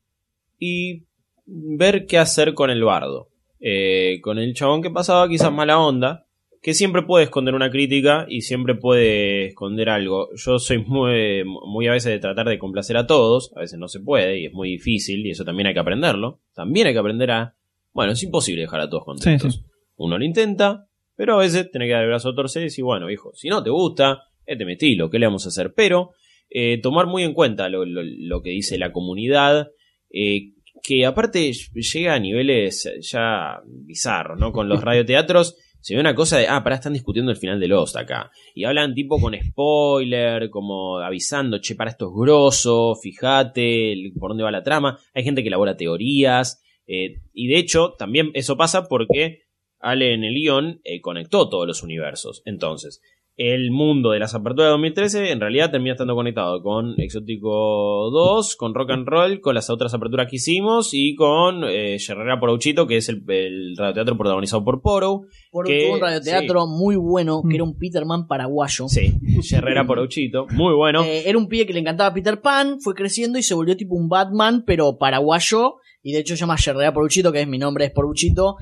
y 0.65 1.03
ver 1.45 2.05
qué 2.05 2.17
hacer 2.17 2.53
con 2.53 2.69
el 2.69 2.83
bardo. 2.83 3.29
Eh, 3.59 4.19
con 4.21 4.37
el 4.39 4.53
chabón 4.53 4.81
que 4.81 4.89
pasaba 4.89 5.27
quizás 5.27 5.51
mala 5.51 5.79
onda, 5.79 6.25
que 6.61 6.73
siempre 6.73 7.01
puede 7.01 7.25
esconder 7.25 7.55
una 7.55 7.69
crítica 7.69 8.25
y 8.29 8.41
siempre 8.41 8.75
puede 8.75 9.47
esconder 9.47 9.89
algo. 9.89 10.29
Yo 10.35 10.59
soy 10.59 10.77
muy, 10.79 11.43
muy 11.45 11.87
a 11.87 11.91
veces 11.91 12.11
de 12.13 12.19
tratar 12.19 12.47
de 12.47 12.57
complacer 12.59 12.95
a 12.97 13.05
todos, 13.07 13.51
a 13.55 13.59
veces 13.59 13.77
no 13.79 13.87
se 13.89 13.99
puede 13.99 14.39
y 14.39 14.45
es 14.45 14.53
muy 14.53 14.69
difícil 14.69 15.25
y 15.25 15.31
eso 15.31 15.43
también 15.43 15.67
hay 15.67 15.73
que 15.73 15.79
aprenderlo. 15.81 16.39
También 16.53 16.87
hay 16.87 16.93
que 16.93 16.99
aprender 16.99 17.31
a... 17.31 17.55
Bueno, 17.93 18.13
es 18.13 18.23
imposible 18.23 18.61
dejar 18.61 18.79
a 18.81 18.89
todos 18.89 19.03
contentos. 19.05 19.53
Sí, 19.55 19.59
sí. 19.61 19.65
Uno 19.97 20.17
lo 20.17 20.23
intenta, 20.25 20.87
pero 21.15 21.35
a 21.35 21.39
veces 21.39 21.69
tenés 21.71 21.87
que 21.87 21.93
dar 21.93 22.03
el 22.03 22.09
brazo 22.09 22.29
a 22.29 22.35
torcer 22.35 22.61
y 22.61 22.65
decir, 22.65 22.83
bueno, 22.85 23.09
hijo, 23.11 23.31
si 23.35 23.49
no 23.49 23.61
te 23.63 23.69
gusta, 23.69 24.23
este 24.45 24.63
es 24.63 24.67
mi 24.67 24.73
estilo, 24.73 25.09
¿qué 25.09 25.19
le 25.19 25.25
vamos 25.27 25.45
a 25.45 25.49
hacer? 25.49 25.73
Pero 25.75 26.11
eh, 26.49 26.79
tomar 26.81 27.07
muy 27.07 27.23
en 27.23 27.33
cuenta 27.33 27.67
lo, 27.69 27.85
lo- 27.85 28.01
lo 28.03 28.41
que 28.41 28.49
dice 28.51 28.77
la 28.77 28.91
comunidad, 28.91 29.69
eh, 30.11 30.52
que 30.83 31.05
aparte 31.05 31.51
llega 31.73 32.13
a 32.13 32.19
niveles 32.19 32.91
ya 32.99 33.61
bizarros, 33.65 34.37
¿no? 34.37 34.51
Con 34.51 34.67
los 34.67 34.81
radioteatros 34.83 35.55
se 35.83 35.95
ve 35.95 35.99
una 35.99 36.15
cosa 36.15 36.37
de, 36.37 36.47
ah, 36.47 36.63
pará, 36.63 36.75
están 36.75 36.93
discutiendo 36.93 37.29
el 37.29 37.37
final 37.37 37.59
de 37.59 37.67
Lost 37.67 37.97
acá. 37.97 38.31
Y 38.55 38.63
hablan 38.63 38.93
tipo 38.93 39.19
con 39.19 39.35
spoiler, 39.35 40.49
como 40.49 40.99
avisando, 40.99 41.59
che, 41.59 41.75
para 41.75 41.89
esto 41.89 42.07
es 42.07 42.13
grosso, 42.15 42.95
fíjate 42.95 43.95
por 44.17 44.31
dónde 44.31 44.45
va 44.45 44.51
la 44.51 44.63
trama. 44.63 44.97
Hay 45.13 45.23
gente 45.23 45.41
que 45.41 45.49
elabora 45.49 45.75
teorías. 45.75 46.61
eh, 46.87 47.21
y 47.33 47.47
de 47.47 47.57
hecho, 47.57 47.95
también 47.97 48.31
eso 48.33 48.55
pasa 48.55 48.87
porque 48.87 49.43
Ale 49.79 50.13
en 50.13 50.23
el 50.23 50.35
guion 50.35 50.79
eh, 50.85 51.01
conectó 51.01 51.49
todos 51.49 51.67
los 51.67 51.83
universos. 51.83 52.41
Entonces, 52.45 53.01
el 53.35 53.71
mundo 53.71 54.11
de 54.11 54.19
las 54.19 54.35
aperturas 54.35 54.67
de 54.67 54.71
2013 54.73 55.31
en 55.31 55.39
realidad 55.39 55.71
termina 55.71 55.93
estando 55.93 56.13
conectado 56.15 56.61
con 56.61 56.93
Exótico 56.99 58.09
2, 58.11 58.55
con 58.55 58.73
Rock 58.75 58.91
and 58.91 59.07
Roll, 59.07 59.41
con 59.41 59.55
las 59.55 59.69
otras 59.69 59.93
aperturas 59.93 60.27
que 60.29 60.35
hicimos 60.35 60.89
y 60.93 61.15
con 61.15 61.63
eh, 61.63 61.97
Herrera 62.07 62.39
Porouchito, 62.39 62.85
que 62.85 62.97
es 62.97 63.09
el, 63.09 63.23
el 63.27 63.75
radioteatro 63.77 64.17
protagonizado 64.17 64.63
por 64.63 64.81
Poro. 64.81 65.21
Por 65.51 65.65
Que- 65.65 65.85
tuvo 65.85 65.95
un 65.95 66.01
radioteatro 66.01 66.67
muy 66.67 66.95
bueno, 66.95 67.41
que 67.47 67.55
era 67.55 67.63
un 67.63 67.77
Peterman 67.77 68.27
paraguayo. 68.27 68.87
Sí, 68.87 69.13
Herrera 69.51 69.85
Porouchito, 69.85 70.45
muy 70.51 70.73
bueno. 70.75 71.03
Eh, 71.03 71.23
era 71.27 71.37
un 71.37 71.47
pibe 71.47 71.65
que 71.65 71.73
le 71.73 71.79
encantaba 71.79 72.13
Peter 72.13 72.39
Pan, 72.39 72.77
fue 72.81 72.93
creciendo 72.93 73.39
y 73.39 73.43
se 73.43 73.55
volvió 73.55 73.75
tipo 73.75 73.95
un 73.95 74.09
Batman, 74.09 74.63
pero 74.65 74.97
paraguayo. 74.97 75.75
Y 76.03 76.11
de 76.11 76.19
hecho 76.19 76.35
se 76.35 76.41
llama 76.41 76.57
Yerrea 76.57 76.93
Poruchito, 76.93 77.31
que 77.31 77.41
es 77.41 77.47
mi 77.47 77.57
nombre, 77.57 77.85
es 77.85 77.91
Poruchito. 77.91 78.57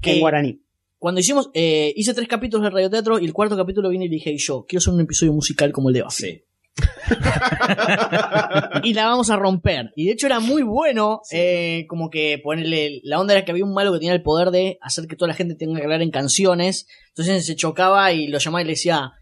Que 0.00 0.14
en 0.14 0.20
guaraní. 0.20 0.60
Cuando 0.98 1.20
hicimos, 1.20 1.50
eh, 1.54 1.92
hice 1.96 2.14
tres 2.14 2.28
capítulos 2.28 2.64
de 2.64 2.70
radioteatro 2.70 3.18
y 3.18 3.24
el 3.24 3.32
cuarto 3.32 3.56
capítulo 3.56 3.88
vine 3.88 4.06
y 4.06 4.08
dije 4.08 4.36
yo, 4.36 4.64
quiero 4.68 4.78
hacer 4.78 4.94
un 4.94 5.00
episodio 5.00 5.32
musical 5.32 5.72
como 5.72 5.88
el 5.88 5.94
de 5.94 6.02
Buffy. 6.02 6.24
Sí. 6.24 6.44
y 8.84 8.94
la 8.94 9.06
vamos 9.06 9.30
a 9.30 9.36
romper. 9.36 9.92
Y 9.96 10.06
de 10.06 10.12
hecho 10.12 10.26
era 10.26 10.40
muy 10.40 10.62
bueno, 10.62 11.20
eh, 11.30 11.86
como 11.88 12.10
que 12.10 12.40
ponerle, 12.42 13.00
la 13.04 13.20
onda 13.20 13.34
era 13.34 13.44
que 13.44 13.50
había 13.50 13.64
un 13.64 13.74
malo 13.74 13.92
que 13.92 13.98
tenía 13.98 14.14
el 14.14 14.22
poder 14.22 14.50
de 14.50 14.78
hacer 14.80 15.06
que 15.06 15.16
toda 15.16 15.28
la 15.28 15.34
gente 15.34 15.54
tenga 15.54 15.78
que 15.78 15.84
hablar 15.84 16.02
en 16.02 16.10
canciones. 16.10 16.86
Entonces 17.08 17.46
se 17.46 17.56
chocaba 17.56 18.12
y 18.12 18.28
lo 18.28 18.38
llamaba 18.38 18.62
y 18.62 18.66
le 18.66 18.72
decía, 18.72 19.12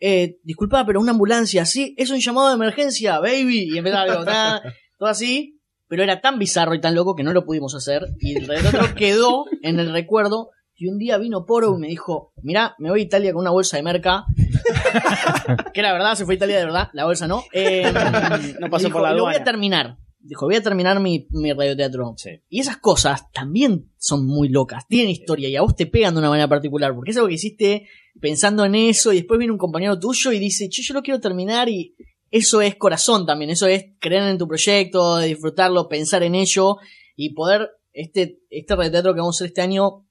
eh, 0.00 0.38
disculpa, 0.42 0.84
pero 0.86 1.00
una 1.00 1.12
ambulancia, 1.12 1.64
sí, 1.64 1.94
es 1.96 2.10
un 2.10 2.20
llamado 2.20 2.48
de 2.48 2.54
emergencia, 2.54 3.20
baby. 3.20 3.70
Y 3.72 3.78
empezaba 3.78 4.02
algo, 4.02 4.24
nada, 4.24 4.62
todo 4.96 5.08
así. 5.08 5.54
Pero 5.88 6.02
era 6.02 6.20
tan 6.20 6.38
bizarro 6.38 6.74
y 6.74 6.82
tan 6.82 6.94
loco 6.94 7.16
que 7.16 7.22
no 7.22 7.32
lo 7.32 7.46
pudimos 7.46 7.74
hacer. 7.74 8.02
Y 8.20 8.36
el 8.36 8.46
radioteatro 8.46 8.94
quedó 8.98 9.46
en 9.62 9.78
el 9.78 9.92
recuerdo. 9.92 10.50
Y 10.80 10.86
un 10.86 10.96
día 10.96 11.18
vino 11.18 11.44
Poro 11.44 11.74
y 11.76 11.80
me 11.80 11.88
dijo, 11.88 12.32
mirá, 12.42 12.76
me 12.78 12.88
voy 12.88 13.00
a 13.00 13.02
Italia 13.02 13.32
con 13.32 13.40
una 13.40 13.50
bolsa 13.50 13.76
de 13.76 13.82
merca. 13.82 14.24
que 15.74 15.80
era 15.80 15.92
verdad, 15.92 16.14
se 16.14 16.24
fue 16.24 16.34
a 16.34 16.36
Italia 16.36 16.58
de 16.58 16.64
verdad, 16.66 16.88
la 16.92 17.04
bolsa 17.04 17.26
no. 17.26 17.42
Eh, 17.52 17.82
No 18.60 18.70
pasó 18.70 18.86
dijo, 18.86 18.98
por 18.98 19.08
la 19.08 19.12
"Y 19.12 19.16
Lo 19.16 19.24
voy 19.24 19.32
a 19.32 19.36
aduana". 19.36 19.44
terminar. 19.44 19.98
Dijo, 20.20 20.46
voy 20.46 20.54
a 20.56 20.62
terminar 20.62 21.00
mi, 21.00 21.26
mi 21.30 21.52
radioteatro. 21.52 22.14
Sí. 22.16 22.30
Y 22.48 22.60
esas 22.60 22.76
cosas 22.76 23.30
también 23.32 23.90
son 23.98 24.24
muy 24.26 24.48
locas, 24.48 24.86
tienen 24.88 25.10
historia 25.10 25.48
y 25.48 25.56
a 25.56 25.62
vos 25.62 25.74
te 25.74 25.86
pegan 25.86 26.14
de 26.14 26.20
una 26.20 26.28
manera 26.30 26.48
particular, 26.48 26.94
porque 26.94 27.10
es 27.10 27.16
algo 27.16 27.28
que 27.28 27.34
hiciste 27.34 27.88
pensando 28.20 28.64
en 28.64 28.74
eso 28.76 29.12
y 29.12 29.16
después 29.16 29.38
viene 29.38 29.52
un 29.52 29.58
compañero 29.58 29.98
tuyo 29.98 30.30
y 30.32 30.38
dice, 30.38 30.68
che, 30.68 30.82
yo 30.82 30.94
lo 30.94 31.02
quiero 31.02 31.20
terminar 31.20 31.68
y 31.68 31.94
eso 32.30 32.60
es 32.60 32.76
corazón 32.76 33.26
también, 33.26 33.50
eso 33.50 33.66
es 33.66 33.86
creer 34.00 34.24
en 34.24 34.38
tu 34.38 34.46
proyecto, 34.46 35.18
disfrutarlo, 35.18 35.88
pensar 35.88 36.22
en 36.22 36.34
ello 36.34 36.76
y 37.16 37.32
poder, 37.32 37.70
este, 37.92 38.40
este 38.50 38.76
radioteatro 38.76 39.14
que 39.14 39.20
vamos 39.20 39.36
a 39.36 39.38
hacer 39.38 39.46
este 39.48 39.62
año 39.62 40.04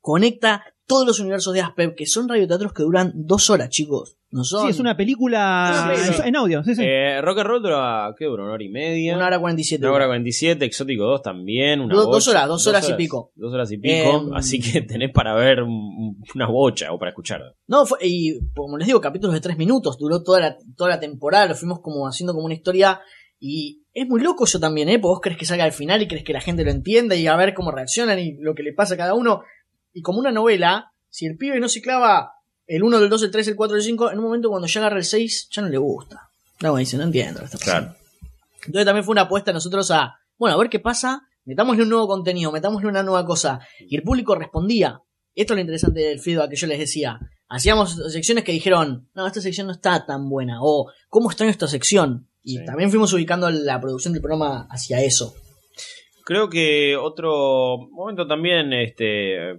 conecta 0.00 0.64
todos 0.86 1.06
los 1.06 1.20
universos 1.20 1.54
de 1.54 1.60
Aspev, 1.60 1.94
que 1.94 2.06
son 2.06 2.28
radioteatros 2.28 2.72
que 2.72 2.82
duran 2.82 3.12
dos 3.14 3.48
horas, 3.50 3.68
chicos. 3.68 4.16
No 4.32 4.44
son 4.44 4.64
Sí, 4.64 4.70
es 4.70 4.78
una 4.80 4.96
película 4.96 5.92
Sí, 5.96 6.12
sí. 6.14 6.22
en 6.24 6.36
audio, 6.36 6.62
sí, 6.62 6.74
sí. 6.76 6.82
Eh, 6.84 7.20
Rock 7.20 7.38
and 7.38 7.46
Roll 7.48 7.62
dura, 7.62 8.14
¿qué 8.16 8.26
dura? 8.26 8.44
¿Una 8.44 8.52
hora 8.54 8.62
y 8.64 8.68
media? 8.68 9.16
una 9.16 9.26
hora 9.26 9.38
cuarenta 9.40 9.60
y 9.60 9.64
siete. 9.64 9.84
Una 9.86 9.94
hora 9.94 10.06
47, 10.06 10.64
Exótico 10.64 11.04
2 11.04 11.22
también. 11.22 11.80
Una 11.80 11.94
Do- 11.94 12.02
bocha. 12.06 12.12
dos 12.14 12.28
horas, 12.28 12.48
dos 12.48 12.66
horas 12.68 12.88
y 12.88 12.92
pico. 12.94 13.32
Dos 13.34 13.52
horas 13.52 13.70
y 13.72 13.78
pico. 13.78 14.20
Em, 14.20 14.34
así 14.34 14.60
que 14.60 14.82
tenés 14.82 15.12
para 15.12 15.34
ver 15.34 15.62
un- 15.62 16.16
una 16.34 16.46
bocha 16.48 16.92
o 16.92 16.98
para 16.98 17.10
escuchar. 17.10 17.40
No, 17.66 17.86
fue, 17.86 17.98
y 18.02 18.38
como 18.54 18.76
les 18.78 18.86
digo, 18.86 19.00
capítulos 19.00 19.34
de 19.34 19.40
tres 19.40 19.58
minutos, 19.58 19.96
duró 19.98 20.22
toda 20.22 20.38
la, 20.40 20.56
toda 20.76 20.90
la 20.90 21.00
temporada, 21.00 21.46
lo 21.46 21.54
fuimos 21.56 21.80
como 21.80 22.06
haciendo 22.06 22.32
como 22.32 22.44
una 22.46 22.54
historia 22.54 23.00
y 23.40 23.82
es 23.92 24.06
muy 24.08 24.20
loco 24.20 24.44
eso 24.44 24.60
también, 24.60 24.88
¿eh? 24.88 24.98
Porque 25.00 25.08
vos 25.10 25.20
crees 25.20 25.38
que 25.38 25.44
salga 25.46 25.64
al 25.64 25.72
final 25.72 26.02
y 26.02 26.06
crees 26.08 26.22
que 26.24 26.32
la 26.32 26.40
gente 26.40 26.64
lo 26.64 26.70
entienda 26.70 27.16
y 27.16 27.26
a 27.26 27.34
ver 27.36 27.52
cómo 27.54 27.72
reaccionan 27.72 28.18
y 28.20 28.36
lo 28.38 28.54
que 28.54 28.62
le 28.62 28.72
pasa 28.74 28.94
a 28.94 28.96
cada 28.98 29.14
uno. 29.14 29.42
Y 29.92 30.02
como 30.02 30.18
una 30.20 30.32
novela, 30.32 30.92
si 31.08 31.26
el 31.26 31.36
pibe 31.36 31.60
no 31.60 31.68
se 31.68 31.80
clava 31.82 32.32
el 32.66 32.82
1, 32.82 32.98
el 32.98 33.08
2, 33.08 33.22
el 33.24 33.30
3, 33.30 33.48
el 33.48 33.56
4, 33.56 33.76
el 33.76 33.82
5, 33.82 34.10
en 34.12 34.18
un 34.18 34.24
momento 34.24 34.48
cuando 34.48 34.68
ya 34.68 34.80
agarra 34.80 34.98
el 34.98 35.04
6, 35.04 35.48
ya 35.50 35.62
no 35.62 35.68
le 35.68 35.78
gusta. 35.78 36.28
No, 36.60 36.76
dice, 36.76 36.96
no 36.96 37.04
entiendo 37.04 37.42
está 37.42 37.58
pasando. 37.58 37.88
Claro. 37.94 38.00
Entonces 38.66 38.84
también 38.84 39.04
fue 39.04 39.12
una 39.12 39.22
apuesta 39.22 39.50
a 39.50 39.54
nosotros 39.54 39.90
a, 39.90 40.18
bueno, 40.38 40.54
a 40.54 40.58
ver 40.58 40.68
qué 40.68 40.78
pasa, 40.78 41.22
metámosle 41.44 41.82
un 41.82 41.88
nuevo 41.88 42.06
contenido, 42.06 42.52
metámosle 42.52 42.88
una 42.88 43.02
nueva 43.02 43.24
cosa. 43.24 43.60
Y 43.80 43.96
el 43.96 44.02
público 44.02 44.34
respondía. 44.34 45.00
Esto 45.34 45.54
es 45.54 45.56
lo 45.56 45.60
interesante 45.62 46.00
del 46.00 46.20
feedback 46.20 46.50
que 46.50 46.56
yo 46.56 46.66
les 46.66 46.78
decía. 46.78 47.18
Hacíamos 47.48 47.96
secciones 48.12 48.44
que 48.44 48.52
dijeron, 48.52 49.08
no, 49.14 49.26
esta 49.26 49.40
sección 49.40 49.66
no 49.66 49.72
está 49.72 50.04
tan 50.06 50.28
buena, 50.28 50.58
o 50.60 50.90
¿cómo 51.08 51.30
extraño 51.30 51.50
esta 51.50 51.66
sección? 51.66 52.28
Y 52.42 52.58
Sí. 52.58 52.64
también 52.64 52.90
fuimos 52.90 53.12
ubicando 53.12 53.50
la 53.50 53.80
producción 53.80 54.12
del 54.12 54.22
programa 54.22 54.66
hacia 54.70 55.02
eso. 55.02 55.34
Creo 56.24 56.48
que 56.48 56.96
otro 56.96 57.88
momento 57.90 58.26
también 58.26 58.72
este 58.72 59.56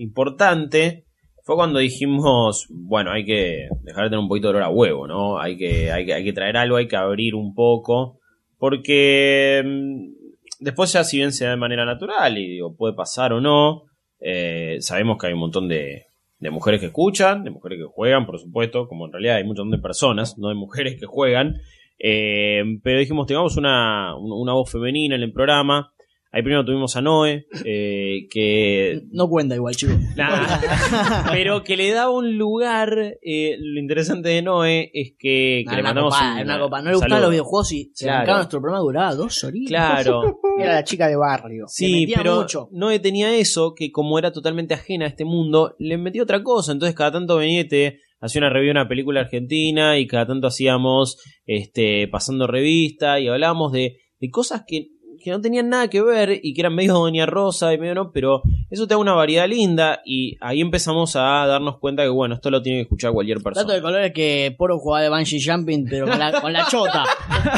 importante 0.00 1.04
fue 1.42 1.56
cuando 1.56 1.78
dijimos, 1.78 2.66
bueno, 2.70 3.10
hay 3.10 3.24
que 3.24 3.68
dejar 3.82 4.04
de 4.04 4.10
tener 4.10 4.20
un 4.20 4.28
poquito 4.28 4.48
de 4.48 4.58
olor 4.58 4.62
a 4.62 4.70
huevo, 4.70 5.06
¿no? 5.06 5.38
Hay 5.40 5.56
que, 5.56 5.90
hay 5.90 6.06
que, 6.06 6.14
hay 6.14 6.24
que 6.24 6.32
traer 6.32 6.56
algo, 6.56 6.76
hay 6.76 6.88
que 6.88 6.96
abrir 6.96 7.34
un 7.34 7.54
poco, 7.54 8.18
porque 8.58 9.62
mm, 9.64 10.60
después 10.60 10.92
ya 10.92 11.04
si 11.04 11.18
bien 11.18 11.32
se 11.32 11.44
da 11.44 11.52
de 11.52 11.56
manera 11.56 11.84
natural 11.84 12.38
y 12.38 12.48
digo, 12.48 12.76
puede 12.76 12.94
pasar 12.94 13.32
o 13.32 13.40
no, 13.40 13.84
eh, 14.20 14.76
sabemos 14.80 15.18
que 15.18 15.28
hay 15.28 15.32
un 15.32 15.40
montón 15.40 15.68
de, 15.68 16.06
de 16.38 16.50
mujeres 16.50 16.80
que 16.80 16.86
escuchan, 16.86 17.44
de 17.44 17.50
mujeres 17.50 17.78
que 17.78 17.86
juegan, 17.92 18.26
por 18.26 18.38
supuesto, 18.38 18.86
como 18.86 19.06
en 19.06 19.12
realidad 19.12 19.36
hay 19.36 19.42
un 19.42 19.48
montón 19.48 19.70
de 19.70 19.78
personas, 19.78 20.38
no 20.38 20.48
de 20.48 20.54
mujeres 20.54 20.98
que 20.98 21.06
juegan, 21.06 21.60
eh, 21.98 22.62
pero 22.82 22.98
dijimos, 22.98 23.26
tengamos 23.26 23.56
una, 23.56 24.16
una 24.16 24.54
voz 24.54 24.70
femenina 24.70 25.16
en 25.16 25.22
el 25.22 25.32
programa. 25.32 25.92
Ahí 26.32 26.42
primero 26.42 26.64
tuvimos 26.64 26.94
a 26.94 27.00
Noé, 27.02 27.46
eh, 27.64 28.28
que 28.30 29.02
No 29.10 29.28
cuenta 29.28 29.56
igual, 29.56 29.74
chicos. 29.74 29.96
Nah, 30.16 30.60
pero 31.32 31.64
que 31.64 31.76
le 31.76 31.90
da 31.90 32.08
un 32.08 32.36
lugar. 32.38 33.16
eh, 33.22 33.56
lo 33.58 33.80
interesante 33.80 34.28
de 34.28 34.40
Noé 34.42 34.90
es 34.94 35.14
que, 35.18 35.64
le 35.68 35.82
mandamos 35.82 36.14
copa, 36.14 36.34
un- 36.36 36.42
una 36.42 36.58
copa. 36.60 36.82
No 36.82 36.90
le 36.90 36.96
gustaban 36.96 37.22
los 37.22 37.30
videojuegos 37.30 37.72
y 37.72 37.90
se 37.94 38.04
Claro. 38.06 38.34
nuestro 38.36 38.60
programa 38.60 38.80
duraba 38.82 39.14
dos 39.16 39.42
horitas. 39.42 39.68
Claro, 39.70 40.40
Era 40.58 40.74
la 40.74 40.84
chica 40.84 41.08
de 41.08 41.16
barrio. 41.16 41.64
sí, 41.66 42.02
metía 42.02 42.18
pero 42.18 42.36
mucho. 42.42 42.68
Noé 42.72 43.00
tenía 43.00 43.34
eso 43.36 43.74
que, 43.74 43.90
como 43.90 44.16
era 44.18 44.30
totalmente 44.30 44.74
ajena 44.74 45.06
a 45.06 45.08
este 45.08 45.24
mundo, 45.24 45.74
le 45.80 45.98
metió 45.98 46.22
otra 46.22 46.42
cosa. 46.44 46.70
Entonces, 46.72 46.94
cada 46.94 47.10
tanto 47.12 47.36
venía 47.38 47.64
hacía 48.20 48.40
una 48.40 48.50
review 48.50 48.66
de 48.66 48.70
una 48.80 48.88
película 48.88 49.20
argentina 49.22 49.98
y 49.98 50.06
cada 50.06 50.26
tanto 50.26 50.46
hacíamos 50.46 51.16
este 51.46 52.06
pasando 52.08 52.46
revista 52.46 53.18
y 53.18 53.26
hablábamos 53.28 53.72
de, 53.72 53.96
de 54.20 54.30
cosas 54.30 54.62
que 54.66 54.88
que 55.22 55.30
no 55.30 55.40
tenían 55.40 55.68
nada 55.68 55.88
que 55.88 56.02
ver 56.02 56.40
y 56.42 56.52
que 56.54 56.60
eran 56.62 56.74
medio 56.74 56.94
Doña 56.94 57.26
Rosa 57.26 57.72
y 57.72 57.78
medio 57.78 57.94
no, 57.94 58.10
pero 58.12 58.42
eso 58.70 58.86
te 58.86 58.94
da 58.94 58.98
una 58.98 59.12
variedad 59.12 59.46
linda 59.48 60.00
y 60.04 60.36
ahí 60.40 60.60
empezamos 60.60 61.14
a 61.16 61.46
darnos 61.46 61.78
cuenta 61.78 62.02
que, 62.02 62.08
bueno, 62.08 62.34
esto 62.34 62.50
lo 62.50 62.62
tiene 62.62 62.78
que 62.78 62.82
escuchar 62.82 63.12
cualquier 63.12 63.38
Dato 63.38 63.50
de 63.50 63.54
persona. 63.64 63.80
color 63.82 64.00
es 64.02 64.12
que 64.12 64.54
Poro 64.58 64.78
jugaba 64.78 65.02
de 65.02 65.08
bungee 65.10 65.40
jumping, 65.44 65.86
pero 65.88 66.06
con 66.08 66.18
la, 66.18 66.40
con 66.40 66.52
la 66.52 66.66
chota. 66.68 67.04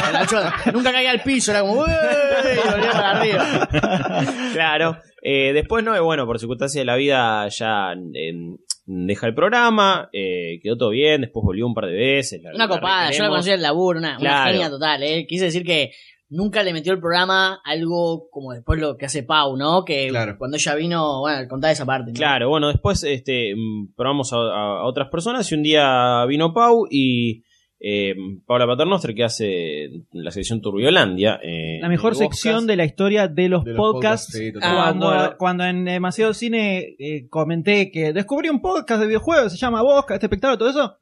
Con 0.03 0.13
la 0.13 0.25
chota. 0.27 0.53
Nunca 0.73 0.91
caía 0.91 1.11
al 1.11 1.21
piso, 1.23 1.51
era 1.51 1.61
como, 1.61 1.75
y 1.85 2.71
volvía 2.71 2.91
para 2.91 3.11
arriba. 3.19 3.69
claro. 4.53 4.97
Eh, 5.21 5.53
después, 5.53 5.83
no, 5.85 5.95
eh, 5.95 5.99
bueno, 6.01 6.25
por 6.25 6.37
circunstancias 6.39 6.81
de 6.81 6.85
la 6.85 6.95
vida 6.97 7.47
ya 7.47 7.93
eh, 8.13 8.33
deja 8.85 9.27
el 9.27 9.33
programa, 9.33 10.09
eh, 10.11 10.59
quedó 10.61 10.75
todo 10.77 10.89
bien, 10.89 11.21
después 11.21 11.43
volvió 11.45 11.65
un 11.65 11.73
par 11.73 11.85
de 11.85 11.93
veces. 11.93 12.41
la- 12.43 12.51
Una 12.53 12.67
copada, 12.67 13.09
yo 13.11 13.23
la 13.23 13.29
conocí 13.29 13.49
en 13.49 13.55
el 13.55 13.61
laburo, 13.61 13.99
una, 13.99 14.17
una 14.19 14.45
genia 14.47 14.69
total, 14.69 15.01
eh. 15.03 15.25
Quise 15.25 15.45
decir 15.45 15.63
que 15.63 15.91
nunca 16.33 16.63
le 16.63 16.73
metió 16.73 16.91
el 16.93 16.99
programa 16.99 17.61
algo 17.63 18.27
como 18.29 18.53
después 18.53 18.79
lo 18.79 18.97
que 18.97 19.05
hace 19.05 19.23
Pau, 19.23 19.55
¿no? 19.55 19.85
Que 19.85 20.07
Claro. 20.09 20.35
cuando 20.37 20.57
ella 20.57 20.75
vino, 20.75 21.19
bueno, 21.21 21.47
contaba 21.47 21.71
esa 21.71 21.85
parte. 21.85 22.11
¿no? 22.11 22.15
Claro, 22.17 22.49
bueno, 22.49 22.67
después 22.69 23.03
este, 23.03 23.53
mm, 23.55 23.93
probamos 23.95 24.33
a, 24.33 24.83
otras 24.83 25.09
personas 25.09 25.49
y 25.51 25.55
un 25.55 25.63
día 25.63 26.25
vino 26.25 26.53
Pau 26.53 26.87
y 26.89 27.43
eh, 27.85 28.15
Paula 28.47 28.65
Paternoster 28.65 29.13
que 29.13 29.23
hace 29.25 29.89
la 30.13 30.31
sección 30.31 30.61
Turbiolandia. 30.61 31.39
eh, 31.43 31.79
La 31.81 31.89
mejor 31.89 32.15
sección 32.15 32.53
Podcast. 32.53 32.67
de 32.67 32.75
la 32.77 32.85
historia 32.85 33.27
de 33.27 33.49
los, 33.49 33.63
De 33.65 33.71
los 33.73 33.77
podcasts. 33.77 34.31
podcasts, 34.33 34.59
sí. 34.59 34.59
Ah, 34.61 34.93
cuando, 34.97 35.37
cuando 35.37 35.65
en 35.65 35.83
Demasiado 35.85 36.33
Cine 36.33 36.95
eh, 36.97 37.27
comenté 37.29 37.91
que 37.91 38.13
descubrí 38.13 38.47
un 38.49 38.61
podcast 38.61 39.01
de 39.01 39.07
videojuegos, 39.07 39.51
se 39.51 39.57
llama 39.57 39.81
Bosca, 39.81 40.13
este 40.13 40.27
espectáculo, 40.27 40.57
todo 40.57 40.69
eso. 40.69 40.95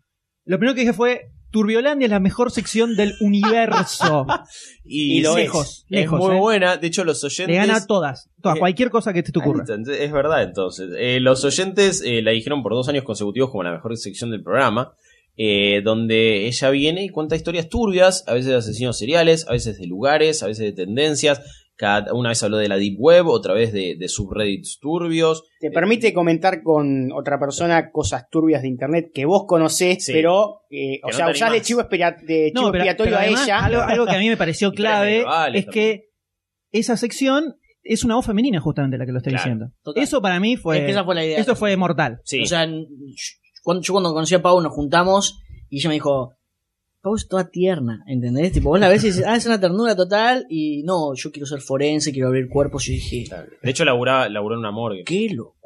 Lo 0.45 0.57
primero 0.57 0.73
que 0.73 0.81
dije 0.81 0.93
fue: 0.93 1.29
Turbiolandia 1.51 2.05
es 2.05 2.11
la 2.11 2.19
mejor 2.19 2.49
sección 2.51 2.95
del 2.95 3.13
universo. 3.19 4.25
Y, 4.83 5.19
Y 5.19 5.21
lo 5.21 5.37
lejos, 5.37 5.85
es 5.85 5.85
lejos, 5.89 6.19
muy 6.19 6.35
eh. 6.35 6.39
buena. 6.39 6.77
De 6.77 6.87
hecho, 6.87 7.03
los 7.05 7.23
oyentes. 7.23 7.47
Le 7.47 7.55
gana 7.55 7.77
a 7.77 7.85
todas, 7.85 8.29
todas, 8.41 8.57
Eh, 8.57 8.59
cualquier 8.59 8.89
cosa 8.89 9.13
que 9.13 9.23
te, 9.23 9.31
te 9.31 9.39
ocurra. 9.39 9.63
Es 9.63 10.11
verdad, 10.11 10.43
entonces. 10.43 10.89
Eh, 10.97 11.19
los 11.21 11.45
oyentes 11.45 12.01
eh, 12.05 12.21
la 12.21 12.31
dijeron 12.31 12.61
por 12.63 12.73
dos 12.73 12.89
años 12.89 13.03
consecutivos 13.03 13.51
como 13.51 13.63
la 13.63 13.71
mejor 13.71 13.95
sección 13.97 14.31
del 14.31 14.43
programa. 14.43 14.93
eh, 15.37 15.81
donde 15.83 16.45
ella 16.47 16.69
viene 16.71 17.03
y 17.05 17.09
cuenta 17.09 17.35
historias 17.37 17.69
turbias, 17.69 18.25
a 18.27 18.33
veces 18.33 18.51
de 18.51 18.57
asesinos 18.57 18.97
seriales, 18.97 19.47
a 19.47 19.53
veces 19.53 19.77
de 19.79 19.87
lugares, 19.87 20.43
a 20.43 20.47
veces 20.47 20.65
de 20.65 20.73
tendencias. 20.73 21.41
Cada, 21.81 22.13
una 22.13 22.29
vez 22.29 22.43
habló 22.43 22.57
de 22.57 22.67
la 22.67 22.77
Deep 22.77 22.95
Web, 22.99 23.25
otra 23.27 23.55
vez 23.55 23.73
de, 23.73 23.95
de 23.97 24.07
subreddits 24.07 24.77
turbios. 24.79 25.45
Te 25.59 25.71
permite 25.71 26.13
comentar 26.13 26.61
con 26.61 27.11
otra 27.11 27.39
persona 27.39 27.89
cosas 27.89 28.29
turbias 28.29 28.61
de 28.61 28.67
internet 28.67 29.09
que 29.11 29.25
vos 29.25 29.45
conocés, 29.47 30.05
Sí. 30.05 30.13
pero, 30.13 30.61
eh, 30.69 30.99
o 31.01 31.07
no 31.07 31.13
sea, 31.13 31.31
usás 31.31 31.51
de 31.51 31.61
chivo, 31.63 31.81
de 31.81 31.89
chivo 31.89 32.51
No, 32.53 32.71
pero, 32.71 32.83
expiatorio 32.83 33.13
pero 33.13 33.17
a 33.17 33.21
además, 33.21 33.43
ella. 33.45 33.65
Algo, 33.65 33.81
algo 33.81 34.05
que 34.05 34.15
a 34.15 34.19
mí 34.19 34.29
me 34.29 34.37
pareció 34.37 34.71
clave 34.73 35.25
es 35.55 35.65
que 35.65 36.09
esa 36.71 36.95
sección 36.97 37.55
es 37.81 38.03
una 38.03 38.13
voz 38.13 38.27
femenina, 38.27 38.59
justamente 38.59 38.99
la 38.99 39.07
que 39.07 39.11
lo 39.11 39.17
está 39.17 39.31
Claro, 39.31 39.43
diciendo. 39.43 39.65
total. 39.81 40.03
Eso 40.03 40.21
para 40.21 40.39
mí 40.39 40.57
fue. 40.57 40.77
Es 40.77 40.85
que 40.85 40.91
esa 40.91 41.03
fue 41.03 41.15
la 41.15 41.25
idea. 41.25 41.39
Eso 41.39 41.55
fue 41.55 41.75
mortal. 41.77 42.19
Sí. 42.25 42.43
O 42.43 42.45
sea, 42.45 42.67
yo 42.67 43.93
cuando 43.93 44.13
conocí 44.13 44.35
a 44.35 44.41
Pau 44.43 44.61
nos 44.61 44.71
juntamos 44.71 45.39
y 45.67 45.79
ella 45.79 45.89
me 45.89 45.95
dijo, 45.95 46.35
Pau 47.01 47.15
toda 47.27 47.49
tierna, 47.49 48.03
¿entendés? 48.07 48.51
Tipo, 48.51 48.69
vos 48.69 48.79
la 48.79 48.87
ves 48.87 49.03
y 49.03 49.07
dices, 49.07 49.25
ah, 49.25 49.35
es 49.35 49.45
una 49.47 49.59
ternura 49.59 49.95
total 49.95 50.45
y 50.49 50.83
no, 50.83 51.15
yo 51.15 51.31
quiero 51.31 51.47
ser 51.47 51.59
forense, 51.59 52.11
quiero 52.11 52.27
abrir 52.27 52.47
cuerpos 52.47 52.87
y 52.89 52.93
dije, 52.93 53.25
de 53.61 53.69
hecho, 53.71 53.83
laburaba, 53.85 54.29
laburó 54.29 54.55
en 54.55 54.59
una 54.59 54.71
morgue. 54.71 55.03
qué 55.03 55.15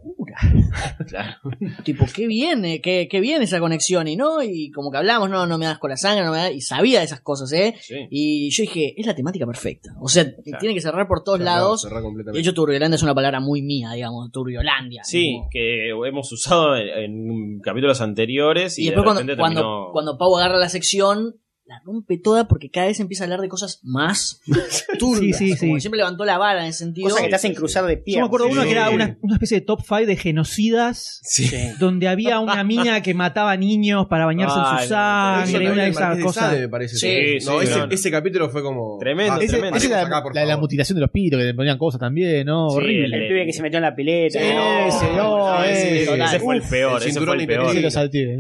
locura. 0.06 0.36
Claro. 1.08 1.36
tipo, 1.84 2.06
qué 2.14 2.28
viene, 2.28 2.82
qué, 2.82 3.08
qué 3.10 3.20
bien 3.20 3.42
esa 3.42 3.60
conexión 3.60 4.08
y 4.08 4.16
no, 4.16 4.42
y 4.44 4.72
como 4.72 4.92
que 4.92 4.98
hablamos, 4.98 5.30
no, 5.30 5.46
no 5.46 5.58
me 5.58 5.66
das 5.66 5.78
con 5.78 5.90
la 5.90 5.98
sangre, 5.98 6.24
no 6.26 6.32
me 6.32 6.38
das, 6.38 6.52
y 6.54 6.62
sabía 6.62 7.00
de 7.00 7.06
esas 7.06 7.22
cosas, 7.22 7.52
¿eh? 7.54 7.76
Sí. 7.82 7.96
Y 8.10 8.50
yo 8.50 8.62
dije, 8.64 8.94
es 9.00 9.06
la 9.06 9.16
temática 9.16 9.46
perfecta. 9.46 9.96
O 10.02 10.08
sea, 10.08 10.26
tiene 10.60 10.74
que 10.74 10.82
cerrar 10.82 11.08
por 11.08 11.24
todos 11.24 11.40
lados. 11.40 11.82
cerrá 11.84 12.02
De 12.34 12.40
hecho, 12.40 12.54
Turbiolandia 12.54 12.96
es 12.96 13.04
una 13.04 13.16
palabra 13.16 13.40
muy 13.40 13.62
mía, 13.62 13.92
digamos, 13.94 14.32
Turbiolandia. 14.32 15.04
Sí, 15.04 15.34
Como- 15.38 15.50
que 15.52 15.90
hemos 15.90 16.32
usado 16.32 16.76
en, 16.76 16.88
en 16.90 17.60
capítulos 17.60 18.02
anteriores 18.02 18.78
y, 18.80 18.84
Y, 18.84 18.86
de 18.86 18.92
después 18.96 19.14
cuando, 19.16 19.36
cuando, 19.38 19.62
terminó- 19.62 19.90
cuando 19.92 20.18
Pau 20.18 20.38
agarra 20.38 20.58
la 20.58 20.70
sección, 20.70 21.36
la 21.68 21.82
rompe 21.84 22.20
toda 22.20 22.48
porque 22.48 22.70
cada 22.70 22.86
vez 22.88 23.00
empieza 23.00 23.24
a 23.24 23.26
hablar 23.26 23.42
de 23.42 23.50
cosas 23.50 23.80
más 23.84 24.40
turbias. 25.00 25.38
Sí, 25.38 25.50
sí, 25.50 25.54
sí. 25.56 25.60
Como 25.62 25.74
que 25.76 25.82
siempre 25.82 25.98
levantó 25.98 26.24
la 26.24 26.38
vara 26.38 26.62
en 26.62 26.68
ese 26.68 26.80
sentido. 26.86 27.10
Cosa 27.10 27.24
que 27.24 27.30
te 27.30 27.36
hacen 27.36 27.56
cruzar 27.56 27.86
de 27.86 27.96
Yo 27.98 28.04
piernas. 28.04 28.24
me 28.24 28.28
acuerdo 28.28 28.46
de 28.48 28.52
uno 28.54 28.64
que 28.64 28.72
era 28.72 28.90
una, 28.92 29.18
una 29.22 29.34
especie 29.36 29.60
de 29.60 29.66
top 29.66 29.80
5 29.82 30.06
de 30.06 30.16
genocidas. 30.16 31.20
Sí. 31.24 31.50
Donde 31.80 32.08
había 32.08 32.40
una 32.40 32.64
mina 32.64 33.02
que 33.02 33.14
mataba 33.16 33.58
niños 33.58 34.06
para 34.08 34.26
bañarse 34.28 34.56
Ay, 34.60 34.76
en 34.78 34.84
su 34.84 34.90
sangre, 34.90 35.72
una 35.72 35.82
de 35.82 35.88
el 35.88 35.92
esas 35.92 36.02
Marqués 36.02 36.18
de 36.20 36.24
cosas. 36.24 36.44
Sade, 36.46 36.60
me 36.62 36.70
parece. 36.70 36.96
Sí, 36.98 37.46
no, 37.46 37.60
sí, 37.60 37.66
ese, 37.66 37.80
no, 37.80 37.86
ese 37.90 38.12
capítulo 38.12 38.50
fue 38.50 38.62
como. 38.62 38.98
Tremendo, 39.00 39.34
Ah, 39.34 39.38
Ese- 39.42 39.48
tremendo. 39.54 39.78
esa 39.78 39.86
es 39.88 39.92
la, 39.92 40.02
acá, 40.02 40.22
por 40.24 40.36
la 40.36 40.42
de 40.42 40.48
la 40.48 40.58
mutilación 40.58 40.96
de 40.98 41.02
los 41.02 41.10
pitos, 41.10 41.40
que 41.40 41.46
le 41.46 41.54
ponían 41.56 41.78
cosas 41.80 42.00
también, 42.00 42.46
¿no? 42.46 42.70
Sí, 42.70 42.78
Horrible. 42.78 43.18
El 43.18 43.28
pibe 43.28 43.46
que 43.48 43.54
se 43.54 43.62
metió 43.64 43.78
en 43.78 43.84
la 43.84 43.96
pileta. 43.96 44.40
Sí, 44.40 44.46
¿no? 44.54 44.88
ese, 44.88 45.06
no, 45.16 45.64
ese, 45.64 46.04
ese. 46.04 46.24
Ese 46.24 46.40
fue 46.40 46.56
el 46.58 46.62
peor, 46.62 47.02
el 47.02 47.10
ese 47.10 47.20
fue 47.22 47.36
el 47.38 47.48
peor. 47.48 47.76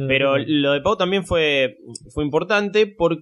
Pero 0.07 0.37
lo 0.37 0.73
de 0.73 0.81
Pau 0.81 0.95
también 0.95 1.25
fue, 1.25 1.77
fue 2.13 2.23
importante 2.23 2.85
porque 2.87 3.14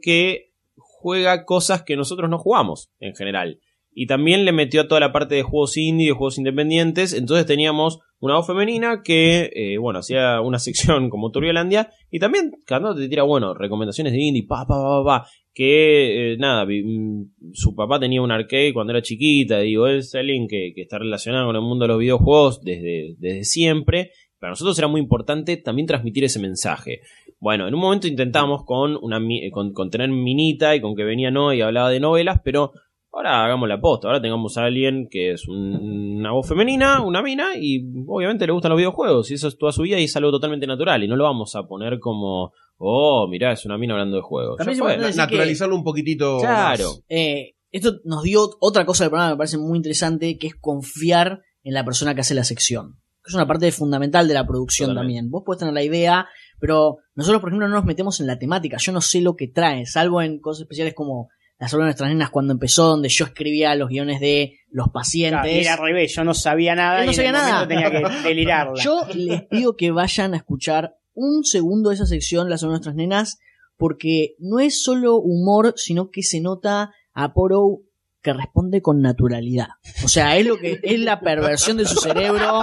juega 0.78 1.46
cosas 1.46 1.84
que 1.84 1.98
nosotros 1.98 2.30
no 2.30 2.40
jugamos 2.40 2.90
en 3.00 3.16
general. 3.16 3.60
Y 3.96 4.08
también 4.08 4.46
le 4.46 4.52
metió 4.52 4.82
a 4.82 4.88
toda 4.88 5.02
la 5.02 5.12
parte 5.12 5.36
de 5.36 5.44
juegos 5.44 5.78
indie, 5.78 6.08
de 6.08 6.14
juegos 6.14 6.38
independientes. 6.38 7.14
Entonces 7.14 7.46
teníamos 7.46 8.00
una 8.20 8.36
voz 8.36 8.48
femenina 8.48 9.02
que, 9.04 9.52
eh, 9.54 9.78
bueno, 9.78 10.00
hacía 10.00 10.42
una 10.42 10.60
sección 10.60 11.10
como 11.10 11.32
Turbiolandia. 11.32 11.90
Y 12.10 12.20
también 12.20 12.52
cada 12.66 12.96
te 12.96 13.08
tira, 13.08 13.24
bueno, 13.24 13.54
recomendaciones 13.54 14.14
de 14.14 14.22
indie, 14.22 14.46
pa, 14.48 14.66
pa, 14.66 14.76
pa, 14.82 15.04
pa, 15.04 15.28
Que, 15.54 16.34
eh, 16.34 16.38
nada, 16.38 16.66
mm, 16.66 17.52
su 17.54 17.76
papá 17.76 18.00
tenía 18.00 18.22
un 18.22 18.32
arcade 18.32 18.74
cuando 18.74 18.94
era 18.94 19.02
chiquita. 19.02 19.60
Digo, 19.60 19.88
es 19.88 20.16
alguien 20.16 20.48
que, 20.48 20.72
que 20.74 20.82
está 20.82 20.98
relacionado 20.98 21.48
con 21.48 21.56
el 21.56 21.62
mundo 21.62 21.84
de 21.84 21.90
los 21.90 22.00
videojuegos 22.00 22.62
desde, 22.64 23.16
desde 23.20 23.44
siempre. 23.44 24.12
Para 24.44 24.52
nosotros 24.52 24.78
era 24.78 24.90
muy 24.90 25.00
importante 25.00 25.56
también 25.56 25.88
transmitir 25.88 26.26
ese 26.26 26.38
mensaje. 26.38 27.00
Bueno, 27.40 27.66
en 27.66 27.74
un 27.74 27.80
momento 27.80 28.08
intentamos 28.08 28.66
con, 28.66 28.98
una, 29.02 29.18
mi- 29.18 29.50
con, 29.52 29.72
con 29.72 29.90
tener 29.90 30.10
Minita 30.10 30.76
y 30.76 30.82
con 30.82 30.96
que 30.98 31.06
venía 31.06 31.32
no 31.32 31.54
y 31.54 31.62
hablaba 31.62 31.90
de 31.90 32.02
novelas, 32.02 32.42
pero 32.44 32.74
ahora 33.14 33.46
hagamos 33.46 33.70
la 33.70 33.80
posta. 33.80 34.10
Ahora 34.10 34.22
tengamos 34.22 34.58
a 34.58 34.66
alguien 34.66 35.08
que 35.10 35.32
es 35.32 35.48
un- 35.48 36.18
una 36.20 36.34
voz 36.34 36.46
femenina, 36.46 37.02
una 37.02 37.22
mina, 37.22 37.56
y 37.58 37.86
obviamente 38.06 38.46
le 38.46 38.52
gustan 38.52 38.72
los 38.72 38.78
videojuegos. 38.80 39.32
Y 39.32 39.36
eso 39.36 39.48
es 39.48 39.58
toda 39.58 39.72
su 39.72 39.84
vida 39.84 39.98
y 39.98 40.04
es 40.04 40.16
algo 40.18 40.30
totalmente 40.32 40.68
natural. 40.68 41.02
Y 41.02 41.08
no 41.08 41.16
lo 41.16 41.24
vamos 41.24 41.56
a 41.56 41.64
poner 41.64 42.00
como, 42.00 42.52
oh, 42.80 43.28
mirá, 43.30 43.54
es 43.54 43.64
una 43.66 43.78
mina 43.78 43.94
hablando 43.94 44.18
de 44.18 44.24
juegos. 44.24 44.58
También 44.58 44.78
fue. 44.78 44.98
Naturalizarlo 44.98 45.74
un 45.78 45.86
poquitito. 45.86 46.40
Claro. 46.40 46.84
más. 46.90 47.04
Eh, 47.08 47.56
esto 47.72 47.94
nos 48.04 48.24
dio 48.24 48.50
otra 48.60 48.86
cosa 48.86 49.06
del 49.06 49.12
programa 49.12 49.30
que 49.30 49.36
me 49.36 49.38
parece 49.38 49.58
muy 49.58 49.78
interesante, 49.78 50.38
que 50.38 50.48
es 50.48 50.56
confiar 50.60 51.44
en 51.64 51.74
la 51.74 51.86
persona 51.86 52.14
que 52.14 52.20
hace 52.20 52.36
la 52.36 52.44
sección. 52.44 52.98
Es 53.26 53.34
una 53.34 53.48
parte 53.48 53.72
fundamental 53.72 54.28
de 54.28 54.34
la 54.34 54.46
producción 54.46 54.90
Totalmente. 54.90 55.18
también. 55.20 55.32
Vos 55.32 55.44
podés 55.46 55.60
tener 55.60 55.74
la 55.74 55.84
idea, 55.84 56.28
pero 56.60 56.98
nosotros, 57.16 57.40
por 57.42 57.50
ejemplo, 57.50 57.68
no 57.68 57.76
nos 57.76 57.86
metemos 57.86 58.20
en 58.20 58.28
la 58.28 58.38
temática. 58.38 58.78
Yo 58.78 58.92
no 58.92 59.02
sé 59.02 59.22
lo 59.22 59.36
que 59.36 59.48
trae, 59.48 59.86
salvo 59.86 60.22
en 60.22 60.40
cosas 60.40 60.62
especiales 60.64 60.94
como 60.94 61.30
las 61.60 61.74
obras 61.74 61.86
de 61.86 61.88
nuestras 61.90 62.10
nenas 62.10 62.30
cuando 62.32 62.52
empezó, 62.52 62.88
donde 62.88 63.08
yo 63.10 63.26
escribía 63.26 63.76
los 63.76 63.88
guiones 63.90 64.20
de 64.20 64.58
los 64.70 64.86
Claro, 64.88 64.92
pacientes. 64.94 65.52
era 65.66 65.74
al 65.76 65.80
revés, 65.80 66.14
yo 66.16 66.24
no 66.26 66.34
sabía 66.34 66.76
nada 66.76 67.00
Él 67.00 67.06
no 67.06 67.12
y 67.12 67.14
en 67.14 67.16
sabía 67.16 67.30
el 67.30 67.36
nada. 67.36 67.68
tenía 67.68 67.92
que 67.92 68.04
delirarla. 68.28 68.84
Yo 68.84 69.06
les 69.14 69.44
pido 69.44 69.76
que 69.78 69.92
vayan 69.92 70.34
a 70.34 70.38
escuchar 70.38 70.96
un 71.14 71.44
segundo 71.46 71.90
de 71.90 71.96
esa 71.96 72.06
sección, 72.08 72.50
las 72.50 72.64
obras 72.64 72.72
de 72.82 72.86
nuestras 72.90 72.96
nenas, 72.96 73.38
porque 73.78 74.36
no 74.40 74.60
es 74.60 74.84
solo 74.84 75.16
humor, 75.18 75.74
sino 75.78 76.10
que 76.10 76.24
se 76.24 76.42
nota 76.42 76.92
a 77.14 77.34
Poro 77.34 77.82
que 78.24 78.34
responde 78.34 78.82
con 78.82 79.02
naturalidad. 79.02 79.68
O 80.04 80.08
sea, 80.08 80.38
es 80.38 80.46
lo 80.46 80.58
que 80.58 80.80
es 80.82 81.00
la 81.00 81.20
perversión 81.20 81.78
de 81.78 81.86
su 81.86 82.00
cerebro 82.00 82.62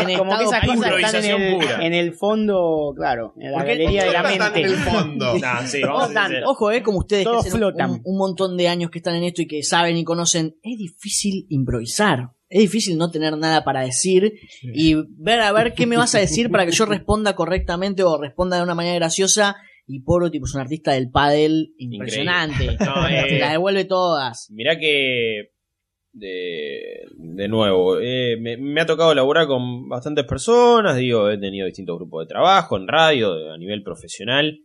en 0.00 0.16
Como 0.18 0.38
que 0.38 0.44
esas 0.44 0.60
puro. 0.64 0.74
cosas 0.74 0.92
están 0.96 1.24
en 1.24 1.30
improvisación 1.30 1.42
el, 1.42 1.54
pura. 1.56 1.86
en 1.86 1.94
el 1.94 2.14
fondo, 2.14 2.92
claro, 2.96 3.34
en 3.38 3.52
la 3.52 3.58
Porque- 3.58 3.72
galería 3.76 4.04
de 4.04 4.12
la 4.12 4.20
en 4.34 4.42
el 4.42 4.70
mente. 4.70 4.90
fondo. 4.90 5.32
Sí, 5.66 5.82
vamos 5.82 6.16
a. 6.16 6.28
Ojo, 6.46 6.70
eh, 6.72 6.82
como 6.82 6.98
ustedes 6.98 7.24
que 7.26 7.30
Todos 7.30 7.48
flotan. 7.50 7.90
un, 7.90 8.00
un 8.04 8.18
montón 8.18 8.56
de 8.56 8.68
años 8.68 8.90
que 8.90 8.98
están 8.98 9.14
en 9.16 9.24
esto 9.24 9.42
y 9.42 9.46
que 9.46 9.62
saben 9.62 9.96
y 9.96 10.04
conocen, 10.04 10.56
es 10.62 10.78
difícil 10.78 11.46
improvisar. 11.50 12.30
Es 12.48 12.60
difícil 12.62 12.98
no 12.98 13.10
tener 13.12 13.36
nada 13.38 13.62
para 13.62 13.82
decir 13.82 14.32
y 14.62 14.96
ver 15.18 15.40
a 15.40 15.52
ver 15.52 15.72
qué 15.74 15.86
me 15.86 15.96
vas 15.96 16.14
a 16.16 16.18
decir 16.18 16.50
para 16.50 16.66
que 16.66 16.72
yo 16.72 16.84
responda 16.84 17.36
correctamente 17.36 18.02
o 18.02 18.20
responda 18.20 18.56
de 18.56 18.64
una 18.64 18.74
manera 18.74 18.96
graciosa. 18.96 19.56
Y 19.92 20.00
Poro, 20.00 20.30
tipo, 20.30 20.46
es 20.46 20.54
un 20.54 20.60
artista 20.60 20.92
del 20.92 21.10
pádel 21.10 21.74
impresionante. 21.78 22.76
No, 22.78 23.08
eh, 23.08 23.24
Te 23.28 23.38
la 23.40 23.50
devuelve 23.50 23.84
todas. 23.84 24.48
Mirá 24.50 24.78
que. 24.78 25.50
De, 26.12 27.06
de 27.14 27.46
nuevo, 27.46 28.00
eh, 28.00 28.36
me, 28.36 28.56
me 28.56 28.80
ha 28.80 28.86
tocado 28.86 29.14
laburar 29.14 29.46
con 29.46 29.88
bastantes 29.88 30.24
personas, 30.24 30.96
digo, 30.96 31.30
he 31.30 31.38
tenido 31.38 31.66
distintos 31.66 31.98
grupos 31.98 32.24
de 32.24 32.28
trabajo 32.28 32.76
en 32.76 32.88
radio, 32.88 33.52
a 33.52 33.56
nivel 33.56 33.84
profesional, 33.84 34.58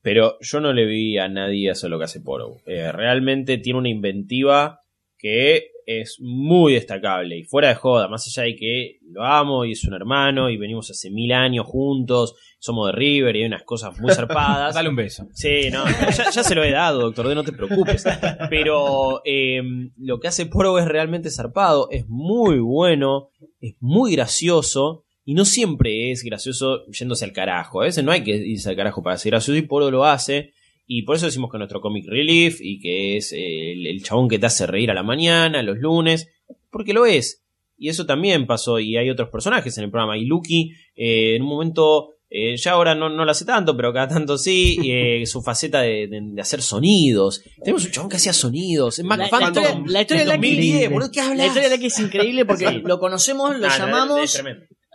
pero 0.00 0.38
yo 0.40 0.58
no 0.60 0.72
le 0.72 0.86
vi 0.86 1.18
a 1.18 1.28
nadie 1.28 1.70
hacer 1.70 1.90
lo 1.90 1.98
que 1.98 2.06
hace 2.06 2.22
Poro. 2.22 2.62
Eh, 2.64 2.90
realmente 2.92 3.58
tiene 3.58 3.78
una 3.78 3.90
inventiva 3.90 4.80
que 5.18 5.72
es 5.86 6.18
muy 6.20 6.74
destacable 6.74 7.38
y 7.38 7.44
fuera 7.44 7.68
de 7.68 7.76
joda, 7.76 8.08
más 8.08 8.26
allá 8.26 8.42
de 8.42 8.56
que 8.56 8.98
lo 9.08 9.24
amo 9.24 9.64
y 9.64 9.72
es 9.72 9.84
un 9.84 9.94
hermano 9.94 10.50
y 10.50 10.56
venimos 10.56 10.90
hace 10.90 11.10
mil 11.10 11.32
años 11.32 11.64
juntos, 11.64 12.34
somos 12.58 12.88
de 12.88 12.92
River 12.92 13.36
y 13.36 13.42
hay 13.42 13.46
unas 13.46 13.62
cosas 13.62 13.98
muy 14.00 14.12
zarpadas. 14.12 14.74
Dale 14.74 14.88
un 14.88 14.96
beso. 14.96 15.28
Sí, 15.32 15.70
no, 15.70 15.84
ya, 15.86 16.30
ya 16.30 16.42
se 16.42 16.54
lo 16.56 16.64
he 16.64 16.72
dado, 16.72 17.00
doctor 17.00 17.28
D, 17.28 17.34
no 17.36 17.44
te 17.44 17.52
preocupes. 17.52 18.04
Pero 18.50 19.22
eh, 19.24 19.62
lo 19.96 20.18
que 20.18 20.28
hace 20.28 20.46
Poro 20.46 20.76
es 20.78 20.86
realmente 20.86 21.30
zarpado, 21.30 21.88
es 21.90 22.06
muy 22.08 22.58
bueno, 22.58 23.30
es 23.60 23.76
muy 23.80 24.12
gracioso. 24.12 25.04
Y 25.28 25.34
no 25.34 25.44
siempre 25.44 26.12
es 26.12 26.22
gracioso 26.22 26.86
yéndose 26.86 27.24
al 27.24 27.32
carajo. 27.32 27.80
A 27.80 27.86
veces 27.86 28.04
no 28.04 28.12
hay 28.12 28.22
que 28.22 28.36
irse 28.36 28.68
al 28.68 28.76
carajo 28.76 29.02
para 29.02 29.16
ser 29.18 29.30
gracioso 29.30 29.58
y 29.58 29.62
Poro 29.62 29.90
lo 29.90 30.04
hace. 30.04 30.52
Y 30.86 31.02
por 31.02 31.16
eso 31.16 31.26
decimos 31.26 31.50
que 31.50 31.58
nuestro 31.58 31.80
comic 31.80 32.06
relief 32.06 32.58
y 32.60 32.78
que 32.78 33.16
es 33.16 33.32
eh, 33.32 33.72
el, 33.72 33.86
el 33.86 34.02
chabón 34.02 34.28
que 34.28 34.38
te 34.38 34.46
hace 34.46 34.66
reír 34.66 34.90
a 34.90 34.94
la 34.94 35.02
mañana, 35.02 35.62
los 35.62 35.78
lunes, 35.78 36.28
porque 36.70 36.92
lo 36.92 37.06
es. 37.06 37.42
Y 37.78 37.88
eso 37.88 38.06
también 38.06 38.46
pasó. 38.46 38.78
Y 38.78 38.96
hay 38.96 39.10
otros 39.10 39.28
personajes 39.30 39.76
en 39.78 39.84
el 39.84 39.90
programa. 39.90 40.16
Y 40.16 40.24
Lucky, 40.26 40.70
eh, 40.94 41.34
en 41.36 41.42
un 41.42 41.48
momento, 41.48 42.10
eh, 42.30 42.56
ya 42.56 42.72
ahora 42.72 42.94
no, 42.94 43.08
no 43.10 43.24
lo 43.24 43.30
hace 43.30 43.44
tanto, 43.44 43.76
pero 43.76 43.92
cada 43.92 44.08
tanto 44.08 44.38
sí, 44.38 44.78
eh, 44.84 45.26
su 45.26 45.42
faceta 45.42 45.80
de, 45.82 46.06
de- 46.06 46.20
de 46.22 46.40
hacer 46.40 46.62
sonidos. 46.62 47.42
Tenemos 47.62 47.84
un 47.84 47.90
chabón 47.90 48.08
que 48.10 48.16
hacía 48.16 48.32
sonidos. 48.32 48.98
Es 48.98 49.04
Mac 49.04 49.18
La, 49.18 49.28
la 49.30 49.46
historia, 49.48 49.82
la 49.86 50.00
historia 50.02 50.24
de 50.24 50.30
del 50.30 50.40
Lucky 50.40 50.54
2010, 50.56 50.90
boludo, 50.90 51.10
¿qué 51.12 51.20
hablas? 51.20 51.36
La 51.38 51.46
historia 51.46 51.68
de 51.68 51.74
Lucky 51.76 51.86
es 51.86 51.98
increíble 51.98 52.44
porque 52.46 52.70
lo 52.84 52.98
conocemos, 52.98 53.58
lo 53.58 53.66
Ah, 53.66 53.78
no, 53.78 53.86
llamamos. 53.86 54.20
es. 54.36 54.44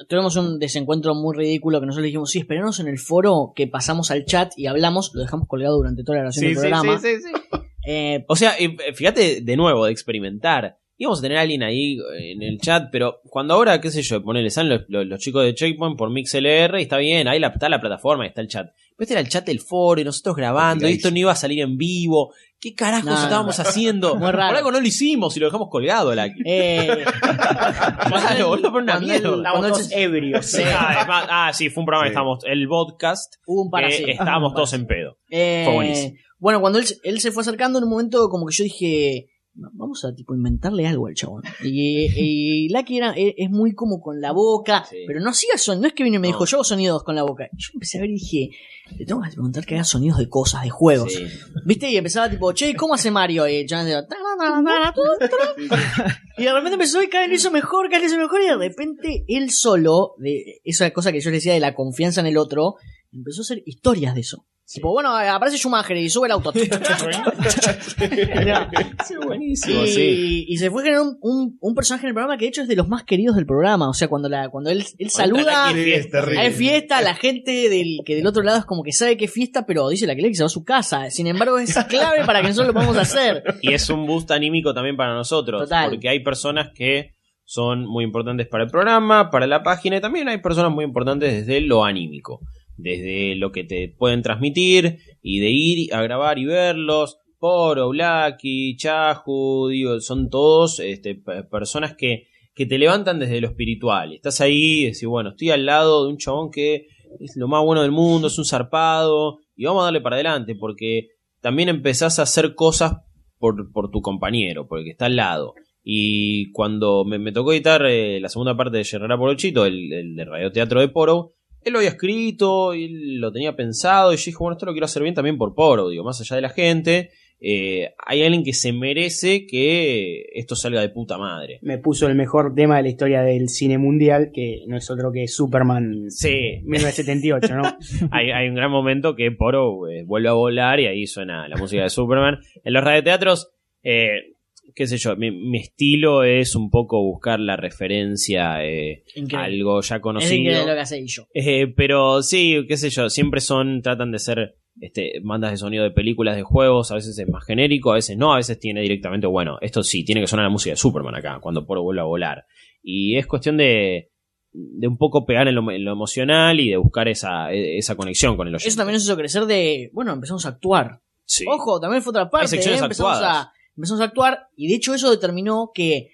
Tuvimos 0.08 0.36
un 0.36 0.60
desencuentro 0.60 1.14
muy 1.16 1.36
ridículo 1.36 1.80
que 1.80 1.86
nosotros 1.86 2.04
le 2.04 2.08
dijimos, 2.08 2.30
sí, 2.32 2.40
esperanos 2.40 2.80
en 2.80 2.88
el 2.88 3.00
foro 3.00 3.54
que 3.56 3.68
pasamos 3.68 4.12
al 4.12 4.26
chat 4.26 4.52
y 4.58 4.68
hablamos, 4.68 5.12
lo 5.14 5.22
dejamos 5.22 5.48
colgado 5.48 5.78
durante 5.78 6.04
toda 6.04 6.18
la 6.18 6.22
grabación 6.24 6.42
Sí, 6.44 6.48
del 6.48 6.56
sí, 6.56 6.62
programa. 6.62 7.00
sí, 7.00 7.08
sí, 7.18 7.22
sí. 7.24 7.60
Eh, 7.86 8.26
O 8.28 8.36
sea, 8.36 8.54
eh, 8.60 8.76
fíjate 8.94 9.42
de 9.42 9.56
nuevo, 9.58 9.86
de 9.86 9.92
experimentar. 9.92 10.78
Íbamos 10.98 11.18
a 11.18 11.22
tener 11.24 11.40
a 11.40 11.42
alguien 11.42 11.64
ahí 11.64 11.94
eh, 11.98 12.34
en 12.34 12.44
el 12.44 12.60
chat, 12.60 12.90
pero 12.92 13.22
cuando 13.24 13.56
ahora, 13.56 13.82
qué 13.82 13.90
sé 13.90 14.04
yo, 14.04 14.22
ponele, 14.22 14.52
salen 14.52 14.74
los, 14.78 14.82
los- 14.88 15.08
los 15.08 15.20
chicos 15.20 15.44
de 15.44 15.56
Checkpoint 15.56 15.98
por 15.98 16.12
MixLR 16.12 16.78
y 16.80 16.84
está 16.84 16.98
bien, 16.98 17.28
ahí 17.28 17.40
la, 17.40 17.48
está 17.48 17.70
la 17.70 17.82
plataforma 17.82 18.24
y 18.26 18.28
está 18.30 18.42
el 18.42 18.48
chat. 18.48 18.68
Pero 18.68 19.04
este 19.06 19.14
era 19.16 19.22
el 19.22 19.30
chat 19.30 19.44
del 19.46 19.60
foro 19.62 20.00
y 20.00 20.04
nosotros 20.04 20.36
grabando, 20.36 20.88
y 20.88 20.92
esto 20.94 21.10
no 21.10 21.18
iba 21.18 21.32
a 21.32 21.36
salir 21.36 21.62
en 21.62 21.76
vivo. 21.76 22.34
¿Qué 22.62 22.76
carajos 22.76 23.06
No, 23.06 23.16
no, 23.16 23.24
estábamos 23.24 23.60
haciendo? 23.60 24.16
Muy 24.16 24.30
raro. 24.32 24.50
Por 24.50 24.58
algo 24.58 24.72
no 24.72 24.80
lo 24.80 24.86
hicimos 24.88 25.36
y 25.36 25.40
lo 25.40 25.48
dejamos 25.48 25.68
colgado, 25.70 26.14
la 26.14 26.28
eh, 26.46 27.04
Claro, 28.08 28.50
boludo, 28.50 28.72
pero 28.72 29.76
se- 29.76 30.02
ebrios. 30.02 30.46
Sí. 30.46 30.62
Ah, 30.72 30.96
además- 31.00 31.28
ah, 31.30 31.52
sí, 31.54 31.70
fue 31.70 31.82
un 31.82 31.86
programa 31.86 32.04
que 32.06 32.10
estábamos, 32.10 32.44
el 32.46 32.68
podcast, 32.68 33.36
hubo 33.46 33.64
un 33.64 33.70
par 33.72 33.86
así. 33.86 34.06
que 34.06 34.12
estábamos 34.12 34.52
Ah, 34.54 34.56
todos 34.56 34.74
en 34.74 34.86
pedo. 34.86 35.18
Eh, 35.30 35.64
Fue 35.66 35.74
buenísimo. 35.76 36.14
Bueno, 36.38 36.62
cuando 36.62 36.80
él, 36.80 36.86
él 37.04 37.20
se 37.20 37.32
fue 37.32 37.42
acercando 37.42 37.80
en 37.80 37.86
un 37.86 37.90
momento 37.90 38.30
como 38.30 38.46
que 38.46 38.54
yo 38.56 38.64
dije, 38.64 39.26
vamos 39.54 40.04
a 40.06 40.14
tipo 40.16 40.34
inventarle 40.34 40.88
algo 40.88 41.08
al 41.08 41.14
chabón. 41.14 41.44
Y, 41.64 42.08
y 42.16 42.70
Lucky 42.70 42.98
era, 42.98 43.12
es, 43.12 43.34
es 43.38 43.50
muy 43.50 43.74
como 43.74 44.00
con 44.02 44.22
la 44.22 44.32
boca, 44.32 44.86
Sí. 44.90 44.98
pero 45.08 45.20
no 45.20 45.30
hacía 45.30 45.58
sonidos, 45.58 45.82
no 45.82 45.88
es 45.88 45.94
que 45.94 46.04
vino 46.04 46.16
y 46.16 46.20
me 46.20 46.28
No. 46.30 46.34
dijo, 46.34 46.46
yo 46.46 46.58
hago 46.58 46.64
sonidos 46.64 47.04
con 47.04 47.16
la 47.16 47.24
boca. 47.24 47.46
Y 47.52 47.58
yo 47.62 47.70
empecé 47.74 47.98
a 47.98 48.02
ver 48.02 48.10
y 48.10 48.14
dije, 48.14 48.50
le 48.98 49.06
tengo 49.06 49.22
que 49.22 49.30
preguntar 49.32 49.66
que 49.66 49.76
haga 49.76 49.84
sonidos 49.84 50.18
de 50.20 50.30
cosas, 50.30 50.64
de 50.64 50.70
juegos. 50.70 51.14
Sí. 51.14 51.26
¿Viste? 51.66 51.90
Y 51.92 51.98
empezaba 51.98 52.30
tipo, 52.30 52.52
che, 52.54 52.74
¿cómo 52.76 52.94
hace 52.94 53.12
Mario? 53.12 53.48
Y 53.48 53.56
el 53.58 53.68
chabón 53.68 53.86
decía, 53.86 54.06
"Ta, 54.08 54.16
ta, 54.16 54.64
ta, 54.64 54.64
ta, 54.64 54.94
ta, 55.20 55.28
ta, 55.30 56.06
ta". 56.06 56.22
Y 56.38 56.44
de 56.44 56.52
repente 56.54 56.74
empezó, 56.74 57.04
y 57.04 57.08
cada 57.08 57.24
vez 57.24 57.30
lo 57.30 57.36
hizo 57.36 57.52
mejor, 57.52 57.90
cada 57.90 58.02
vez 58.02 58.12
lo 58.12 58.18
hizo 58.18 58.24
mejor, 58.24 58.42
y 58.42 58.48
de 58.48 58.56
repente 58.70 59.26
él 59.28 59.52
solo, 59.52 60.16
de 60.18 60.62
esa 60.64 60.90
cosa 60.92 61.12
que 61.12 61.20
yo 61.22 61.30
le 61.30 61.38
decía 61.38 61.54
de 61.54 61.60
la 61.60 61.76
confianza 61.76 62.22
en 62.22 62.28
el 62.28 62.38
otro, 62.38 62.76
empezó 63.12 63.42
a 63.42 63.44
hacer 63.44 63.62
historias 63.66 64.16
de 64.16 64.22
eso. 64.22 64.46
Tipo, 64.74 64.92
bueno, 64.92 65.16
aparece 65.16 65.58
Schumacher 65.58 65.96
y 65.98 66.10
sube 66.10 66.28
el 66.28 66.32
auto. 66.32 66.54
buenísimo, 69.26 69.84
y, 69.84 69.88
sí. 69.88 70.46
y 70.48 70.58
se 70.58 70.72
fue 70.72 70.84
generando 70.84 71.18
un, 71.20 71.22
un, 71.22 71.58
un 71.60 71.76
personaje 71.76 72.06
en 72.06 72.10
el 72.10 72.14
programa 72.14 72.38
que 72.38 72.46
de 72.46 72.50
hecho 72.50 72.62
es 72.62 72.70
de 72.70 72.78
los 72.78 72.88
más 72.88 73.04
queridos 73.04 73.36
del 73.36 73.46
programa. 73.46 73.90
O 73.90 73.94
sea, 73.94 74.08
cuando 74.08 74.30
la, 74.30 74.48
cuando 74.48 74.70
él, 74.70 74.86
él 74.98 75.10
saluda, 75.10 75.72
Sí, 75.72 75.94
hay 76.38 76.52
fiesta, 76.52 77.02
la 77.02 77.16
gente 77.16 77.68
del 77.70 77.98
que 78.06 78.16
del 78.16 78.26
otro 78.26 78.44
lado 78.44 78.60
es 78.60 78.66
como 78.66 78.84
que 78.84 78.94
sabe 78.94 79.18
que 79.18 79.26
es 79.26 79.32
fiesta, 79.32 79.66
pero 79.66 79.90
dice 79.90 80.08
la 80.08 80.16
que 80.16 80.22
le 80.22 80.34
se 80.34 80.44
va 80.44 80.48
a 80.48 80.50
su 80.50 80.64
casa. 80.64 81.10
Sin 81.10 81.28
embargo, 81.28 81.58
es 81.58 81.76
clave 81.90 82.24
para 82.26 82.42
que 82.42 82.48
nosotros 82.48 82.68
lo 82.68 82.74
podamos 82.74 82.96
hacer. 82.98 83.44
Y 83.62 83.74
es 83.74 83.90
un 83.90 84.08
boost 84.08 84.32
anímico 84.32 84.74
también 84.74 84.96
para 84.96 85.14
nosotros. 85.14 85.64
Total. 85.64 85.90
Porque 85.90 86.08
hay 86.08 86.24
personas 86.24 86.70
que 86.74 87.12
son 87.44 87.86
muy 87.86 88.06
importantes 88.06 88.48
para 88.48 88.64
el 88.64 88.70
programa, 88.70 89.30
para 89.30 89.48
la 89.48 89.64
página, 89.64 89.98
y 89.98 90.02
también 90.02 90.30
hay 90.30 90.38
personas 90.38 90.72
muy 90.72 90.86
importantes 90.86 91.46
desde 91.46 91.60
lo 91.60 91.84
anímico. 91.84 92.40
Desde 92.78 93.36
lo 93.36 93.52
que 93.52 93.64
te 93.64 93.90
pueden 93.90 94.22
transmitir 94.22 95.00
y 95.22 95.40
de 95.40 95.50
ir 95.50 95.94
a 95.94 96.02
grabar 96.02 96.40
y 96.40 96.46
verlos. 96.46 97.18
Poro, 97.40 97.90
Blacky, 97.90 98.76
Chahu, 98.78 99.70
digo, 99.70 100.00
son 100.00 100.30
todos 100.30 100.80
este, 100.80 101.16
pe- 101.16 101.44
personas 101.44 101.96
que, 101.96 102.28
que 102.54 102.68
te 102.68 102.78
levantan 102.78 103.18
desde 103.18 103.42
lo 103.42 103.48
espiritual. 103.48 104.14
Estás 104.14 104.42
ahí 104.42 104.84
decís, 104.84 105.06
bueno, 105.06 105.32
estoy 105.32 105.50
al 105.50 105.66
lado 105.66 106.06
de 106.06 106.12
un 106.12 106.18
chabón 106.18 106.52
que 106.52 106.86
es 107.20 107.36
lo 107.36 107.48
más 107.48 107.64
bueno 107.66 107.82
del 107.82 107.92
mundo, 107.92 108.28
es 108.28 108.38
un 108.38 108.46
zarpado, 108.46 109.40
y 109.56 109.66
vamos 109.66 109.82
a 109.82 109.86
darle 109.86 110.02
para 110.02 110.18
adelante, 110.18 110.56
porque 110.56 111.08
también 111.42 111.70
empezás 111.70 112.20
a 112.20 112.24
hacer 112.24 112.54
cosas 112.54 112.98
por, 113.40 113.72
por 113.72 113.90
tu 113.90 114.02
compañero, 114.02 114.68
por 114.68 114.78
el 114.78 114.86
que 114.86 114.92
está 114.92 115.08
al 115.08 115.16
lado. 115.16 115.56
Y 115.84 116.52
cuando 116.52 117.04
me, 117.06 117.18
me 117.18 117.32
tocó 117.32 117.54
editar 117.54 117.84
eh, 117.88 118.20
la 118.20 118.30
segunda 118.30 118.56
parte 118.56 118.78
de 118.78 118.86
Gerrera 118.86 119.18
Porochito, 119.18 119.66
el, 119.66 119.92
el 119.92 120.16
de 120.16 120.26
radioteatro 120.26 120.80
de 120.80 120.90
Poro, 120.90 121.34
él 121.64 121.74
lo 121.74 121.80
había 121.80 121.92
escrito, 121.92 122.74
y 122.74 122.86
él 122.86 123.20
lo 123.20 123.32
tenía 123.32 123.56
pensado, 123.56 124.14
y 124.14 124.18
yo 124.18 124.26
dije, 124.26 124.38
bueno, 124.40 124.54
esto 124.54 124.66
lo 124.66 124.72
quiero 124.74 124.86
hacer 124.86 125.04
bien 125.04 125.16
también 125.16 125.38
por 125.38 125.54
Poro, 125.54 125.90
digo, 125.90 126.04
más 126.04 126.20
allá 126.22 126.36
de 126.36 126.42
la 126.42 126.50
gente, 126.50 127.12
eh, 127.44 127.96
hay 127.98 128.22
alguien 128.22 128.44
que 128.44 128.54
se 128.54 128.72
merece 128.72 129.48
que 129.48 130.26
esto 130.36 130.56
salga 130.56 130.80
de 130.82 130.90
puta 130.90 131.18
madre. 131.18 131.58
Me 131.64 131.80
puso 131.80 132.08
el 132.08 132.14
mejor 132.14 132.54
tema 132.54 132.78
de 132.78 132.84
la 132.84 132.90
historia 132.90 133.24
del 133.24 133.50
cine 133.50 133.80
mundial, 133.80 134.30
que 134.32 134.64
no 134.68 134.78
es 134.78 134.90
otro 134.92 135.12
que 135.12 135.28
Superman 135.28 136.12
Sí, 136.12 136.62
1978, 136.64 137.56
¿no? 137.56 137.64
hay, 138.12 138.30
hay 138.30 138.48
un 138.48 138.54
gran 138.54 138.70
momento 138.70 139.16
que 139.16 139.32
Poro 139.32 139.90
eh, 139.90 140.04
vuelve 140.06 140.30
a 140.30 140.34
volar 140.34 140.80
y 140.80 140.86
ahí 140.86 141.08
suena 141.08 141.48
la 141.48 141.58
música 141.58 141.82
de 141.82 141.90
Superman. 141.90 142.38
En 142.64 142.74
los 142.74 142.84
radioteatros, 142.84 143.52
eh, 143.82 144.36
qué 144.76 144.88
sé 144.88 144.98
yo, 144.98 145.16
mi, 145.16 145.32
mi 145.32 145.60
estilo 145.60 146.24
es 146.24 146.56
un 146.56 146.70
poco 146.70 147.02
buscar 147.02 147.40
la 147.40 147.56
referencia 147.56 148.66
eh, 148.66 149.04
a 149.34 149.44
algo 149.44 149.82
ya 149.82 149.96
Es 149.96 150.02
conocido. 150.02 150.34
increíble 150.34 150.66
lo 150.68 150.74
que 150.74 150.80
hace 150.80 151.06
yo. 151.08 151.24
Eh, 151.34 151.68
pero 151.76 152.22
sí, 152.22 152.66
qué 152.68 152.78
sé 152.78 152.90
yo, 152.90 153.10
siempre 153.10 153.42
son, 153.42 153.82
tratan 153.82 154.12
de 154.12 154.20
ser 154.20 154.56
este, 154.80 155.14
bandas 155.24 155.52
de 155.52 155.58
sonido 155.58 155.84
de 155.84 155.92
películas, 155.92 156.36
de 156.36 156.44
juegos, 156.44 156.92
a 156.92 156.96
veces 156.96 157.18
es 157.18 157.28
más 157.28 157.46
genérico, 157.46 157.92
a 157.92 157.96
veces 157.96 158.18
no, 158.18 158.34
a 158.34 158.38
veces 158.38 158.60
tiene 158.60 158.82
directamente, 158.82 159.28
bueno, 159.28 159.58
esto 159.62 159.84
sí, 159.84 160.04
tiene 160.04 160.22
que 160.22 160.28
sonar 160.28 160.46
la 160.46 160.50
música 160.50 160.72
de 160.72 160.78
Superman 160.78 161.16
acá, 161.16 161.40
cuando 161.42 161.66
Poro 161.66 161.84
vuelve 161.84 162.02
a 162.02 162.06
volar. 162.06 162.46
Y 162.82 163.18
es 163.18 163.28
cuestión 163.28 163.58
de, 163.58 164.12
de 164.52 164.88
un 164.88 164.98
poco 164.98 165.26
pegar 165.26 165.48
en 165.48 165.56
lo, 165.56 165.72
en 165.72 165.86
lo 165.86 165.92
emocional 165.92 166.60
y 166.60 166.70
de 166.70 166.78
buscar 166.78 167.08
esa, 167.08 167.52
esa 167.52 167.96
conexión 167.96 168.36
con 168.38 168.48
el 168.48 168.56
oyente. 168.56 168.68
Eso 168.70 168.78
también 168.78 168.96
nos 168.96 169.04
hizo 169.04 169.16
crecer 169.18 169.46
de, 169.46 169.90
bueno, 169.94 170.14
empezamos 170.14 170.46
a 170.46 170.50
actuar. 170.50 171.02
Sí. 171.26 171.46
Ojo, 171.48 171.80
también 171.80 172.02
fue 172.02 172.12
otra 172.12 172.30
parte. 172.30 172.56
¿eh? 172.56 172.60
empezamos, 172.60 172.92
actuadas. 172.92 173.46
a, 173.48 173.54
empezamos 173.76 174.02
a 174.02 174.06
actuar 174.06 174.40
y 174.56 174.68
de 174.68 174.76
hecho 174.76 174.94
eso 174.94 175.10
determinó 175.10 175.72
que 175.74 176.10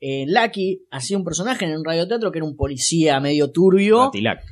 eh, 0.00 0.26
Lucky 0.28 0.86
hacía 0.92 1.16
un 1.18 1.24
personaje 1.24 1.64
en 1.64 1.76
un 1.76 1.84
radioteatro 1.84 2.30
que 2.30 2.38
era 2.38 2.46
un 2.46 2.54
policía 2.56 3.18
medio 3.20 3.50
turbio 3.50 4.10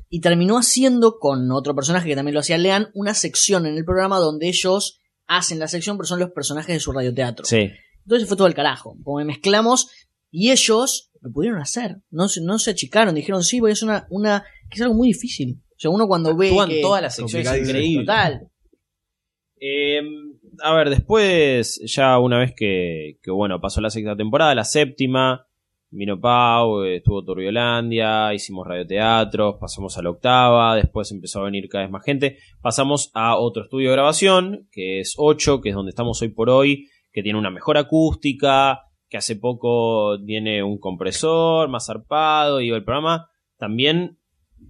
y 0.08 0.20
terminó 0.20 0.58
haciendo 0.58 1.18
con 1.20 1.50
otro 1.52 1.74
personaje 1.74 2.08
que 2.08 2.16
también 2.16 2.34
lo 2.34 2.40
hacía 2.40 2.58
Lean 2.58 2.88
una 2.94 3.14
sección 3.14 3.64
en 3.66 3.76
el 3.76 3.84
programa 3.84 4.18
donde 4.18 4.48
ellos 4.48 4.98
hacen 5.28 5.58
la 5.60 5.68
sección 5.68 5.96
pero 5.96 6.06
son 6.06 6.18
los 6.20 6.30
personajes 6.32 6.74
de 6.74 6.80
su 6.80 6.90
radioteatro. 6.92 7.44
Sí. 7.44 7.70
Entonces 8.04 8.26
fue 8.28 8.36
todo 8.36 8.46
el 8.48 8.54
carajo. 8.54 8.96
Como 9.04 9.24
mezclamos 9.24 9.88
y 10.32 10.50
ellos 10.50 11.10
lo 11.20 11.30
pudieron 11.32 11.60
hacer. 11.60 11.96
No, 12.10 12.28
se- 12.28 12.40
no 12.42 12.58
se 12.58 12.72
achicaron, 12.72 13.14
dijeron 13.14 13.42
sí, 13.44 13.60
voy 13.60 13.70
a 13.70 13.72
hacer 13.74 13.88
una, 13.88 14.06
una 14.10 14.44
que 14.68 14.74
es 14.76 14.82
algo 14.82 14.94
muy 14.94 15.08
difícil. 15.08 15.60
O 15.70 15.78
sea, 15.78 15.90
uno 15.90 16.08
cuando 16.08 16.36
ve 16.36 16.48
Actúan 16.48 16.68
que- 16.70 16.80
todas 16.82 17.02
las 17.02 17.14
secciones. 17.14 17.46
Total. 18.00 18.48
Eh, 19.60 20.00
a 20.62 20.74
ver, 20.74 20.90
después, 20.90 21.80
ya 21.84 22.18
una 22.18 22.38
vez 22.38 22.54
que, 22.56 23.18
que, 23.22 23.30
bueno, 23.30 23.60
pasó 23.60 23.80
la 23.80 23.90
sexta 23.90 24.16
temporada, 24.16 24.54
la 24.54 24.64
séptima, 24.64 25.46
vino 25.90 26.20
Pau, 26.20 26.82
estuvo 26.84 27.24
Turbiolandia, 27.24 28.34
hicimos 28.34 28.66
radioteatros, 28.66 29.56
pasamos 29.60 29.96
a 29.96 30.02
la 30.02 30.10
octava, 30.10 30.74
después 30.74 31.10
empezó 31.12 31.40
a 31.40 31.44
venir 31.44 31.68
cada 31.68 31.84
vez 31.84 31.90
más 31.90 32.04
gente, 32.04 32.38
pasamos 32.60 33.10
a 33.14 33.36
otro 33.36 33.64
estudio 33.64 33.90
de 33.90 33.96
grabación, 33.96 34.68
que 34.70 35.00
es 35.00 35.14
8, 35.16 35.60
que 35.60 35.70
es 35.70 35.74
donde 35.74 35.90
estamos 35.90 36.20
hoy 36.22 36.28
por 36.28 36.50
hoy, 36.50 36.88
que 37.12 37.22
tiene 37.22 37.38
una 37.38 37.50
mejor 37.50 37.78
acústica, 37.78 38.82
que 39.08 39.16
hace 39.16 39.36
poco 39.36 40.20
tiene 40.24 40.62
un 40.62 40.78
compresor 40.78 41.68
más 41.68 41.86
zarpado, 41.86 42.60
y 42.60 42.70
el 42.70 42.84
programa 42.84 43.30
también 43.56 44.18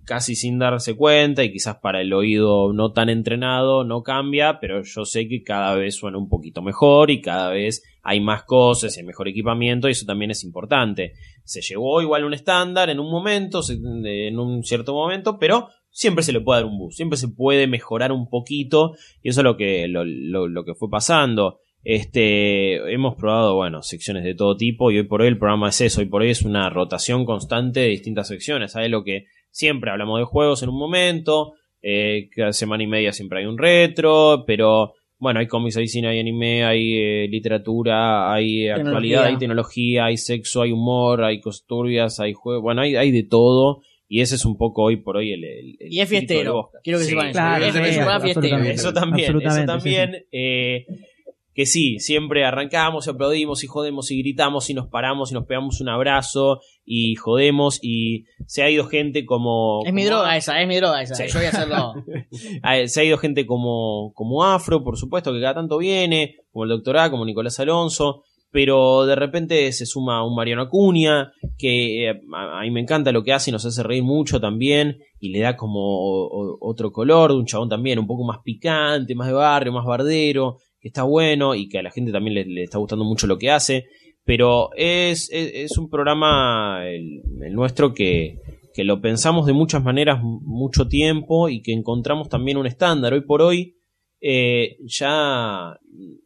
casi 0.04 0.36
sin 0.36 0.58
darse 0.58 0.94
cuenta 0.94 1.42
y 1.42 1.50
quizás 1.52 1.76
para 1.78 2.00
el 2.00 2.12
oído 2.12 2.72
no 2.72 2.92
tan 2.92 3.08
entrenado 3.08 3.82
no 3.84 4.02
cambia, 4.02 4.58
pero 4.60 4.82
yo 4.84 5.04
sé 5.04 5.26
que 5.28 5.42
cada 5.42 5.74
vez 5.74 5.96
suena 5.96 6.18
un 6.18 6.28
poquito 6.28 6.62
mejor 6.62 7.10
y 7.10 7.20
cada 7.20 7.50
vez 7.50 7.82
hay 8.02 8.20
más 8.20 8.44
cosas 8.44 8.96
y 8.98 9.02
mejor 9.02 9.26
equipamiento 9.28 9.88
y 9.88 9.92
eso 9.92 10.06
también 10.06 10.30
es 10.30 10.44
importante. 10.44 11.14
Se 11.44 11.60
llegó 11.60 12.00
igual 12.02 12.24
un 12.24 12.34
estándar 12.34 12.88
en 12.90 13.00
un 13.00 13.10
momento, 13.10 13.60
en 13.68 14.38
un 14.38 14.62
cierto 14.62 14.94
momento, 14.94 15.38
pero 15.40 15.68
siempre 15.90 16.22
se 16.22 16.32
le 16.32 16.40
puede 16.40 16.60
dar 16.62 16.70
un 16.70 16.78
boost, 16.78 16.96
siempre 16.96 17.16
se 17.18 17.28
puede 17.28 17.66
mejorar 17.66 18.12
un 18.12 18.28
poquito 18.28 18.92
y 19.22 19.30
eso 19.30 19.40
es 19.40 19.44
lo 19.44 19.56
que, 19.56 19.88
lo- 19.88 20.04
lo 20.04 20.64
que 20.64 20.74
fue 20.74 20.88
pasando. 20.88 21.58
Este, 21.82 22.92
hemos 22.92 23.14
probado, 23.14 23.54
bueno, 23.54 23.80
secciones 23.82 24.24
de 24.24 24.34
todo 24.34 24.56
tipo 24.56 24.90
y 24.90 24.98
hoy 24.98 25.04
por 25.04 25.22
hoy 25.22 25.28
el 25.28 25.38
programa 25.38 25.68
es 25.68 25.80
eso, 25.80 26.00
hoy 26.00 26.06
por 26.06 26.22
hoy 26.22 26.30
es 26.30 26.42
una 26.42 26.68
rotación 26.68 27.24
constante 27.24 27.80
de 27.80 27.86
distintas 27.88 28.28
secciones. 28.28 28.72
¿Sabes 28.72 28.90
lo 28.90 29.02
que 29.04 29.24
siempre 29.56 29.90
hablamos 29.90 30.18
de 30.18 30.24
juegos 30.26 30.62
en 30.62 30.68
un 30.68 30.78
momento? 30.78 31.54
Eh, 31.82 32.28
cada 32.34 32.52
semana 32.52 32.82
y 32.82 32.86
media 32.86 33.12
siempre 33.12 33.40
hay 33.40 33.46
un 33.46 33.56
retro, 33.58 34.44
pero 34.46 34.92
bueno, 35.18 35.40
hay 35.40 35.46
cómics, 35.46 35.76
hay 35.78 35.88
cine, 35.88 36.08
hay 36.08 36.18
anime, 36.20 36.64
hay 36.64 36.98
eh, 36.98 37.28
literatura, 37.28 38.32
hay 38.32 38.68
actualidad, 38.68 39.24
hay 39.24 39.38
tecnología, 39.38 40.04
hay 40.06 40.16
sexo, 40.18 40.62
hay 40.62 40.72
humor, 40.72 41.24
hay 41.24 41.40
cosas 41.40 41.64
turbias, 41.66 42.20
hay 42.20 42.32
juegos, 42.34 42.62
bueno, 42.62 42.82
hay, 42.82 42.96
hay 42.96 43.10
de 43.10 43.22
todo. 43.22 43.80
Y 44.08 44.20
ese 44.20 44.34
es 44.36 44.44
un 44.44 44.56
poco 44.56 44.82
hoy 44.84 44.96
por 44.98 45.16
hoy 45.16 45.32
el. 45.32 45.42
el- 45.44 45.76
el 45.80 45.92
Y 45.92 46.00
es 46.00 46.08
fiestero. 46.08 46.70
Quiero 46.84 46.98
que 47.00 47.04
Sí, 47.06 47.10
sepan 47.10 47.26
eso. 47.26 47.32
claro, 47.32 47.64
Es 47.64 47.72
sí, 47.72 47.78
es 47.80 48.22
fiestero. 48.22 48.60
eso 48.70 48.92
también, 48.92 49.36
eso 49.40 49.64
también. 49.66 50.26
eh, 50.32 50.86
que 51.56 51.64
sí, 51.64 51.98
siempre 52.00 52.44
arrancamos 52.44 53.06
y 53.06 53.10
aplaudimos 53.10 53.64
y 53.64 53.66
jodemos 53.66 54.10
y 54.10 54.18
gritamos 54.18 54.68
y 54.68 54.74
nos 54.74 54.88
paramos 54.88 55.30
y 55.30 55.34
nos 55.34 55.46
pegamos 55.46 55.80
un 55.80 55.88
abrazo 55.88 56.60
y 56.84 57.14
jodemos 57.14 57.78
y 57.82 58.26
se 58.46 58.62
ha 58.62 58.68
ido 58.68 58.84
gente 58.84 59.24
como... 59.24 59.80
Es 59.86 59.94
mi 59.94 60.04
como- 60.04 60.16
droga 60.16 60.36
esa, 60.36 60.60
es 60.60 60.68
mi 60.68 60.76
droga 60.76 61.00
esa. 61.00 61.14
Sí. 61.14 61.24
Yo 61.28 61.38
voy 61.38 61.46
a 61.46 61.48
hacerlo. 61.48 61.94
Ah, 62.62 62.86
Se 62.86 63.00
ha 63.00 63.04
ido 63.04 63.16
gente 63.16 63.46
como, 63.46 64.12
como 64.14 64.44
Afro, 64.44 64.84
por 64.84 64.98
supuesto, 64.98 65.32
que 65.32 65.40
cada 65.40 65.54
tanto 65.54 65.78
viene, 65.78 66.36
como 66.52 66.64
el 66.64 66.70
Doctor 66.70 66.98
A, 66.98 67.10
como 67.10 67.24
Nicolás 67.24 67.58
Alonso, 67.58 68.22
pero 68.50 69.06
de 69.06 69.16
repente 69.16 69.72
se 69.72 69.86
suma 69.86 70.26
un 70.26 70.34
Mariano 70.34 70.62
Acuña, 70.62 71.32
que 71.56 72.10
eh, 72.10 72.20
a, 72.34 72.60
mí 72.62 72.70
me 72.70 72.80
encanta 72.80 73.12
lo 73.12 73.24
que 73.24 73.32
hace 73.32 73.50
y 73.50 73.52
nos 73.52 73.64
hace 73.64 73.82
reír 73.82 74.02
mucho 74.02 74.40
también, 74.40 74.98
y 75.18 75.30
le 75.30 75.40
da 75.40 75.56
como 75.56 76.28
otro 76.60 76.92
color, 76.92 77.32
de 77.32 77.38
un 77.38 77.46
chabón 77.46 77.70
también 77.70 77.98
un 77.98 78.06
poco 78.06 78.24
más 78.24 78.40
picante, 78.44 79.14
más 79.14 79.28
de 79.28 79.32
barrio, 79.32 79.72
más 79.72 79.86
bardero, 79.86 80.58
está 80.88 81.02
bueno 81.04 81.54
y 81.54 81.68
que 81.68 81.78
a 81.78 81.82
la 81.82 81.90
gente 81.90 82.12
también 82.12 82.34
le, 82.54 82.62
está 82.62 82.78
gustando 82.78 83.04
mucho 83.04 83.26
lo 83.26 83.38
que 83.38 83.50
hace. 83.50 83.86
Pero 84.24 84.70
es, 84.74 85.28
es, 85.32 85.78
un 85.78 85.88
programa, 85.88 86.80
el, 86.88 87.22
nuestro, 87.52 87.94
que, 87.94 88.40
que 88.74 88.82
lo 88.82 89.00
pensamos 89.00 89.46
de 89.46 89.52
muchas 89.52 89.84
maneras 89.84 90.18
mucho 90.22 90.88
tiempo 90.88 91.48
y 91.48 91.62
que 91.62 91.72
encontramos 91.72 92.28
también 92.28 92.56
un 92.56 92.66
estándar. 92.66 93.12
Hoy 93.12 93.20
por 93.20 93.40
hoy 93.40 93.76
eh, 94.20 94.78
ya 94.84 95.78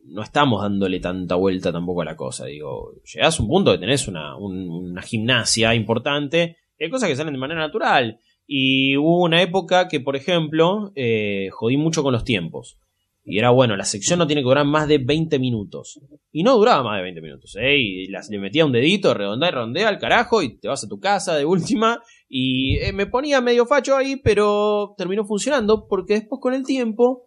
no 0.07 0.23
estamos 0.23 0.62
dándole 0.62 0.99
tanta 1.01 1.35
vuelta 1.35 1.70
tampoco 1.73 2.01
a 2.01 2.07
la 2.07 2.16
cosa. 2.16 2.47
Digo, 2.47 2.93
llegás 3.12 3.39
a 3.39 3.43
un 3.43 3.49
punto 3.51 3.73
que 3.73 3.78
tenés 3.78 4.09
una, 4.09 4.35
un- 4.37 4.70
una 4.70 5.03
gimnasia 5.03 5.74
importante, 5.74 6.57
hay 6.81 6.89
cosas 6.89 7.09
que 7.11 7.16
salen 7.16 7.35
de 7.35 7.39
manera 7.39 7.61
natural. 7.61 8.19
Y 8.47 8.97
hubo 8.97 9.23
una 9.24 9.43
época 9.43 9.89
que, 9.89 10.01
por 10.01 10.16
ejemplo, 10.16 10.91
eh, 10.97 11.49
jodí 11.53 11.77
mucho 11.77 12.03
con 12.03 12.12
los 12.15 12.24
tiempos. 12.24 12.78
Y 13.31 13.39
era 13.39 13.51
bueno, 13.51 13.77
la 13.77 13.85
sección 13.85 14.19
no 14.19 14.27
tiene 14.27 14.43
que 14.43 14.48
durar 14.48 14.66
más 14.66 14.89
de 14.89 14.98
20 14.98 15.39
minutos. 15.39 16.01
Y 16.32 16.43
no 16.43 16.57
duraba 16.57 16.82
más 16.82 16.97
de 16.97 17.02
20 17.02 17.20
minutos, 17.20 17.57
¿eh? 17.61 17.78
Y 17.78 18.07
las, 18.09 18.28
le 18.28 18.39
metía 18.39 18.66
un 18.66 18.73
dedito, 18.73 19.15
redondea 19.15 19.51
y 19.51 19.52
redondea 19.52 19.89
al 19.89 19.98
carajo, 19.98 20.43
y 20.43 20.59
te 20.59 20.69
vas 20.69 20.82
a 20.82 20.89
tu 20.89 20.98
casa 20.98 21.36
de 21.36 21.44
última. 21.44 22.02
Y 22.28 22.77
eh, 22.78 22.93
me 22.93 23.07
ponía 23.07 23.40
medio 23.40 23.66
facho 23.66 23.97
ahí, 23.97 24.16
pero 24.16 24.94
terminó 24.98 25.24
funcionando, 25.24 25.86
porque 25.89 26.15
después 26.15 26.40
con 26.40 26.55
el 26.55 26.65
tiempo, 26.65 27.24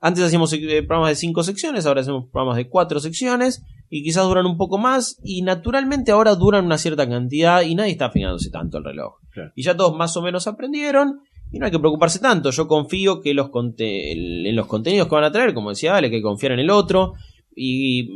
antes 0.00 0.24
hacíamos 0.24 0.52
eh, 0.52 0.82
programas 0.82 1.10
de 1.10 1.16
5 1.16 1.42
secciones, 1.42 1.86
ahora 1.86 2.00
hacemos 2.00 2.30
programas 2.30 2.56
de 2.56 2.68
4 2.68 3.00
secciones, 3.00 3.62
y 3.90 4.02
quizás 4.02 4.24
duran 4.24 4.46
un 4.46 4.56
poco 4.56 4.78
más, 4.78 5.18
y 5.22 5.42
naturalmente 5.42 6.12
ahora 6.12 6.34
duran 6.34 6.64
una 6.64 6.78
cierta 6.78 7.08
cantidad, 7.08 7.62
y 7.62 7.74
nadie 7.74 7.92
está 7.92 8.10
fijándose 8.10 8.50
tanto 8.50 8.78
el 8.78 8.84
reloj. 8.84 9.16
Claro. 9.32 9.52
Y 9.54 9.62
ya 9.62 9.76
todos 9.76 9.96
más 9.96 10.16
o 10.16 10.22
menos 10.22 10.46
aprendieron, 10.46 11.20
y 11.52 11.58
no 11.58 11.66
hay 11.66 11.70
que 11.72 11.78
preocuparse 11.78 12.18
tanto. 12.18 12.50
Yo 12.50 12.66
confío 12.66 13.20
que 13.20 13.34
los 13.34 13.50
conte- 13.50 14.12
en 14.12 14.56
los 14.56 14.66
contenidos 14.66 15.06
que 15.08 15.14
van 15.14 15.24
a 15.24 15.32
traer, 15.32 15.52
como 15.54 15.70
decía 15.70 15.94
Ale, 15.96 16.10
que 16.10 16.22
confiar 16.22 16.52
en 16.52 16.60
el 16.60 16.70
otro. 16.70 17.12
Y 17.54 18.08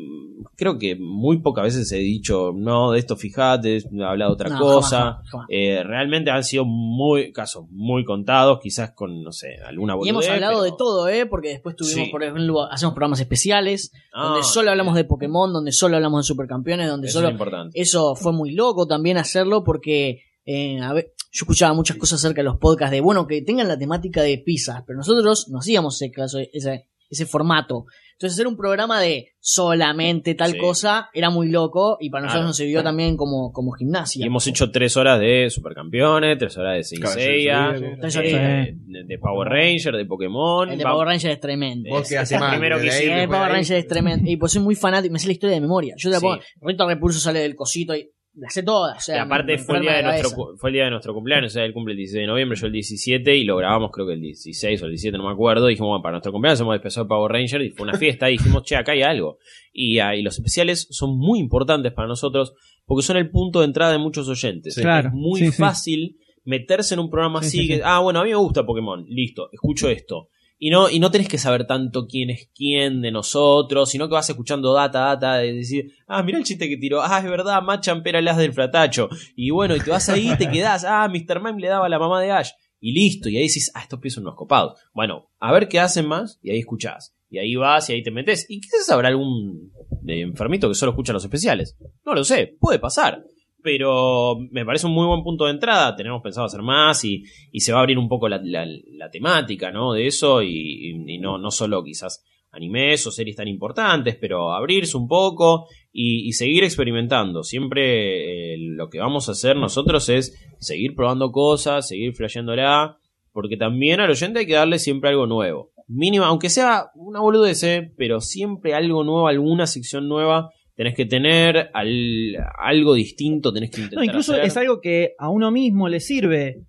creo 0.56 0.78
que 0.78 0.96
muy 0.96 1.40
pocas 1.42 1.64
veces 1.64 1.92
he 1.92 1.98
dicho, 1.98 2.52
no, 2.54 2.92
de 2.92 2.98
esto 3.00 3.16
fijate, 3.16 3.76
he 3.76 4.02
hablado 4.02 4.32
otra 4.32 4.48
No, 4.48 4.58
cosa. 4.58 4.98
jamás, 4.98 5.28
jamás. 5.30 5.46
Eh, 5.50 5.82
realmente 5.84 6.30
han 6.30 6.42
sido 6.42 6.64
muy 6.64 7.32
casos 7.32 7.66
muy 7.70 8.02
contados, 8.04 8.60
quizás 8.62 8.92
con, 8.92 9.22
no 9.22 9.32
sé, 9.32 9.56
alguna 9.66 9.92
Y 10.02 10.08
hemos 10.08 10.24
boludez, 10.24 10.30
hablado 10.30 10.62
pero- 10.62 10.64
de 10.64 10.72
todo, 10.78 11.08
¿eh? 11.08 11.26
Porque 11.26 11.48
después 11.50 11.76
tuvimos, 11.76 12.06
Sí. 12.06 12.10
por 12.10 12.22
ejemplo, 12.22 12.62
hacemos 12.62 12.94
programas 12.94 13.20
especiales, 13.20 13.92
Ah, 14.14 14.28
donde 14.28 14.42
solo 14.42 14.70
hablamos 14.70 14.94
de 14.94 15.04
Pokémon, 15.04 15.52
donde 15.52 15.72
solo 15.72 15.96
hablamos 15.96 16.20
de 16.20 16.28
Supercampeones, 16.28 16.88
donde 16.88 17.08
eso 17.08 17.18
solo 17.18 17.28
es 17.28 17.32
importante. 17.32 17.78
Eso 17.78 18.14
fue 18.16 18.32
muy 18.32 18.52
loco 18.52 18.86
también 18.86 19.18
hacerlo 19.18 19.64
porque 19.64 20.22
eh, 20.48 20.78
a 20.80 20.92
ver, 20.92 21.12
yo 21.36 21.44
escuchaba 21.44 21.74
muchas 21.74 21.96
cosas 21.98 22.18
acerca 22.24 22.40
de 22.40 22.44
los 22.44 22.56
podcasts 22.58 22.92
de, 22.92 23.00
bueno, 23.02 23.26
que 23.26 23.42
tengan 23.42 23.68
la 23.68 23.78
temática 23.78 24.22
de 24.22 24.38
pizzas, 24.38 24.82
pero 24.86 24.96
nosotros 24.96 25.48
no 25.50 25.58
hacíamos 25.58 26.00
ese, 26.00 26.10
caso, 26.10 26.38
ese, 26.52 26.88
ese 27.10 27.26
formato. 27.26 27.84
Entonces 28.14 28.36
hacer 28.38 28.46
un 28.46 28.56
programa 28.56 28.98
de 28.98 29.32
solamente 29.38 30.34
tal 30.34 30.52
Sí. 30.52 30.58
cosa 30.58 31.10
era 31.12 31.28
muy 31.28 31.50
loco 31.50 31.98
y 32.00 32.08
para 32.08 32.22
nosotros 32.22 32.38
Claro. 32.40 32.48
nos 32.48 32.56
sirvió 32.56 32.82
también 32.82 33.14
como, 33.18 33.52
como 33.52 33.72
gimnasia. 33.72 34.24
Y 34.24 34.26
hemos 34.26 34.46
hecho 34.46 34.70
tres 34.70 34.96
horas 34.96 35.20
de 35.20 35.50
Supercampeones, 35.50 36.38
tres 36.38 36.56
horas 36.56 36.76
de 36.76 36.84
Seiya. 36.84 37.74
Tres 38.00 38.16
eh, 38.16 38.18
horitas. 38.18 38.40
de, 38.40 39.04
de 39.06 39.18
Power 39.18 39.48
Ranger, 39.50 39.94
de 39.96 40.06
Pokémon. 40.06 40.70
El 40.70 40.78
de 40.78 40.84
Power 40.84 41.06
Ranger 41.06 41.32
es 41.32 41.40
tremendo. 41.40 41.90
Vos 41.90 42.08
que 42.08 42.16
hace 42.16 42.38
más. 42.38 42.52
primero 42.52 42.80
que 42.80 42.86
hicimos. 42.86 43.18
el 43.18 43.28
Power. 43.28 43.50
Ranger 43.52 43.76
es 43.76 43.86
tremendo. 43.86 44.30
Y 44.30 44.36
pues 44.38 44.52
soy 44.52 44.62
muy 44.62 44.74
fanático, 44.74 45.12
me 45.12 45.18
sé 45.18 45.26
la 45.26 45.32
historia 45.34 45.54
de 45.56 45.60
memoria. 45.60 45.94
Yo 45.98 46.08
te 46.08 46.14
la 46.14 46.20
Sí. 46.20 46.24
pongo, 46.26 46.40
Rito 46.62 46.88
Repulso 46.88 47.20
sale 47.20 47.40
del 47.40 47.54
cosito 47.54 47.94
y 47.94 48.10
la 48.38 48.50
sé 48.50 48.62
toda. 48.62 48.94
O 48.96 49.00
sea, 49.00 49.16
Y 49.16 49.18
aparte 49.20 49.52
me- 49.52 49.58
me 49.58 49.64
fue 49.64 49.76
el, 49.76 49.82
día 49.82 49.92
de 49.96 50.02
nuestro, 50.02 50.56
fue 50.58 50.70
el 50.70 50.74
día 50.74 50.84
de 50.84 50.90
nuestro 50.90 51.14
cumpleaños, 51.14 51.52
o 51.52 51.54
sea, 51.54 51.64
él 51.64 51.72
cumple 51.72 51.92
el 51.92 51.98
16 51.98 52.20
de 52.22 52.26
noviembre, 52.26 52.58
yo 52.58 52.66
el 52.66 52.72
17, 52.72 53.36
y 53.36 53.44
lo 53.44 53.56
grabamos 53.56 53.90
creo 53.92 54.06
que 54.06 54.12
el 54.12 54.20
16 54.20 54.82
o 54.82 54.84
el 54.86 54.90
17, 54.92 55.16
no 55.18 55.24
me 55.26 55.32
acuerdo. 55.32 55.68
Y 55.68 55.72
dijimos, 55.72 55.88
bueno, 55.88 56.02
para 56.02 56.12
nuestro 56.12 56.32
cumpleaños 56.32 56.60
hemos 56.60 56.76
empezado 56.76 57.08
Power 57.08 57.32
Ranger 57.32 57.62
y 57.62 57.70
fue 57.70 57.88
una 57.88 57.96
fiesta. 57.98 58.28
Y 58.30 58.32
dijimos, 58.38 58.62
che, 58.64 58.76
acá 58.76 58.92
hay 58.92 59.02
algo. 59.02 59.38
Y, 59.72 59.98
ah, 59.98 60.14
y 60.14 60.22
los 60.22 60.36
especiales 60.36 60.86
son 60.90 61.18
muy 61.18 61.38
importantes 61.38 61.92
para 61.92 62.08
nosotros 62.08 62.54
porque 62.84 63.02
son 63.02 63.16
el 63.16 63.30
punto 63.30 63.60
de 63.60 63.66
entrada 63.66 63.92
de 63.92 63.98
muchos 63.98 64.28
oyentes. 64.28 64.74
Sí. 64.74 64.80
Claro, 64.82 65.08
Es 65.08 65.14
muy 65.14 65.40
sí, 65.40 65.46
sí. 65.50 65.52
fácil 65.52 66.16
meterse 66.44 66.94
en 66.94 67.00
un 67.00 67.10
programa 67.10 67.40
Sí, 67.42 67.46
así 67.48 67.58
sí, 67.62 67.68
que, 67.68 67.74
sí. 67.76 67.80
ah, 67.84 67.98
bueno, 68.00 68.20
a 68.20 68.24
mí 68.24 68.30
me 68.30 68.36
gusta 68.36 68.64
Pokémon, 68.64 69.04
listo, 69.08 69.48
escucho 69.52 69.88
esto. 69.90 70.28
Y 70.58 70.70
no, 70.70 70.88
y 70.88 71.00
no 71.00 71.10
tenés 71.10 71.28
que 71.28 71.36
saber 71.36 71.66
tanto 71.66 72.06
quién 72.06 72.30
es 72.30 72.48
quién 72.54 73.02
de 73.02 73.10
nosotros, 73.10 73.90
sino 73.90 74.08
que 74.08 74.14
vas 74.14 74.30
escuchando 74.30 74.72
data, 74.72 75.00
data, 75.00 75.36
de 75.36 75.52
decir, 75.52 75.92
ah, 76.06 76.22
mira 76.22 76.38
el 76.38 76.44
chiste 76.44 76.68
que 76.68 76.78
tiró, 76.78 77.02
ah, 77.02 77.18
es 77.18 77.24
verdad, 77.24 77.62
Machamp 77.62 78.06
era 78.06 78.20
el 78.20 78.28
as 78.28 78.38
del 78.38 78.54
fratacho. 78.54 79.08
Y 79.34 79.50
bueno, 79.50 79.76
y 79.76 79.80
te 79.80 79.90
vas 79.90 80.08
ahí 80.08 80.34
te 80.38 80.50
quedás, 80.50 80.84
ah, 80.84 81.08
Mr. 81.08 81.42
Mime 81.42 81.60
le 81.60 81.68
daba 81.68 81.86
a 81.86 81.90
la 81.90 81.98
mamá 81.98 82.20
de 82.22 82.30
Ash. 82.30 82.50
Y 82.80 82.92
listo, 82.92 83.28
y 83.28 83.36
ahí 83.36 83.44
dices, 83.44 83.70
ah, 83.74 83.82
estos 83.82 84.00
pies 84.00 84.14
son 84.14 84.24
unos 84.24 84.36
copados. 84.36 84.80
Bueno, 84.94 85.30
a 85.40 85.52
ver 85.52 85.68
qué 85.68 85.80
hacen 85.80 86.06
más, 86.06 86.38
y 86.42 86.50
ahí 86.50 86.58
escuchás. 86.58 87.14
Y 87.28 87.38
ahí 87.38 87.56
vas 87.56 87.90
y 87.90 87.94
ahí 87.94 88.02
te 88.02 88.10
metes. 88.10 88.46
Y 88.48 88.60
quizás 88.60 88.88
habrá 88.90 89.08
algún 89.08 89.72
eh, 90.06 90.20
enfermito 90.20 90.68
que 90.68 90.74
solo 90.74 90.92
escucha 90.92 91.12
los 91.12 91.24
especiales. 91.24 91.76
No 92.04 92.14
lo 92.14 92.24
sé, 92.24 92.56
puede 92.58 92.78
pasar. 92.78 93.24
Pero 93.66 94.36
me 94.52 94.64
parece 94.64 94.86
un 94.86 94.92
muy 94.92 95.06
buen 95.08 95.24
punto 95.24 95.44
de 95.46 95.50
entrada. 95.50 95.96
Tenemos 95.96 96.22
pensado 96.22 96.46
hacer 96.46 96.62
más 96.62 97.04
y, 97.04 97.24
y 97.50 97.58
se 97.58 97.72
va 97.72 97.78
a 97.78 97.80
abrir 97.80 97.98
un 97.98 98.08
poco 98.08 98.28
la, 98.28 98.40
la- 98.40 99.10
temática 99.10 99.72
¿no? 99.72 99.92
de 99.92 100.06
eso. 100.06 100.40
Y, 100.40 100.92
y- 101.08 101.18
no, 101.18 101.36
no 101.36 101.50
solo 101.50 101.82
quizás 101.82 102.24
animes 102.52 103.04
o 103.08 103.10
series 103.10 103.34
tan 103.34 103.48
importantes, 103.48 104.16
pero 104.20 104.52
abrirse 104.52 104.96
un 104.96 105.08
poco 105.08 105.66
y, 105.92 106.28
y 106.28 106.32
seguir 106.32 106.62
experimentando. 106.62 107.42
Siempre 107.42 108.54
eh, 108.54 108.56
lo 108.60 108.88
que 108.88 109.00
vamos 109.00 109.28
a 109.28 109.32
hacer 109.32 109.56
nosotros 109.56 110.08
es 110.10 110.38
seguir 110.60 110.94
probando 110.94 111.32
cosas, 111.32 111.88
seguir 111.88 112.14
flasheándola, 112.14 112.98
porque 113.32 113.56
también 113.56 113.98
al 113.98 114.10
oyente 114.10 114.38
hay 114.38 114.46
que 114.46 114.54
darle 114.54 114.78
siempre 114.78 115.10
algo 115.10 115.26
nuevo. 115.26 115.72
Mínima, 115.88 116.26
aunque 116.28 116.50
sea 116.50 116.86
una 116.94 117.20
boludez, 117.20 117.64
¿eh? 117.64 117.92
pero 117.98 118.20
siempre 118.20 118.74
algo 118.74 119.02
nuevo, 119.02 119.26
alguna 119.26 119.66
sección 119.66 120.08
nueva 120.08 120.50
tenés 120.76 120.94
que 120.94 121.06
tener, 121.06 121.70
al- 121.74 122.36
algo 122.58 122.94
distinto 122.94 123.52
tenés 123.52 123.70
que 123.70 123.80
intentar 123.80 123.98
No, 123.98 124.04
incluso 124.04 124.32
hacer. 124.34 124.44
es 124.44 124.56
algo 124.56 124.80
que 124.80 125.14
a 125.18 125.28
uno 125.30 125.50
mismo 125.50 125.88
le 125.88 126.00
sirve. 126.00 126.60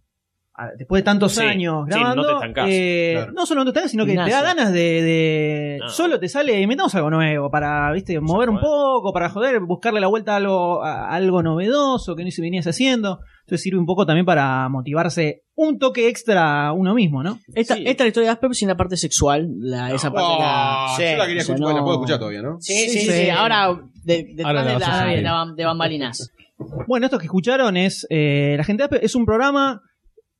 Después 0.76 1.02
de 1.02 1.06
tantos 1.06 1.34
Sí, 1.34 1.44
años 1.44 1.84
sí, 1.88 1.92
no 1.94 2.00
grabando, 2.00 2.28
te 2.28 2.34
estancás, 2.34 2.68
eh, 2.72 3.12
claro. 3.14 3.32
no 3.34 3.46
solo 3.46 3.60
no 3.60 3.66
te 3.66 3.70
estancas, 3.70 3.92
sino 3.92 4.06
que 4.08 4.14
te 4.14 4.18
da 4.32 4.42
ganas 4.42 4.74
de, 4.74 4.80
de- 5.04 5.78
No. 5.82 5.90
solo 5.90 6.20
te 6.20 6.28
sale, 6.28 6.66
metamos 6.66 6.96
algo 6.96 7.12
nuevo 7.12 7.52
para, 7.52 7.92
viste, 7.94 8.20
mover 8.20 8.50
un 8.50 8.56
bueno. 8.56 8.68
poco, 8.68 9.14
para 9.14 9.30
joder, 9.30 9.60
buscarle 9.60 10.00
la 10.02 10.08
vuelta 10.08 10.34
a 10.34 10.38
algo, 10.38 10.84
a 10.84 11.10
algo 11.14 11.44
novedoso 11.44 12.16
que 12.16 12.24
no 12.24 12.32
se 12.32 12.42
venías 12.42 12.66
haciendo. 12.66 13.20
Entonces 13.48 13.62
sirve 13.64 13.80
un 13.80 13.86
poco 13.86 14.06
también 14.06 14.26
para 14.26 14.68
motivarse 14.68 15.44
un 15.56 15.80
toque 15.80 16.10
extra 16.10 16.68
a 16.68 16.74
uno 16.74 16.94
mismo, 16.94 17.24
¿no? 17.24 17.40
Esta, 17.56 17.76
Sí. 17.76 17.84
esta 17.88 18.04
es 18.04 18.06
la 18.06 18.08
historia 18.10 18.28
de 18.28 18.34
Asper 18.34 18.54
sin 18.54 18.68
la 18.68 18.76
parte 18.76 18.98
sexual. 18.98 19.48
La, 19.58 19.94
esa 19.94 20.12
parte 20.12 20.34
de 20.34 20.40
la- 20.40 20.88
Sí, 20.98 21.04
yo 21.14 21.18
la 21.18 21.26
quería 21.28 21.42
o 21.42 21.46
sea, 21.46 21.56
escuchar, 21.56 21.74
la 21.74 21.80
no- 21.80 21.84
puedo 21.86 21.96
escuchar 21.98 22.20
todavía, 22.20 22.42
¿no? 22.42 22.58
Sí, 22.60 22.74
sí, 22.74 22.90
Sí, 22.90 23.00
sí. 23.00 23.12
sí, 23.24 23.30
ahora 23.30 23.80
de, 24.04 24.36
Ahora 24.44 24.64
la 24.66 24.74
de, 24.74 24.80
la- 24.80 25.06
de 25.06 25.22
la- 25.22 25.54
de 25.56 25.66
bambalinas. 25.66 26.34
Bueno, 26.88 27.06
esto 27.06 27.18
que 27.20 27.26
escucharon 27.28 27.78
es 27.78 28.06
eh, 28.10 28.56
La 28.58 28.66
gente 28.66 28.84
de 28.84 28.90
Aspe- 28.90 29.00
es 29.02 29.16
un 29.16 29.26
programa 29.26 29.82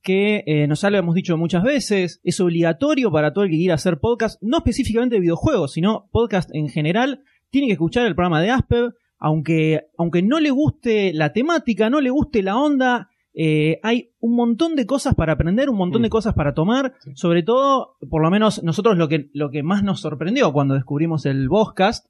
que 0.02 0.44
eh, 0.46 0.66
nos 0.66 0.82
lo 0.82 0.96
hemos 0.98 1.14
dicho 1.14 1.36
muchas 1.38 1.62
veces, 1.62 2.20
es 2.22 2.40
obligatorio 2.40 3.10
para 3.10 3.32
todo 3.32 3.44
el 3.44 3.50
que 3.50 3.56
quiera 3.56 3.74
hacer 3.74 3.98
podcast, 4.00 4.38
no 4.42 4.58
específicamente 4.58 5.14
de 5.16 5.20
videojuegos, 5.22 5.72
sino 5.72 6.08
podcast 6.12 6.50
en 6.54 6.68
general, 6.68 7.22
tiene 7.50 7.66
que 7.68 7.72
escuchar 7.72 8.06
el 8.06 8.14
programa 8.14 8.40
de 8.42 8.50
Asper, 8.50 8.94
aunque, 9.18 9.86
aunque 9.96 10.22
no 10.22 10.40
le 10.40 10.50
guste 10.50 11.12
la 11.12 11.32
temática, 11.32 11.90
no 11.90 12.00
le 12.00 12.10
guste 12.10 12.42
la 12.42 12.56
onda, 12.56 13.08
eh, 13.34 13.78
hay 13.82 14.10
un 14.20 14.34
montón 14.34 14.74
de 14.74 14.86
cosas 14.86 15.14
para 15.14 15.34
aprender, 15.34 15.70
un 15.70 15.76
montón 15.76 16.02
Mm. 16.02 16.04
de 16.04 16.10
cosas 16.10 16.34
para 16.34 16.54
tomar, 16.54 16.94
sobre 17.14 17.42
todo, 17.42 17.96
por 18.10 18.22
lo 18.22 18.30
menos 18.30 18.62
nosotros 18.64 18.96
lo 18.96 19.08
que, 19.08 19.28
lo 19.32 19.50
que 19.50 19.62
más 19.62 19.82
nos 19.84 20.00
sorprendió 20.00 20.52
cuando 20.52 20.74
descubrimos 20.74 21.24
el 21.26 21.48
Voscast, 21.48 22.06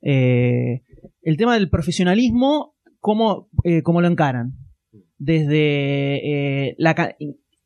eh, 0.00 0.82
el 1.22 1.36
tema 1.36 1.54
del 1.54 1.68
profesionalismo, 1.70 2.74
cómo, 2.98 3.48
eh, 3.64 3.82
cómo 3.82 4.00
lo 4.00 4.08
encaran. 4.08 4.54
Desde 5.18 6.68
eh, 6.68 6.74
la... 6.78 6.94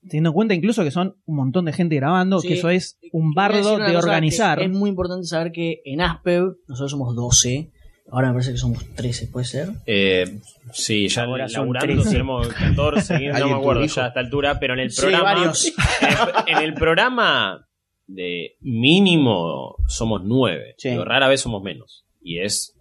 Teniendo 0.08 0.28
en 0.30 0.34
cuenta 0.34 0.54
incluso 0.54 0.84
que 0.84 0.92
son 0.92 1.16
un 1.24 1.34
montón 1.36 1.64
de 1.64 1.72
gente 1.72 1.96
grabando, 1.96 2.38
Sí. 2.38 2.46
que 2.48 2.54
eso 2.54 2.70
es 2.70 2.96
un 3.12 3.32
bardo 3.32 3.76
de 3.78 3.96
organizar. 3.96 4.62
Es 4.62 4.70
muy 4.70 4.88
importante 4.90 5.26
saber 5.26 5.50
que 5.50 5.80
en 5.84 6.00
Aspev 6.00 6.58
nosotros 6.68 6.92
somos 6.92 7.16
12. 7.16 7.72
Ahora 8.10 8.28
me 8.28 8.34
parece 8.34 8.52
que 8.52 8.58
somos 8.58 8.84
13, 8.94 9.28
¿puede 9.28 9.46
ser? 9.46 9.68
Eh, 9.86 10.38
sí, 10.72 11.08
ya 11.08 11.24
Ahora 11.24 11.48
laburando 11.48 11.94
13. 11.94 12.10
tenemos 12.10 12.48
14, 12.48 13.12
no 13.14 13.18
me 13.20 13.30
¿Alguien 13.32 13.56
acuerdo 13.56 13.84
ya 13.84 14.04
a 14.04 14.08
esta 14.08 14.20
altura, 14.20 14.58
pero 14.60 14.74
en 14.74 14.80
el 14.80 14.90
Sí, 14.92 15.00
programa. 15.00 15.24
varios. 15.34 15.66
En, 15.66 16.08
el, 16.08 16.56
en 16.58 16.62
el 16.64 16.74
programa 16.74 17.66
de 18.06 18.52
mínimo 18.60 19.76
somos 19.88 20.22
9. 20.24 20.74
Sí. 20.78 20.88
Pero 20.90 21.04
rara 21.04 21.28
vez 21.28 21.40
somos 21.40 21.62
menos. 21.62 22.04
Y 22.20 22.38
es. 22.40 22.72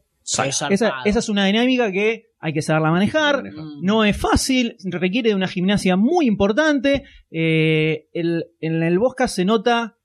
Esa, 0.43 0.69
esa 0.69 1.19
es 1.19 1.30
una 1.30 1.45
dinámica 1.45 1.91
que 1.91 2.26
hay 2.39 2.52
que 2.53 2.61
saberla 2.64 2.89
manejar. 2.91 3.43
No 3.81 4.03
es 4.03 4.18
fácil, 4.18 4.76
requiere 4.84 5.30
de 5.30 5.35
una 5.35 5.47
gimnasia 5.47 5.95
muy 5.97 6.26
importante. 6.27 7.03
Eh, 7.30 8.07
el- 8.14 8.45
en 8.60 8.81
el 8.81 8.97
Bosca 8.97 9.27
se 9.27 9.45
nota, 9.45 9.97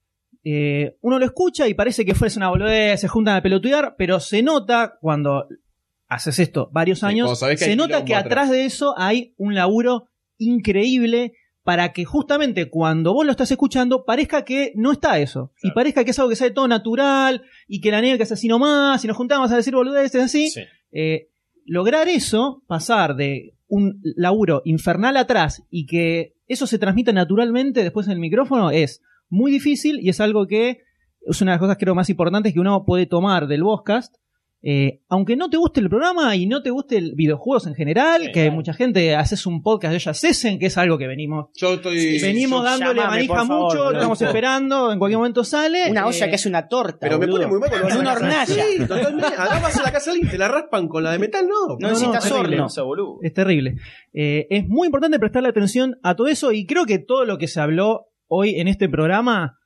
eh, 0.44 0.96
uno 1.02 1.18
lo 1.18 1.24
escucha 1.24 1.68
y 1.68 1.74
parece 1.74 2.04
que 2.04 2.14
fuese 2.14 2.38
una 2.38 2.48
boludez, 2.48 3.00
se 3.00 3.08
juntan 3.08 3.36
a 3.36 3.42
pelotudear, 3.42 3.94
pero 3.98 4.20
se 4.20 4.42
nota 4.42 4.98
cuando 5.00 5.46
haces 6.08 6.38
esto 6.38 6.70
varios 6.72 7.04
años, 7.04 7.38
se 7.38 7.76
nota 7.76 8.04
que 8.04 8.14
atrás. 8.14 8.44
atrás 8.44 8.50
de 8.50 8.64
eso 8.64 8.94
hay 8.96 9.34
un 9.36 9.54
laburo 9.54 10.08
increíble 10.38 11.34
para 11.62 11.92
que 11.92 12.04
justamente 12.04 12.70
cuando 12.70 13.12
vos 13.12 13.24
lo 13.24 13.30
estás 13.30 13.50
escuchando 13.50 14.04
parezca 14.04 14.44
que 14.44 14.72
no 14.76 14.92
está 14.92 15.18
eso. 15.18 15.52
Y 15.62 15.72
parezca 15.72 16.04
que 16.04 16.10
es 16.12 16.18
algo 16.18 16.30
que 16.30 16.36
sale 16.36 16.52
todo 16.52 16.66
natural 16.66 17.42
y 17.68 17.80
que 17.80 17.90
la 17.90 18.00
negra 18.00 18.24
es 18.24 18.32
así 18.32 18.48
nomás 18.48 19.04
y 19.04 19.08
nos 19.08 19.16
juntamos 19.16 19.52
a 19.52 19.56
decir 19.56 19.74
boludeces 19.74 20.22
así. 20.22 20.48
Sí. 20.48 20.62
Eh, 20.92 21.28
lograr 21.66 22.08
eso, 22.08 22.64
pasar 22.66 23.14
de 23.14 23.54
un 23.68 24.00
laburo 24.16 24.62
infernal 24.64 25.16
atrás 25.16 25.62
y 25.70 25.86
que 25.86 26.34
eso 26.48 26.66
se 26.66 26.78
transmita 26.78 27.12
naturalmente 27.12 27.84
después 27.84 28.06
en 28.06 28.14
el 28.14 28.18
micrófono 28.18 28.70
es 28.70 29.02
muy 29.30 29.50
difícil 29.50 29.98
y 30.00 30.08
es 30.10 30.20
algo 30.20 30.46
que 30.46 30.78
es 31.26 31.40
una 31.42 31.52
de 31.52 31.54
las 31.56 31.60
cosas 31.60 31.76
creo 31.78 31.94
más 31.94 32.10
importantes 32.10 32.52
que 32.52 32.60
uno 32.60 32.84
puede 32.84 33.06
tomar 33.06 33.46
del 33.46 33.62
podcast. 33.62 34.14
Eh, 34.62 35.00
aunque 35.08 35.36
no 35.36 35.48
te 35.48 35.56
guste 35.56 35.80
el 35.80 35.88
programa 35.88 36.36
y 36.36 36.46
no 36.46 36.62
te 36.62 36.68
guste 36.68 36.98
el 36.98 37.14
videojuegos 37.14 37.66
en 37.66 37.74
general, 37.74 38.20
Sí, 38.20 38.26
que 38.26 38.32
claro. 38.42 38.52
mucha 38.52 38.74
gente 38.74 39.14
haces 39.16 39.46
un 39.46 39.62
podcast 39.62 39.92
de 39.92 39.96
ellas 39.96 40.20
Cesen, 40.20 40.58
que 40.58 40.66
es 40.66 40.76
algo 40.76 40.98
que 40.98 41.06
venimos 41.06 41.46
Yo 41.56 41.72
estoy. 41.74 42.20
venimos 42.20 42.60
yo- 42.60 42.64
dándole 42.64 43.00
llamame, 43.00 43.16
manija 43.16 43.34
favor, 43.46 43.74
mucho, 43.74 43.92
estamos 43.92 44.20
esperando, 44.20 44.92
en 44.92 44.98
cualquier 44.98 45.16
momento 45.16 45.44
sale. 45.44 45.90
Una 45.90 46.06
olla 46.06 46.26
Eh, 46.26 46.28
que 46.28 46.34
hace 46.34 46.48
una 46.50 46.68
torta. 46.68 46.98
Pero 47.00 47.18
me 47.18 47.26
pone 47.26 47.46
muy 47.46 47.58
mal 47.58 47.70
a 47.72 47.98
una 47.98 48.12
hornalla. 48.12 48.44
Sí, 48.44 48.78
totalmente. 48.86 49.26
Acá 49.28 49.60
vas 49.62 49.78
a 49.78 49.82
la 49.82 49.92
casa 49.92 50.12
y 50.14 50.26
te 50.26 50.36
la 50.36 50.48
raspan 50.48 50.88
con 50.88 51.04
la 51.04 51.12
de 51.12 51.18
metal, 51.20 51.46
no. 51.48 51.68
No 51.68 51.76
no, 51.80 51.88
necesitas 51.88 52.24
terrible. 52.24 52.60
horno. 52.60 52.96
No. 52.96 53.18
Es 53.22 53.32
terrible. 53.32 53.76
Eh, 54.12 54.46
es 54.50 54.68
muy 54.68 54.88
importante 54.88 55.18
prestarle 55.18 55.48
atención 55.48 55.96
a 56.02 56.16
todo 56.16 56.26
eso 56.26 56.52
y 56.52 56.66
creo 56.66 56.84
que 56.84 56.98
todo 56.98 57.24
lo 57.24 57.38
que 57.38 57.48
se 57.48 57.60
habló 57.60 58.08
hoy 58.32 58.54
en 58.60 58.68
este 58.68 58.88
programa 58.88 59.56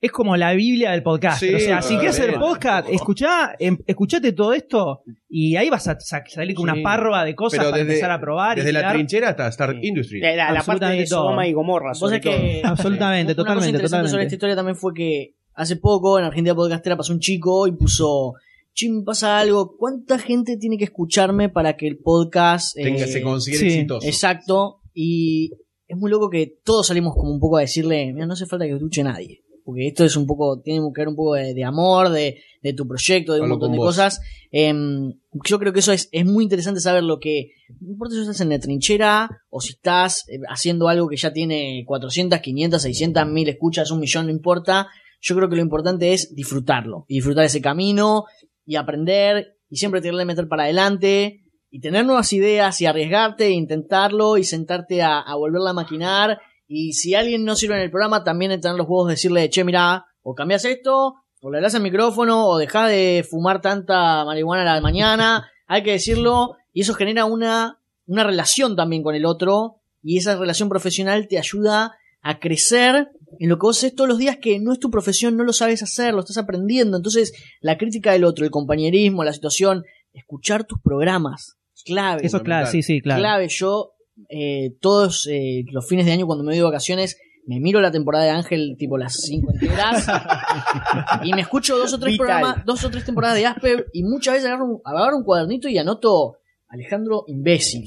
es 0.00 0.12
como 0.12 0.36
la 0.36 0.52
Biblia 0.52 0.92
del 0.92 1.02
podcast. 1.02 1.40
Sí, 1.40 1.52
o 1.52 1.58
sea, 1.58 1.82
si 1.82 1.94
quieres 1.96 2.10
hacer 2.18 2.34
totalmente. 2.34 2.54
podcast, 2.54 2.88
escuchá, 2.90 3.56
em- 3.58 3.78
escuchate 3.86 4.32
todo 4.32 4.52
esto 4.52 5.02
y 5.28 5.56
ahí 5.56 5.68
vas 5.70 5.88
a 5.88 5.98
sa- 5.98 6.22
salir 6.26 6.54
con 6.54 6.66
Sí. 6.66 6.72
una 6.72 6.82
parva 6.82 7.24
de 7.24 7.34
cosas 7.34 7.58
Pero 7.58 7.70
para 7.70 7.78
desde- 7.82 7.94
empezar 7.94 8.10
a 8.12 8.20
probar. 8.20 8.58
y 8.58 8.60
Desde 8.60 8.72
la 8.74 8.92
trinchera 8.92 9.30
hasta 9.30 9.48
Stark 9.48 9.78
Sí. 9.80 9.88
Industries. 9.88 10.22
La, 10.22 10.30
la- 10.30 10.36
la 10.36 10.44
parte 10.46 10.52
de 10.52 10.58
Absolutamente 10.60 11.06
todo. 11.08 11.22
Sodoma 11.24 11.46
y 11.48 11.52
Gomorra, 11.52 11.94
sobre 11.94 12.20
sabés 12.22 12.36
que 12.36 12.60
todo. 12.60 12.70
Absolutamente, 12.72 13.32
una 13.32 13.34
cosa 13.34 13.36
totalmente, 13.36 13.68
interesante 13.70 13.88
sobre 13.88 14.02
totalmente. 14.08 14.26
esta 14.26 14.34
historia 14.36 14.56
también 14.56 14.76
fue 14.76 14.94
que 14.94 15.34
hace 15.54 15.76
poco 15.76 16.18
en 16.20 16.24
Argentina 16.26 16.54
Podcastera 16.54 16.96
pasó 16.96 17.12
un 17.12 17.18
chico 17.18 17.66
y 17.66 17.72
puso, 17.72 18.34
chim, 18.74 19.04
pasa 19.04 19.40
algo, 19.40 19.76
¿cuánta 19.76 20.20
gente 20.20 20.56
tiene 20.58 20.78
que 20.78 20.84
escucharme 20.84 21.48
para 21.48 21.76
que 21.76 21.88
el 21.88 21.98
podcast... 21.98 22.76
Tenga, 22.76 23.04
eh, 23.04 23.08
se 23.08 23.20
considere 23.22 23.58
sí, 23.58 23.66
exitoso. 23.78 24.06
Exacto, 24.06 24.80
y 24.94 25.50
es 25.88 25.96
muy 25.96 26.10
loco 26.10 26.28
que 26.28 26.58
todos 26.62 26.86
salimos 26.86 27.14
como 27.14 27.32
un 27.32 27.40
poco 27.40 27.56
a 27.56 27.62
decirle, 27.62 28.12
mira, 28.12 28.26
no 28.26 28.34
hace 28.34 28.46
falta 28.46 28.66
que 28.66 28.74
escuche 28.74 29.02
nadie. 29.02 29.42
Porque 29.64 29.88
esto 29.88 30.04
es 30.04 30.16
un 30.16 30.26
poco, 30.26 30.60
tiene 30.60 30.80
que 30.94 31.00
ver 31.00 31.08
un 31.08 31.16
poco 31.16 31.34
de, 31.34 31.52
de 31.52 31.64
amor, 31.64 32.10
de, 32.10 32.40
de 32.62 32.72
tu 32.72 32.86
proyecto, 32.86 33.34
de 33.34 33.40
un 33.40 33.50
montón 33.50 33.72
de 33.72 33.78
vos. 33.78 33.88
cosas. 33.88 34.20
Em, 34.50 35.12
yo 35.44 35.58
creo 35.58 35.72
que 35.72 35.80
eso 35.80 35.92
es, 35.92 36.08
es 36.10 36.24
muy 36.24 36.44
interesante 36.44 36.80
saber 36.80 37.02
lo 37.02 37.18
que, 37.20 37.52
no 37.80 37.90
importa 37.90 38.14
si 38.14 38.20
estás 38.22 38.40
en 38.40 38.48
la 38.48 38.58
trinchera 38.58 39.28
o 39.50 39.60
si 39.60 39.72
estás 39.72 40.26
eh, 40.28 40.38
haciendo 40.48 40.88
algo 40.88 41.08
que 41.08 41.16
ya 41.16 41.32
tiene 41.32 41.84
400, 41.86 42.40
500, 42.40 42.80
600, 42.80 43.26
1000 43.26 43.48
escuchas, 43.48 43.90
un 43.90 44.00
millón, 44.00 44.26
no 44.26 44.32
importa. 44.32 44.88
Yo 45.20 45.36
creo 45.36 45.48
que 45.48 45.56
lo 45.56 45.62
importante 45.62 46.12
es 46.12 46.34
disfrutarlo 46.34 47.04
y 47.08 47.16
disfrutar 47.16 47.44
ese 47.44 47.60
camino 47.60 48.24
y 48.64 48.76
aprender 48.76 49.58
y 49.68 49.76
siempre 49.76 50.00
tenerle 50.00 50.24
meter 50.24 50.48
para 50.48 50.64
adelante 50.64 51.42
y 51.70 51.80
tener 51.80 52.04
nuevas 52.04 52.32
ideas 52.32 52.80
y 52.80 52.86
arriesgarte 52.86 53.46
e 53.46 53.50
intentarlo 53.50 54.36
y 54.36 54.44
sentarte 54.44 55.02
a, 55.02 55.20
a 55.20 55.34
volverla 55.34 55.70
a 55.70 55.74
maquinar. 55.74 56.40
Y 56.66 56.92
si 56.92 57.14
alguien 57.14 57.44
no 57.44 57.56
sirve 57.56 57.76
en 57.76 57.82
el 57.82 57.90
programa, 57.90 58.24
también 58.24 58.58
tener 58.60 58.76
los 58.76 58.86
huevos 58.88 59.08
de 59.08 59.14
decirle, 59.14 59.48
che, 59.50 59.64
mira, 59.64 60.06
o 60.22 60.34
cambias 60.34 60.64
esto, 60.64 61.14
o 61.40 61.50
le 61.50 61.60
das 61.60 61.74
el 61.74 61.82
micrófono, 61.82 62.46
o 62.46 62.58
dejás 62.58 62.90
de 62.90 63.26
fumar 63.28 63.60
tanta 63.60 64.24
marihuana 64.24 64.62
a 64.62 64.74
la 64.76 64.80
mañana. 64.80 65.50
Hay 65.66 65.82
que 65.82 65.92
decirlo. 65.92 66.56
Y 66.72 66.82
eso 66.82 66.94
genera 66.94 67.24
una, 67.24 67.80
una 68.06 68.24
relación 68.24 68.76
también 68.76 69.02
con 69.02 69.14
el 69.14 69.24
otro. 69.24 69.76
Y 70.02 70.18
esa 70.18 70.36
relación 70.36 70.68
profesional 70.68 71.28
te 71.28 71.38
ayuda 71.38 71.96
a 72.22 72.38
crecer 72.38 73.10
en 73.38 73.48
lo 73.48 73.58
que 73.58 73.66
vos 73.66 73.78
haces 73.78 73.94
todos 73.94 74.08
los 74.08 74.18
días 74.18 74.38
que 74.40 74.58
no 74.58 74.72
es 74.72 74.78
tu 74.78 74.90
profesión, 74.90 75.36
no 75.36 75.44
lo 75.44 75.52
sabes 75.52 75.82
hacer, 75.82 76.14
lo 76.14 76.20
estás 76.20 76.38
aprendiendo. 76.38 76.96
Entonces, 76.96 77.32
la 77.60 77.76
crítica 77.76 78.12
del 78.12 78.24
otro, 78.24 78.44
el 78.44 78.50
compañerismo, 78.50 79.24
la 79.24 79.32
situación, 79.32 79.84
escuchar 80.12 80.64
tus 80.64 80.80
programas, 80.80 81.57
clave. 81.84 82.26
Eso 82.26 82.38
es 82.38 82.42
claro, 82.42 82.66
sí, 82.66 82.82
sí, 82.82 83.00
claro. 83.00 83.20
Clave, 83.20 83.48
yo 83.48 83.92
eh, 84.28 84.72
todos 84.80 85.28
eh, 85.30 85.64
los 85.72 85.86
fines 85.86 86.06
de 86.06 86.12
año 86.12 86.26
cuando 86.26 86.44
me 86.44 86.54
de 86.54 86.62
vacaciones 86.62 87.18
me 87.46 87.60
miro 87.60 87.80
la 87.80 87.90
temporada 87.90 88.24
de 88.24 88.30
Ángel 88.30 88.76
tipo 88.78 88.98
las 88.98 89.22
5 89.22 89.52
enteras 89.54 90.06
y 91.24 91.32
me 91.32 91.40
escucho 91.40 91.78
dos 91.78 91.94
o 91.94 91.98
tres 91.98 92.12
Vital. 92.12 92.26
programas, 92.26 92.66
dos 92.66 92.84
o 92.84 92.90
tres 92.90 93.04
temporadas 93.04 93.36
de 93.38 93.46
Asper 93.46 93.86
y 93.94 94.02
muchas 94.02 94.34
veces 94.34 94.48
agarro 94.48 94.66
un, 94.66 94.80
agarro 94.84 95.16
un 95.16 95.24
cuadernito 95.24 95.66
y 95.68 95.78
anoto 95.78 96.38
Alejandro 96.68 97.24
imbécil. 97.26 97.84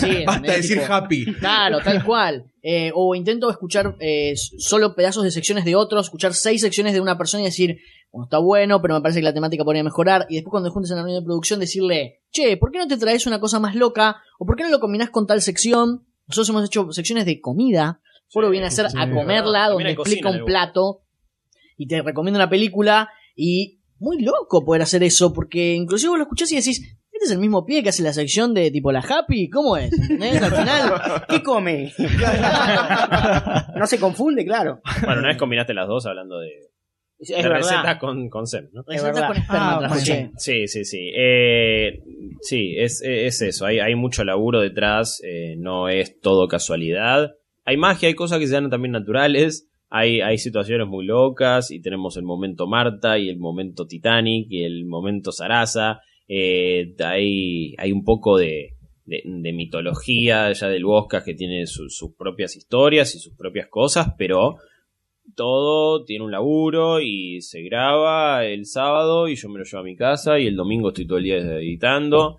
Sí, 0.00 0.24
Basta 0.26 0.52
decir 0.52 0.80
Tipo, 0.80 0.92
happy. 0.92 1.34
Claro, 1.34 1.78
tal 1.80 2.04
cual. 2.04 2.50
Eh, 2.60 2.90
o 2.92 3.14
intento 3.14 3.48
escuchar 3.48 3.96
eh, 4.00 4.34
solo 4.34 4.96
pedazos 4.96 5.22
de 5.22 5.30
secciones 5.30 5.64
de 5.64 5.76
otros, 5.76 6.06
escuchar 6.06 6.34
seis 6.34 6.60
secciones 6.60 6.92
de 6.92 7.00
una 7.00 7.16
persona 7.16 7.42
y 7.42 7.46
decir, 7.46 7.78
bueno, 8.10 8.24
está 8.24 8.38
bueno, 8.38 8.82
pero 8.82 8.94
me 8.94 9.00
parece 9.00 9.20
que 9.20 9.24
la 9.24 9.32
temática 9.32 9.62
podría 9.62 9.84
mejorar. 9.84 10.26
Y 10.28 10.34
después 10.34 10.50
cuando 10.50 10.70
juntes 10.72 10.90
en 10.90 10.96
la 10.96 11.02
reunión 11.04 11.22
de 11.22 11.24
producción 11.24 11.60
decirle, 11.60 12.22
che, 12.36 12.56
¿por 12.56 12.70
qué 12.70 12.78
no 12.78 12.86
te 12.86 12.96
traes 12.96 13.26
una 13.26 13.40
cosa 13.40 13.58
más 13.60 13.74
loca? 13.74 14.22
¿O 14.38 14.46
por 14.46 14.56
qué 14.56 14.62
no 14.62 14.70
lo 14.70 14.80
combinás 14.80 15.10
con 15.10 15.26
tal 15.26 15.40
sección? 15.40 16.06
Nosotros 16.26 16.48
hemos 16.50 16.66
hecho 16.66 16.92
secciones 16.92 17.24
de 17.24 17.40
comida. 17.40 18.00
Foro 18.28 18.50
viene 18.50 18.66
a 18.66 18.68
hacer 18.68 18.90
sí, 18.90 18.96
a 18.98 19.10
comerla, 19.10 19.42
verdad. 19.42 19.70
donde 19.70 19.90
explica 19.90 20.30
un 20.30 20.44
plato 20.44 21.02
y 21.76 21.86
te 21.86 22.02
recomienda 22.02 22.38
una 22.38 22.50
película. 22.50 23.08
Y 23.34 23.80
muy 23.98 24.20
loco 24.22 24.64
poder 24.64 24.82
hacer 24.82 25.02
eso, 25.02 25.32
porque 25.32 25.74
inclusive 25.74 26.10
vos 26.10 26.18
lo 26.18 26.24
escuchás 26.24 26.50
y 26.52 26.56
decís, 26.56 26.80
este 27.12 27.24
es 27.24 27.30
el 27.30 27.38
mismo 27.38 27.64
pie 27.64 27.82
que 27.82 27.88
hace 27.88 28.02
la 28.02 28.12
sección 28.12 28.52
de 28.52 28.70
tipo 28.70 28.92
la 28.92 29.00
Happy, 29.00 29.48
¿cómo 29.48 29.76
es? 29.76 29.92
¿Entendés? 29.92 30.42
Al 30.42 30.52
final, 30.52 31.24
¿Qué 31.28 31.42
come? 31.42 31.92
no 33.76 33.86
se 33.86 33.98
confunde, 33.98 34.44
claro. 34.44 34.80
Bueno, 35.02 35.20
una 35.20 35.28
vez 35.28 35.38
combinaste 35.38 35.72
las 35.72 35.88
dos 35.88 36.04
hablando 36.06 36.38
de, 36.40 36.65
Es, 37.18 37.30
verdad. 37.30 37.56
recetas 37.56 37.98
con, 37.98 38.28
con 38.28 38.46
Sem, 38.46 38.68
¿no? 38.72 38.82
Recetas 38.86 39.14
verdad. 39.14 39.28
con 39.28 39.36
Ah, 39.48 39.76
traspasé. 39.78 40.30
Sí, 40.36 40.68
sí, 40.68 40.84
sí. 40.84 41.10
Eh, 41.16 42.00
sí, 42.42 42.74
es, 42.76 43.00
es 43.02 43.40
eso. 43.42 43.64
Hay, 43.66 43.78
hay 43.78 43.94
mucho 43.94 44.22
laburo 44.24 44.60
detrás. 44.60 45.20
eh, 45.24 45.54
no 45.58 45.88
es 45.88 46.20
todo 46.20 46.46
casualidad. 46.48 47.32
Hay 47.64 47.76
magia, 47.78 48.08
hay 48.08 48.14
cosas 48.14 48.38
que 48.38 48.46
se 48.46 48.52
dan 48.54 48.68
también 48.70 48.92
naturales. 48.92 49.68
Hay, 49.88 50.20
hay 50.20 50.36
situaciones 50.38 50.86
muy 50.88 51.06
locas. 51.06 51.70
Y 51.70 51.80
tenemos 51.80 52.16
el 52.18 52.24
momento 52.24 52.66
Marta 52.66 53.18
y 53.18 53.28
el 53.30 53.38
momento 53.38 53.86
Titanic 53.86 54.46
y 54.50 54.64
el 54.64 54.84
momento 54.84 55.32
Sarasa. 55.32 56.00
Eh, 56.28 56.94
hay, 57.04 57.74
hay 57.78 57.92
un 57.92 58.04
poco 58.04 58.36
de, 58.36 58.72
de, 59.06 59.22
de 59.24 59.52
mitología 59.52 60.52
ya 60.52 60.68
del 60.68 60.84
Bosca 60.84 61.24
que 61.24 61.34
tiene 61.34 61.66
su- 61.66 61.88
sus 61.88 62.14
propias 62.14 62.56
historias 62.56 63.14
y 63.14 63.20
sus 63.20 63.34
propias 63.36 63.68
cosas, 63.68 64.08
pero 64.18 64.56
todo 65.34 66.04
tiene 66.04 66.24
un 66.24 66.30
laburo 66.30 67.00
y 67.00 67.40
se 67.40 67.62
graba 67.62 68.44
el 68.44 68.66
sábado 68.66 69.28
y 69.28 69.36
yo 69.36 69.48
me 69.48 69.58
lo 69.58 69.64
llevo 69.64 69.80
a 69.80 69.84
mi 69.84 69.96
casa 69.96 70.38
y 70.38 70.46
el 70.46 70.56
domingo 70.56 70.88
estoy 70.88 71.06
todo 71.06 71.18
el 71.18 71.24
día 71.24 71.36
editando 71.36 72.38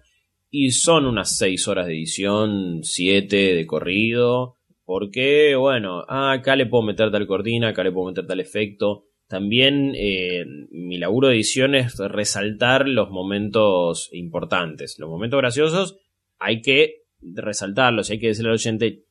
y 0.50 0.72
son 0.72 1.06
unas 1.06 1.38
seis 1.38 1.68
horas 1.68 1.88
de 1.88 1.94
edición, 1.94 2.80
siete 2.84 3.54
de 3.54 3.66
corrido, 3.66 4.56
porque 4.86 5.56
bueno, 5.56 6.06
ah, 6.08 6.32
acá 6.32 6.56
le 6.56 6.66
puedo 6.66 6.84
meter 6.84 7.12
tal 7.12 7.28
cortina, 7.28 7.70
acá 7.70 7.84
le 7.84 7.92
puedo 7.92 8.08
meter 8.08 8.26
tal 8.26 8.40
efecto. 8.40 9.04
También 9.28 9.92
eh, 9.96 10.46
mi 10.72 10.98
laburo 10.98 11.28
de 11.28 11.36
edición 11.36 11.76
es 11.76 11.98
resaltar 11.98 12.88
los 12.88 13.10
momentos 13.10 14.10
importantes, 14.14 14.96
los 15.00 15.10
momentos 15.10 15.38
graciosos 15.40 15.98
hay 16.40 16.62
que 16.62 17.04
resaltarlos, 17.22 18.10
hay 18.10 18.20
que 18.20 18.28
decirle 18.28 18.50
al 18.50 18.56
oyente, 18.56 19.04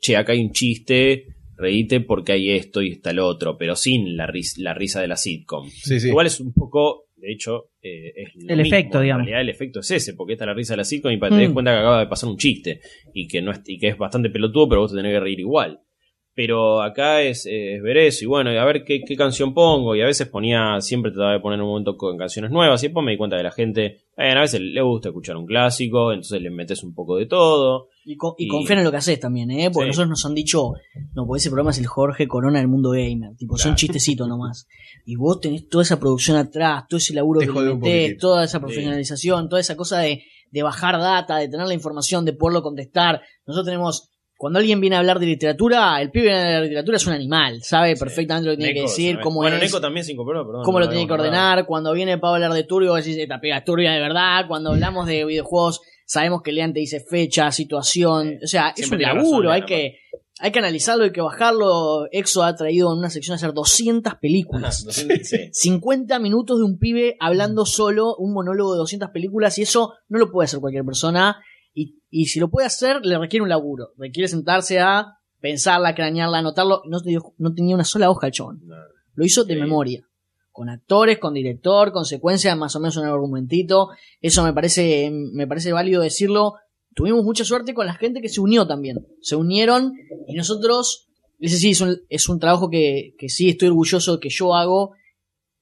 che, 0.00 0.16
acá 0.16 0.32
hay 0.32 0.40
un 0.40 0.52
chiste, 0.52 1.26
reíte 1.56 2.00
porque 2.00 2.32
hay 2.32 2.50
esto 2.50 2.82
y 2.82 2.92
está 2.92 3.10
el 3.10 3.18
otro, 3.20 3.56
pero 3.58 3.76
sin 3.76 4.16
la, 4.16 4.26
ris- 4.26 4.58
la 4.58 4.74
risa 4.74 5.00
de 5.00 5.08
la 5.08 5.16
sitcom. 5.16 5.68
Sí, 5.70 6.00
sí. 6.00 6.08
Igual 6.08 6.26
es 6.26 6.40
un 6.40 6.52
poco 6.52 7.06
De 7.16 7.30
hecho, 7.32 7.70
eh, 7.80 8.12
es 8.16 8.34
lo 8.34 8.52
El 8.52 8.58
mismo. 8.62 8.74
efecto, 8.74 9.00
digamos. 9.00 9.20
En 9.22 9.26
realidad, 9.26 9.42
el 9.42 9.48
efecto 9.54 9.78
es 9.78 9.90
ese, 9.92 10.14
porque 10.14 10.32
esta 10.32 10.44
es 10.44 10.48
la 10.48 10.54
risa 10.54 10.72
de 10.72 10.78
la 10.78 10.84
sitcom 10.84 11.12
y 11.12 11.18
para 11.18 11.30
que 11.30 11.36
te 11.36 11.40
des 11.42 11.50
Mm. 11.50 11.54
cuenta 11.54 11.70
que 11.72 11.78
acaba 11.78 12.00
de 12.00 12.06
pasar 12.08 12.28
un 12.28 12.36
chiste 12.36 12.80
y 13.14 13.28
que, 13.28 13.40
no 13.40 13.52
es, 13.52 13.60
y 13.64 13.78
que 13.78 13.88
es 13.88 13.96
bastante 13.96 14.28
pelotudo, 14.28 14.68
pero 14.68 14.80
vos 14.80 14.90
te 14.90 14.96
tenés 14.96 15.12
que 15.12 15.20
reír 15.20 15.38
igual. 15.38 15.78
Pero 16.34 16.80
acá 16.80 17.20
es, 17.20 17.44
es 17.44 17.82
ver 17.82 17.98
eso 17.98 18.24
y 18.24 18.26
bueno, 18.26 18.50
y 18.52 18.56
a 18.56 18.64
ver 18.64 18.84
qué, 18.84 19.02
qué 19.06 19.16
canción 19.16 19.52
pongo. 19.52 19.94
Y 19.94 20.00
a 20.00 20.06
veces 20.06 20.28
ponía, 20.28 20.80
siempre 20.80 21.12
trataba 21.12 21.32
de 21.34 21.40
poner 21.40 21.60
un 21.60 21.68
momento 21.68 21.96
con 21.98 22.16
canciones 22.16 22.50
nuevas. 22.50 22.82
Y 22.82 22.86
después 22.86 23.04
me 23.04 23.12
di 23.12 23.18
cuenta 23.18 23.36
que 23.36 23.42
la 23.42 23.50
gente, 23.50 23.84
eh, 24.16 24.30
a 24.30 24.40
veces 24.40 24.60
le 24.62 24.80
gusta 24.80 25.10
escuchar 25.10 25.36
un 25.36 25.44
clásico, 25.46 26.10
entonces 26.10 26.40
le 26.40 26.50
metes 26.50 26.82
un 26.82 26.94
poco 26.94 27.16
de 27.18 27.26
todo. 27.26 27.88
Y, 28.06 28.16
con- 28.16 28.32
y 28.38 28.46
Y- 28.46 28.48
confían 28.48 28.78
en 28.78 28.84
lo 28.86 28.90
que 28.90 28.96
haces 28.96 29.20
también, 29.20 29.50
¿eh? 29.50 29.70
Porque 29.70 29.84
Sí. 29.84 29.88
nosotros 29.90 30.08
nos 30.08 30.24
han 30.24 30.34
dicho, 30.34 30.72
no, 31.14 31.26
porque 31.26 31.38
ese 31.38 31.50
programa 31.50 31.70
es 31.70 31.78
el 31.78 31.86
Jorge 31.86 32.26
Corona 32.26 32.58
del 32.60 32.68
mundo 32.68 32.90
gamer. 32.92 33.36
Tipo, 33.36 33.56
son 33.58 33.72
Claro. 33.72 33.76
chistecitos 33.76 34.26
nomás. 34.26 34.66
Y 35.04 35.16
vos 35.16 35.38
tenés 35.38 35.68
toda 35.68 35.82
esa 35.84 36.00
producción 36.00 36.38
atrás, 36.38 36.84
todo 36.88 36.96
ese 36.96 37.12
laburo 37.14 37.40
Te 37.40 37.46
que 37.46 37.52
le 37.52 37.74
metés, 37.74 38.16
toda 38.18 38.44
esa 38.44 38.58
profesionalización, 38.58 39.48
toda 39.50 39.60
esa 39.60 39.76
cosa 39.76 39.98
de, 40.00 40.22
de 40.50 40.62
bajar 40.62 40.98
data, 40.98 41.36
de 41.36 41.48
tener 41.48 41.66
la 41.66 41.74
información, 41.74 42.24
de 42.24 42.32
poderlo 42.32 42.62
contestar. 42.62 43.20
Nosotros 43.46 43.66
tenemos, 43.66 44.08
cuando 44.42 44.58
alguien 44.58 44.80
viene 44.80 44.96
a 44.96 44.98
hablar 44.98 45.20
de 45.20 45.26
literatura, 45.26 46.02
el 46.02 46.10
pibe 46.10 46.34
de 46.34 46.62
literatura 46.62 46.96
es 46.96 47.06
un 47.06 47.12
animal, 47.12 47.62
sabe 47.62 47.94
perfectamente 47.94 48.48
lo 48.48 48.54
que 48.54 48.56
tiene 48.56 48.72
Neko, 48.72 48.86
que 48.86 48.90
decir, 48.90 49.20
cómo 49.22 49.36
bueno, 49.36 49.54
es. 49.54 49.62
Neko 49.62 49.80
también 49.80 50.04
se 50.04 50.10
incorporó, 50.10 50.44
perdón. 50.44 50.64
cómo 50.64 50.80
no 50.80 50.86
lo 50.86 50.90
tiene 50.90 51.06
que 51.06 51.12
ordenar. 51.12 51.64
Cuando 51.64 51.92
viene 51.92 52.18
Pablo 52.18 52.32
a 52.32 52.34
hablar 52.34 52.52
de 52.52 52.64
turbio, 52.64 52.94
decís, 52.94 53.16
esta 53.16 53.40
pega 53.40 53.58
es 53.58 53.64
turbia 53.64 53.92
de 53.92 54.00
verdad. 54.00 54.46
Cuando 54.48 54.70
hablamos 54.70 55.06
de 55.06 55.24
videojuegos, 55.24 55.82
sabemos 56.04 56.42
que 56.42 56.50
Lean 56.50 56.72
te 56.72 56.80
dice 56.80 56.98
fecha, 57.08 57.52
situación. 57.52 58.40
O 58.42 58.46
sea, 58.48 58.74
es 58.76 58.90
un 58.90 59.00
laburo, 59.00 59.50
razón, 59.50 59.52
hay 59.52 59.62
que, 59.64 59.98
hay 60.40 60.50
que 60.50 60.58
analizarlo, 60.58 61.04
hay 61.04 61.12
que 61.12 61.20
bajarlo. 61.20 62.08
Exo 62.10 62.42
ha 62.42 62.56
traído 62.56 62.92
en 62.92 62.98
una 62.98 63.10
sección 63.10 63.34
a 63.34 63.36
hacer 63.36 63.52
200 63.52 64.14
películas. 64.16 64.84
hablado. 65.00 65.22
Sí. 65.22 65.38
50 65.52 66.18
minutos 66.18 66.58
de 66.58 66.64
un 66.64 66.80
pibe 66.80 67.16
hablando 67.20 67.64
solo, 67.64 68.16
un 68.16 68.32
monólogo 68.32 68.72
de 68.72 68.78
200 68.78 69.10
películas, 69.10 69.56
y 69.58 69.62
eso 69.62 69.92
no 70.08 70.18
lo 70.18 70.32
puede 70.32 70.46
hacer 70.46 70.58
cualquier 70.58 70.84
persona. 70.84 71.40
Y, 71.74 71.96
y 72.10 72.26
si 72.26 72.38
lo 72.40 72.48
puede 72.50 72.66
hacer, 72.66 73.04
le 73.04 73.18
requiere 73.18 73.42
un 73.42 73.48
laburo. 73.48 73.92
Requiere 73.96 74.28
sentarse 74.28 74.78
a 74.80 75.18
pensarla, 75.40 75.94
cranearla, 75.94 76.38
anotarlo. 76.38 76.82
No, 76.86 77.00
te 77.00 77.10
dio- 77.10 77.34
no 77.38 77.54
tenía 77.54 77.74
una 77.74 77.84
sola 77.84 78.10
hoja 78.10 78.26
el 78.26 78.32
chabón. 78.32 78.60
No. 78.64 78.76
Lo 79.14 79.24
hizo 79.24 79.44
de 79.44 79.54
Sí. 79.54 79.60
memoria. 79.60 80.06
Con 80.50 80.68
actores, 80.68 81.18
con 81.18 81.32
director, 81.34 81.92
con 81.92 82.04
secuencia, 82.04 82.54
más 82.56 82.76
o 82.76 82.80
menos 82.80 82.96
un 82.98 83.06
argumentito. 83.06 83.88
Eso 84.20 84.44
me 84.44 84.52
parece, 84.52 85.10
me 85.10 85.46
parece 85.46 85.72
válido 85.72 86.02
decirlo. 86.02 86.54
Tuvimos 86.94 87.24
mucha 87.24 87.42
suerte 87.44 87.72
con 87.72 87.86
la 87.86 87.94
gente 87.94 88.20
que 88.20 88.28
se 88.28 88.40
unió 88.40 88.66
también. 88.66 89.06
Se 89.22 89.34
unieron 89.34 89.94
y 90.28 90.34
nosotros, 90.34 91.08
ese 91.40 91.56
sí, 91.56 91.70
es 91.70 91.80
un, 91.80 91.96
es 92.10 92.28
un 92.28 92.38
trabajo 92.38 92.68
que, 92.68 93.14
que 93.18 93.30
sí 93.30 93.48
estoy 93.48 93.68
orgulloso 93.68 94.12
de 94.16 94.20
que 94.20 94.28
yo 94.28 94.54
hago. 94.54 94.92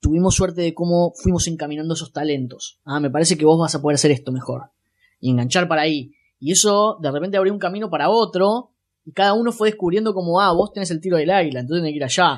Tuvimos 0.00 0.34
suerte 0.34 0.62
de 0.62 0.74
cómo 0.74 1.12
fuimos 1.14 1.46
encaminando 1.46 1.94
esos 1.94 2.10
talentos. 2.12 2.80
Ah, 2.84 2.98
me 3.00 3.10
parece 3.10 3.36
que 3.38 3.44
vos 3.44 3.60
vas 3.60 3.74
a 3.76 3.82
poder 3.82 3.94
hacer 3.94 4.10
esto 4.10 4.32
mejor. 4.32 4.70
Y 5.20 5.30
enganchar 5.30 5.68
para 5.68 5.82
ahí. 5.82 6.12
Y 6.38 6.52
eso 6.52 6.98
de 7.00 7.10
repente 7.10 7.36
abrió 7.36 7.52
un 7.52 7.58
camino 7.58 7.90
para 7.90 8.08
otro. 8.08 8.70
Y 9.04 9.12
cada 9.12 9.34
uno 9.34 9.52
fue 9.52 9.68
descubriendo 9.68 10.12
como, 10.12 10.40
ah, 10.40 10.52
vos 10.52 10.72
tenés 10.72 10.90
el 10.90 11.00
tiro 11.00 11.16
del 11.16 11.30
águila, 11.30 11.60
entonces 11.60 11.82
tenés 11.82 11.92
que 11.92 11.96
ir 11.96 12.04
allá. 12.04 12.36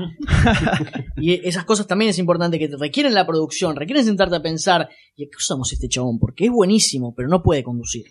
y 1.17 1.47
esas 1.47 1.65
cosas 1.65 1.87
también 1.87 2.11
es 2.11 2.19
importante 2.19 2.59
que 2.59 2.69
te 2.69 2.77
requieren 2.77 3.15
la 3.15 3.27
producción, 3.27 3.75
requieren 3.75 4.05
sentarte 4.05 4.37
a 4.37 4.43
pensar, 4.43 4.89
¿y 5.17 5.27
qué 5.27 5.37
usamos 5.37 5.73
este 5.73 5.89
chabón? 5.89 6.19
Porque 6.21 6.47
es 6.47 6.53
buenísimo, 6.53 7.15
pero 7.17 7.29
no 7.29 7.43
puede 7.43 7.65
conducir. 7.65 8.07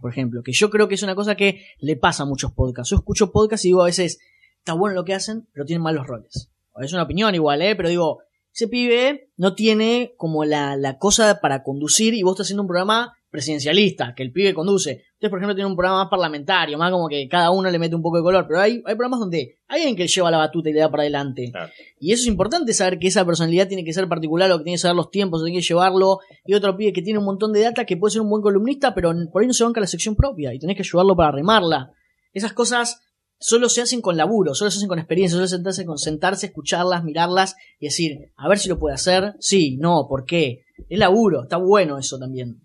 Por 0.00 0.12
ejemplo, 0.12 0.42
que 0.42 0.52
yo 0.52 0.70
creo 0.70 0.88
que 0.88 0.94
es 0.94 1.02
una 1.02 1.14
cosa 1.14 1.34
que 1.34 1.64
le 1.80 1.96
pasa 1.96 2.22
a 2.22 2.26
muchos 2.26 2.52
podcasts. 2.52 2.90
Yo 2.90 2.96
escucho 2.96 3.32
podcasts 3.32 3.64
y 3.64 3.68
digo 3.68 3.82
a 3.82 3.86
veces, 3.86 4.18
está 4.58 4.74
bueno 4.74 4.94
lo 4.94 5.04
que 5.04 5.14
hacen, 5.14 5.48
pero 5.52 5.64
tienen 5.64 5.82
malos 5.82 6.06
roles. 6.06 6.50
Es 6.80 6.92
una 6.92 7.02
opinión 7.02 7.34
igual, 7.34 7.62
¿eh? 7.62 7.76
Pero 7.76 7.88
digo, 7.88 8.18
ese 8.52 8.68
pibe 8.68 9.30
no 9.36 9.54
tiene 9.54 10.14
como 10.16 10.44
la, 10.44 10.76
la 10.76 10.98
cosa 10.98 11.40
para 11.40 11.62
conducir 11.62 12.14
y 12.14 12.22
vos 12.22 12.34
estás 12.34 12.46
haciendo 12.46 12.62
un 12.62 12.68
programa 12.68 13.12
presidencialista, 13.32 14.12
que 14.14 14.22
el 14.22 14.30
pibe 14.30 14.52
conduce. 14.52 15.04
Ustedes, 15.14 15.30
por 15.30 15.38
ejemplo, 15.38 15.54
tienen 15.54 15.70
un 15.70 15.76
programa 15.76 16.02
más 16.02 16.10
parlamentario, 16.10 16.76
más 16.76 16.92
como 16.92 17.08
que 17.08 17.26
cada 17.28 17.50
uno 17.50 17.70
le 17.70 17.78
mete 17.78 17.96
un 17.96 18.02
poco 18.02 18.18
de 18.18 18.22
color, 18.22 18.44
pero 18.46 18.60
hay, 18.60 18.82
hay 18.84 18.94
programas 18.94 19.20
donde 19.20 19.58
hay 19.68 19.80
alguien 19.80 19.96
que 19.96 20.06
lleva 20.06 20.30
la 20.30 20.36
batuta 20.36 20.68
y 20.68 20.74
le 20.74 20.80
da 20.80 20.90
para 20.90 21.04
adelante. 21.04 21.48
Claro. 21.50 21.72
Y 21.98 22.12
eso 22.12 22.24
es 22.24 22.28
importante 22.28 22.74
saber 22.74 22.98
que 22.98 23.08
esa 23.08 23.24
personalidad 23.24 23.68
tiene 23.68 23.84
que 23.84 23.92
ser 23.94 24.06
particular, 24.06 24.52
o 24.52 24.58
que 24.58 24.64
tiene 24.64 24.74
que 24.74 24.82
saber 24.82 24.96
los 24.96 25.10
tiempos, 25.10 25.40
o 25.40 25.44
tiene 25.44 25.58
que 25.60 25.66
llevarlo. 25.66 26.18
Y 26.44 26.52
otro 26.52 26.76
pibe 26.76 26.92
que 26.92 27.00
tiene 27.00 27.18
un 27.18 27.24
montón 27.24 27.54
de 27.54 27.62
data 27.62 27.86
que 27.86 27.96
puede 27.96 28.12
ser 28.12 28.20
un 28.20 28.28
buen 28.28 28.42
columnista, 28.42 28.94
pero 28.94 29.14
por 29.32 29.40
ahí 29.40 29.48
no 29.48 29.54
se 29.54 29.64
banca 29.64 29.80
la 29.80 29.86
sección 29.86 30.14
propia 30.14 30.52
y 30.52 30.58
tenés 30.58 30.76
que 30.76 30.82
ayudarlo 30.82 31.16
para 31.16 31.32
remarla. 31.32 31.90
Esas 32.34 32.52
cosas 32.52 33.00
solo 33.40 33.70
se 33.70 33.80
hacen 33.80 34.02
con 34.02 34.18
laburo, 34.18 34.54
solo 34.54 34.70
se 34.70 34.76
hacen 34.76 34.88
con 34.88 34.98
experiencia, 34.98 35.36
solo 35.36 35.46
se 35.46 35.56
sentarse 35.56 35.86
con 35.86 35.96
sentarse, 35.96 36.46
escucharlas, 36.46 37.02
mirarlas 37.02 37.56
y 37.80 37.86
decir, 37.86 38.30
a 38.36 38.46
ver 38.46 38.58
si 38.58 38.68
lo 38.68 38.78
puede 38.78 38.94
hacer, 38.94 39.36
sí, 39.40 39.78
no, 39.78 40.06
¿por 40.06 40.26
qué? 40.26 40.64
Es 40.90 40.98
laburo, 40.98 41.44
está 41.44 41.56
bueno 41.56 41.96
eso 41.96 42.18
también. 42.18 42.60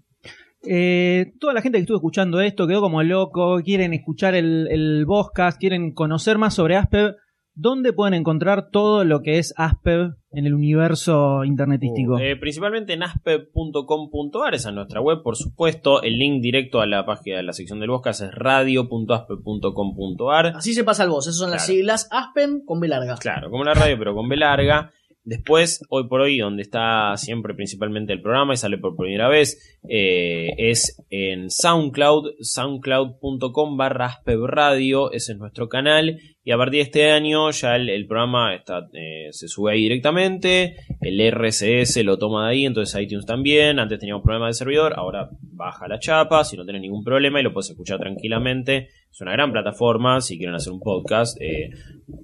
Eh, 0.63 1.33
toda 1.39 1.53
la 1.53 1.61
gente 1.61 1.77
que 1.77 1.81
estuvo 1.81 1.97
escuchando 1.97 2.41
esto 2.41 2.67
quedó 2.67 2.81
como 2.81 3.01
loco, 3.03 3.61
quieren 3.63 3.93
escuchar 3.93 4.35
el, 4.35 4.67
el 4.69 5.05
podcast, 5.05 5.59
quieren 5.59 5.93
conocer 5.93 6.37
más 6.37 6.55
sobre 6.55 6.75
Aspev. 6.75 7.15
¿Dónde 7.59 7.91
pueden 7.91 8.13
encontrar 8.13 8.69
todo 8.69 9.03
lo 9.03 9.23
que 9.23 9.39
es 9.39 9.51
Aspev 9.57 10.13
en 10.29 10.45
el 10.45 10.53
universo 10.53 11.43
internetístico? 11.43 12.19
Eh, 12.19 12.35
principalmente 12.35 12.93
en 12.93 13.01
aspe.com.ar, 13.01 14.53
esa 14.53 14.69
es 14.69 14.75
nuestra 14.75 15.01
web, 15.01 15.23
por 15.23 15.35
supuesto. 15.35 16.03
El 16.03 16.19
link 16.19 16.39
directo 16.39 16.81
a 16.81 16.85
la 16.85 17.03
página 17.03 17.37
de 17.37 17.43
la 17.43 17.53
sección 17.53 17.79
del 17.79 17.89
podcast 17.89 18.21
es 18.21 18.31
radio.aspe.com.ar. 18.31 20.53
Así 20.55 20.75
se 20.75 20.83
pasa 20.83 21.03
el 21.03 21.09
voz, 21.09 21.25
esas 21.25 21.39
son 21.39 21.49
las 21.49 21.65
siglas 21.65 22.07
Aspen 22.11 22.63
con 22.63 22.79
B 22.79 22.87
larga. 22.87 23.17
Claro, 23.17 23.49
como 23.49 23.63
la 23.63 23.73
radio, 23.73 23.97
pero 23.97 24.13
con 24.13 24.29
B 24.29 24.37
larga. 24.37 24.91
Después, 25.27 25.81
hoy 25.89 26.07
por 26.07 26.21
hoy, 26.21 26.37
donde 26.37 26.61
está 26.61 27.11
siempre 27.17 27.53
principalmente 27.53 28.13
el 28.13 28.21
programa 28.21 28.53
y 28.53 28.55
sale 28.55 28.77
por 28.77 28.95
primera 28.95 29.27
vez, 29.27 29.77
eh, 29.89 30.51
es 30.57 31.03
en 31.09 31.51
SoundCloud, 31.51 32.35
soundcloud.com 32.39 33.75
barra 33.75 34.21
Radio, 34.25 35.11
ese 35.11 35.33
es 35.33 35.37
nuestro 35.37 35.67
canal. 35.67 36.17
Y 36.45 36.51
a 36.51 36.57
partir 36.57 36.77
de 36.77 36.83
este 36.83 37.11
año 37.11 37.51
ya 37.51 37.75
el, 37.75 38.07
programa 38.07 38.55
está, 38.55 38.87
eh, 38.93 39.27
se 39.31 39.49
sube 39.49 39.73
ahí 39.73 39.81
directamente, 39.81 40.77
el 41.01 41.19
RSS 41.29 42.05
lo 42.05 42.17
toma 42.17 42.45
de 42.45 42.51
ahí, 42.53 42.65
entonces 42.65 43.01
iTunes 43.01 43.25
también. 43.25 43.79
Antes 43.79 43.99
teníamos 43.99 44.23
problemas 44.23 44.55
de 44.55 44.59
servidor, 44.59 44.93
ahora 44.95 45.29
baja 45.41 45.89
la 45.89 45.99
chapa, 45.99 46.45
si 46.45 46.55
no 46.55 46.65
tenés 46.65 46.83
ningún 46.83 47.03
problema 47.03 47.41
y 47.41 47.43
lo 47.43 47.51
puedes 47.51 47.69
escuchar 47.69 47.99
tranquilamente. 47.99 48.91
Es 49.11 49.19
una 49.19 49.33
gran 49.33 49.51
plataforma, 49.51 50.21
si 50.21 50.37
quieren 50.37 50.55
hacer 50.55 50.71
un 50.71 50.79
podcast, 50.79 51.37
eh, 51.41 51.71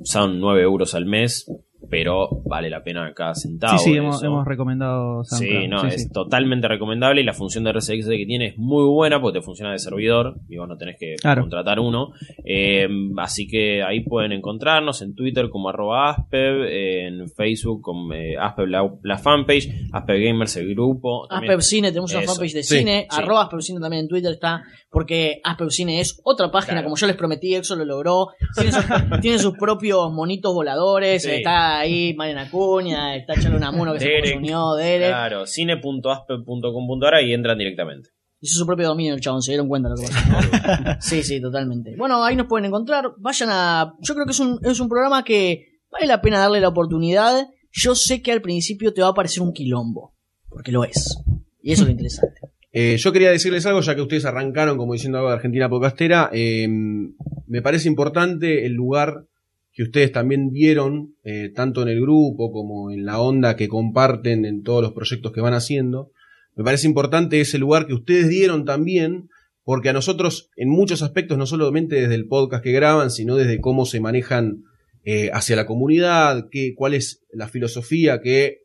son 0.03 0.39
9 0.39 0.61
euros 0.61 0.95
al 0.95 1.05
mes, 1.05 1.51
pero 1.89 2.29
vale 2.45 2.69
la 2.69 2.83
pena 2.83 3.11
cada 3.15 3.35
centavo. 3.35 3.77
sí, 3.77 3.91
sí, 3.91 3.97
hemos, 3.97 4.23
hemos 4.23 4.45
recomendado 4.45 5.23
SoundCloud. 5.23 5.61
Sí, 5.61 5.67
no, 5.67 5.79
Sí, 5.81 5.87
es 5.87 6.03
sí. 6.03 6.09
totalmente 6.11 6.67
recomendable 6.67 7.21
y 7.21 7.23
la 7.23 7.33
función 7.33 7.63
de 7.63 7.73
RSX 7.73 8.07
que 8.07 8.25
tiene 8.25 8.47
es 8.47 8.57
muy 8.57 8.85
buena 8.85 9.21
porque 9.21 9.39
te 9.39 9.45
funciona 9.45 9.71
de 9.71 9.79
servidor 9.79 10.35
y 10.49 10.57
vos 10.57 10.67
no 10.67 10.77
tenés 10.77 10.97
que 10.99 11.15
Claro. 11.21 11.41
contratar 11.41 11.79
uno. 11.79 12.09
Eh, 12.45 12.87
así 13.17 13.47
que 13.47 13.83
ahí 13.83 14.01
pueden 14.01 14.31
encontrarnos 14.31 15.01
en 15.01 15.15
Twitter 15.15 15.49
como 15.49 15.69
arroba 15.69 16.11
Aspev, 16.11 16.65
en 16.67 17.29
Facebook 17.29 17.81
como 17.81 18.13
eh, 18.13 18.35
Aspev 18.39 18.67
la, 18.67 18.89
la 19.03 19.17
fanpage, 19.17 19.69
Aspev 19.91 20.19
Gamers 20.23 20.57
el 20.57 20.69
grupo. 20.73 21.27
también- 21.29 21.51
Aspev 21.51 21.61
Cine, 21.63 21.89
tenemos 21.89 22.11
una 22.13 22.21
fanpage 22.23 22.53
de 22.53 22.63
Sí, 22.63 22.77
cine, 22.79 23.07
sí. 23.09 23.17
arroba 23.21 23.43
Aspev 23.43 23.61
Cine 23.61 23.79
también 23.79 24.03
en 24.03 24.07
Twitter 24.09 24.31
está, 24.31 24.63
porque 24.89 25.39
Aspev 25.43 25.69
Cine 25.69 25.99
es 25.99 26.19
otra 26.23 26.51
página, 26.51 26.73
Claro. 26.75 26.85
como 26.85 26.95
yo 26.97 27.07
les 27.07 27.15
prometí, 27.15 27.55
Exo 27.55 27.75
lo 27.75 27.85
logró, 27.85 28.27
tiene 28.55 28.71
sus, 28.71 28.85
tiene 29.21 29.39
sus 29.39 29.57
propios 29.57 30.11
monitos 30.11 30.53
voladores, 30.53 31.23
Sí. 31.23 31.29
Está 31.73 31.79
ahí 31.79 32.13
Mariana 32.15 32.43
Acuña, 32.43 33.15
está 33.15 33.33
Chalo 33.39 33.59
Namuno 33.59 33.93
que 33.93 33.99
se 33.99 34.05
Derek. 34.07 34.37
unió, 34.37 34.75
Derek, 34.75 35.09
Claro, 35.09 35.45
cine.aspev.com.ar 35.45 37.23
y 37.23 37.33
entran 37.33 37.57
directamente. 37.57 38.09
hizo 38.41 38.59
su 38.59 38.65
propio 38.65 38.87
dominio 38.87 39.13
el 39.13 39.21
chabón, 39.21 39.41
se 39.41 39.51
dieron 39.51 39.67
cuenta 39.67 39.89
de 39.89 39.95
lo 39.95 40.01
que 40.01 40.13
pasó, 40.13 40.97
sí, 41.01 41.23
sí, 41.23 41.41
totalmente. 41.41 41.95
Bueno, 41.97 42.23
ahí 42.23 42.35
nos 42.35 42.47
pueden 42.47 42.65
encontrar, 42.65 43.11
vayan 43.17 43.49
a, 43.51 43.93
yo 44.01 44.13
creo 44.13 44.25
que 44.25 44.31
es 44.33 44.39
un, 44.39 44.59
es 44.63 44.79
un 44.79 44.89
programa 44.89 45.23
que 45.23 45.79
vale 45.91 46.07
la 46.07 46.21
pena 46.21 46.39
darle 46.39 46.59
la 46.59 46.67
oportunidad, 46.69 47.47
yo 47.71 47.95
sé 47.95 48.21
que 48.21 48.31
al 48.31 48.41
principio 48.41 48.93
te 48.93 49.01
va 49.01 49.09
a 49.09 49.13
parecer 49.13 49.41
un 49.43 49.53
quilombo, 49.53 50.13
porque 50.49 50.71
lo 50.71 50.83
es, 50.83 51.17
y 51.61 51.71
eso 51.71 51.83
es 51.83 51.87
lo 51.87 51.91
interesante. 51.97 52.39
Eh, 52.75 52.97
yo 52.97 53.11
quería 53.13 53.29
decirles 53.29 53.65
algo, 53.67 53.81
ya 53.81 53.93
que 53.95 54.01
ustedes 54.01 54.25
arrancaron 54.25 54.77
como 54.77 54.93
diciendo 54.93 55.19
algo 55.19 55.29
de 55.29 55.35
Argentina 55.35 55.69
Podcastera. 55.69 56.29
eh, 56.33 56.67
me 56.67 57.61
parece 57.61 57.87
importante 57.87 58.65
el 58.65 58.73
lugar 58.73 59.25
que 59.73 59.83
ustedes 59.83 60.11
también 60.11 60.51
dieron, 60.51 61.15
eh, 61.23 61.49
tanto 61.53 61.81
en 61.81 61.89
el 61.89 61.99
grupo 62.01 62.51
como 62.51 62.91
en 62.91 63.05
la 63.05 63.19
onda 63.19 63.55
que 63.55 63.67
comparten 63.67 64.45
en 64.45 64.61
todos 64.63 64.81
los 64.83 64.93
proyectos 64.93 65.31
que 65.31 65.41
van 65.41 65.53
haciendo. 65.55 66.11
Me 66.55 66.63
parece 66.63 66.85
importante 66.87 67.41
ese 67.41 67.57
lugar 67.57 67.87
que 67.87 67.93
ustedes 67.95 68.29
dieron 68.29 68.65
también, 68.65 69.29
porque 69.63 69.89
a 69.89 69.93
nosotros, 69.93 70.49
en 70.57 70.69
muchos 70.69 71.01
aspectos, 71.01 71.37
no 71.37 71.45
solamente 71.47 71.95
desde 72.01 72.15
el 72.15 72.27
podcast 72.27 72.63
que 72.63 72.71
graban, 72.71 73.09
sino 73.09 73.35
desde 73.35 73.59
cómo 73.59 73.85
se 73.85 73.99
manejan 73.99 74.63
eh, 75.05 75.29
hacia 75.33 75.55
la 75.55 75.65
comunidad, 75.65 76.47
cuál 76.75 76.93
es 76.93 77.23
la 77.33 77.47
filosofía 77.49 78.21
que 78.21 78.59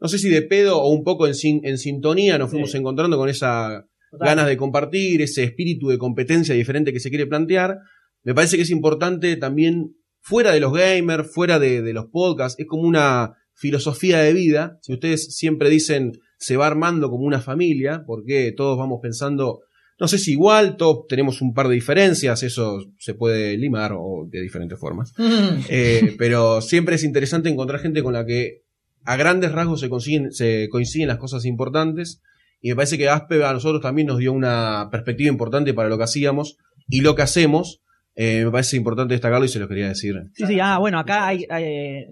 no 0.00 0.08
sé 0.08 0.18
si 0.18 0.28
de 0.28 0.42
pedo 0.42 0.80
o 0.82 0.88
un 0.92 1.02
poco 1.04 1.26
en, 1.28 1.34
sin- 1.34 1.64
en 1.64 1.78
sintonía 1.78 2.36
nos 2.38 2.50
fuimos 2.50 2.72
Sí. 2.72 2.78
encontrando 2.78 3.16
con 3.16 3.28
esa 3.28 3.86
ganas 4.20 4.46
de 4.46 4.56
compartir, 4.56 5.22
ese 5.22 5.42
espíritu 5.44 5.88
de 5.88 5.96
competencia 5.98 6.54
diferente 6.54 6.92
que 6.92 7.00
se 7.00 7.08
quiere 7.08 7.26
plantear. 7.26 7.78
Me 8.24 8.34
parece 8.34 8.56
que 8.56 8.62
es 8.62 8.70
importante 8.70 9.36
también, 9.36 9.94
fuera 10.22 10.52
de 10.52 10.60
los 10.60 10.72
gamers, 10.72 11.30
fuera 11.30 11.58
de, 11.58 11.82
de 11.82 11.92
los 11.92 12.06
podcasts, 12.06 12.58
es 12.58 12.66
como 12.66 12.84
una 12.84 13.34
filosofía 13.52 14.20
de 14.20 14.32
vida. 14.32 14.78
Si 14.80 14.94
ustedes 14.94 15.36
siempre 15.36 15.68
dicen 15.68 16.12
se 16.42 16.56
va 16.56 16.66
armando 16.66 17.08
como 17.08 17.24
una 17.24 17.40
familia, 17.40 18.02
porque 18.04 18.52
todos 18.56 18.76
vamos 18.76 18.98
pensando, 19.00 19.60
no 20.00 20.08
sé 20.08 20.18
si 20.18 20.32
igual, 20.32 20.76
todos 20.76 21.06
tenemos 21.08 21.40
un 21.40 21.54
par 21.54 21.68
de 21.68 21.74
diferencias, 21.74 22.42
eso 22.42 22.84
se 22.98 23.14
puede 23.14 23.56
limar 23.56 23.92
o 23.94 24.26
de 24.28 24.42
diferentes 24.42 24.78
formas. 24.78 25.12
Eh, 25.68 26.16
pero 26.18 26.60
siempre 26.60 26.96
es 26.96 27.04
interesante 27.04 27.48
encontrar 27.48 27.80
gente 27.80 28.02
con 28.02 28.12
la 28.12 28.26
que 28.26 28.62
a 29.04 29.16
grandes 29.16 29.52
rasgos 29.52 29.78
se, 29.78 29.88
consiguen, 29.88 30.32
se 30.32 30.68
coinciden 30.68 31.06
las 31.06 31.18
cosas 31.18 31.44
importantes. 31.44 32.20
Y 32.60 32.70
me 32.70 32.76
parece 32.76 32.98
que 32.98 33.08
Aspe 33.08 33.44
a 33.44 33.52
nosotros 33.52 33.80
también 33.80 34.08
nos 34.08 34.18
dio 34.18 34.32
una 34.32 34.88
perspectiva 34.90 35.30
importante 35.30 35.74
para 35.74 35.88
lo 35.88 35.96
que 35.96 36.04
hacíamos 36.04 36.56
y 36.88 37.02
lo 37.02 37.14
que 37.14 37.22
hacemos. 37.22 37.82
Eh, 38.14 38.44
me 38.44 38.50
parece 38.50 38.76
importante 38.76 39.14
destacarlo 39.14 39.44
y 39.46 39.48
se 39.48 39.58
lo 39.58 39.66
quería 39.68 39.88
decir. 39.88 40.14
Sí, 40.34 40.44
sí, 40.46 40.60
ah, 40.60 40.76
bueno, 40.78 40.98
acá 40.98 41.26
hay, 41.28 41.46
hay, 41.48 41.64
eh, 41.64 42.06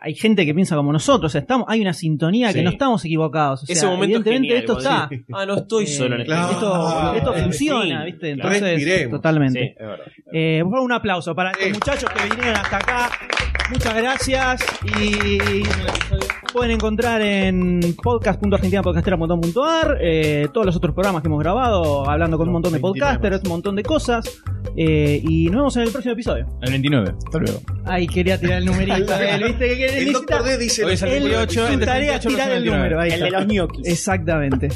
hay 0.00 0.14
gente 0.14 0.46
que 0.46 0.54
piensa 0.54 0.76
como 0.76 0.92
nosotros, 0.92 1.30
o 1.30 1.32
sea, 1.32 1.40
estamos, 1.40 1.66
hay 1.68 1.80
una 1.80 1.92
sintonía 1.92 2.52
que 2.52 2.60
Sí. 2.60 2.64
no 2.64 2.70
estamos 2.70 3.04
equivocados. 3.04 3.64
O 3.64 3.66
sea, 3.66 3.74
Ese 3.74 3.86
momento 3.86 4.18
es 4.20 4.26
evidentemente 4.26 4.48
genial, 4.48 4.60
esto 4.60 4.78
está. 4.78 5.10
Ah, 5.32 5.46
no 5.46 5.56
estoy 5.56 5.84
eh, 5.84 5.86
solo 5.88 6.14
en 6.14 6.20
este 6.20 6.32
claro. 6.32 6.52
Esto, 6.52 6.72
Ah, 6.74 7.14
esto 7.16 7.34
el 7.34 7.42
funciona, 7.42 7.96
fin, 8.04 8.12
¿viste? 8.12 8.34
claro. 8.34 8.54
Entonces, 8.54 8.74
Respiremos. 8.74 9.10
totalmente. 9.18 9.60
Sí, 9.60 9.66
es 9.76 9.86
verdad. 9.86 10.06
Eh, 10.32 10.60
por 10.62 10.70
favor, 10.72 10.84
un 10.86 10.92
aplauso 10.92 11.34
para 11.34 11.50
estos 11.50 11.70
muchachos 11.72 12.10
que 12.10 12.28
vinieron 12.28 12.56
hasta 12.56 12.76
acá. 12.76 13.10
Muchas 13.70 13.94
gracias. 13.96 14.60
Y 15.00 15.62
pueden 16.52 16.72
encontrar 16.72 17.22
en 17.22 17.80
podcast.argentinapodcastera.com.ar 18.02 19.98
eh, 20.00 20.48
todos 20.52 20.66
los 20.66 20.76
otros 20.76 20.94
programas 20.94 21.22
que 21.22 21.28
hemos 21.28 21.40
grabado, 21.40 22.08
hablando 22.08 22.36
con 22.38 22.48
un 22.48 22.54
montón 22.54 22.72
de 22.72 22.78
29 22.78 23.00
podcasters, 23.16 23.42
un 23.44 23.50
montón 23.50 23.76
de 23.76 23.82
cosas. 23.82 24.42
Eh, 24.76 25.20
y 25.40 25.46
nos 25.46 25.56
vemos 25.56 25.76
en 25.76 25.82
el 25.82 25.90
próximo 25.90 26.12
episodio. 26.12 26.46
El 26.62 26.70
29. 26.70 27.14
Hasta 27.24 27.38
luego. 27.38 27.60
Ay, 27.84 28.06
quería 28.06 28.38
tirar 28.38 28.58
el 28.58 28.64
numerito. 28.66 29.14
él, 29.18 29.44
¿viste? 29.46 29.76
Que 29.76 29.86
él 29.98 30.06
El 30.08 30.12
Doctor 30.12 30.42
D 30.44 30.58
dice 30.58 30.82
el 30.82 30.88
él- 30.90 31.22
28, 31.24 31.72
su 31.72 31.78
tarea 31.80 32.14
es 32.16 32.20
38 32.20 32.28
y 32.28 32.32
tirar 32.32 32.48
el 32.48 32.54
29. 32.64 32.76
número. 32.78 33.00
ahí 33.00 33.10
El 33.12 33.20
de 33.20 33.30
los 33.30 33.46
ñoquis. 33.46 33.86
Exactamente. 33.86 34.68